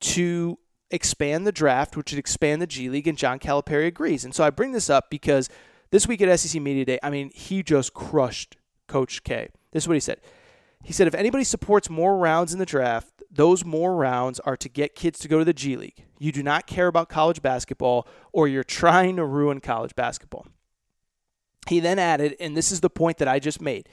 to 0.00 0.58
expand 0.90 1.46
the 1.46 1.52
draft, 1.52 1.96
which 1.96 2.12
would 2.12 2.18
expand 2.18 2.60
the 2.60 2.66
G 2.66 2.90
League. 2.90 3.08
And 3.08 3.16
John 3.16 3.38
Calipari 3.38 3.86
agrees. 3.86 4.26
And 4.26 4.34
so 4.34 4.44
I 4.44 4.50
bring 4.50 4.72
this 4.72 4.90
up 4.90 5.08
because 5.08 5.48
this 5.90 6.06
week 6.06 6.20
at 6.20 6.38
SEC 6.38 6.60
Media 6.60 6.84
Day, 6.84 6.98
I 7.02 7.08
mean, 7.08 7.30
he 7.32 7.62
just 7.62 7.94
crushed 7.94 8.58
Coach 8.86 9.24
K. 9.24 9.48
This 9.72 9.84
is 9.84 9.88
what 9.88 9.94
he 9.94 10.00
said. 10.00 10.20
He 10.82 10.92
said, 10.92 11.06
if 11.06 11.14
anybody 11.14 11.44
supports 11.44 11.90
more 11.90 12.16
rounds 12.16 12.52
in 12.52 12.58
the 12.58 12.66
draft, 12.66 13.22
those 13.30 13.64
more 13.64 13.96
rounds 13.96 14.40
are 14.40 14.56
to 14.56 14.68
get 14.68 14.94
kids 14.94 15.18
to 15.20 15.28
go 15.28 15.38
to 15.38 15.44
the 15.44 15.52
G 15.52 15.76
League. 15.76 16.04
You 16.18 16.32
do 16.32 16.42
not 16.42 16.66
care 16.66 16.86
about 16.86 17.08
college 17.08 17.42
basketball, 17.42 18.06
or 18.32 18.48
you're 18.48 18.64
trying 18.64 19.16
to 19.16 19.24
ruin 19.24 19.60
college 19.60 19.94
basketball. 19.94 20.46
He 21.68 21.80
then 21.80 21.98
added, 21.98 22.36
and 22.38 22.56
this 22.56 22.70
is 22.70 22.80
the 22.80 22.90
point 22.90 23.18
that 23.18 23.28
I 23.28 23.38
just 23.38 23.60
made. 23.60 23.88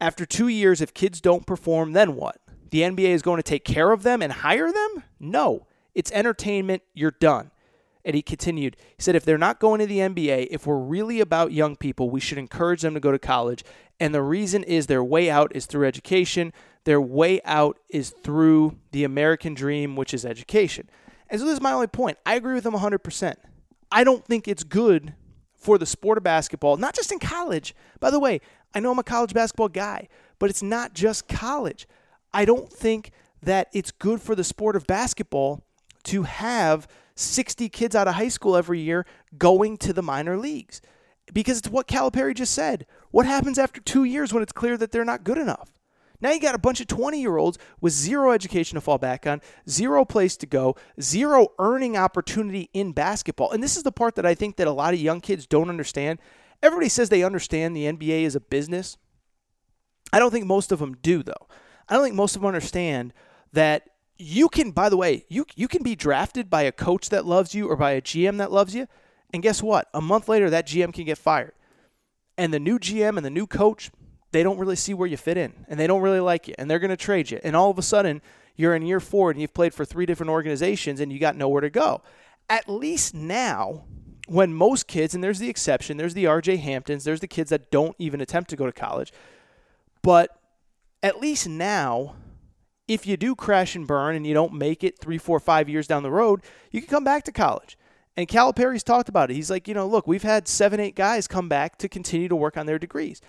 After 0.00 0.24
two 0.24 0.48
years, 0.48 0.80
if 0.80 0.94
kids 0.94 1.20
don't 1.20 1.46
perform, 1.46 1.92
then 1.92 2.14
what? 2.14 2.38
The 2.70 2.82
NBA 2.82 3.08
is 3.08 3.22
going 3.22 3.38
to 3.38 3.42
take 3.42 3.64
care 3.64 3.92
of 3.92 4.02
them 4.02 4.22
and 4.22 4.32
hire 4.32 4.70
them? 4.72 5.04
No. 5.18 5.66
It's 5.94 6.12
entertainment. 6.12 6.82
You're 6.94 7.12
done. 7.12 7.50
And 8.06 8.14
he 8.14 8.22
continued, 8.22 8.76
he 8.96 9.02
said, 9.02 9.16
if 9.16 9.24
they're 9.24 9.36
not 9.36 9.58
going 9.58 9.80
to 9.80 9.86
the 9.86 9.98
NBA, 9.98 10.46
if 10.52 10.64
we're 10.64 10.78
really 10.78 11.18
about 11.18 11.50
young 11.50 11.74
people, 11.74 12.08
we 12.08 12.20
should 12.20 12.38
encourage 12.38 12.82
them 12.82 12.94
to 12.94 13.00
go 13.00 13.10
to 13.10 13.18
college. 13.18 13.64
And 13.98 14.14
the 14.14 14.22
reason 14.22 14.62
is 14.62 14.86
their 14.86 15.02
way 15.02 15.28
out 15.28 15.50
is 15.56 15.66
through 15.66 15.88
education. 15.88 16.52
Their 16.84 17.00
way 17.00 17.40
out 17.44 17.78
is 17.90 18.10
through 18.10 18.78
the 18.92 19.02
American 19.02 19.54
dream, 19.54 19.96
which 19.96 20.14
is 20.14 20.24
education. 20.24 20.88
And 21.28 21.40
so 21.40 21.46
this 21.46 21.54
is 21.54 21.60
my 21.60 21.72
only 21.72 21.88
point. 21.88 22.16
I 22.24 22.36
agree 22.36 22.54
with 22.54 22.64
him 22.64 22.74
100%. 22.74 23.34
I 23.90 24.04
don't 24.04 24.24
think 24.24 24.46
it's 24.46 24.62
good 24.62 25.14
for 25.56 25.76
the 25.76 25.86
sport 25.86 26.16
of 26.16 26.22
basketball, 26.22 26.76
not 26.76 26.94
just 26.94 27.10
in 27.10 27.18
college. 27.18 27.74
By 27.98 28.12
the 28.12 28.20
way, 28.20 28.40
I 28.72 28.78
know 28.78 28.92
I'm 28.92 29.00
a 29.00 29.02
college 29.02 29.34
basketball 29.34 29.68
guy, 29.68 30.06
but 30.38 30.48
it's 30.48 30.62
not 30.62 30.92
just 30.94 31.26
college. 31.26 31.88
I 32.32 32.44
don't 32.44 32.72
think 32.72 33.10
that 33.42 33.66
it's 33.72 33.90
good 33.90 34.22
for 34.22 34.36
the 34.36 34.44
sport 34.44 34.76
of 34.76 34.86
basketball 34.86 35.64
to 36.04 36.22
have 36.22 36.86
60 37.16 37.68
kids 37.68 37.96
out 37.96 38.06
of 38.06 38.14
high 38.14 38.28
school 38.28 38.56
every 38.56 38.80
year 38.80 39.04
going 39.36 39.76
to 39.78 39.92
the 39.92 40.02
minor 40.02 40.36
leagues 40.36 40.80
because 41.32 41.58
it's 41.58 41.68
what 41.68 41.88
Calipari 41.88 42.34
just 42.34 42.54
said. 42.54 42.86
What 43.10 43.26
happens 43.26 43.58
after 43.58 43.80
two 43.80 44.04
years 44.04 44.32
when 44.32 44.42
it's 44.42 44.52
clear 44.52 44.76
that 44.76 44.92
they're 44.92 45.04
not 45.04 45.24
good 45.24 45.38
enough? 45.38 45.72
Now 46.20 46.30
you 46.30 46.40
got 46.40 46.54
a 46.54 46.58
bunch 46.58 46.80
of 46.80 46.86
20 46.86 47.20
year 47.20 47.36
olds 47.36 47.58
with 47.80 47.92
zero 47.92 48.32
education 48.32 48.76
to 48.76 48.80
fall 48.80 48.98
back 48.98 49.26
on, 49.26 49.40
zero 49.68 50.04
place 50.04 50.36
to 50.38 50.46
go, 50.46 50.76
zero 51.00 51.48
earning 51.58 51.96
opportunity 51.96 52.70
in 52.72 52.92
basketball. 52.92 53.50
And 53.50 53.62
this 53.62 53.76
is 53.76 53.82
the 53.82 53.92
part 53.92 54.14
that 54.14 54.26
I 54.26 54.34
think 54.34 54.56
that 54.56 54.66
a 54.66 54.72
lot 54.72 54.94
of 54.94 55.00
young 55.00 55.20
kids 55.20 55.46
don't 55.46 55.68
understand. 55.68 56.18
Everybody 56.62 56.88
says 56.88 57.08
they 57.08 57.22
understand 57.22 57.76
the 57.76 57.84
NBA 57.84 58.22
is 58.22 58.34
a 58.34 58.40
business. 58.40 58.96
I 60.12 60.18
don't 60.18 60.30
think 60.30 60.46
most 60.46 60.72
of 60.72 60.78
them 60.78 60.96
do, 61.02 61.22
though. 61.22 61.48
I 61.88 61.94
don't 61.94 62.04
think 62.04 62.16
most 62.16 62.34
of 62.34 62.42
them 62.42 62.48
understand 62.48 63.12
that 63.52 63.88
you 64.18 64.48
can, 64.48 64.70
by 64.70 64.88
the 64.88 64.96
way, 64.96 65.24
you 65.28 65.46
you 65.54 65.68
can 65.68 65.82
be 65.82 65.94
drafted 65.94 66.48
by 66.48 66.62
a 66.62 66.72
coach 66.72 67.10
that 67.10 67.26
loves 67.26 67.54
you 67.54 67.68
or 67.68 67.76
by 67.76 67.92
a 67.92 68.00
GM 68.00 68.38
that 68.38 68.52
loves 68.52 68.74
you, 68.74 68.86
and 69.32 69.42
guess 69.42 69.62
what? 69.62 69.88
A 69.92 70.00
month 70.00 70.28
later, 70.28 70.50
that 70.50 70.66
GM 70.66 70.92
can 70.92 71.04
get 71.04 71.18
fired, 71.18 71.52
and 72.38 72.52
the 72.52 72.60
new 72.60 72.78
GM 72.78 73.16
and 73.16 73.24
the 73.24 73.30
new 73.30 73.46
coach 73.46 73.90
they 74.32 74.42
don't 74.42 74.58
really 74.58 74.76
see 74.76 74.92
where 74.92 75.08
you 75.08 75.16
fit 75.16 75.36
in, 75.36 75.64
and 75.68 75.78
they 75.78 75.86
don't 75.86 76.02
really 76.02 76.20
like 76.20 76.48
you, 76.48 76.54
and 76.58 76.70
they're 76.70 76.78
going 76.78 76.90
to 76.90 76.96
trade 76.96 77.30
you, 77.30 77.40
and 77.42 77.54
all 77.54 77.70
of 77.70 77.78
a 77.78 77.82
sudden 77.82 78.20
you're 78.56 78.74
in 78.74 78.82
year 78.82 79.00
four 79.00 79.30
and 79.30 79.40
you've 79.40 79.54
played 79.54 79.74
for 79.74 79.84
three 79.84 80.06
different 80.06 80.30
organizations 80.30 81.00
and 81.00 81.12
you 81.12 81.18
got 81.18 81.36
nowhere 81.36 81.60
to 81.60 81.70
go. 81.70 82.02
At 82.48 82.68
least 82.68 83.14
now, 83.14 83.84
when 84.26 84.52
most 84.54 84.88
kids, 84.88 85.14
and 85.14 85.22
there's 85.22 85.38
the 85.38 85.50
exception, 85.50 85.96
there's 85.96 86.14
the 86.14 86.24
RJ 86.24 86.60
Hamptons, 86.60 87.04
there's 87.04 87.20
the 87.20 87.28
kids 87.28 87.50
that 87.50 87.70
don't 87.70 87.94
even 87.98 88.20
attempt 88.20 88.50
to 88.50 88.56
go 88.56 88.66
to 88.66 88.72
college, 88.72 89.12
but 90.02 90.40
at 91.02 91.20
least 91.20 91.48
now 91.48 92.16
if 92.88 93.06
you 93.06 93.16
do 93.16 93.34
crash 93.34 93.74
and 93.74 93.86
burn 93.86 94.14
and 94.14 94.26
you 94.26 94.34
don't 94.34 94.52
make 94.52 94.84
it 94.84 94.98
three, 94.98 95.18
four, 95.18 95.40
five 95.40 95.68
years 95.68 95.86
down 95.86 96.02
the 96.02 96.10
road, 96.10 96.42
you 96.70 96.80
can 96.80 96.88
come 96.88 97.04
back 97.04 97.24
to 97.24 97.32
college. 97.32 97.76
And 98.16 98.28
Calipari's 98.28 98.82
talked 98.82 99.08
about 99.08 99.30
it. 99.30 99.34
He's 99.34 99.50
like, 99.50 99.68
you 99.68 99.74
know, 99.74 99.86
look, 99.86 100.06
we've 100.06 100.22
had 100.22 100.48
seven, 100.48 100.80
eight 100.80 100.94
guys 100.94 101.26
come 101.26 101.48
back 101.48 101.76
to 101.78 101.88
continue 101.88 102.28
to 102.28 102.36
work 102.36 102.56
on 102.56 102.66
their 102.66 102.78
degrees. 102.78 103.20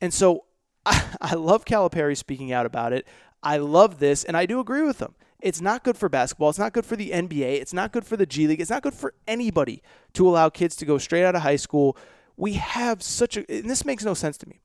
And 0.00 0.12
so 0.12 0.44
I, 0.86 1.34
love 1.34 1.64
Calipari 1.64 2.16
speaking 2.16 2.52
out 2.52 2.66
about 2.66 2.92
it. 2.92 3.06
I 3.42 3.56
love 3.56 3.98
this, 3.98 4.24
and 4.24 4.36
I 4.36 4.46
do 4.46 4.60
agree 4.60 4.82
with 4.82 5.00
him. 5.00 5.14
It's 5.40 5.60
not 5.60 5.82
good 5.82 5.96
for 5.96 6.08
basketball. 6.08 6.50
It's 6.50 6.58
not 6.58 6.72
good 6.72 6.86
for 6.86 6.94
the 6.94 7.10
NBA. 7.10 7.60
It's 7.60 7.72
not 7.72 7.92
good 7.92 8.04
for 8.04 8.16
the 8.16 8.26
G 8.26 8.46
League. 8.46 8.60
It's 8.60 8.70
not 8.70 8.82
good 8.82 8.94
for 8.94 9.14
anybody 9.26 9.82
to 10.12 10.28
allow 10.28 10.48
kids 10.48 10.76
to 10.76 10.84
go 10.84 10.98
straight 10.98 11.24
out 11.24 11.34
of 11.34 11.42
high 11.42 11.56
school. 11.56 11.96
We 12.36 12.54
have 12.54 13.02
such 13.02 13.36
a, 13.36 13.50
and 13.50 13.68
this 13.68 13.84
makes 13.84 14.04
no 14.04 14.14
sense 14.14 14.36
to 14.38 14.48
me 14.48 14.60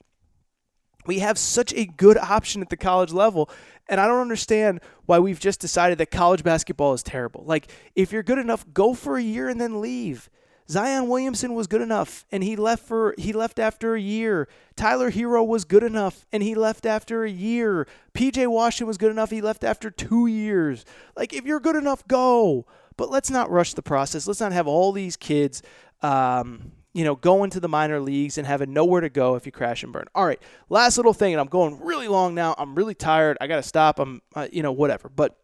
we 1.07 1.19
have 1.19 1.37
such 1.37 1.73
a 1.73 1.85
good 1.85 2.17
option 2.17 2.61
at 2.61 2.69
the 2.69 2.77
college 2.77 3.11
level. 3.11 3.49
And 3.89 4.01
I 4.01 4.07
don't 4.07 4.21
understand 4.21 4.81
why 5.05 5.19
we've 5.19 5.39
just 5.39 5.61
decided 5.61 5.97
that 5.99 6.11
college 6.11 6.43
basketball 6.43 6.93
is 6.93 7.03
terrible. 7.03 7.43
Like, 7.45 7.71
if 7.95 8.11
you're 8.11 8.23
good 8.23 8.39
enough, 8.39 8.65
go 8.73 8.93
for 8.93 9.17
a 9.17 9.23
year 9.23 9.47
and 9.47 9.59
then 9.59 9.81
leave. 9.81 10.29
Zion 10.69 11.07
Williamson 11.07 11.53
was 11.53 11.67
good 11.67 11.81
enough 11.81 12.25
and 12.29 12.43
he 12.43 12.57
left 12.57 12.85
for 12.85 13.15
he 13.17 13.31
left 13.31 13.57
after 13.57 13.95
a 13.95 14.01
year. 14.01 14.49
Tyler 14.75 15.11
Herro 15.11 15.47
was 15.47 15.63
good 15.63 15.83
enough 15.83 16.25
and 16.31 16.43
he 16.43 16.55
left 16.55 16.85
after 16.85 17.23
a 17.23 17.29
year. 17.29 17.87
PJ 18.13 18.47
Washington 18.47 18.87
was 18.87 18.97
good 18.97 19.11
enough, 19.11 19.29
he 19.29 19.39
left 19.39 19.63
after 19.63 19.89
2 19.89 20.27
years. 20.27 20.83
Like 21.15 21.33
if 21.33 21.45
you're 21.45 21.61
good 21.61 21.77
enough, 21.77 22.05
go. 22.07 22.65
But 22.97 23.09
let's 23.09 23.29
not 23.29 23.49
rush 23.49 23.75
the 23.75 23.81
process. 23.81 24.27
Let's 24.27 24.41
not 24.41 24.51
have 24.51 24.67
all 24.67 24.91
these 24.91 25.15
kids 25.15 25.61
um, 26.01 26.73
you 26.97 27.03
know, 27.03 27.15
going 27.15 27.51
to 27.51 27.59
the 27.59 27.67
minor 27.67 27.99
leagues 27.99 28.39
and 28.39 28.47
having 28.47 28.73
nowhere 28.73 29.01
to 29.01 29.09
go 29.09 29.35
if 29.35 29.45
you 29.45 29.51
crash 29.51 29.83
and 29.83 29.93
burn. 29.93 30.05
All 30.15 30.25
right, 30.25 30.41
last 30.67 30.97
little 30.97 31.13
thing, 31.13 31.31
and 31.31 31.39
I'm 31.39 31.47
going 31.47 31.79
really 31.79 32.07
long 32.07 32.33
now. 32.33 32.55
I'm 32.57 32.73
really 32.73 32.95
tired. 32.95 33.37
I 33.39 33.45
got 33.45 33.57
to 33.57 33.63
stop. 33.63 33.99
I'm, 33.99 34.23
uh, 34.35 34.47
you 34.51 34.63
know, 34.63 34.71
whatever. 34.71 35.07
But 35.07 35.37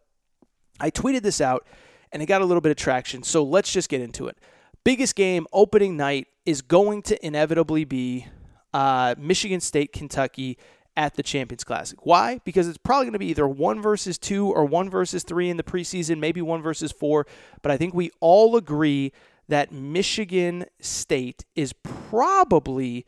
I 0.80 0.90
tweeted 0.90 1.22
this 1.22 1.40
out, 1.40 1.64
and 2.10 2.20
it 2.20 2.26
got 2.26 2.42
a 2.42 2.44
little 2.44 2.60
bit 2.60 2.70
of 2.70 2.76
traction. 2.76 3.22
So 3.22 3.44
let's 3.44 3.70
just 3.70 3.88
get 3.88 4.00
into 4.00 4.26
it. 4.26 4.36
Biggest 4.82 5.14
game 5.14 5.46
opening 5.52 5.96
night 5.96 6.26
is 6.44 6.60
going 6.60 7.02
to 7.02 7.24
inevitably 7.24 7.84
be 7.84 8.26
uh, 8.72 9.14
Michigan 9.16 9.60
State, 9.60 9.92
Kentucky 9.92 10.58
at 10.96 11.14
the 11.14 11.22
Champions 11.22 11.62
Classic. 11.62 12.04
Why? 12.04 12.40
Because 12.44 12.66
it's 12.66 12.78
probably 12.78 13.04
going 13.04 13.12
to 13.12 13.20
be 13.20 13.26
either 13.26 13.46
one 13.46 13.80
versus 13.80 14.18
two 14.18 14.50
or 14.50 14.64
one 14.64 14.90
versus 14.90 15.22
three 15.22 15.50
in 15.50 15.56
the 15.56 15.62
preseason, 15.62 16.18
maybe 16.18 16.42
one 16.42 16.62
versus 16.62 16.90
four. 16.90 17.28
But 17.62 17.70
I 17.70 17.76
think 17.76 17.94
we 17.94 18.10
all 18.18 18.56
agree 18.56 19.12
that 19.48 19.72
Michigan 19.72 20.64
State 20.80 21.44
is 21.54 21.72
probably 21.72 23.06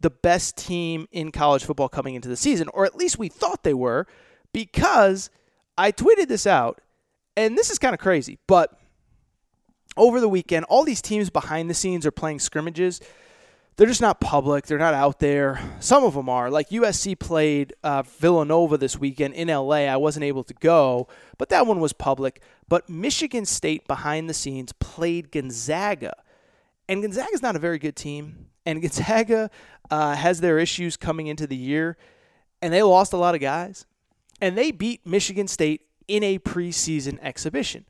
the 0.00 0.10
best 0.10 0.56
team 0.56 1.06
in 1.12 1.30
college 1.30 1.64
football 1.64 1.88
coming 1.88 2.14
into 2.14 2.28
the 2.28 2.36
season, 2.36 2.68
or 2.72 2.84
at 2.84 2.96
least 2.96 3.18
we 3.18 3.28
thought 3.28 3.62
they 3.62 3.74
were, 3.74 4.06
because 4.52 5.30
I 5.78 5.92
tweeted 5.92 6.28
this 6.28 6.46
out, 6.46 6.80
and 7.36 7.56
this 7.56 7.70
is 7.70 7.78
kind 7.78 7.94
of 7.94 8.00
crazy, 8.00 8.38
but 8.46 8.78
over 9.96 10.20
the 10.20 10.28
weekend, 10.28 10.64
all 10.66 10.84
these 10.84 11.02
teams 11.02 11.30
behind 11.30 11.70
the 11.70 11.74
scenes 11.74 12.04
are 12.06 12.10
playing 12.10 12.40
scrimmages 12.40 13.00
they're 13.76 13.86
just 13.86 14.00
not 14.00 14.20
public. 14.20 14.66
They're 14.66 14.78
not 14.78 14.94
out 14.94 15.18
there. 15.18 15.60
Some 15.80 16.04
of 16.04 16.14
them 16.14 16.28
are. 16.28 16.50
Like 16.50 16.68
USC 16.70 17.18
played 17.18 17.72
uh, 17.82 18.02
Villanova 18.02 18.76
this 18.76 18.98
weekend 18.98 19.34
in 19.34 19.48
LA. 19.48 19.86
I 19.86 19.96
wasn't 19.96 20.24
able 20.24 20.44
to 20.44 20.54
go, 20.54 21.08
but 21.38 21.48
that 21.48 21.66
one 21.66 21.80
was 21.80 21.92
public. 21.92 22.42
But 22.72 22.88
Michigan 22.88 23.44
State 23.44 23.86
behind 23.86 24.30
the 24.30 24.32
scenes 24.32 24.72
played 24.72 25.30
Gonzaga. 25.30 26.14
And 26.88 27.02
Gonzaga 27.02 27.28
is 27.34 27.42
not 27.42 27.54
a 27.54 27.58
very 27.58 27.78
good 27.78 27.94
team. 27.94 28.46
And 28.64 28.80
Gonzaga 28.82 29.50
uh, 29.90 30.14
has 30.14 30.40
their 30.40 30.58
issues 30.58 30.96
coming 30.96 31.26
into 31.26 31.46
the 31.46 31.54
year. 31.54 31.98
And 32.62 32.72
they 32.72 32.82
lost 32.82 33.12
a 33.12 33.18
lot 33.18 33.34
of 33.34 33.42
guys. 33.42 33.84
And 34.40 34.56
they 34.56 34.70
beat 34.70 35.06
Michigan 35.06 35.48
State 35.48 35.82
in 36.08 36.22
a 36.22 36.38
preseason 36.38 37.18
exhibition. 37.20 37.84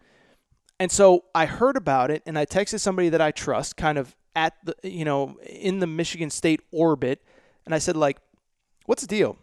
And 0.81 0.91
so 0.91 1.27
I 1.33 1.47
heard 1.47 1.77
about 1.77 2.11
it 2.11 2.25
and 2.27 2.37
I 2.37 2.45
texted 2.45 2.81
somebody 2.81 3.09
that 3.11 3.21
I 3.21 3.31
trust, 3.31 3.77
kind 3.77 3.99
of 3.99 4.17
at 4.35 4.55
the 4.65 4.75
you 4.83 5.05
know 5.05 5.39
in 5.49 5.79
the 5.79 5.87
Michigan 5.87 6.29
State 6.29 6.61
orbit, 6.73 7.23
and 7.65 7.73
I 7.73 7.79
said 7.79 7.97
like, 7.97 8.19
what's 8.87 9.03
the 9.03 9.07
deal? 9.07 9.39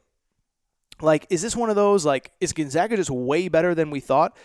Like, 1.00 1.28
is 1.30 1.42
this 1.42 1.56
one 1.56 1.70
of 1.70 1.78
those 1.78 2.06
like 2.06 2.34
is 2.42 2.52
Gonzaga 2.52 2.98
just 2.98 3.10
way 3.10 3.48
better 3.48 3.74
than 3.74 3.90
we 3.90 4.02
thought? 4.02 4.36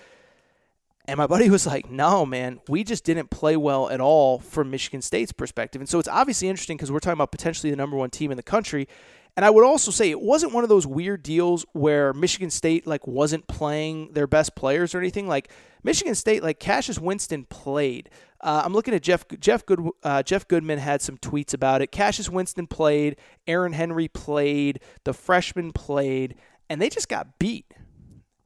And 1.06 1.18
my 1.18 1.26
buddy 1.26 1.50
was 1.50 1.66
like, 1.66 1.90
no, 1.90 2.24
man, 2.24 2.60
we 2.68 2.82
just 2.82 3.04
didn't 3.04 3.30
play 3.30 3.56
well 3.56 3.90
at 3.90 4.00
all 4.00 4.38
from 4.38 4.70
Michigan 4.70 5.02
State's 5.02 5.32
perspective. 5.32 5.80
And 5.80 5.88
so 5.88 5.98
it's 5.98 6.08
obviously 6.08 6.48
interesting 6.48 6.76
because 6.76 6.90
we're 6.90 7.00
talking 7.00 7.18
about 7.18 7.30
potentially 7.30 7.70
the 7.70 7.76
number 7.76 7.96
one 7.96 8.10
team 8.10 8.30
in 8.30 8.36
the 8.36 8.42
country. 8.42 8.88
And 9.36 9.44
I 9.44 9.50
would 9.50 9.64
also 9.64 9.90
say 9.90 10.10
it 10.10 10.20
wasn't 10.20 10.52
one 10.52 10.62
of 10.62 10.68
those 10.68 10.86
weird 10.86 11.22
deals 11.22 11.66
where 11.72 12.12
Michigan 12.12 12.50
State 12.50 12.86
like 12.86 13.06
wasn't 13.06 13.48
playing 13.48 14.12
their 14.12 14.28
best 14.28 14.54
players 14.54 14.94
or 14.94 14.98
anything. 14.98 15.26
Like 15.26 15.50
Michigan 15.82 16.14
State, 16.14 16.42
like 16.42 16.60
Cassius 16.60 16.98
Winston 16.98 17.44
played. 17.44 18.10
Uh, 18.40 18.62
I'm 18.64 18.72
looking 18.72 18.94
at 18.94 19.02
Jeff 19.02 19.26
Jeff 19.40 19.66
Good 19.66 19.80
uh, 20.04 20.22
Jeff 20.22 20.46
Goodman 20.46 20.78
had 20.78 21.02
some 21.02 21.16
tweets 21.18 21.52
about 21.52 21.82
it. 21.82 21.90
Cassius 21.90 22.28
Winston 22.28 22.66
played, 22.68 23.16
Aaron 23.46 23.72
Henry 23.72 24.06
played, 24.06 24.80
the 25.04 25.12
freshman 25.12 25.72
played, 25.72 26.36
and 26.70 26.80
they 26.80 26.88
just 26.88 27.08
got 27.08 27.38
beat. 27.38 27.66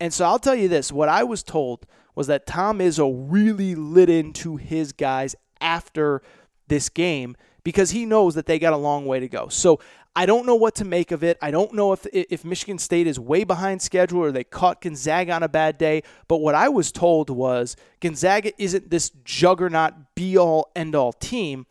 And 0.00 0.12
so 0.14 0.24
I'll 0.24 0.38
tell 0.38 0.54
you 0.54 0.68
this: 0.68 0.90
what 0.90 1.10
I 1.10 1.22
was 1.24 1.42
told 1.42 1.86
was 2.18 2.26
that 2.26 2.46
Tom 2.46 2.80
Izzo 2.80 3.26
really 3.30 3.76
lit 3.76 4.10
into 4.10 4.56
his 4.56 4.90
guys 4.90 5.36
after 5.60 6.20
this 6.66 6.88
game 6.88 7.36
because 7.62 7.92
he 7.92 8.04
knows 8.04 8.34
that 8.34 8.46
they 8.46 8.58
got 8.58 8.72
a 8.72 8.76
long 8.76 9.06
way 9.06 9.20
to 9.20 9.28
go. 9.28 9.46
So 9.46 9.78
I 10.16 10.26
don't 10.26 10.44
know 10.44 10.56
what 10.56 10.74
to 10.74 10.84
make 10.84 11.12
of 11.12 11.22
it. 11.22 11.38
I 11.40 11.52
don't 11.52 11.74
know 11.74 11.92
if 11.92 12.04
if 12.12 12.44
Michigan 12.44 12.78
State 12.78 13.06
is 13.06 13.20
way 13.20 13.44
behind 13.44 13.82
schedule 13.82 14.18
or 14.18 14.32
they 14.32 14.42
caught 14.42 14.80
Gonzaga 14.80 15.32
on 15.32 15.44
a 15.44 15.48
bad 15.48 15.78
day. 15.78 16.02
But 16.26 16.38
what 16.38 16.56
I 16.56 16.68
was 16.68 16.90
told 16.90 17.30
was 17.30 17.76
Gonzaga 18.00 18.50
isn't 18.60 18.90
this 18.90 19.10
juggernaut 19.24 19.94
be 20.16 20.36
all 20.36 20.72
end 20.74 20.96
all 20.96 21.12
team. 21.12 21.66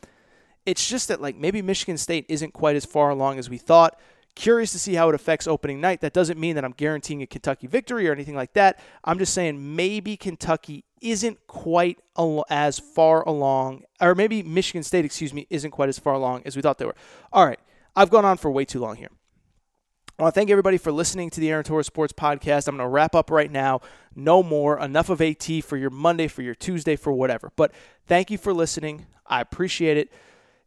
It's 0.65 0.87
just 0.87 1.09
that 1.09 1.21
like 1.21 1.35
maybe 1.35 1.61
Michigan 1.61 1.97
State 1.97 2.25
isn't 2.29 2.53
quite 2.53 2.77
as 2.77 2.85
far 2.85 3.09
along 3.09 3.37
as 3.37 3.49
we 3.49 3.57
thought. 3.57 3.99
Curious 4.37 4.71
to 4.73 4.77
see 4.77 4.93
how 4.93 5.09
it 5.09 5.15
affects 5.15 5.47
opening 5.47 5.81
night. 5.81 6.01
That 6.01 6.13
doesn't 6.13 6.39
mean 6.39 6.53
that 6.57 6.63
I'm 6.63 6.73
guaranteeing 6.73 7.23
a 7.23 7.25
Kentucky 7.25 7.65
victory 7.65 8.07
or 8.07 8.11
anything 8.11 8.35
like 8.35 8.53
that. 8.53 8.79
I'm 9.03 9.17
just 9.17 9.33
saying 9.33 9.75
maybe 9.75 10.15
Kentucky 10.15 10.85
isn't 11.01 11.47
quite 11.47 11.97
as 12.47 12.77
far 12.77 13.27
along, 13.27 13.85
or 13.99 14.13
maybe 14.13 14.43
Michigan 14.43 14.83
State, 14.83 15.05
excuse 15.05 15.33
me, 15.33 15.47
isn't 15.49 15.71
quite 15.71 15.89
as 15.89 15.97
far 15.97 16.13
along 16.13 16.43
as 16.45 16.55
we 16.55 16.61
thought 16.61 16.77
they 16.77 16.85
were. 16.85 16.95
All 17.33 17.47
right. 17.47 17.59
I've 17.95 18.11
gone 18.11 18.25
on 18.25 18.37
for 18.37 18.51
way 18.51 18.63
too 18.63 18.79
long 18.79 18.97
here. 18.97 19.09
I 20.19 20.21
want 20.21 20.35
to 20.35 20.39
thank 20.39 20.51
everybody 20.51 20.77
for 20.77 20.91
listening 20.91 21.31
to 21.31 21.39
the 21.39 21.49
Aaron 21.49 21.63
Torres 21.63 21.87
Sports 21.87 22.13
Podcast. 22.13 22.67
I'm 22.67 22.77
going 22.77 22.85
to 22.85 22.93
wrap 22.93 23.15
up 23.15 23.31
right 23.31 23.51
now. 23.51 23.81
No 24.15 24.43
more. 24.43 24.79
Enough 24.79 25.09
of 25.09 25.19
AT 25.19 25.47
for 25.63 25.77
your 25.77 25.89
Monday, 25.89 26.27
for 26.27 26.43
your 26.43 26.53
Tuesday, 26.53 26.95
for 26.95 27.11
whatever. 27.11 27.51
But 27.55 27.71
thank 28.05 28.29
you 28.29 28.37
for 28.37 28.53
listening. 28.53 29.07
I 29.25 29.41
appreciate 29.41 29.97
it. 29.97 30.11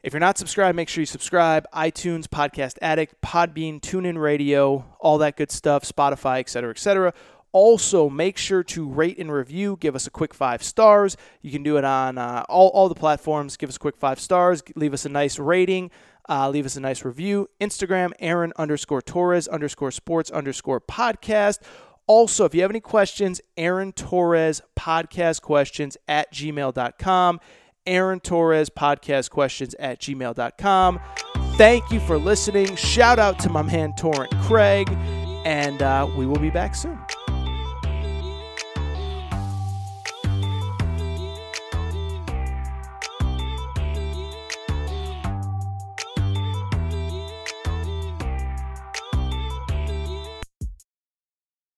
If 0.03 0.15
you're 0.15 0.21
not 0.21 0.39
subscribed, 0.39 0.77
make 0.77 0.89
sure 0.89 1.03
you 1.03 1.07
subscribe. 1.07 1.67
iTunes, 1.75 2.27
Podcast 2.27 2.79
Addict, 2.81 3.21
Podbean, 3.21 3.81
TuneIn 3.81 4.19
Radio, 4.19 4.87
all 4.99 5.19
that 5.19 5.37
good 5.37 5.51
stuff, 5.51 5.85
Spotify, 5.85 6.41
etc., 6.41 6.71
etc. 6.71 7.13
Also, 7.53 8.09
make 8.09 8.39
sure 8.39 8.63
to 8.63 8.89
rate 8.89 9.19
and 9.19 9.31
review. 9.31 9.77
Give 9.79 9.95
us 9.95 10.07
a 10.07 10.11
quick 10.11 10.33
five 10.33 10.63
stars. 10.63 11.19
You 11.43 11.51
can 11.51 11.63
do 11.63 11.77
it 11.77 11.85
on 11.85 12.17
uh, 12.17 12.45
all, 12.49 12.69
all 12.69 12.89
the 12.89 12.95
platforms. 12.95 13.59
Give 13.59 13.69
us 13.69 13.77
a 13.77 13.79
quick 13.79 13.97
five 13.99 14.21
stars. 14.21 14.63
Leave 14.75 14.95
us 14.95 15.05
a 15.05 15.11
nice 15.11 15.39
rating. 15.39 15.91
Uh, 16.29 16.49
leave 16.49 16.65
us 16.65 16.77
a 16.77 16.81
nice 16.81 17.05
review. 17.05 17.49
Instagram, 17.61 18.13
Aaron 18.21 18.53
underscore 18.57 19.03
Torres 19.03 19.49
underscore 19.49 19.91
sports 19.91 20.31
underscore 20.31 20.81
podcast. 20.81 21.59
Also, 22.07 22.45
if 22.45 22.55
you 22.55 22.63
have 22.63 22.71
any 22.71 22.81
questions, 22.81 23.41
Aaron 23.57 23.93
Torres 23.93 24.63
podcast 24.79 25.43
questions 25.43 25.97
at 26.09 26.33
gmail.com. 26.33 27.41
Aaron 27.91 28.21
Torres 28.21 28.71
podcast 28.71 29.31
questions 29.31 29.75
at 29.75 29.99
gmail.com. 29.99 31.01
Thank 31.57 31.91
you 31.91 32.01
for 32.01 32.17
listening. 32.17 32.77
Shout 32.77 33.19
out 33.19 33.39
to 33.41 33.51
my 33.51 33.63
man 33.63 33.93
Torrent 33.97 34.33
Craig, 34.43 34.89
and 35.45 35.83
uh, 35.83 36.09
we 36.17 36.25
will 36.25 36.39
be 36.39 36.51
back 36.51 36.75
soon. 36.75 36.99